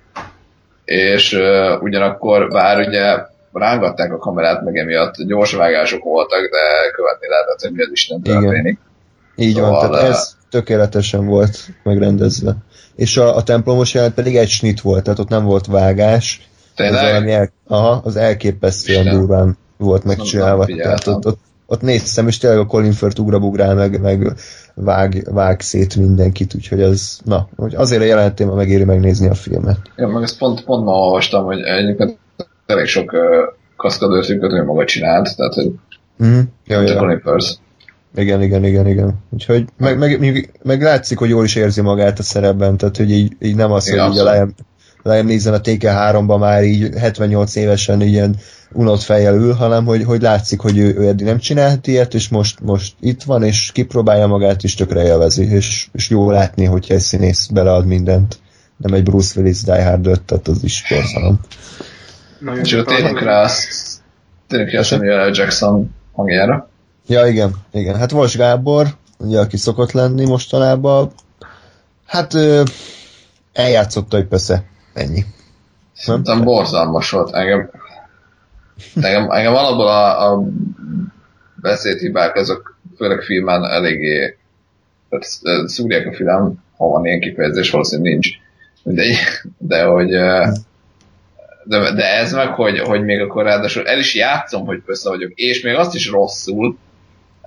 És 0.85 1.33
uh, 1.33 1.81
ugyanakkor, 1.81 2.47
bár 2.47 2.87
ugye 2.87 3.17
rángatták 3.53 4.13
a 4.13 4.17
kamerát, 4.17 4.63
meg 4.63 4.77
emiatt 4.77 5.15
gyors 5.27 5.53
vágások 5.53 6.03
voltak, 6.03 6.39
de 6.39 6.91
követni 6.91 7.27
lehetett, 7.27 7.61
hogy 7.61 7.71
mi 7.71 7.81
az 7.81 7.89
Isten 7.91 8.21
történik. 8.21 8.79
Így 9.35 9.55
szóval, 9.55 9.71
van, 9.71 9.91
tehát 9.91 10.09
ez 10.09 10.35
tökéletesen 10.49 11.25
volt 11.25 11.57
megrendezve. 11.83 12.55
És 12.95 13.17
a, 13.17 13.35
a 13.35 13.43
templomos 13.43 13.93
jelent 13.93 14.13
pedig 14.13 14.35
egy 14.35 14.49
snit 14.49 14.81
volt, 14.81 15.03
tehát 15.03 15.19
ott 15.19 15.29
nem 15.29 15.43
volt 15.43 15.65
vágás. 15.65 16.49
Tényleg? 16.75 17.23
Az, 17.23 17.29
el, 17.29 17.49
aha, 17.67 18.01
az 18.03 18.15
elképesztően 18.15 19.09
durván 19.09 19.57
volt 19.77 20.03
megcsinálva. 20.03 20.65
Tehát 20.65 21.07
ott, 21.07 21.25
ott, 21.25 21.39
ott 21.67 21.81
néztem, 21.81 22.27
és 22.27 22.37
tényleg 22.37 22.59
a 22.59 22.65
Colin 22.65 22.91
Firth 22.91 23.19
ugrabugrál, 23.19 23.75
meg, 23.75 24.01
meg 24.01 24.33
vág, 24.75 25.27
vág 25.31 25.61
szét 25.61 25.95
mindenkit, 25.95 26.55
úgyhogy 26.55 26.81
az, 26.81 27.19
na, 27.23 27.47
hogy 27.55 27.75
azért 27.75 28.01
a 28.01 28.05
jelenetém 28.05 28.49
megéri 28.49 28.83
megnézni 28.83 29.27
a 29.27 29.33
filmet. 29.33 29.77
Ja, 29.95 30.07
meg 30.07 30.23
ezt 30.23 30.37
pont, 30.37 30.63
pont 30.63 30.85
ma 30.85 30.91
olvastam, 30.91 31.45
hogy 31.45 31.61
egyébként 31.61 32.17
elég 32.65 32.85
sok 32.85 33.11
uh, 33.11 33.19
kaszkadőrszünköt 33.75 34.51
ő 34.51 34.63
maga 34.63 34.85
csinált, 34.85 35.35
tehát 35.35 35.53
hogy 35.53 35.71
mm, 36.23 36.39
ja, 36.65 36.81
ja. 36.81 37.37
Igen, 38.15 38.41
igen, 38.41 38.63
igen, 38.63 38.87
igen. 38.87 39.13
Úgyhogy 39.29 39.65
meg, 39.77 39.97
meg, 39.97 40.19
meg, 40.19 40.51
meg, 40.63 40.81
látszik, 40.81 41.17
hogy 41.17 41.29
jól 41.29 41.43
is 41.43 41.55
érzi 41.55 41.81
magát 41.81 42.19
a 42.19 42.23
szerepben, 42.23 42.77
tehát 42.77 42.97
hogy 42.97 43.11
így, 43.11 43.35
így 43.39 43.55
nem 43.55 43.71
az, 43.71 43.87
igen, 43.87 44.05
hogy 44.05 44.13
így 44.13 44.19
a 44.19 44.31
Liam, 44.31 44.53
Neeson 45.06 45.53
a 45.53 45.61
TK3-ban 45.61 46.40
már 46.40 46.64
így 46.64 46.98
78 46.98 47.56
évesen 47.56 48.02
ilyen 48.02 48.36
unott 48.72 49.02
fejjel 49.02 49.36
ül, 49.36 49.53
hanem 49.53 49.86
hogy, 49.86 50.03
hogy 50.03 50.22
látszik, 50.22 50.60
hogy 50.60 50.77
ő, 50.77 50.95
ő 50.98 51.07
eddig 51.07 51.26
nem 51.26 51.38
csinált 51.38 51.88
ilyet, 51.88 52.14
és 52.14 52.30
most, 52.30 52.60
most 52.60 52.94
itt 52.99 53.23
van, 53.23 53.44
és 53.44 53.72
kipróbálja 53.73 54.27
magát, 54.27 54.64
és 54.64 54.76
tökre 54.76 55.03
élvezi, 55.03 55.52
és, 55.52 55.88
és 55.91 56.10
jó 56.10 56.32
látni, 56.32 56.65
hogyha 56.65 56.94
egy 56.94 56.99
színész 56.99 57.45
belead 57.45 57.86
mindent. 57.86 58.40
Nem 58.77 58.94
egy 58.94 59.03
Bruce 59.03 59.40
Willis 59.40 59.61
Die 59.61 59.84
Hard 59.84 60.07
5, 60.07 60.22
tehát 60.22 60.48
az 60.48 60.64
is 60.64 60.84
borzalom. 60.90 61.40
És 62.61 62.73
akkor 62.73 62.95
térjünk 62.95 63.22
rá, 63.22 63.49
térjünk 64.48 64.72
rá 64.72 64.82
Samuel 64.82 65.32
Jackson 65.34 65.95
hangjára. 66.14 66.69
Ja, 67.07 67.27
igen, 67.27 67.56
igen. 67.72 67.95
Hát 67.95 68.11
Vas 68.11 68.38
Gábor, 68.38 68.88
ugye, 69.18 69.40
aki 69.40 69.57
szokott 69.57 69.91
lenni 69.91 70.26
mostanában, 70.26 71.11
hát 72.06 72.34
ö, 72.34 72.64
eljátszotta, 73.53 74.15
hogy 74.15 74.26
persze 74.26 74.64
ennyi. 74.95 75.26
Szerintem 75.93 76.43
borzalmas 76.43 77.09
volt. 77.09 77.34
Engem, 77.34 77.69
engem, 78.95 79.31
engem 79.31 79.55
alapból 79.55 79.88
a, 79.88 80.31
a 80.31 80.43
beszédhibák, 81.55 82.35
azok 82.35 82.77
főleg 82.97 83.22
filmen 83.22 83.63
eléggé 83.63 84.38
tehát 85.09 85.67
szúrják 85.67 86.07
a 86.07 86.13
film, 86.13 86.63
ha 86.77 86.88
van 86.88 87.05
ilyen 87.05 87.19
kifejezés, 87.19 87.69
valószínűleg 87.69 88.11
nincs. 88.11 88.30
De, 88.84 89.03
de 89.57 89.84
hogy 89.84 90.09
de, 91.67 91.91
de 91.93 92.17
ez 92.17 92.34
meg, 92.34 92.47
hogy, 92.47 92.80
hogy 92.80 93.03
még 93.03 93.19
akkor 93.19 93.43
ráadásul 93.43 93.88
el 93.88 93.99
is 93.99 94.15
játszom, 94.15 94.65
hogy 94.65 94.81
össze 94.85 95.09
vagyok, 95.09 95.31
és 95.35 95.61
még 95.61 95.76
azt 95.76 95.95
is 95.95 96.09
rosszul, 96.09 96.77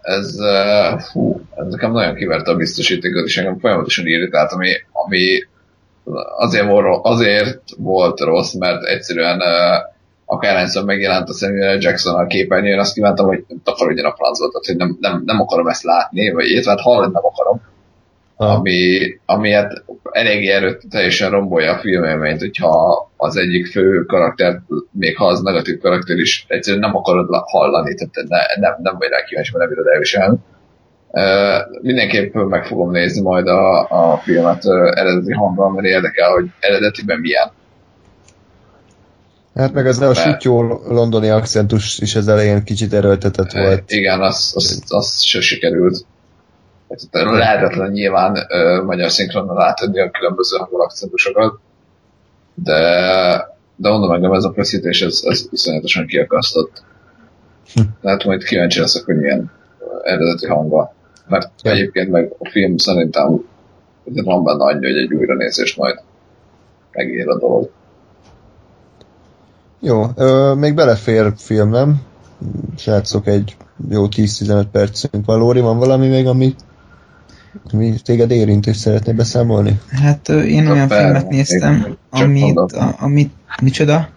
ez, 0.03 0.35
uh, 0.39 1.01
fú, 1.01 1.41
ez 1.57 1.67
nekem 1.67 1.93
nagyon 1.93 2.15
kiverte 2.15 2.51
a 2.51 2.57
biztosítékot, 2.57 3.27
és 3.27 3.37
engem 3.37 3.59
folyamatosan 3.59 4.07
irritált, 4.07 4.53
ami, 4.53 4.71
ami 4.93 5.47
azért, 6.39 6.67
volt, 6.67 7.01
azért 7.03 7.63
volt 7.77 8.21
rossz, 8.21 8.53
mert 8.53 8.85
egyszerűen 8.85 9.41
akárhányszor 10.25 10.85
megjelent 10.85 11.29
a 11.29 11.33
Samuel 11.33 11.79
Jackson 11.81 12.15
a 12.15 12.27
képernyőn, 12.27 12.79
azt 12.79 12.93
kívántam, 12.93 13.27
hogy 13.27 13.45
takarodjon 13.65 14.07
a 14.07 14.15
francba, 14.15 14.49
tehát 14.49 14.67
hogy 14.67 14.77
nem, 14.77 14.97
nem, 15.01 15.23
nem 15.27 15.41
akarom 15.41 15.67
ezt 15.67 15.83
látni, 15.83 16.31
vagy 16.31 16.51
illetve 16.51 16.71
hát 16.71 16.81
hallani 16.81 17.13
nem 17.13 17.25
akarom. 17.25 17.61
Ami, 18.37 18.99
ami 19.27 19.53
hát 19.53 19.85
eléggé 20.11 20.51
erőteljesen 20.51 21.31
rombolja 21.31 21.73
a 21.73 21.79
filmélményt, 21.79 22.41
hogyha 22.41 23.11
az 23.17 23.37
egyik 23.37 23.67
fő 23.67 24.05
karakter, 24.05 24.61
még 24.93 25.17
ha 25.17 25.27
az 25.27 25.41
negatív 25.41 25.79
karakter 25.79 26.17
is, 26.17 26.45
egyszerűen 26.49 26.83
nem 26.83 26.97
akarod 26.97 27.29
hallani, 27.31 27.95
tehát 27.95 28.29
ne, 28.29 28.69
nem, 28.69 28.79
nem 28.83 28.97
vagy 28.99 29.09
rá 29.09 29.25
kíváncsi, 29.25 29.51
mert 29.53 29.65
nem 29.65 29.69
bírod 29.69 29.93
elviselni. 29.93 30.37
Uh, 31.11 31.81
mindenképp 31.83 32.35
meg 32.35 32.67
fogom 32.67 32.91
nézni 32.91 33.21
majd 33.21 33.47
a, 33.47 33.81
a 34.13 34.17
filmet 34.17 34.65
uh, 34.65 34.75
eredeti 34.75 35.33
hangban, 35.33 35.73
mert 35.73 35.87
érdekel, 35.87 36.31
hogy 36.31 36.47
eredetiben 36.61 37.19
milyen. 37.19 37.51
Hát 39.55 39.73
meg 39.73 39.87
az 39.87 40.01
a 40.01 40.15
sütyó 40.15 40.83
londoni 40.89 41.29
akcentus 41.29 41.99
is 41.99 42.15
az 42.15 42.29
elején 42.29 42.65
kicsit 42.65 42.93
erőltetett 42.93 43.53
volt. 43.53 43.91
Igen, 43.91 44.21
az, 44.21 44.53
az, 44.55 44.83
az 44.89 45.23
se 45.23 45.41
sikerült 45.41 46.07
lehetetlen 47.13 47.91
nyilván 47.91 48.47
ö, 48.49 48.83
magyar 48.83 49.11
szinkronnal 49.11 49.63
átadni 49.63 50.01
a 50.01 50.11
különböző 50.11 50.57
akcentusokat, 50.57 51.59
de, 52.55 52.81
de 53.77 53.89
mondom 53.89 54.13
engem 54.13 54.33
ez 54.33 54.45
a 54.45 54.53
feszítés, 54.53 55.03
ez, 55.03 55.21
ez 55.25 55.47
iszonyatosan 55.51 56.07
kiakasztott. 56.07 56.83
Hm. 57.75 57.81
Tehát 58.03 58.25
majd 58.25 58.45
kíváncsi 58.45 58.81
leszek, 58.81 59.05
hogy 59.05 59.17
milyen 59.17 59.51
eredeti 60.03 60.47
hangva. 60.47 60.95
Mert 61.29 61.51
ja. 61.63 61.71
egyébként 61.71 62.11
meg 62.11 62.33
a 62.39 62.49
film 62.49 62.77
szerintem 62.77 63.45
van 64.05 64.45
benne 64.45 64.65
annyi, 64.65 64.87
hogy 64.87 64.97
egy 64.97 65.13
újranézést 65.13 65.77
majd 65.77 66.01
megér 66.93 67.29
a 67.29 67.39
dolog. 67.39 67.71
Jó, 69.81 70.05
ö, 70.17 70.55
még 70.55 70.75
belefér 70.75 71.33
film, 71.37 71.71
nem? 71.71 72.01
srácok, 72.77 73.27
egy 73.27 73.57
jó 73.91 74.07
10-15 74.07 74.65
percünk 74.73 75.25
van. 75.25 75.39
Lóri, 75.39 75.61
van 75.61 75.79
valami 75.79 76.09
még, 76.09 76.27
ami, 76.27 76.55
ami 77.73 77.95
téged 78.05 78.31
érint 78.31 78.67
és 78.67 78.77
szeretné 78.77 79.13
beszámolni? 79.13 79.81
Hát 79.91 80.29
ö, 80.29 80.43
én 80.43 80.67
A 80.67 80.71
olyan 80.71 80.89
Per 80.89 81.03
filmet 81.03 81.29
néztem, 81.29 81.97
amit, 82.11 82.57
a, 82.57 82.95
amit, 82.99 83.33
micsoda? 83.63 84.09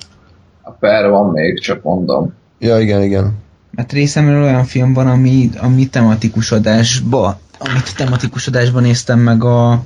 A 0.62 0.72
per 0.72 1.10
van 1.10 1.30
még, 1.30 1.60
csak 1.60 1.84
mondom. 1.84 2.34
Ja, 2.60 2.80
igen, 2.80 3.02
igen. 3.02 3.38
Mert 3.72 3.92
részemről 3.92 4.44
olyan 4.44 4.66
film 4.66 4.94
van, 4.94 5.08
ami, 5.08 5.50
ami 5.58 5.88
tematikus 5.88 6.52
adásba, 6.52 7.40
amit 7.58 7.96
tematikus 7.96 8.48
adásban 8.48 8.82
néztem 8.82 9.20
meg 9.20 9.44
a 9.44 9.84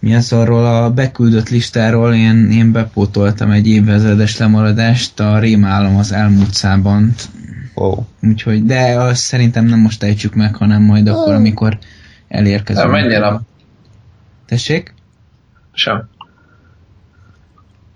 mi 0.00 0.14
az 0.14 0.32
arról 0.32 0.66
a 0.66 0.90
beküldött 0.90 1.48
listáról, 1.48 2.14
én, 2.14 2.50
én 2.50 2.72
bepótoltam 2.72 3.50
egy 3.50 3.68
évezredes 3.68 4.36
lemaradást, 4.38 5.20
a 5.20 5.38
Rémálom 5.38 5.96
az 5.96 6.12
elmúlt 6.12 6.54
szában, 6.54 7.14
Wow. 7.74 8.02
úgyhogy, 8.22 8.64
de 8.64 8.80
azt 8.98 9.20
szerintem 9.20 9.64
nem 9.64 9.78
most 9.78 10.02
ejtsük 10.02 10.34
meg, 10.34 10.54
hanem 10.54 10.82
majd 10.82 11.08
akkor, 11.08 11.34
amikor 11.34 11.78
elérkezünk. 12.28 12.90
Menjen 12.90 13.22
a... 13.22 13.40
Tessék? 14.46 14.94
Sem. 15.72 16.08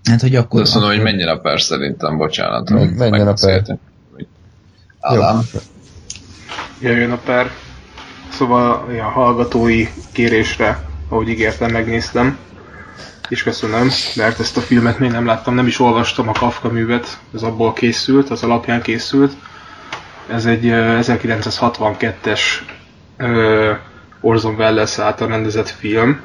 Hát, 0.03 0.21
hogy 0.21 0.35
akkor... 0.35 0.61
Azt 0.61 0.73
mondom, 0.73 0.91
hogy 0.91 0.99
akkor- 0.99 1.11
menjen 1.11 1.35
a 1.35 1.39
per 1.39 1.61
szerintem, 1.61 2.17
bocsánat. 2.17 2.69
Men- 2.69 2.79
hogy 2.79 2.95
menjen 2.95 3.27
a 3.27 3.33
per. 3.33 3.77
Megbeszéltünk. 5.09 5.23
Ádám. 5.23 5.41
Jöjjön 6.79 7.11
a 7.11 7.17
per. 7.17 7.51
Szóval 8.29 8.85
a 8.99 9.09
hallgatói 9.09 9.87
kérésre, 10.11 10.79
ahogy 11.09 11.29
ígértem, 11.29 11.71
megnéztem. 11.71 12.37
És 13.29 13.43
köszönöm, 13.43 13.89
mert 14.15 14.39
ezt 14.39 14.57
a 14.57 14.61
filmet 14.61 14.99
még 14.99 15.11
nem 15.11 15.25
láttam, 15.25 15.55
nem 15.55 15.67
is 15.67 15.79
olvastam 15.79 16.27
a 16.27 16.31
Kafka 16.31 16.69
művet, 16.69 17.19
ez 17.33 17.41
abból 17.41 17.73
készült, 17.73 18.29
az 18.29 18.43
alapján 18.43 18.81
készült. 18.81 19.33
Ez 20.29 20.45
egy 20.45 20.67
ö, 20.67 20.99
1962-es 21.01 22.41
ö, 23.17 23.71
Orson 24.21 24.55
Welles 24.55 24.99
által 24.99 25.27
rendezett 25.27 25.69
film, 25.69 26.21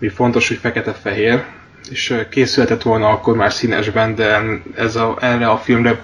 ami 0.00 0.08
fontos, 0.08 0.48
hogy 0.48 0.56
fekete-fehér, 0.56 1.44
és 1.90 2.14
készülhetett 2.30 2.82
volna 2.82 3.08
akkor 3.08 3.36
már 3.36 3.52
színesben, 3.52 4.14
de 4.14 4.40
ez 4.76 4.96
a, 4.96 5.16
erre 5.20 5.48
a 5.48 5.56
filmre 5.56 6.00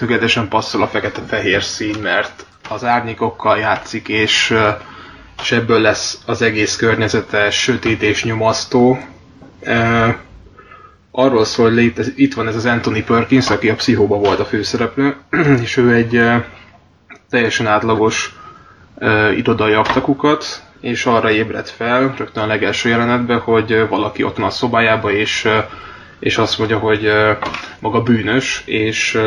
tökéletesen 0.00 0.48
passzol 0.48 0.82
a 0.82 0.88
fekete-fehér 0.88 1.62
szín, 1.62 1.96
mert 2.02 2.46
az 2.68 2.84
árnyékokkal 2.84 3.58
játszik, 3.58 4.08
és, 4.08 4.54
és 5.42 5.52
ebből 5.52 5.80
lesz 5.80 6.18
az 6.26 6.42
egész 6.42 6.76
környezete 6.76 7.50
sötét 7.50 8.02
és 8.02 8.24
nyomasztó. 8.24 8.98
Arról 11.10 11.44
szól, 11.44 11.72
hogy 11.72 12.12
itt 12.16 12.34
van 12.34 12.48
ez 12.48 12.56
az 12.56 12.66
Anthony 12.66 13.04
Perkins, 13.04 13.50
aki 13.50 13.68
a 13.68 13.74
pszichóba 13.74 14.16
volt 14.16 14.40
a 14.40 14.44
főszereplő, 14.44 15.16
és 15.62 15.76
ő 15.76 15.94
egy 15.94 16.22
teljesen 17.30 17.66
átlagos 17.66 18.34
irodai 19.36 19.72
aktakukat, 19.72 20.62
és 20.80 21.06
arra 21.06 21.30
ébred 21.30 21.68
fel, 21.68 22.14
rögtön 22.18 22.42
a 22.42 22.46
legelső 22.46 22.88
jelenetben, 22.88 23.38
hogy 23.38 23.88
valaki 23.88 24.22
ott 24.22 24.36
van 24.36 24.46
a 24.46 24.50
szobájába, 24.50 25.10
és, 25.12 25.48
és 26.20 26.38
azt 26.38 26.58
mondja, 26.58 26.78
hogy 26.78 27.12
maga 27.78 28.02
bűnös, 28.02 28.62
és, 28.64 29.18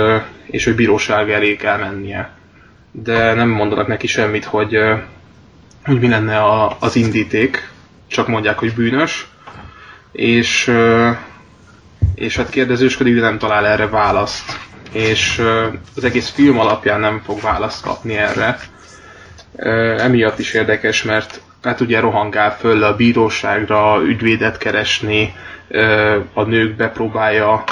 és 0.45 0.63
hogy 0.63 0.75
bíróság 0.75 1.31
elé 1.31 1.55
kell 1.55 1.77
mennie. 1.77 2.31
De 2.91 3.33
nem 3.33 3.49
mondanak 3.49 3.87
neki 3.87 4.07
semmit, 4.07 4.45
hogy, 4.45 4.75
ö, 4.75 4.95
hogy 5.83 5.99
mi 5.99 6.07
lenne 6.07 6.37
a, 6.37 6.77
az 6.79 6.95
indíték, 6.95 7.69
csak 8.07 8.27
mondják, 8.27 8.59
hogy 8.59 8.73
bűnös, 8.73 9.27
és, 10.11 10.71
és 12.15 12.35
hát 12.35 12.49
kérdezősködik, 12.49 13.15
de 13.15 13.21
nem 13.21 13.37
talál 13.37 13.65
erre 13.65 13.87
választ. 13.87 14.59
És 14.91 15.41
az 15.95 16.03
egész 16.03 16.29
film 16.29 16.59
alapján 16.59 16.99
nem 16.99 17.21
fog 17.25 17.41
választ 17.41 17.81
kapni 17.83 18.15
erre. 18.17 18.59
Emiatt 19.97 20.39
is 20.39 20.53
érdekes, 20.53 21.03
mert 21.03 21.41
hát 21.63 21.79
ugye 21.79 21.99
rohangál 21.99 22.57
föl 22.57 22.83
a 22.83 22.95
bíróságra 22.95 24.01
ügyvédet 24.03 24.57
keresni, 24.57 25.33
a 26.33 26.43
nők 26.43 26.75
bepróbálja 26.75 27.63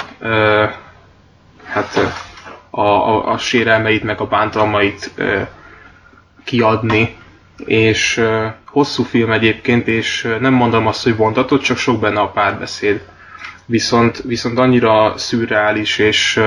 hát 1.64 1.98
a, 2.70 2.80
a, 2.80 3.32
a 3.32 3.38
sérelmeit 3.38 4.02
meg 4.02 4.20
a 4.20 4.26
bántalmait 4.26 5.10
kiadni, 6.44 7.16
és 7.64 8.24
hosszú 8.66 9.02
film 9.02 9.32
egyébként, 9.32 9.86
és 9.88 10.36
nem 10.40 10.52
mondom 10.52 10.86
azt, 10.86 11.02
hogy 11.02 11.16
vontatott, 11.16 11.62
csak 11.62 11.76
sok 11.76 12.00
benne 12.00 12.20
a 12.20 12.30
párbeszéd. 12.30 13.00
Viszont, 13.66 14.22
viszont 14.26 14.58
annyira 14.58 15.18
szürreális 15.18 15.98
és 15.98 16.40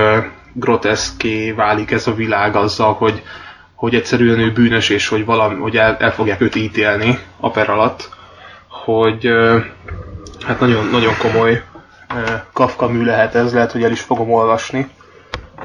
groteszké 0.52 1.50
válik 1.50 1.90
ez 1.90 2.06
a 2.06 2.14
világ 2.14 2.56
azzal, 2.56 2.92
hogy, 2.92 3.22
hogy 3.76 3.94
egyszerűen 3.94 4.38
ő 4.38 4.52
bűnös, 4.52 4.88
és 4.88 5.08
hogy, 5.08 5.24
valami, 5.24 5.60
hogy 5.60 5.76
el, 5.76 5.96
el 5.96 6.12
fogják 6.12 6.40
őt 6.40 6.54
ítélni 6.54 7.18
a 7.40 7.50
per 7.50 7.70
alatt, 7.70 8.08
hogy 8.68 9.28
hát 10.46 10.60
nagyon, 10.60 10.86
nagyon 10.86 11.14
komoly 11.18 11.62
Kafka 12.52 12.88
mű 12.88 13.04
lehet 13.04 13.34
ez, 13.34 13.52
lehet, 13.52 13.72
hogy 13.72 13.84
el 13.84 13.90
is 13.90 14.00
fogom 14.00 14.32
olvasni. 14.32 14.88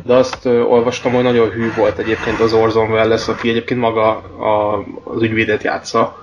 De 0.03 0.13
azt 0.13 0.45
olvastam, 0.45 1.13
hogy 1.13 1.23
nagyon 1.23 1.49
hű 1.49 1.73
volt 1.73 1.97
egyébként 1.97 2.39
az 2.39 2.53
Orson 2.53 2.91
Welles, 2.91 3.27
aki 3.27 3.49
egyébként 3.49 3.79
maga 3.79 4.09
a, 4.39 4.83
az 5.03 5.21
ügyvédet 5.21 5.63
játsza 5.63 6.17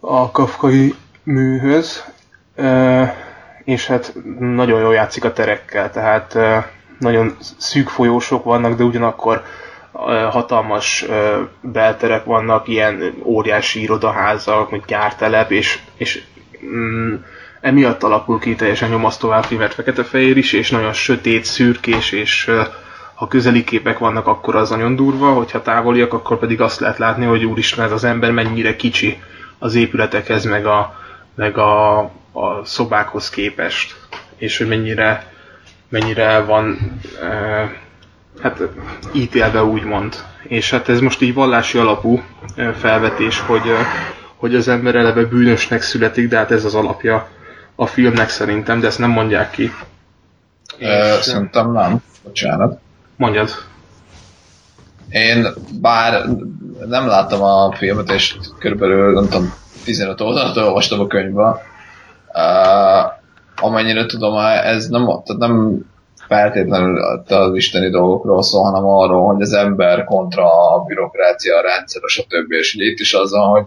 a 0.00 0.30
kafkai 0.30 0.94
műhöz. 1.22 2.04
És 3.64 3.86
hát 3.86 4.14
nagyon 4.38 4.80
jól 4.80 4.94
játszik 4.94 5.24
a 5.24 5.32
terekkel, 5.32 5.90
tehát 5.90 6.38
nagyon 6.98 7.36
szűk 7.56 7.88
folyósok 7.88 8.44
vannak, 8.44 8.76
de 8.76 8.84
ugyanakkor 8.84 9.42
hatalmas 10.30 11.04
belterek 11.60 12.24
vannak, 12.24 12.68
ilyen 12.68 13.14
óriási 13.22 13.80
irodaházak, 13.82 14.70
vagy 14.70 14.82
gyártelep, 14.86 15.50
és, 15.50 15.78
és 15.96 16.22
mm, 16.64 17.14
emiatt 17.60 18.02
alakul 18.02 18.38
ki 18.38 18.54
teljesen 18.54 18.88
nyomasztóvá 18.88 19.44
mert 19.58 19.74
fekete-fehér 19.74 20.36
is, 20.36 20.52
és 20.52 20.70
nagyon 20.70 20.92
sötét, 20.92 21.44
szürkés, 21.44 22.12
és 22.12 22.50
ha 23.14 23.28
közeli 23.28 23.64
képek 23.64 23.98
vannak, 23.98 24.26
akkor 24.26 24.56
az 24.56 24.70
nagyon 24.70 24.96
durva, 24.96 25.32
hogyha 25.32 25.62
távoliak, 25.62 26.12
akkor 26.12 26.38
pedig 26.38 26.60
azt 26.60 26.80
lehet 26.80 26.98
látni, 26.98 27.24
hogy 27.24 27.44
úristen, 27.44 27.84
ez 27.84 27.92
az 27.92 28.04
ember 28.04 28.30
mennyire 28.30 28.76
kicsi 28.76 29.22
az 29.58 29.74
épületekhez, 29.74 30.44
meg 30.44 30.66
a, 30.66 30.94
meg 31.34 31.58
a, 31.58 31.98
a 32.32 32.64
szobákhoz 32.64 33.30
képest, 33.30 33.96
és 34.36 34.58
hogy 34.58 34.68
mennyire, 34.68 35.32
mennyire 35.88 36.40
van 36.40 36.78
e, 37.22 37.70
hát 38.42 38.60
ítélve 39.12 39.64
úgymond. 39.64 40.14
És 40.42 40.70
hát 40.70 40.88
ez 40.88 41.00
most 41.00 41.20
így 41.20 41.34
vallási 41.34 41.78
alapú 41.78 42.22
felvetés, 42.78 43.40
hogy, 43.40 43.70
hogy 44.36 44.54
az 44.54 44.68
ember 44.68 44.94
eleve 44.94 45.24
bűnösnek 45.24 45.82
születik, 45.82 46.28
de 46.28 46.36
hát 46.36 46.50
ez 46.50 46.64
az 46.64 46.74
alapja 46.74 47.28
a 47.74 47.86
filmnek 47.86 48.28
szerintem, 48.28 48.80
de 48.80 48.86
ezt 48.86 48.98
nem 48.98 49.10
mondják 49.10 49.50
ki. 49.50 49.72
Ö, 50.78 51.16
Szerintem 51.20 51.72
nem. 51.72 52.02
Bocsánat. 52.24 52.80
Mondjad. 53.16 53.50
Én 55.08 55.46
bár 55.80 56.24
nem 56.86 57.06
láttam 57.06 57.42
a 57.42 57.72
filmet, 57.72 58.10
és 58.10 58.36
körülbelül, 58.58 59.12
nem 59.12 59.24
tudom, 59.24 59.52
15 59.84 60.20
oldalt 60.20 60.56
olvastam 60.56 61.00
a 61.00 61.06
könyvbe. 61.06 61.66
Uh, 62.34 63.12
amennyire 63.56 64.06
tudom, 64.06 64.36
ez 64.64 64.88
nem, 64.88 65.04
tehát 65.04 65.40
nem 65.40 65.84
feltétlenül 66.28 67.22
az 67.28 67.54
isteni 67.54 67.90
dolgokról 67.90 68.42
szól, 68.42 68.62
hanem 68.62 68.84
arról, 68.84 69.26
hogy 69.26 69.42
az 69.42 69.52
ember 69.52 70.04
kontra 70.04 70.74
a 70.74 70.84
bürokrácia, 70.86 71.56
a 71.56 71.62
rendszer, 71.62 72.02
stb. 72.04 72.52
És 72.52 72.74
ugye 72.74 72.84
itt 72.84 72.98
is 72.98 73.14
az 73.14 73.30
van, 73.30 73.48
hogy, 73.48 73.64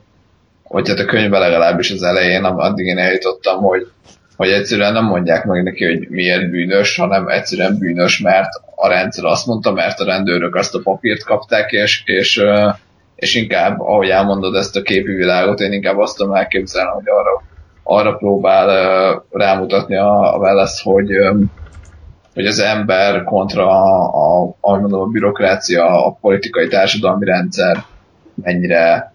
hogy 0.63 0.89
hát 0.89 0.99
a 0.99 1.05
könyvben 1.05 1.39
legalábbis 1.39 1.91
az 1.91 2.03
elején, 2.03 2.43
addig 2.43 2.85
én 2.85 2.97
eljutottam, 2.97 3.61
hogy, 3.61 3.87
hogy 4.35 4.49
egyszerűen 4.49 4.93
nem 4.93 5.05
mondják 5.05 5.45
meg 5.45 5.63
neki, 5.63 5.85
hogy 5.85 6.09
miért 6.09 6.49
bűnös, 6.49 6.97
hanem 6.97 7.27
egyszerűen 7.27 7.77
bűnös, 7.77 8.19
mert 8.19 8.49
a 8.75 8.87
rendszer 8.87 9.25
azt 9.25 9.45
mondta, 9.45 9.71
mert 9.71 9.99
a 9.99 10.05
rendőrök 10.05 10.55
azt 10.55 10.75
a 10.75 10.81
papírt 10.83 11.23
kapták, 11.23 11.71
és, 11.71 12.03
és, 12.05 12.43
és 13.15 13.35
inkább, 13.35 13.79
ahogy 13.79 14.09
elmondod 14.09 14.55
ezt 14.55 14.75
a 14.75 14.81
képi 14.81 15.11
világot, 15.11 15.59
én 15.59 15.73
inkább 15.73 15.97
azt 15.97 16.17
tudom 16.17 16.33
elképzelni, 16.33 16.91
hogy 16.91 17.07
arra, 17.07 17.43
arra 17.83 18.15
próbál 18.15 19.23
rámutatni 19.31 19.95
a, 19.95 20.35
a 20.35 20.37
Welles, 20.37 20.81
hogy, 20.83 21.09
hogy 22.33 22.45
az 22.45 22.59
ember 22.59 23.23
kontra, 23.23 23.67
a, 23.69 24.43
a, 24.43 24.55
ahogy 24.59 24.79
mondom, 24.79 25.01
a 25.01 25.05
bürokrácia, 25.05 26.05
a 26.05 26.17
politikai 26.21 26.67
társadalmi 26.67 27.25
rendszer 27.25 27.83
mennyire, 28.35 29.13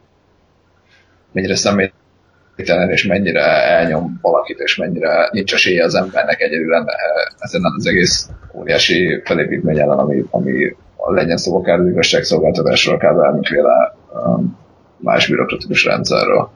mennyire 1.32 1.54
személytelen, 1.54 2.90
és 2.90 3.06
mennyire 3.06 3.42
elnyom 3.62 4.18
valakit, 4.22 4.58
és 4.58 4.76
mennyire 4.76 5.28
nincs 5.32 5.54
esélye 5.54 5.84
az 5.84 5.94
embernek 5.94 6.40
egyedül 6.40 6.74
enne- 6.74 6.96
ezen 7.38 7.62
az 7.76 7.86
egész 7.86 8.28
óriási 8.54 9.20
felépítmény 9.24 9.78
ellen, 9.78 9.98
ami, 9.98 10.24
ami 10.30 10.76
legyen 10.96 11.36
szó 11.36 11.56
akár 11.56 11.78
az 11.78 11.86
igazságszolgáltatásról, 11.86 12.94
akár 12.94 13.14
bármiféle 13.14 13.96
um, 14.12 14.58
más 14.96 15.28
bürokratikus 15.28 15.84
rendszerről. 15.84 16.50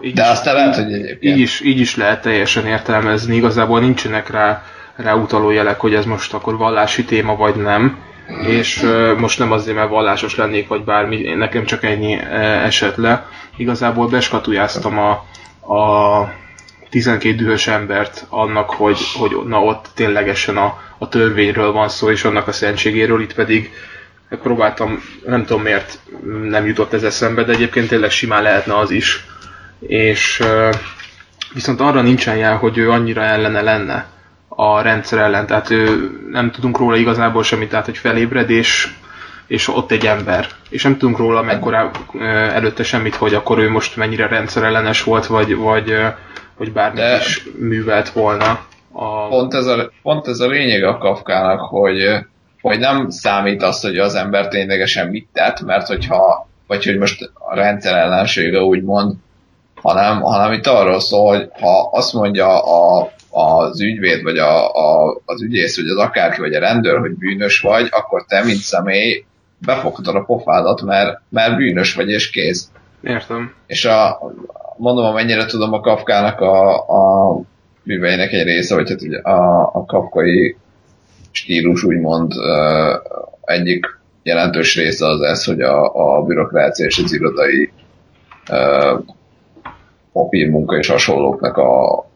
Így 0.00 0.14
De 0.14 0.26
aztán 0.26 0.54
lehet, 0.54 0.74
hogy 0.74 0.92
egyébként... 0.92 1.36
Így 1.36 1.38
is, 1.38 1.60
így 1.60 1.80
is 1.80 1.96
lehet 1.96 2.22
teljesen 2.22 2.66
értelmezni, 2.66 3.36
igazából 3.36 3.80
nincsenek 3.80 4.30
rá, 4.30 4.62
rá 4.96 5.14
utaló 5.14 5.50
jelek, 5.50 5.80
hogy 5.80 5.94
ez 5.94 6.04
most 6.04 6.34
akkor 6.34 6.56
vallási 6.56 7.04
téma 7.04 7.36
vagy 7.36 7.54
nem. 7.54 7.98
és 8.46 8.82
uh, 8.82 9.18
most 9.18 9.38
nem 9.38 9.52
azért, 9.52 9.76
mert 9.76 9.88
vallásos 9.90 10.36
lennék, 10.36 10.68
vagy 10.68 10.84
bármi, 10.84 11.22
nekem 11.34 11.64
csak 11.64 11.84
ennyi 11.84 12.14
uh, 12.14 12.64
esett 12.64 12.96
le. 12.96 13.26
Igazából 13.56 14.08
beskatujáztam 14.08 14.98
a, 14.98 15.10
a 15.74 16.32
12 16.90 17.34
dühös 17.36 17.66
embert 17.66 18.26
annak, 18.28 18.70
hogy, 18.70 18.98
hogy 19.14 19.36
na 19.46 19.62
ott 19.62 19.86
ténylegesen 19.94 20.56
a, 20.56 20.78
a 20.98 21.08
törvényről 21.08 21.72
van 21.72 21.88
szó, 21.88 22.10
és 22.10 22.24
annak 22.24 22.48
a 22.48 22.52
szentségéről, 22.52 23.20
itt 23.20 23.34
pedig 23.34 23.70
próbáltam, 24.28 25.02
nem 25.26 25.44
tudom 25.44 25.62
miért 25.62 25.98
nem 26.48 26.66
jutott 26.66 26.92
ez 26.92 27.02
eszembe, 27.02 27.42
de 27.44 27.52
egyébként 27.52 27.88
tényleg 27.88 28.10
simán 28.10 28.42
lehetne 28.42 28.78
az 28.78 28.90
is. 28.90 29.24
És 29.80 30.42
viszont 31.52 31.80
arra 31.80 32.00
nincsen 32.00 32.36
jel, 32.36 32.56
hogy 32.56 32.78
ő 32.78 32.90
annyira 32.90 33.22
ellene 33.22 33.60
lenne 33.60 34.06
a 34.58 34.80
rendszer 34.80 35.18
ellen, 35.18 35.46
tehát 35.46 35.70
ő, 35.70 36.10
nem 36.30 36.50
tudunk 36.50 36.78
róla 36.78 36.96
igazából 36.96 37.42
semmit, 37.42 37.68
tehát 37.68 37.84
hogy 37.84 37.96
felébred, 37.98 38.50
és, 38.50 38.88
ott 39.68 39.90
egy 39.90 40.06
ember. 40.06 40.46
És 40.68 40.82
nem 40.82 40.96
tudunk 40.96 41.18
róla 41.18 41.42
mekkora 41.42 41.90
előtte 42.52 42.82
semmit, 42.82 43.14
hogy 43.14 43.34
akkor 43.34 43.58
ő 43.58 43.70
most 43.70 43.96
mennyire 43.96 44.26
rendszerellenes 44.26 45.02
volt, 45.02 45.26
vagy, 45.26 45.56
vagy, 45.56 45.96
vagy 46.56 46.72
bármit 46.72 47.00
De... 47.00 47.16
is 47.16 47.46
művelt 47.58 48.08
volna. 48.10 48.60
A... 48.92 49.28
Pont, 49.28 49.54
ez 49.54 49.66
a, 49.66 49.90
pont 50.02 50.28
ez 50.28 50.40
a 50.40 50.46
lényeg 50.46 50.84
a 50.84 50.98
Kafkának, 50.98 51.60
hogy 51.60 52.26
hogy 52.66 52.78
nem 52.78 53.10
számít 53.10 53.62
azt, 53.62 53.82
hogy 53.82 53.98
az 53.98 54.14
ember 54.14 54.48
ténylegesen 54.48 55.08
mit 55.08 55.28
tett, 55.32 55.60
mert 55.60 55.86
hogyha, 55.86 56.48
vagy 56.66 56.84
hogy 56.84 56.98
most 56.98 57.30
a 57.34 57.54
rendszer 57.54 57.96
ellensége 57.96 58.60
úgymond, 58.60 59.14
hanem, 59.74 60.20
hanem 60.20 60.52
itt 60.52 60.66
arról 60.66 61.00
szól, 61.00 61.36
hogy 61.36 61.50
ha 61.60 61.90
azt 61.92 62.12
mondja 62.12 62.62
a, 62.64 63.10
az 63.36 63.80
ügyvéd, 63.80 64.22
vagy 64.22 64.38
a, 64.38 64.74
a, 64.74 65.20
az 65.24 65.42
ügyész, 65.42 65.76
vagy 65.76 65.88
az 65.88 65.96
akárki, 65.96 66.40
vagy 66.40 66.54
a 66.54 66.60
rendőr, 66.60 66.98
hogy 66.98 67.14
bűnös 67.16 67.60
vagy, 67.60 67.88
akkor 67.90 68.24
te, 68.24 68.44
mint 68.44 68.58
személy, 68.58 69.24
befogtad 69.58 70.14
a 70.14 70.24
pofádat, 70.24 70.82
mert, 70.82 71.20
mert 71.28 71.56
bűnös 71.56 71.94
vagy, 71.94 72.08
és 72.08 72.30
kész. 72.30 72.70
Értem. 73.02 73.54
És 73.66 73.84
a, 73.84 74.18
mondom, 74.76 75.04
amennyire 75.04 75.46
tudom 75.46 75.72
a 75.72 75.80
Kafkának 75.80 76.40
a, 76.40 76.76
a 76.76 77.40
műveinek 77.82 78.32
egy 78.32 78.42
része, 78.42 78.74
vagy 78.74 78.88
hát 78.88 79.02
ugye 79.02 79.18
a, 79.18 79.70
a 79.72 79.84
kafkai 79.84 80.56
stílus 81.30 81.84
úgymond 81.84 82.32
egyik 83.44 83.86
jelentős 84.22 84.76
része 84.76 85.06
az 85.06 85.20
ez, 85.20 85.44
hogy 85.44 85.60
a, 85.60 85.94
a 85.94 86.22
bürokrácia 86.22 86.86
és 86.86 86.98
az 87.04 87.12
irodai 87.12 87.72
papírmunka 90.12 90.76
és 90.76 90.88
hasonlóknak 90.88 91.56
a, 91.56 92.06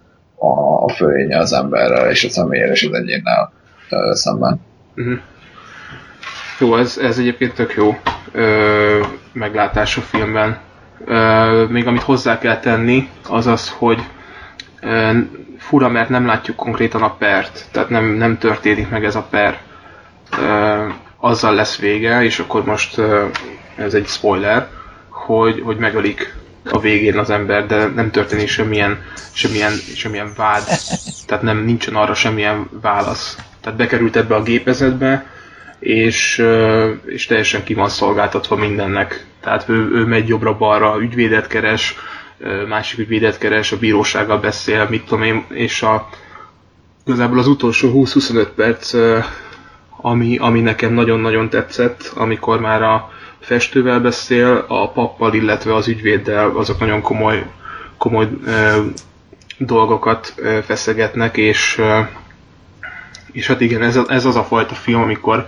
a, 0.41 0.85
a 0.85 0.89
fölénye 0.89 1.39
az 1.39 1.53
emberrel 1.53 2.11
és 2.11 2.25
a 2.25 2.29
személyre 2.29 2.73
és 2.73 2.83
az 2.85 2.95
egyénnel 2.95 3.53
szemben. 4.13 4.61
Uh-huh. 4.97 5.19
Jó, 6.59 6.77
ez, 6.77 6.99
ez 6.99 7.19
egyébként 7.19 7.55
tök 7.55 7.75
jó 7.75 7.99
ö, 8.33 9.01
meglátás 9.33 9.97
a 9.97 10.01
filmben. 10.01 10.59
Ö, 11.05 11.65
még 11.69 11.87
amit 11.87 12.03
hozzá 12.03 12.39
kell 12.39 12.59
tenni, 12.59 13.09
az 13.29 13.47
az, 13.47 13.71
hogy 13.71 14.03
ö, 14.81 15.19
fura, 15.59 15.89
mert 15.89 16.09
nem 16.09 16.27
látjuk 16.27 16.57
konkrétan 16.57 17.03
a 17.03 17.15
pert, 17.15 17.67
tehát 17.73 17.89
nem, 17.89 18.05
nem 18.05 18.39
történik 18.39 18.91
meg 18.91 19.05
ez 19.05 19.15
a 19.15 19.27
per. 19.31 19.59
Ö, 20.41 20.87
azzal 21.17 21.55
lesz 21.55 21.79
vége, 21.79 22.23
és 22.23 22.39
akkor 22.39 22.65
most 22.65 22.99
ö, 22.99 23.27
ez 23.77 23.95
egy 23.95 24.07
spoiler, 24.07 24.69
hogy, 25.09 25.61
hogy 25.65 25.77
megölik 25.77 26.35
a 26.73 26.81
végén 26.81 27.19
az 27.19 27.31
ember, 27.31 27.67
de 27.67 27.87
nem 27.87 28.11
történik 28.11 28.49
semmilyen, 28.49 29.03
semmilyen, 29.33 29.73
semmilyen 29.95 30.33
vád, 30.37 30.63
tehát 31.27 31.43
nem 31.43 31.65
nincsen 31.65 31.95
arra 31.95 32.15
semmilyen 32.15 32.69
válasz. 32.83 33.37
Tehát 33.61 33.79
bekerült 33.79 34.17
ebbe 34.17 34.35
a 34.35 34.43
gépezetbe, 34.43 35.27
és, 35.79 36.45
és 37.07 37.27
teljesen 37.27 37.65
ki 37.65 37.75
van 37.75 37.89
szolgáltatva 37.89 38.57
mindennek. 38.57 39.27
Tehát 39.41 39.69
ő, 39.69 39.91
ő 39.93 40.05
megy 40.05 40.29
jobbra-balra, 40.29 41.01
ügyvédet 41.01 41.47
keres, 41.47 41.97
másik 42.69 42.99
ügyvédet 42.99 43.39
keres, 43.39 43.73
a 43.73 43.79
bírósággal 43.79 44.39
beszél, 44.39 44.87
mit 44.91 45.05
tudom 45.05 45.23
én, 45.23 45.45
és 45.49 45.83
a, 45.83 46.09
igazából 47.05 47.39
az 47.39 47.47
utolsó 47.47 47.91
20-25 47.95 48.47
perc, 48.57 48.95
ami, 50.01 50.37
ami 50.39 50.61
nekem 50.61 50.93
nagyon-nagyon 50.93 51.49
tetszett, 51.49 52.13
amikor 52.15 52.61
már 52.61 52.83
a 52.83 53.11
festővel 53.41 54.01
beszél, 54.01 54.65
a 54.69 54.91
pappal, 54.91 55.35
illetve 55.35 55.75
az 55.75 55.89
ügyvéddel, 55.89 56.51
azok 56.57 56.79
nagyon 56.79 57.01
komoly, 57.01 57.47
komoly 57.99 58.29
ö, 58.45 58.83
dolgokat 59.59 60.33
ö, 60.37 60.59
feszegetnek, 60.65 61.37
és, 61.37 61.79
ö, 61.79 62.01
és 63.33 63.47
hát 63.47 63.61
igen, 63.61 63.83
ez, 63.83 63.99
ez 64.09 64.25
az 64.25 64.37
a 64.37 64.45
fajta 64.45 64.75
film, 64.75 65.01
amikor, 65.03 65.47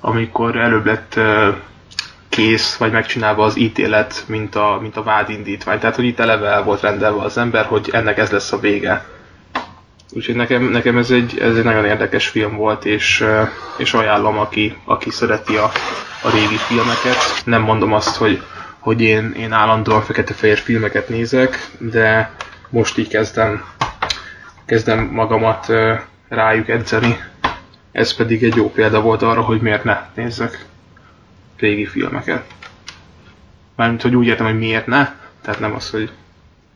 amikor 0.00 0.56
előbb 0.56 0.86
lett 0.86 1.14
ö, 1.16 1.48
kész, 2.28 2.76
vagy 2.76 2.92
megcsinálva 2.92 3.44
az 3.44 3.58
ítélet, 3.58 4.24
mint 4.26 4.54
a, 4.54 4.78
mint 4.80 4.96
a 4.96 5.02
vádindítvány. 5.02 5.78
Tehát, 5.78 5.96
hogy 5.96 6.04
itt 6.04 6.18
eleve 6.18 6.48
el 6.48 6.62
volt 6.62 6.80
rendelve 6.80 7.22
az 7.22 7.38
ember, 7.38 7.64
hogy 7.64 7.88
ennek 7.92 8.18
ez 8.18 8.30
lesz 8.30 8.52
a 8.52 8.58
vége. 8.58 9.04
Úgyhogy 10.12 10.34
nekem, 10.34 10.62
nekem 10.62 10.96
ez, 10.96 11.10
egy, 11.10 11.38
ez 11.38 11.56
egy 11.56 11.64
nagyon 11.64 11.84
érdekes 11.84 12.28
film 12.28 12.56
volt, 12.56 12.84
és, 12.84 13.24
és 13.76 13.94
ajánlom, 13.94 14.38
aki, 14.38 14.76
aki 14.84 15.10
szereti 15.10 15.56
a, 15.56 15.70
a 16.22 16.30
régi 16.30 16.56
filmeket. 16.56 17.16
Nem 17.44 17.62
mondom 17.62 17.92
azt, 17.92 18.16
hogy, 18.16 18.42
hogy 18.78 19.00
én, 19.00 19.34
én 19.36 19.52
állandóan 19.52 20.02
fekete-fehér 20.02 20.58
filmeket 20.58 21.08
nézek, 21.08 21.70
de 21.78 22.34
most 22.68 22.98
így 22.98 23.08
kezdem, 23.08 23.64
kezdem 24.64 25.04
magamat 25.12 25.72
rájuk 26.28 26.68
edzeni. 26.68 27.20
Ez 27.92 28.14
pedig 28.14 28.44
egy 28.44 28.56
jó 28.56 28.70
példa 28.70 29.00
volt 29.00 29.22
arra, 29.22 29.42
hogy 29.42 29.60
miért 29.60 29.84
ne 29.84 29.98
nézzek 30.14 30.66
régi 31.56 31.86
filmeket. 31.86 32.44
Mármint, 33.76 34.02
hogy 34.02 34.16
úgy 34.16 34.26
értem, 34.26 34.46
hogy 34.46 34.58
miért 34.58 34.86
ne, 34.86 35.08
tehát 35.42 35.60
nem 35.60 35.74
az, 35.74 35.90
hogy, 35.90 36.10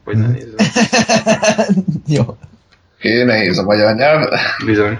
hogy 0.05 0.17
ne 0.17 0.27
nézzem. 0.27 0.67
Jó. 2.07 2.37
Oké, 3.05 3.23
nehéz 3.23 3.59
a 3.59 3.63
magyar 3.63 3.95
nyelv. 3.95 4.29
Bizony. 4.67 4.99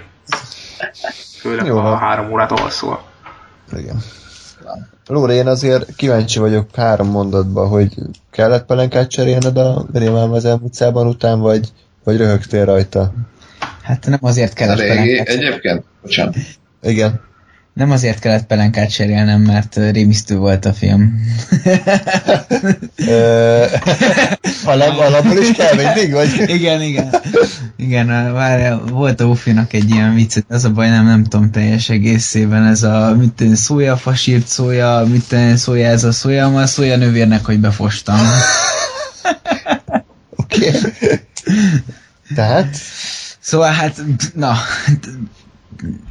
Főleg, 1.39 1.65
Jó, 1.65 1.79
ha 1.79 1.95
három 1.95 2.31
órát 2.31 2.51
alszol. 2.51 3.05
Igen. 3.77 3.97
Lóra, 5.07 5.33
én 5.33 5.47
azért 5.47 5.95
kíváncsi 5.95 6.39
vagyok 6.39 6.75
három 6.75 7.09
mondatban, 7.09 7.67
hogy 7.67 7.93
kellett 8.31 8.65
pelenkát 8.65 9.09
cserélned 9.09 9.57
a 9.57 9.85
Rémálmazem 9.93 10.59
utcában 10.61 11.07
után, 11.07 11.39
vagy, 11.39 11.67
vagy 12.03 12.17
röhögtél 12.17 12.65
rajta? 12.65 13.13
Hát 13.81 14.05
nem 14.07 14.19
azért 14.21 14.53
kellett 14.53 14.77
pelenkát 14.77 15.27
Egyébként, 15.27 15.83
bocsánat. 16.01 16.35
Igen. 16.81 17.21
Nem 17.75 17.91
azért 17.91 18.19
kellett 18.19 18.45
pelenkát 18.45 18.89
cserélnem, 18.91 19.41
mert 19.41 19.75
rémisztő 19.75 20.37
volt 20.37 20.65
a 20.65 20.73
film. 20.73 21.19
Alap, 24.65 24.97
alapból 24.97 25.37
is 25.37 25.51
kell 25.51 25.75
mindig, 25.75 26.11
vagy? 26.11 26.43
igen, 26.47 26.81
igen. 26.81 27.15
Igen, 27.77 28.33
várj, 28.33 28.89
volt 28.89 29.21
a 29.21 29.25
Ufinak 29.25 29.73
egy 29.73 29.89
ilyen 29.89 30.13
vicc, 30.13 30.37
az 30.47 30.65
a 30.65 30.71
baj, 30.71 30.89
nem, 30.89 31.05
nem 31.05 31.23
tudom 31.23 31.51
teljes 31.51 31.89
egészében, 31.89 32.65
ez 32.65 32.83
a 32.83 33.15
mit 33.17 33.33
tenni, 33.33 33.55
szója, 33.55 33.97
fasírt 33.97 34.47
szója, 34.47 35.05
mit 35.07 35.27
tenni, 35.27 35.57
szója, 35.57 35.87
ez 35.87 36.03
a 36.03 36.11
szója, 36.11 36.49
ma 36.49 36.65
szója 36.65 36.97
nővérnek, 36.97 37.45
hogy 37.45 37.59
befostam. 37.59 38.19
Oké. 40.35 40.67
Okay. 40.67 40.91
Tehát? 42.35 42.77
Szóval 43.39 43.71
hát, 43.71 44.01
na, 44.33 44.55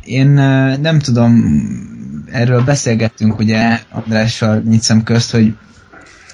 én 0.04 0.28
nem 0.80 0.98
tudom, 0.98 1.44
erről 2.30 2.64
beszélgettünk 2.64 3.38
ugye 3.38 3.78
Andrással 3.90 4.62
nyitszem 4.68 5.02
közt, 5.02 5.30
hogy 5.30 5.54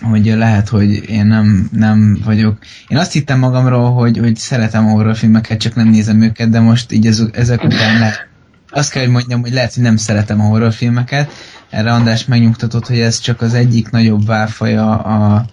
hogy 0.01 0.27
lehet, 0.27 0.69
hogy 0.69 1.11
én 1.11 1.27
nem, 1.27 1.69
nem 1.73 2.19
vagyok. 2.25 2.59
Én 2.89 2.99
azt 2.99 3.13
hittem 3.13 3.39
magamról, 3.39 3.93
hogy, 3.93 4.19
hogy 4.19 4.37
szeretem 4.37 4.85
horrorfilmeket, 4.85 5.59
csak 5.59 5.75
nem 5.75 5.89
nézem 5.89 6.23
őket, 6.23 6.51
de 6.51 6.61
most 6.61 6.93
így 6.93 7.07
ez, 7.07 7.23
ezek 7.33 7.65
után 7.65 7.99
lehet. 7.99 8.29
Azt 8.71 8.91
kell, 8.91 9.03
hogy 9.03 9.13
mondjam, 9.13 9.41
hogy 9.41 9.53
lehet, 9.53 9.75
hogy 9.75 9.83
nem 9.83 9.97
szeretem 9.97 10.41
a 10.41 10.45
horrorfilmeket. 10.45 11.33
Erre 11.71 11.93
András 11.93 12.25
megnyugtatott, 12.25 12.87
hogy 12.87 12.99
ez 12.99 13.19
csak 13.19 13.41
az 13.41 13.55
egyik 13.55 13.91
nagyobb 13.91 14.27
válfaja 14.27 14.99
a, 14.99 15.45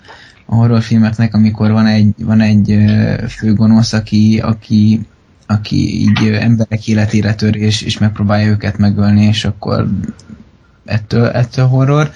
a 0.45 0.55
horrorfilmeknek, 0.55 1.33
amikor 1.33 1.71
van 1.71 1.85
egy, 1.85 2.13
van 2.17 2.41
egy 2.41 2.77
főgonosz, 3.29 3.93
aki, 3.93 4.39
aki 4.43 5.07
aki 5.47 6.01
így 6.01 6.27
emberek 6.27 6.87
életére 6.87 7.35
tör, 7.35 7.55
és, 7.55 7.81
és 7.81 7.97
megpróbálja 7.97 8.47
őket 8.47 8.77
megölni, 8.77 9.25
és 9.25 9.45
akkor 9.45 9.87
ettől, 10.85 11.27
ettől 11.27 11.65
horror. 11.65 12.11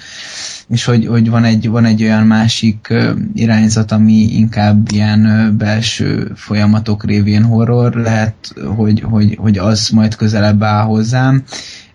És 0.68 0.86
hogy, 0.86 1.06
hogy 1.06 1.30
van, 1.30 1.44
egy, 1.44 1.70
van 1.70 1.86
egy 1.86 2.03
olyan 2.03 2.26
másik 2.28 2.94
irányzat, 3.34 3.91
ami 3.91 4.14
inkább 4.14 4.91
ilyen 4.91 5.53
belső 5.58 6.32
folyamatok 6.36 7.06
révén 7.06 7.44
horror, 7.44 7.94
lehet, 7.94 8.36
hogy, 8.76 9.02
hogy, 9.02 9.36
hogy 9.40 9.58
az 9.58 9.90
majd 9.90 10.16
közelebb 10.16 10.64
áll 10.64 10.84
hozzám. 10.84 11.44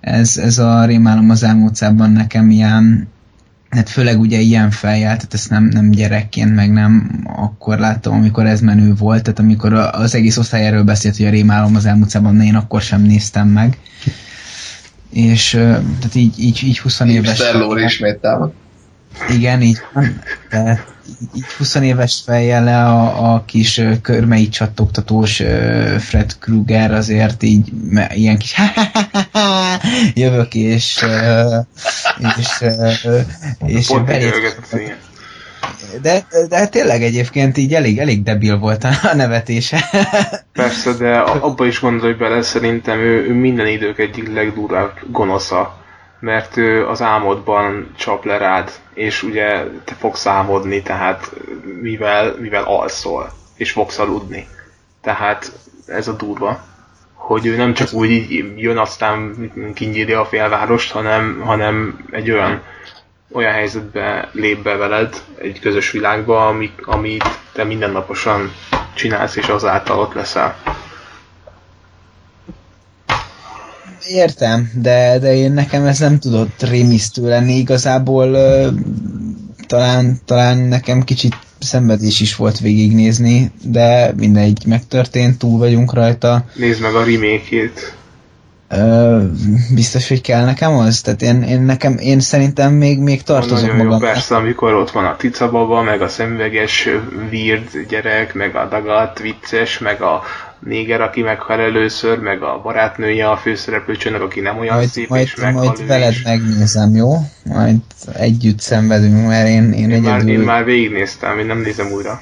Ez, 0.00 0.36
ez 0.36 0.58
a 0.58 0.84
rémálom 0.84 1.30
az 1.30 1.42
elmúlt 1.42 2.12
nekem 2.12 2.50
ilyen 2.50 3.08
hát 3.70 3.88
főleg 3.88 4.20
ugye 4.20 4.38
ilyen 4.38 4.70
fejjel, 4.70 5.16
tehát 5.16 5.34
ezt 5.34 5.50
nem, 5.50 5.64
nem 5.64 5.90
gyerekként, 5.90 6.54
meg 6.54 6.72
nem 6.72 7.20
akkor 7.36 7.78
láttam, 7.78 8.14
amikor 8.14 8.46
ez 8.46 8.60
menő 8.60 8.94
volt, 8.94 9.22
tehát 9.22 9.38
amikor 9.38 9.72
az 9.72 10.14
egész 10.14 10.36
osztály 10.36 10.66
erről 10.66 10.82
beszélt, 10.82 11.16
hogy 11.16 11.26
a 11.26 11.30
rémálom 11.30 11.76
az 11.76 11.86
elmúlt 11.86 12.10
szában, 12.10 12.40
én 12.40 12.54
akkor 12.54 12.82
sem 12.82 13.02
néztem 13.02 13.48
meg. 13.48 13.78
és 15.12 15.50
tehát 15.50 16.14
így, 16.14 16.38
így, 16.38 16.60
így 16.64 16.78
20 16.78 17.00
éves... 17.00 17.36
Stellóri 17.36 17.84
ismét 17.84 18.16
támad. 18.16 18.52
Igen, 19.28 19.62
így 19.62 19.78
van. 19.92 20.20
Tehát 20.50 20.94
így 21.34 21.44
20 21.58 21.74
éves 21.74 22.22
fejjel 22.24 22.64
le 22.64 22.84
a, 22.84 23.34
a 23.34 23.44
kis 23.44 23.80
körmei 24.02 24.48
csattogtatós 24.48 25.42
Fred 25.98 26.36
Krueger 26.40 26.92
azért 26.92 27.42
így 27.42 27.72
ilyen 28.14 28.38
kis 28.38 28.54
jövök 30.14 30.54
és 30.54 31.04
és, 32.38 32.64
és 33.66 33.92
belét- 34.06 34.34
igen. 34.72 34.96
de, 36.02 36.26
de 36.48 36.66
tényleg 36.66 37.02
egyébként 37.02 37.56
így 37.56 37.74
elég, 37.74 37.98
elég 37.98 38.22
debil 38.22 38.58
volt 38.58 38.84
a, 38.84 39.14
nevetése. 39.14 39.84
Persze, 40.52 40.92
de 40.92 41.18
abba 41.18 41.66
is 41.66 41.80
gondolj 41.80 42.12
bele, 42.12 42.42
szerintem 42.42 42.98
ő, 42.98 43.28
ő 43.28 43.32
minden 43.32 43.66
idők 43.66 43.98
egyik 43.98 44.34
legdurvább 44.34 44.92
gonosza. 45.10 45.84
Mert 46.20 46.56
ő 46.56 46.86
az 46.86 47.02
álmodban 47.02 47.94
csap 47.96 48.24
le 48.24 48.36
rád, 48.36 48.70
és 48.94 49.22
ugye 49.22 49.64
te 49.84 49.94
fogsz 49.94 50.26
álmodni, 50.26 50.82
tehát 50.82 51.30
mivel, 51.80 52.36
mivel 52.38 52.64
alszol, 52.64 53.30
és 53.56 53.72
fogsz 53.72 53.98
aludni. 53.98 54.46
Tehát 55.00 55.52
ez 55.86 56.08
a 56.08 56.12
durva, 56.12 56.60
hogy 57.12 57.46
ő 57.46 57.56
nem 57.56 57.74
csak 57.74 57.92
úgy 57.92 58.44
jön, 58.56 58.78
aztán 58.78 59.52
kinyírja 59.74 60.20
a 60.20 60.24
félvárost, 60.24 60.92
hanem, 60.92 61.40
hanem 61.44 62.04
egy 62.10 62.30
olyan, 62.30 62.62
olyan 63.32 63.52
helyzetbe 63.52 64.28
lép 64.32 64.62
be 64.62 64.76
veled, 64.76 65.22
egy 65.38 65.60
közös 65.60 65.90
világba, 65.90 66.46
ami, 66.46 66.70
amit 66.82 67.38
te 67.52 67.64
mindennaposan 67.64 68.52
csinálsz, 68.94 69.36
és 69.36 69.48
azáltal 69.48 69.98
ott 69.98 70.14
leszel. 70.14 70.56
Értem, 74.08 74.70
de, 74.74 75.18
de 75.18 75.34
én 75.34 75.52
nekem 75.52 75.84
ez 75.84 75.98
nem 75.98 76.18
tudott 76.18 76.62
rémisztő 76.62 77.28
lenni. 77.28 77.52
Igazából 77.52 78.34
ö, 78.34 78.68
talán, 79.66 80.20
talán 80.24 80.58
nekem 80.58 81.02
kicsit 81.02 81.36
szenvedés 81.58 82.20
is 82.20 82.36
volt 82.36 82.58
végignézni, 82.58 83.50
de 83.62 84.12
mindegy, 84.16 84.62
megtörtént, 84.66 85.38
túl 85.38 85.58
vagyunk 85.58 85.94
rajta. 85.94 86.44
Nézd 86.54 86.80
meg 86.80 86.94
a 86.94 87.04
remake-ét. 87.04 87.94
Ö, 88.68 89.22
biztos, 89.74 90.08
hogy 90.08 90.20
kell 90.20 90.44
nekem 90.44 90.76
az? 90.76 91.00
Tehát 91.00 91.22
én, 91.22 91.42
én, 91.42 91.62
nekem, 91.62 91.98
én 91.98 92.20
szerintem 92.20 92.72
még, 92.72 92.98
még 92.98 93.22
tartozok 93.22 93.60
Nagyon 93.60 93.76
jó, 93.76 93.82
magam. 93.84 94.00
persze, 94.00 94.36
amikor 94.36 94.74
ott 94.74 94.90
van 94.90 95.04
a 95.04 95.16
ticababa, 95.16 95.82
meg 95.82 96.02
a 96.02 96.08
szemüveges 96.08 96.88
weird 97.30 97.68
gyerek, 97.88 98.34
meg 98.34 98.56
a 98.56 98.68
dagat 98.70 99.18
vicces, 99.18 99.78
meg 99.78 100.02
a 100.02 100.22
néger, 100.60 101.00
aki 101.00 101.22
meghal 101.22 101.60
először, 101.60 102.18
meg 102.18 102.42
a 102.42 102.60
barátnője 102.62 103.30
a 103.30 103.36
főszereplőcsőnek, 103.36 104.20
aki 104.22 104.40
nem 104.40 104.58
olyan 104.58 104.76
Majd, 104.76 104.88
szép, 104.88 105.08
majd, 105.08 105.22
és 105.22 105.34
meghal 105.34 105.64
majd 105.64 105.80
ő 105.80 105.86
veled 105.86 106.10
is. 106.10 106.22
megnézem, 106.22 106.94
jó? 106.94 107.14
Majd 107.44 107.76
együtt 108.12 108.60
szenvedünk, 108.60 109.26
mert 109.26 109.48
én, 109.48 109.72
én, 109.72 109.90
Én 109.90 110.02
már, 110.02 110.14
egyedül... 110.14 110.32
én 110.32 110.38
már 110.40 110.64
végignéztem, 110.64 111.38
én 111.38 111.46
nem 111.46 111.58
nézem 111.58 111.90
újra. 111.92 112.20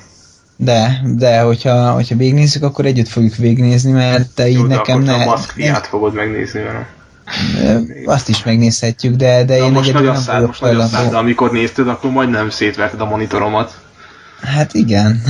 De, 0.56 1.00
de 1.04 1.40
hogyha, 1.40 1.90
hogyha 1.92 2.16
végignézzük, 2.16 2.62
akkor 2.62 2.84
együtt 2.86 3.08
fogjuk 3.08 3.34
végignézni, 3.36 3.92
mert 3.92 4.34
te 4.34 4.48
így 4.48 4.54
Jó, 4.58 4.64
nekem 4.64 5.00
ne... 5.02 5.12
a 5.12 5.24
maszk 5.24 5.50
fiát 5.50 5.86
fogod 5.86 6.14
megnézni 6.14 6.62
vele. 6.62 6.86
Ö, 7.64 7.78
Azt 8.04 8.28
is 8.28 8.44
megnézhetjük, 8.44 9.14
de, 9.14 9.44
de 9.44 9.58
Na, 9.58 9.64
én 9.64 9.72
most 9.72 9.88
egyedül 9.88 10.06
nem 10.12 10.20
szád, 10.20 10.34
vagyok 10.34 10.48
most 10.48 10.60
szád, 10.60 10.76
de 10.76 10.96
hajlandó. 10.96 11.16
amikor 11.18 11.50
nézted, 11.52 11.88
akkor 11.88 12.10
majdnem 12.10 12.50
szétverted 12.50 13.00
a 13.00 13.04
monitoromat. 13.04 13.82
Hát 14.44 14.74
igen. 14.74 15.22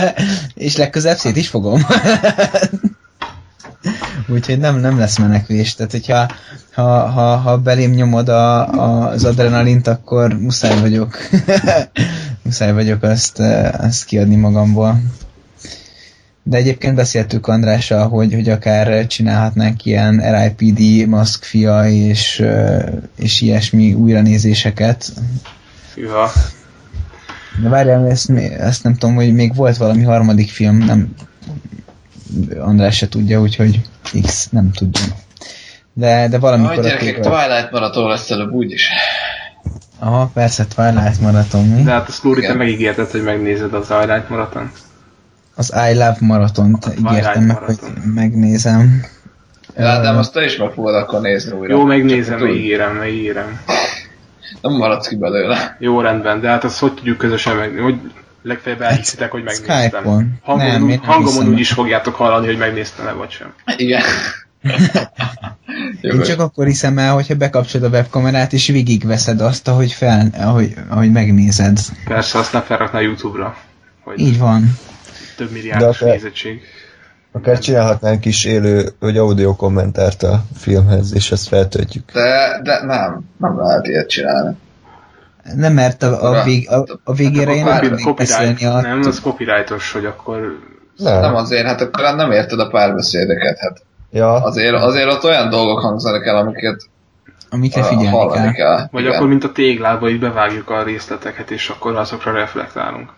És 0.54 0.76
legközelebb 0.76 1.18
szét 1.18 1.36
is 1.36 1.48
fogom. 1.48 1.86
Úgyhogy 4.28 4.58
nem, 4.58 4.76
nem 4.76 4.98
lesz 4.98 5.18
menekvés. 5.18 5.74
Tehát, 5.74 5.92
hogyha 5.92 6.30
ha, 6.72 7.06
ha, 7.06 7.36
ha 7.36 7.58
belém 7.58 7.90
nyomod 7.90 8.28
a, 8.28 8.68
a, 8.68 9.08
az 9.08 9.24
adrenalint, 9.24 9.86
akkor 9.86 10.32
muszáj 10.38 10.80
vagyok. 10.80 11.16
muszáj 12.44 12.72
vagyok 12.72 13.02
azt, 13.02 13.38
azt 13.78 14.04
kiadni 14.04 14.36
magamból. 14.36 15.00
De 16.42 16.56
egyébként 16.56 16.94
beszéltük 16.94 17.46
Andrással, 17.46 18.08
hogy, 18.08 18.34
hogy 18.34 18.48
akár 18.48 19.06
csinálhatnánk 19.06 19.84
ilyen 19.84 20.22
RIPD 20.34 21.08
maszkfia 21.08 21.88
és, 21.88 22.44
és 23.16 23.40
ilyesmi 23.40 23.94
újranézéseket. 23.94 25.12
Hűha. 25.94 26.30
De 27.62 27.68
várjál, 27.68 28.06
ezt, 28.10 28.30
ezt 28.58 28.82
nem 28.82 28.94
tudom, 28.94 29.14
hogy 29.14 29.34
még 29.34 29.54
volt 29.54 29.76
valami 29.76 30.02
harmadik 30.02 30.50
film, 30.50 30.76
nem 30.76 31.14
András 32.58 32.96
se 32.96 33.08
tudja, 33.08 33.40
úgyhogy 33.40 33.80
X 34.22 34.48
nem 34.50 34.70
tudja. 34.72 35.04
De, 35.92 36.28
de 36.28 36.38
valamikor... 36.38 36.74
Hogy 36.74 36.84
gyerekek, 36.84 37.16
akkor- 37.18 37.38
Twilight 37.38 37.70
maraton 37.70 38.08
lesz 38.08 38.30
előbb 38.30 38.52
úgyis. 38.52 38.88
Aha, 39.98 40.30
persze, 40.34 40.66
Twilight 40.74 41.20
Marathon, 41.20 41.64
mi? 41.64 41.82
De 41.82 41.90
hát 41.90 42.08
a 42.08 42.12
Slúri, 42.12 42.40
te 42.40 42.54
megígérted, 42.54 43.10
hogy 43.10 43.22
megnézed 43.22 43.74
az 43.74 43.86
Twilight 43.86 44.28
maraton. 44.28 44.70
Az 45.54 45.72
I 45.90 45.92
Love 45.92 46.16
Maratont 46.20 46.80
Twilight 46.80 47.10
ígértem 47.10 47.42
meg, 47.42 47.56
hogy 47.56 47.78
megnézem. 48.14 49.04
Ö, 49.74 49.84
azt 49.84 50.32
te 50.32 50.44
is 50.44 50.56
meg 50.56 50.70
fogod 50.70 50.94
akkor 50.94 51.20
nézni 51.20 51.52
újra. 51.52 51.74
Jó, 51.74 51.84
megnézem, 51.84 52.38
megígérem, 52.40 52.96
megígérem. 52.96 53.60
Nem 54.62 54.72
maradsz 54.72 55.08
ki 55.08 55.16
belőle. 55.16 55.76
Jó, 55.80 56.00
rendben, 56.00 56.40
de 56.40 56.48
hát 56.48 56.64
azt 56.64 56.78
hogy 56.78 56.94
tudjuk 56.94 57.16
közösen 57.18 57.56
meg, 57.56 57.78
hogy 57.78 58.00
legfeljebb 58.42 58.82
elhiszitek, 58.82 59.30
hogy 59.30 59.42
megnéztem. 59.42 59.80
Skype-on. 59.80 60.38
Hangon, 60.42 60.66
Nem, 60.66 60.82
úgy- 60.82 61.04
hangomon 61.04 61.48
úgy 61.48 61.58
is 61.58 61.72
fogjátok 61.72 62.14
hallani, 62.14 62.46
hogy 62.46 62.58
megnéztem-e 62.58 63.12
vagy 63.12 63.30
sem. 63.30 63.52
Igen. 63.76 64.02
Én 66.00 66.22
csak 66.22 66.40
akkor 66.40 66.66
hiszem 66.66 66.98
el, 66.98 67.12
hogyha 67.14 67.34
bekapcsolod 67.34 67.92
a 67.92 67.96
webkamerát, 67.96 68.52
és 68.52 68.66
végigveszed 68.66 69.40
azt, 69.40 69.68
ahogy, 69.68 69.92
fel, 69.92 70.28
ahogy, 70.38 70.74
ahogy 70.88 71.12
megnézed. 71.12 71.78
Persze, 72.04 72.38
azt 72.38 72.52
nem 72.52 72.62
felrakná 72.62 73.00
YouTube-ra, 73.00 73.56
hogy 74.04 74.18
Így 74.20 74.38
van. 74.38 74.78
több 75.36 75.50
milliárdos 75.50 75.98
nézettség. 75.98 76.60
Akár 77.32 77.58
csinálhatnánk 77.58 78.24
is 78.24 78.44
élő, 78.44 78.88
vagy 79.00 79.16
audio 79.16 79.56
kommentárt 79.56 80.22
a 80.22 80.42
filmhez, 80.56 81.14
és 81.14 81.30
ezt 81.32 81.48
feltöltjük. 81.48 82.12
De, 82.12 82.60
de 82.62 82.84
nem, 82.84 83.20
nem 83.36 83.58
lehet 83.60 83.86
ilyet 83.86 84.08
csinálni. 84.08 84.56
Nem, 85.54 85.72
mert 85.72 86.02
a, 86.02 86.30
a, 86.30 86.42
vég, 86.42 86.70
a, 86.70 86.84
a 87.04 87.12
végére 87.12 87.54
én 87.54 87.64
nem 87.64 87.74
Copy- 87.74 87.88
tudnék 87.88 88.14
beszélni 88.16 88.64
a... 88.64 88.80
nem, 88.80 89.00
az 89.06 89.20
copyrightos, 89.20 89.92
hogy 89.92 90.04
akkor 90.04 90.58
Nem. 90.96 91.20
Nem 91.20 91.34
azért, 91.34 91.66
hát 91.66 91.80
akkor 91.80 92.14
nem 92.14 92.30
érted 92.30 92.60
a 92.60 92.68
párbeszédeket. 92.68 93.58
Hát 93.58 93.82
Ja, 94.10 94.32
azért, 94.32 94.74
azért 94.74 95.12
ott 95.12 95.24
olyan 95.24 95.50
dolgok 95.50 95.80
hangzanak 95.80 96.26
el, 96.26 96.36
amiket 96.36 96.82
Amikre 97.50 97.82
figyelni 97.82 98.32
kell. 98.32 98.52
kell. 98.52 98.88
Vagy 98.90 99.02
Igen. 99.02 99.14
akkor, 99.14 99.28
mint 99.28 99.44
a 99.44 99.52
téglába, 99.52 100.08
így 100.08 100.18
bevágjuk 100.18 100.70
a 100.70 100.82
részleteket, 100.82 101.50
és 101.50 101.68
akkor 101.68 101.96
azokra 101.96 102.32
reflektálunk. 102.32 103.10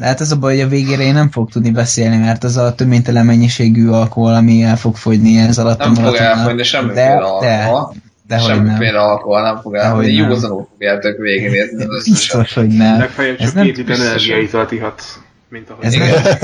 Hát 0.00 0.20
az 0.20 0.32
a 0.32 0.36
baj, 0.36 0.54
hogy 0.54 0.64
a 0.64 0.68
végére 0.68 1.02
én 1.02 1.12
nem 1.12 1.30
fog 1.30 1.50
tudni 1.50 1.70
beszélni, 1.70 2.16
mert 2.16 2.44
az 2.44 2.56
a 2.56 2.74
töménytelen 2.74 3.26
mennyiségű 3.26 3.88
alkohol, 3.88 4.34
ami 4.34 4.62
el 4.62 4.76
fog 4.76 4.96
fogyni 4.96 5.38
ez 5.38 5.58
alatt 5.58 5.78
Nem 5.78 5.90
a 5.90 5.94
fog 5.94 6.04
maratonnal. 6.04 6.38
elfogyni 6.38 6.62
semmiféle 6.62 7.04
de, 7.04 7.12
alkohol. 7.12 7.94
de, 8.26 8.36
nem. 8.36 8.46
Semmiféle 8.46 8.98
alkohol 8.98 9.42
nem 9.42 9.60
fog 9.60 9.74
elfogyni. 9.74 10.16
nem. 10.16 10.28
Józanul 10.28 10.68
fogjátok 10.70 11.16
végignézni. 11.18 11.86
Biztos, 12.04 12.54
hogy 12.54 12.68
nem. 12.68 12.98
Legfeljebb 12.98 13.36
Ez 13.38 13.46
csak 13.46 13.54
nem, 13.54 13.64
két 13.64 13.76
liter 13.76 14.00
energiaitalt 14.00 14.72
ihatsz, 14.72 15.18
mint 15.48 15.70
ahogy 15.70 15.84
Ez 15.84 15.94
én. 15.94 16.02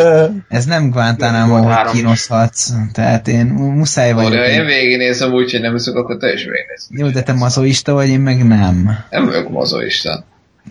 ez 0.58 0.64
nem 0.64 0.90
Guantanamo, 0.90 1.58
Volt 1.58 1.74
hogy 1.74 1.92
kínoszhatsz. 1.92 2.72
Tehát 2.92 3.28
én 3.28 3.46
muszáj 3.46 4.12
vagyok. 4.12 4.30
Ó, 4.30 4.34
de 4.34 4.50
én 4.50 4.64
végignézem 4.64 5.32
úgy, 5.32 5.50
hogy 5.50 5.60
nem 5.60 5.74
iszok, 5.74 5.96
akkor 5.96 6.16
te 6.16 6.32
is 6.32 6.44
végignézd. 6.44 6.86
Jó, 6.90 7.08
de 7.08 7.22
te 7.22 7.32
mazoista 7.32 7.92
vagy, 7.92 8.08
én 8.08 8.20
meg 8.20 8.46
nem. 8.46 8.90
Nem 9.10 9.24
vagyok 9.24 9.50
mozoista. 9.50 10.24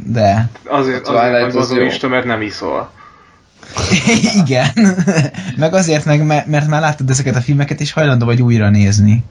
De. 0.05 0.49
Azért, 0.67 1.07
A 1.07 1.11
azért 1.11 1.31
Twilight 1.31 1.53
vagy 1.53 1.61
az 1.61 1.69
jó. 1.69 1.75
mazoista, 1.75 2.07
mert 2.07 2.25
nem 2.25 2.41
iszol. 2.41 2.89
Igen. 4.43 4.69
meg 5.57 5.73
azért 5.73 6.05
meg, 6.05 6.25
mert 6.25 6.67
már 6.67 6.81
láttad 6.81 7.09
ezeket 7.09 7.35
a 7.35 7.41
filmeket, 7.41 7.81
és 7.81 7.91
hajlandó 7.91 8.25
vagy 8.25 8.41
újra 8.41 8.69
nézni. 8.69 9.23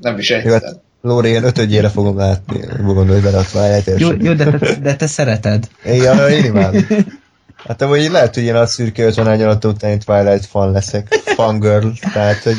Nem 0.00 0.18
is 0.18 0.30
egyszer. 0.30 0.62
hát 0.62 0.82
Lóri, 1.00 1.28
én 1.28 1.44
ötödjére 1.44 1.88
fogom 1.88 2.16
látni, 2.16 2.60
gondolj 2.82 3.20
bele 3.20 3.38
a 3.38 3.44
Twilight 3.52 4.00
Jó, 4.00 4.10
jó 4.18 4.32
de, 4.32 4.44
te, 4.58 4.74
de 4.74 4.96
te 4.96 5.06
szereted. 5.06 5.68
Igen, 5.84 6.30
én 6.30 6.44
imádom. 6.44 6.86
Hát 7.66 7.82
amúgy 7.82 8.10
lehet, 8.10 8.34
hogy 8.34 8.42
én 8.42 8.54
a 8.54 8.66
szürke 8.66 9.04
50 9.04 9.28
árnyalat 9.28 9.64
utáni 9.64 9.98
Twilight 9.98 10.46
fan 10.46 10.70
leszek. 10.70 11.14
Fangirl. 11.24 11.88
Tehát, 12.12 12.42
hogy 12.42 12.56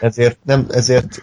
ezért, 0.00 0.38
nem, 0.44 0.66
ezért 0.70 1.22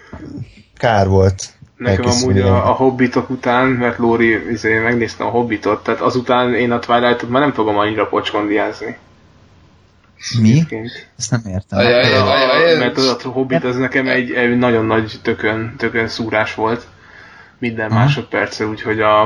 kár 0.77 1.07
volt. 1.07 1.53
Nekem 1.81 2.09
amúgy 2.09 2.39
a, 2.39 2.69
a 2.69 2.73
Hobbitok 2.73 3.29
után, 3.29 3.67
mert 3.67 3.97
Lóri, 3.97 4.51
izé, 4.51 4.79
megnéztem 4.79 5.27
a 5.27 5.29
Hobbitot, 5.29 5.83
tehát 5.83 6.01
azután 6.01 6.53
én 6.53 6.71
a 6.71 6.79
Twilight-ot 6.79 7.29
már 7.29 7.41
nem 7.41 7.53
fogom 7.53 7.77
annyira 7.77 8.07
pocskondiázni. 8.07 8.97
Mi? 10.41 10.63
Ezt 11.17 11.31
nem 11.31 11.41
értem. 11.45 11.79
Ajaj, 11.79 12.13
ajaj, 12.13 12.49
ajaj. 12.49 12.77
mert 12.77 12.97
az 12.97 13.17
a 13.23 13.29
Hobbit 13.29 13.63
az 13.63 13.75
nekem 13.75 14.07
egy, 14.07 14.31
egy 14.31 14.57
nagyon 14.57 14.85
nagy 14.85 15.19
tökön, 15.21 15.75
tökön 15.77 16.07
szúrás 16.07 16.55
volt 16.55 16.87
minden 17.57 17.89
Aha. 17.89 17.99
másodperce, 17.99 18.65
úgyhogy 18.65 18.99
a, 18.99 19.21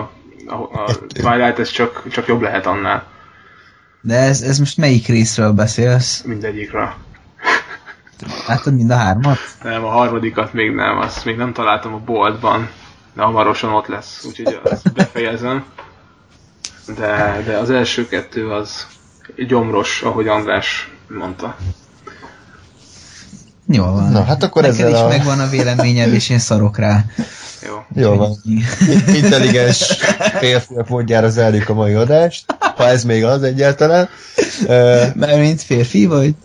a, 0.46 0.54
a 0.72 0.98
Twilight 1.08 1.60
ez 1.60 1.70
csak, 1.70 2.04
csak 2.10 2.28
jobb 2.28 2.42
lehet 2.42 2.66
annál 2.66 3.04
De 4.02 4.16
ez, 4.16 4.42
ez 4.42 4.58
most 4.58 4.78
melyik 4.78 5.08
részről 5.08 5.52
beszélsz? 5.52 6.22
mindegyikre. 6.22 6.96
Látod 8.48 8.74
mind 8.76 8.90
a 8.92 8.96
hármat? 8.96 9.38
Nem, 9.64 9.84
a 9.84 9.90
harmadikat 9.90 10.54
még 10.54 10.72
nem, 10.72 10.98
azt 10.98 11.26
még 11.26 11.36
nem 11.38 11.54
találtam 11.54 11.94
a 11.94 11.98
boltban, 12.06 12.70
de 13.14 13.22
hamarosan 13.22 13.74
ott 13.74 13.88
lesz, 13.88 14.24
úgyhogy 14.28 14.60
azt 14.64 14.94
befejezem. 14.94 15.64
De, 16.98 17.42
de 17.46 17.58
az 17.58 17.70
első 17.70 18.08
kettő 18.08 18.52
az 18.52 18.88
gyomros, 19.48 20.02
ahogy 20.02 20.28
András 20.28 20.92
mondta. 21.08 21.56
Jól 23.68 23.92
van. 23.92 24.12
Na, 24.12 24.24
hát 24.24 24.44
akkor 24.44 24.62
Neked 24.62 24.78
ezzel 24.78 24.90
is 24.92 24.98
a- 25.00 25.08
megvan 25.08 25.40
a 25.40 25.50
véleményed, 25.50 26.14
és 26.14 26.30
én 26.30 26.40
szarok 26.40 26.78
rá. 26.78 27.04
Jó. 27.66 27.86
Jó 28.04 28.16
van. 28.16 28.36
Intelligens 29.08 29.98
férfiak 30.40 30.88
módjára 30.90 31.30
zárjuk 31.30 31.70
a 31.70 31.74
mai 31.74 31.94
adást, 31.94 32.46
ha 32.60 32.88
ez 32.88 33.04
még 33.04 33.24
az 33.24 33.44
egyáltalán. 33.44 34.10
Ö, 34.68 35.04
Mert 35.16 35.38
mint 35.40 35.62
férfi 35.62 36.06
vagy? 36.06 36.36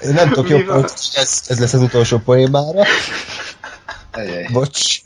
Én 0.00 0.12
nem 0.14 0.28
tudok 0.28 0.48
jobb, 0.48 0.66
hogy 0.66 0.90
ez, 1.14 1.42
ez 1.46 1.58
lesz 1.60 1.72
az 1.72 1.80
utolsó 1.82 2.18
poémára. 2.18 2.82
Ejjjj. 4.10 4.52
Bocs. 4.52 5.00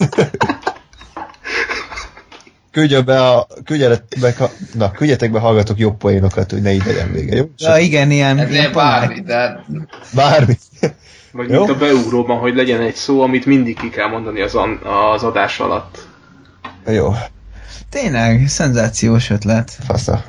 Küldjön 2.70 3.04
be 3.04 3.26
a, 3.26 3.46
küldjetek 3.64 4.18
be, 4.20 4.34
na, 4.74 4.90
küldjetek 4.90 5.30
be, 5.30 5.38
hallgatok 5.38 5.78
jobb 5.78 5.96
poénokat, 5.96 6.50
hogy 6.50 6.62
ne 6.62 6.72
így 6.72 6.84
legyen 6.86 7.12
vége, 7.12 7.36
jó? 7.36 7.44
Ja, 7.56 7.76
igen, 7.78 8.10
ilyen, 8.10 8.38
Ez 8.38 8.48
ilyen 8.50 8.60
ilyen 8.60 8.72
bármi, 8.72 9.20
de 9.20 9.64
Bármi. 10.14 10.58
Vagy 11.32 11.50
Jó. 11.50 11.58
mint 11.58 11.70
a 11.70 11.78
beugróban, 11.78 12.38
hogy 12.38 12.54
legyen 12.54 12.80
egy 12.80 12.94
szó, 12.94 13.22
amit 13.22 13.46
mindig 13.46 13.78
ki 13.78 13.88
kell 13.88 14.08
mondani 14.08 14.40
az, 14.40 14.54
an- 14.54 14.82
az 15.14 15.22
adás 15.22 15.60
alatt. 15.60 16.06
Jó, 16.86 17.14
Tényleg, 17.90 18.48
szenzációs 18.48 19.30
ötlet. 19.30 19.70
fasza. 19.86 20.24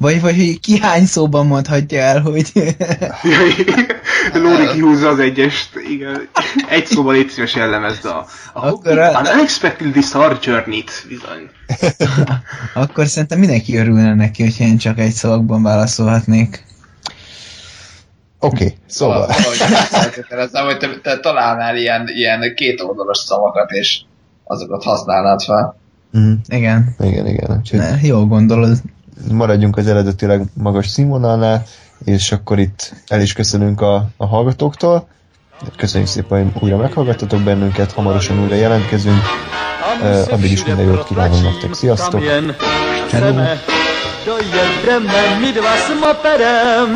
Vagy, 0.00 0.20
vagy 0.20 0.36
hogy 0.36 0.60
ki 0.60 0.78
hány 0.78 1.06
szóban 1.06 1.46
mondhatja 1.46 2.00
el, 2.00 2.20
hogy... 2.20 2.52
Lóri 4.42 4.66
kihúzza 4.72 5.08
az 5.08 5.18
egyest, 5.18 5.70
igen. 5.88 6.28
Egy 6.68 6.86
szóval 6.86 7.14
légy 7.14 7.28
szíves 7.28 7.54
jellemezd 7.54 8.04
a, 8.04 8.26
a 8.52 8.66
Akkor 8.66 8.98
a- 8.98 9.16
An 9.16 9.26
unexpectedly 9.26 10.00
star 10.00 10.38
journey-t, 10.42 11.04
bizony. 11.08 11.50
Akkor 12.82 13.06
szerintem 13.06 13.38
mindenki 13.38 13.76
örülne 13.76 14.14
neki, 14.14 14.42
hogyha 14.42 14.64
én 14.64 14.78
csak 14.78 14.98
egy 14.98 15.12
szavakban 15.12 15.62
válaszolhatnék. 15.62 16.64
Oké, 18.38 18.64
okay, 18.64 18.76
szóval. 18.86 19.28
feltételezem, 19.28 20.64
hogy 20.64 20.76
te, 20.76 20.88
te 21.02 21.18
találnál 21.18 21.76
ilyen, 21.76 22.08
ilyen 22.08 22.54
kétoldalas 22.54 23.18
szavakat, 23.18 23.70
és 23.70 24.00
azokat 24.44 24.82
használnád 24.82 25.42
fel. 25.42 25.76
Mhm. 26.10 26.32
Igen, 26.48 26.94
Igen, 26.98 27.26
igen. 27.26 27.56
Úgyhogy 27.58 27.78
ne, 27.78 27.98
jól 28.02 28.26
gondolod. 28.26 28.78
Maradjunk 29.32 29.76
az 29.76 29.86
eredetileg 29.86 30.42
magas 30.54 30.86
színvonalnál, 30.88 31.62
és 32.04 32.32
akkor 32.32 32.58
itt 32.58 32.94
el 33.06 33.20
is 33.20 33.32
köszönünk 33.32 33.80
a, 33.80 34.08
a 34.16 34.26
hallgatóktól. 34.26 35.08
Köszönjük 35.76 36.08
szépen, 36.08 36.50
hogy 36.52 36.62
újra 36.62 36.76
meghallgattatok 36.76 37.40
bennünket, 37.40 37.92
hamarosan 37.92 38.40
újra 38.42 38.54
jelentkezünk. 38.54 39.22
Eh, 40.02 40.32
addig 40.32 40.52
is 40.52 40.64
minden 40.64 40.86
jót 40.86 41.04
kívánunk 41.04 41.42
nektek. 41.42 41.74
Sziasztok. 41.74 42.22
Hello. 43.10 43.32
dva 45.52 45.96
moperem. 46.00 46.94